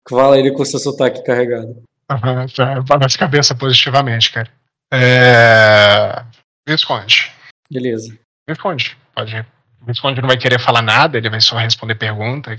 [0.10, 1.82] fala ele com seu sotaque carregado.
[2.12, 4.50] Aham, já balanço a cabeça positivamente, cara.
[4.92, 6.24] É,
[6.68, 7.32] Visconde.
[7.72, 8.18] Beleza.
[8.48, 8.98] Visconde.
[9.16, 9.46] Pode.
[9.86, 12.56] Visconde não vai querer falar nada, ele vai só responder pergunta.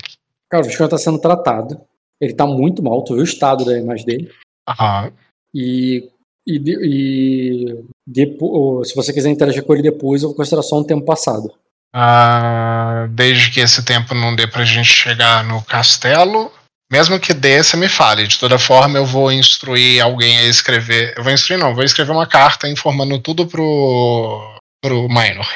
[0.51, 1.81] Cara, o Visconde tá sendo tratado.
[2.21, 4.33] Ele tá muito mal, tu viu o estado da imagem dele.
[4.69, 5.13] Aham.
[5.55, 6.11] E,
[6.47, 10.85] e, e depo- se você quiser interagir com ele depois, eu vou considerar só um
[10.85, 11.53] tempo passado.
[11.95, 16.53] Ah, desde que esse tempo não dê pra gente chegar no castelo.
[16.91, 18.27] Mesmo que dê, você me fale.
[18.27, 21.15] De toda forma, eu vou instruir alguém a escrever.
[21.17, 25.49] Eu vou instruir, não, vou escrever uma carta informando tudo pro, pro Minor.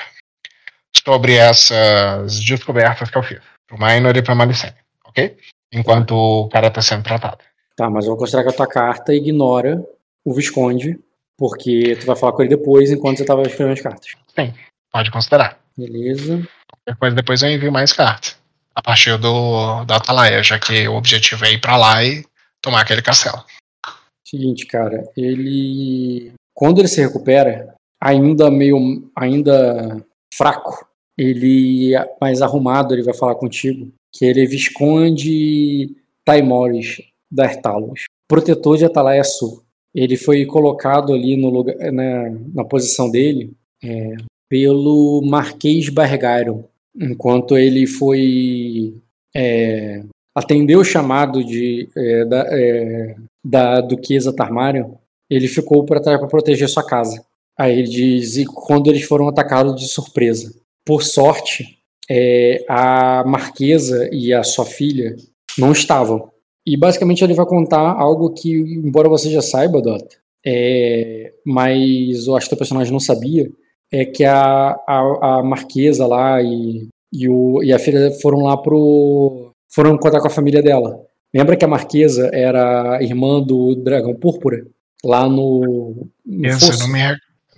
[1.04, 3.40] Sobre essas descobertas que eu fiz.
[3.66, 5.36] Pro Minor e pra Malicene, ok?
[5.72, 7.38] Enquanto o cara tá sendo tratado.
[7.76, 9.84] Tá, mas eu vou considerar que a tua carta ignora
[10.24, 10.96] o Visconde,
[11.36, 14.12] porque tu vai falar com ele depois, enquanto você tava escrevendo as cartas.
[14.92, 15.58] Pode considerar.
[15.76, 16.46] Beleza.
[17.00, 18.36] Coisa depois eu envio mais carta.
[18.74, 22.24] A partir do, da Atalaia, já que o objetivo é ir pra lá e
[22.60, 23.44] tomar aquele castelo.
[24.26, 26.32] Seguinte, cara, ele.
[26.52, 29.10] Quando ele se recupera, ainda meio.
[29.16, 30.04] ainda
[30.34, 30.86] fraco,
[31.16, 35.94] ele mais arrumado, ele vai falar contigo que ele é Visconde
[36.24, 39.62] Taimoris da Ertalos, protetor de Atalaia Sul.
[39.94, 44.14] ele foi colocado ali no lugar, na, na posição dele é,
[44.48, 46.64] pelo Marquês Bargairon,
[46.96, 48.94] enquanto ele foi
[49.34, 50.02] é,
[50.34, 54.92] atendeu o chamado de, é, da, é, da Duquesa Tarmarion,
[55.30, 57.24] ele ficou para trás para proteger sua casa.
[57.58, 60.52] Aí ele diz, e quando eles foram atacados de surpresa.
[60.84, 61.78] Por sorte,
[62.10, 65.16] é, a Marquesa e a sua filha
[65.56, 66.30] não estavam.
[66.66, 72.36] E basicamente ele vai contar algo que, embora você já saiba, Dota, é, mas eu
[72.36, 73.48] acho que o personagem não sabia,
[73.92, 78.56] é que a, a, a Marquesa lá e, e, o, e a filha foram lá
[78.56, 79.52] pro.
[79.72, 81.00] foram contar com a família dela.
[81.32, 84.66] Lembra que a Marquesa era irmã do Dragão Púrpura?
[85.04, 86.08] Lá no.
[86.24, 87.00] no Isso, eu não me,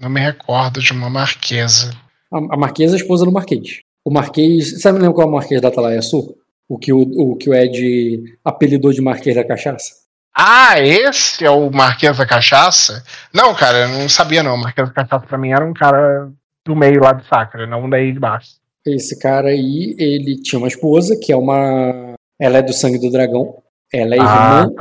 [0.01, 1.91] não me recordo de uma marquesa.
[2.33, 3.81] A, a Marquesa é a esposa do Marquês.
[4.05, 4.81] O Marquês.
[4.81, 6.37] Sabe lembra qual é o Marquês da Atalaia Sul?
[6.69, 10.06] O que o, o que o Ed apelidou de Marquês da Cachaça?
[10.39, 13.03] Ah, esse é o Marquês da Cachaça?
[13.33, 14.55] Não, cara, eu não sabia não.
[14.55, 16.31] O Marquês da Cachaça pra mim era um cara
[16.65, 18.51] do meio lá de Sacra, não daí de baixo.
[18.85, 22.15] Esse cara aí, ele tinha uma esposa que é uma.
[22.39, 23.57] Ela é do sangue do dragão.
[23.93, 24.75] Ela é Ah, irmã.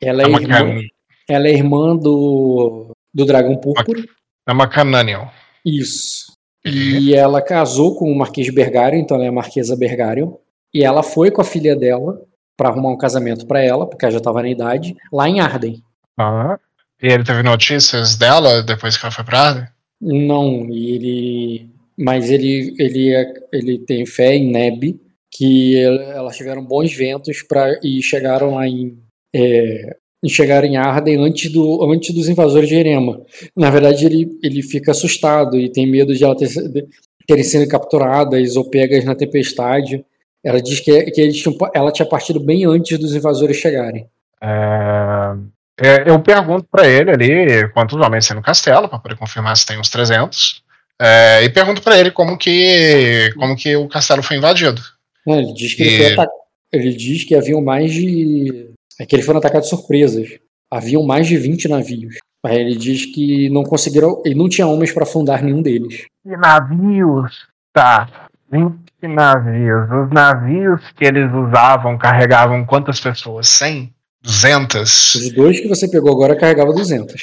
[0.00, 0.80] Ela é É irmã, can...
[1.28, 4.02] ela é irmã do, do dragão púrpura.
[4.48, 5.30] é uma Cananiel.
[5.66, 6.32] Isso.
[6.64, 10.34] E ela casou com o Marquês Bergarion, então ela é a Marquesa Bergarion.
[10.72, 12.20] E ela foi com a filha dela
[12.62, 15.82] para arrumar um casamento para ela, porque ela já estava na idade, lá em Arden.
[16.16, 16.56] Ah.
[17.02, 19.64] E ele teve notícias dela depois que ela foi pra Arden?
[20.00, 21.68] Não, ele.
[21.98, 24.96] Mas ele, ele, é- ele tem fé em Neb
[25.28, 28.96] que elas tiveram bons ventos para e chegaram lá em.
[29.34, 33.20] É, e chegaram em Arden antes, do, antes dos invasores de Erema.
[33.56, 36.86] Na verdade, ele, ele fica assustado e tem medo de ela ter, de
[37.26, 40.04] terem sido capturadas ou pegas na tempestade.
[40.44, 44.06] Ela diz que, que eles tinham, ela tinha partido bem antes dos invasores chegarem.
[44.40, 45.34] É,
[45.80, 49.64] é, Eu pergunto pra ele ali quantos homens tem no castelo, pra poder confirmar se
[49.66, 50.62] tem uns 300.
[51.00, 54.80] É, e pergunto pra ele como que, como que o castelo foi invadido.
[55.26, 56.32] Não, ele diz que ele, E- foi ata-
[56.72, 58.70] ele diz que haviam mais de.
[59.00, 60.28] É que eles foram atacados de surpresas.
[60.70, 62.16] Haviam mais de 20 navios.
[62.44, 64.22] Aí ele diz que não conseguiram.
[64.24, 66.04] E não tinha homens para fundar nenhum deles.
[66.24, 67.46] E navios?
[67.72, 68.28] Tá.
[68.50, 69.88] 20 navios.
[69.90, 73.48] Os navios que eles usavam carregavam quantas pessoas?
[73.48, 73.92] 100?
[74.22, 75.14] 200?
[75.16, 77.22] Os dois que você pegou agora carregavam 200.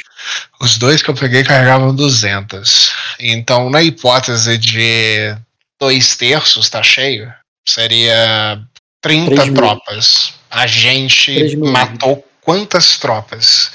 [0.62, 2.92] Os dois que eu peguei carregavam 200.
[3.20, 5.34] Então, na hipótese de
[5.80, 7.32] dois terços tá cheio,
[7.66, 8.60] seria
[9.02, 9.54] 30 Três mil.
[9.56, 10.34] tropas.
[10.52, 13.72] A gente matou quantas tropas?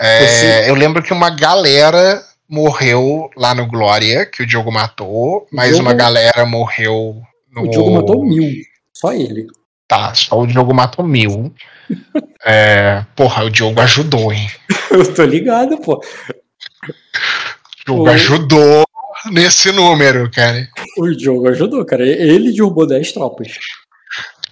[0.00, 5.68] É, Eu lembro que uma galera morreu lá no Glória, que o Diogo matou, mas
[5.74, 7.22] Diogo- uma galera morreu
[7.52, 7.62] no.
[7.62, 8.50] O Diogo matou mil.
[8.92, 9.46] Só ele.
[9.86, 11.54] Tá, só o Diogo matou mil.
[12.44, 14.50] É, porra, o Diogo ajudou, hein?
[14.90, 15.94] Eu tô ligado, pô.
[15.94, 18.14] O Diogo Oi.
[18.14, 18.84] ajudou
[19.30, 20.68] nesse número, cara.
[20.98, 22.04] O Diogo ajudou, cara.
[22.04, 23.46] Ele derrubou 10 tropas.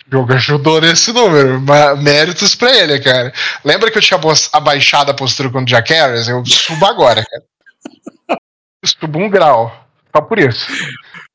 [0.06, 1.60] O jogo ajudou nesse número.
[1.98, 3.32] Méritos pra ele, cara.
[3.64, 4.20] Lembra que eu tinha
[4.52, 6.28] abaixado a postura com o Jack Harris?
[6.28, 8.38] Eu subo agora, cara.
[8.84, 9.72] Subo um grau.
[10.14, 10.66] Só por isso.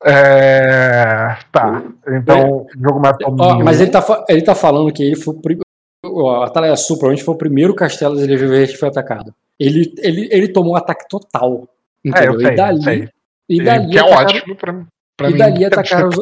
[0.04, 1.82] É, Tá.
[2.08, 3.64] Então, o jogo mil.
[3.64, 5.66] mas ele tá, ele tá falando que ele foi o primeiro.
[6.28, 9.34] A Atalaia Sul provavelmente foi o primeiro castelo das LGV que foi atacado.
[9.58, 11.68] Ele, ele, ele tomou ataque total.
[12.04, 12.34] É, Entendeu?
[12.34, 13.08] eu sei, e dali, sei.
[13.48, 14.84] E dali que é atacaram- ótimo pra,
[15.16, 15.38] pra e mim.
[15.38, 16.16] dali atacaram os,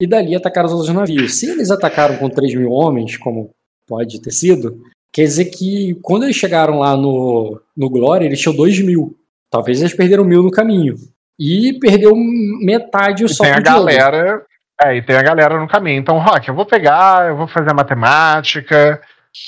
[0.00, 1.34] e dali atacaram os outros navios.
[1.34, 3.50] Se eles atacaram com 3 mil homens, como
[3.86, 4.80] pode ter sido,
[5.12, 9.16] quer dizer que quando eles chegaram lá no, no Glória, eles tinham 2 mil.
[9.50, 10.94] Talvez eles perderam mil no caminho.
[11.38, 14.42] E perdeu metade o E tem a galera.
[14.82, 15.98] É, e tem a galera no caminho.
[15.98, 19.00] Então, Rock, eu vou pegar, eu vou fazer a matemática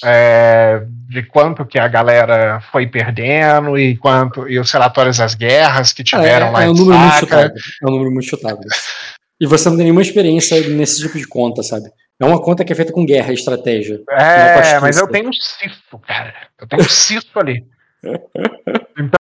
[0.04, 5.92] é, de quanto que a galera foi perdendo e quanto e os relatórios das guerras
[5.92, 7.26] que tiveram é, lá é um em número muito Sacra.
[7.26, 7.56] chutável.
[7.82, 8.60] É um número muito chutável.
[9.40, 11.90] E você não tem nenhuma experiência nesse tipo de conta, sabe?
[12.20, 14.00] É uma conta que é feita com guerra estratégia.
[14.10, 16.34] É mas eu tenho um cisto, cara.
[16.60, 17.64] Eu tenho um cisto ali.
[18.98, 19.14] Então,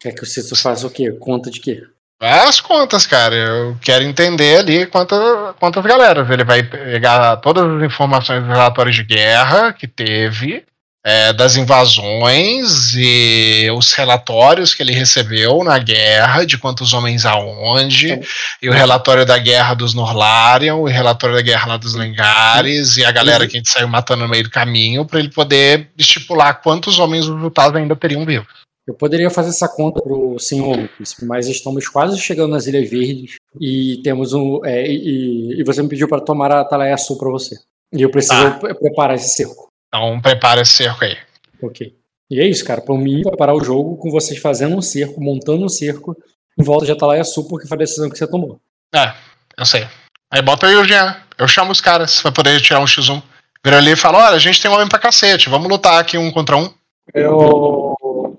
[0.00, 1.12] Quer que o Cícero faça o quê?
[1.12, 1.86] Conta de quê?
[2.20, 3.34] As contas, cara.
[3.34, 6.28] Eu quero entender ali quanta, quantas galeras.
[6.30, 10.64] Ele vai pegar todas as informações dos relatórios de guerra que teve
[11.04, 18.12] é, das invasões e os relatórios que ele recebeu na guerra, de quantos homens aonde,
[18.12, 18.24] Então,
[18.62, 23.04] e o relatório da guerra dos Norlarian, o relatório da guerra lá dos Lengares, e
[23.04, 26.60] a galera que a gente saiu matando no meio do caminho, para ele poder estipular
[26.62, 28.48] quantos homens os Utahs ainda teriam vivos.
[28.86, 33.34] Eu poderia fazer essa conta pro senhor Lucas, mas estamos quase chegando nas Ilhas Verdes
[33.60, 34.60] e temos um.
[34.64, 37.56] é, e, e você me pediu para tomar a Atalaia Sul para você.
[37.92, 38.50] E eu preciso Tá.
[38.52, 39.68] pre- preparar esse cerco.
[39.90, 41.16] Então prepara esse cerco aí.
[41.60, 41.94] Ok.
[42.30, 42.80] E é isso, cara.
[42.80, 46.16] Por mim, vai parar o jogo com vocês fazendo um cerco, montando um cerco
[46.58, 48.60] em volta de Atalaia Sul, porque foi a decisão que você tomou.
[48.94, 49.12] É,
[49.58, 49.86] eu sei.
[50.32, 51.16] Aí bota aí o Jean.
[51.36, 53.20] Eu chamo os caras pra poder tirar um X1.
[53.64, 56.16] Vira ali e fala: olha, a gente tem um homem pra cacete, vamos lutar aqui
[56.16, 56.72] um contra um.
[57.12, 57.96] Eu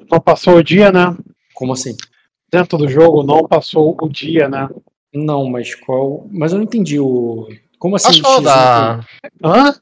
[0.09, 1.15] não passou o dia, né?
[1.53, 1.95] Como assim?
[2.49, 4.69] Dentro do jogo não passou o dia, né?
[5.13, 6.27] Não, mas qual.
[6.31, 7.49] Mas eu não entendi o.
[7.77, 8.21] Como assim?
[8.21, 8.43] Passou X1?
[8.43, 8.99] da.
[9.43, 9.75] Hã?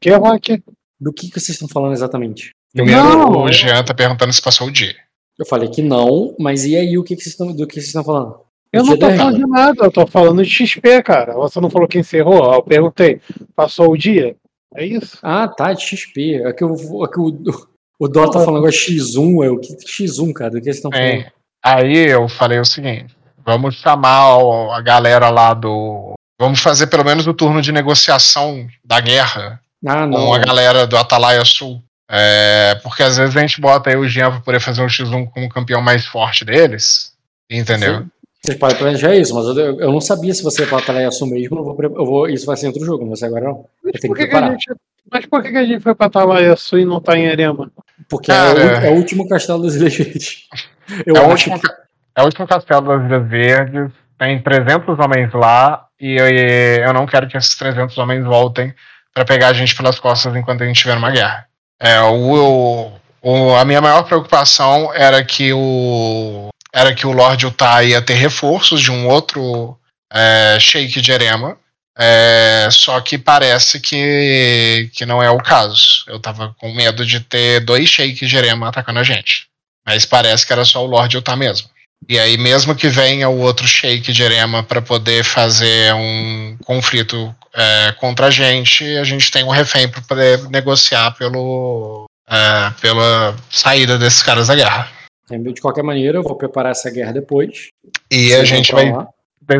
[0.00, 0.62] Que Rock?
[1.00, 2.50] Do que, que vocês estão falando exatamente?
[2.72, 4.94] Primeiro Não, o eu- Jean tá perguntando se passou o dia.
[5.38, 7.86] Eu falei que não, mas e aí o que, que vocês estão, do que vocês
[7.86, 8.40] estão falando?
[8.72, 11.34] Eu não tô falando de nada, eu tô falando de XP, cara.
[11.34, 12.52] Você não falou que encerrou?
[12.52, 13.20] Eu perguntei,
[13.54, 14.36] passou o dia?
[14.74, 15.18] É isso?
[15.22, 16.42] Ah, tá, de XP.
[16.42, 17.26] É que, eu, é que o,
[18.00, 20.50] o Dó tá falando agora X1, é o que X1, cara?
[20.50, 21.06] Do que vocês estão falando?
[21.06, 21.32] É.
[21.64, 24.38] Aí eu falei o seguinte: vamos chamar
[24.74, 26.14] a galera lá do.
[26.38, 30.26] Vamos fazer pelo menos o turno de negociação da guerra Ah, não.
[30.26, 31.82] com a galera do Atalaia Sul.
[32.08, 35.28] É, porque às vezes a gente bota aí o Jean pra poder fazer um X1
[35.30, 37.12] como o campeão mais forte deles.
[37.50, 38.00] Entendeu?
[38.00, 38.10] Sim.
[38.42, 41.28] Vocês podem planejar isso, mas eu, eu não sabia se você ia pra Atalaia Sul
[41.28, 41.58] mesmo.
[41.58, 43.66] Eu vou, eu vou, isso vai ser outro jogo, não vai ser agora não.
[43.82, 44.76] Eu Mas tenho por que que, gente,
[45.10, 47.70] mas por que, que a gente foi pra Talaia Sul e não tá em Erema?
[48.08, 48.60] Porque é, Cara.
[48.60, 50.44] o, é o último castelo das Ilhas Verdes.
[51.04, 51.66] Eu É o, último, que.
[52.14, 53.90] é o último castelo das Ilhas Verdes.
[54.16, 55.86] Tem 300 homens lá.
[56.00, 58.72] E eu, e eu não quero que esses 300 homens voltem
[59.16, 61.46] pra pegar a gente pelas costas enquanto a gente estiver numa guerra.
[61.80, 67.82] É, o, o- a minha maior preocupação era que o era que o Lord Utah
[67.82, 69.74] ia ter reforços de um outro
[70.12, 71.56] é, Sheik de Erema.
[71.98, 76.04] É, só que parece que, que não é o caso.
[76.06, 79.46] Eu tava com medo de ter dois Sheiks de Erema atacando a gente.
[79.86, 81.70] Mas parece que era só o Lord Utah mesmo.
[82.08, 87.34] E aí, mesmo que venha o outro Sheik de Erema para poder fazer um conflito
[87.52, 93.34] é, contra a gente, a gente tem um refém para poder negociar pelo, é, pela
[93.50, 94.88] saída desses caras da guerra.
[95.30, 97.68] De qualquer maneira, eu vou preparar essa guerra depois.
[98.10, 99.08] E a gente vai lá.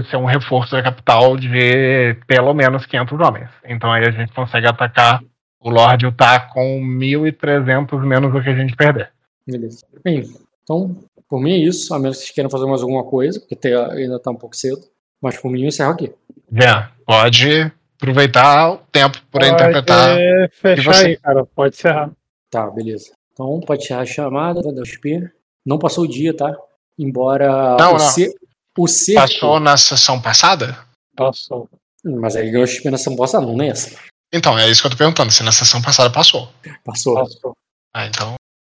[0.09, 3.49] ser um reforço da capital de pelo menos 500 homens.
[3.65, 5.21] Então aí a gente consegue atacar
[5.59, 9.11] o Lord Utah com 1.300 menos do que a gente perder.
[9.45, 9.85] Beleza.
[10.05, 10.23] Bem,
[10.63, 10.97] então,
[11.29, 11.93] por mim é isso.
[11.95, 14.57] A menos que vocês queiram fazer mais alguma coisa, porque tem- ainda tá um pouco
[14.57, 14.81] cedo.
[15.21, 16.13] Mas por mim eu encerro aqui.
[16.53, 20.19] Jean, pode aproveitar o tempo para interpretar.
[20.19, 21.45] é, fechar aí, cara.
[21.47, 22.11] Pode encerrar.
[22.51, 23.13] Tá, beleza.
[23.33, 25.31] Então pode encerrar a chamada, o XP.
[25.65, 26.55] Não passou o dia, tá?
[26.99, 27.99] Embora Não, o, não.
[27.99, 28.35] ce-
[28.79, 29.21] o cerco.
[29.23, 30.79] Passou na sessão passada?
[31.17, 31.69] Passou.
[32.05, 33.99] Mas aí ganhou XP nessa passada, não nessa.
[34.33, 36.49] Então, é isso que eu tô perguntando, se na sessão passada passou.
[36.85, 37.15] Passou.
[37.15, 37.53] Passou.
[37.95, 38.35] Ah, então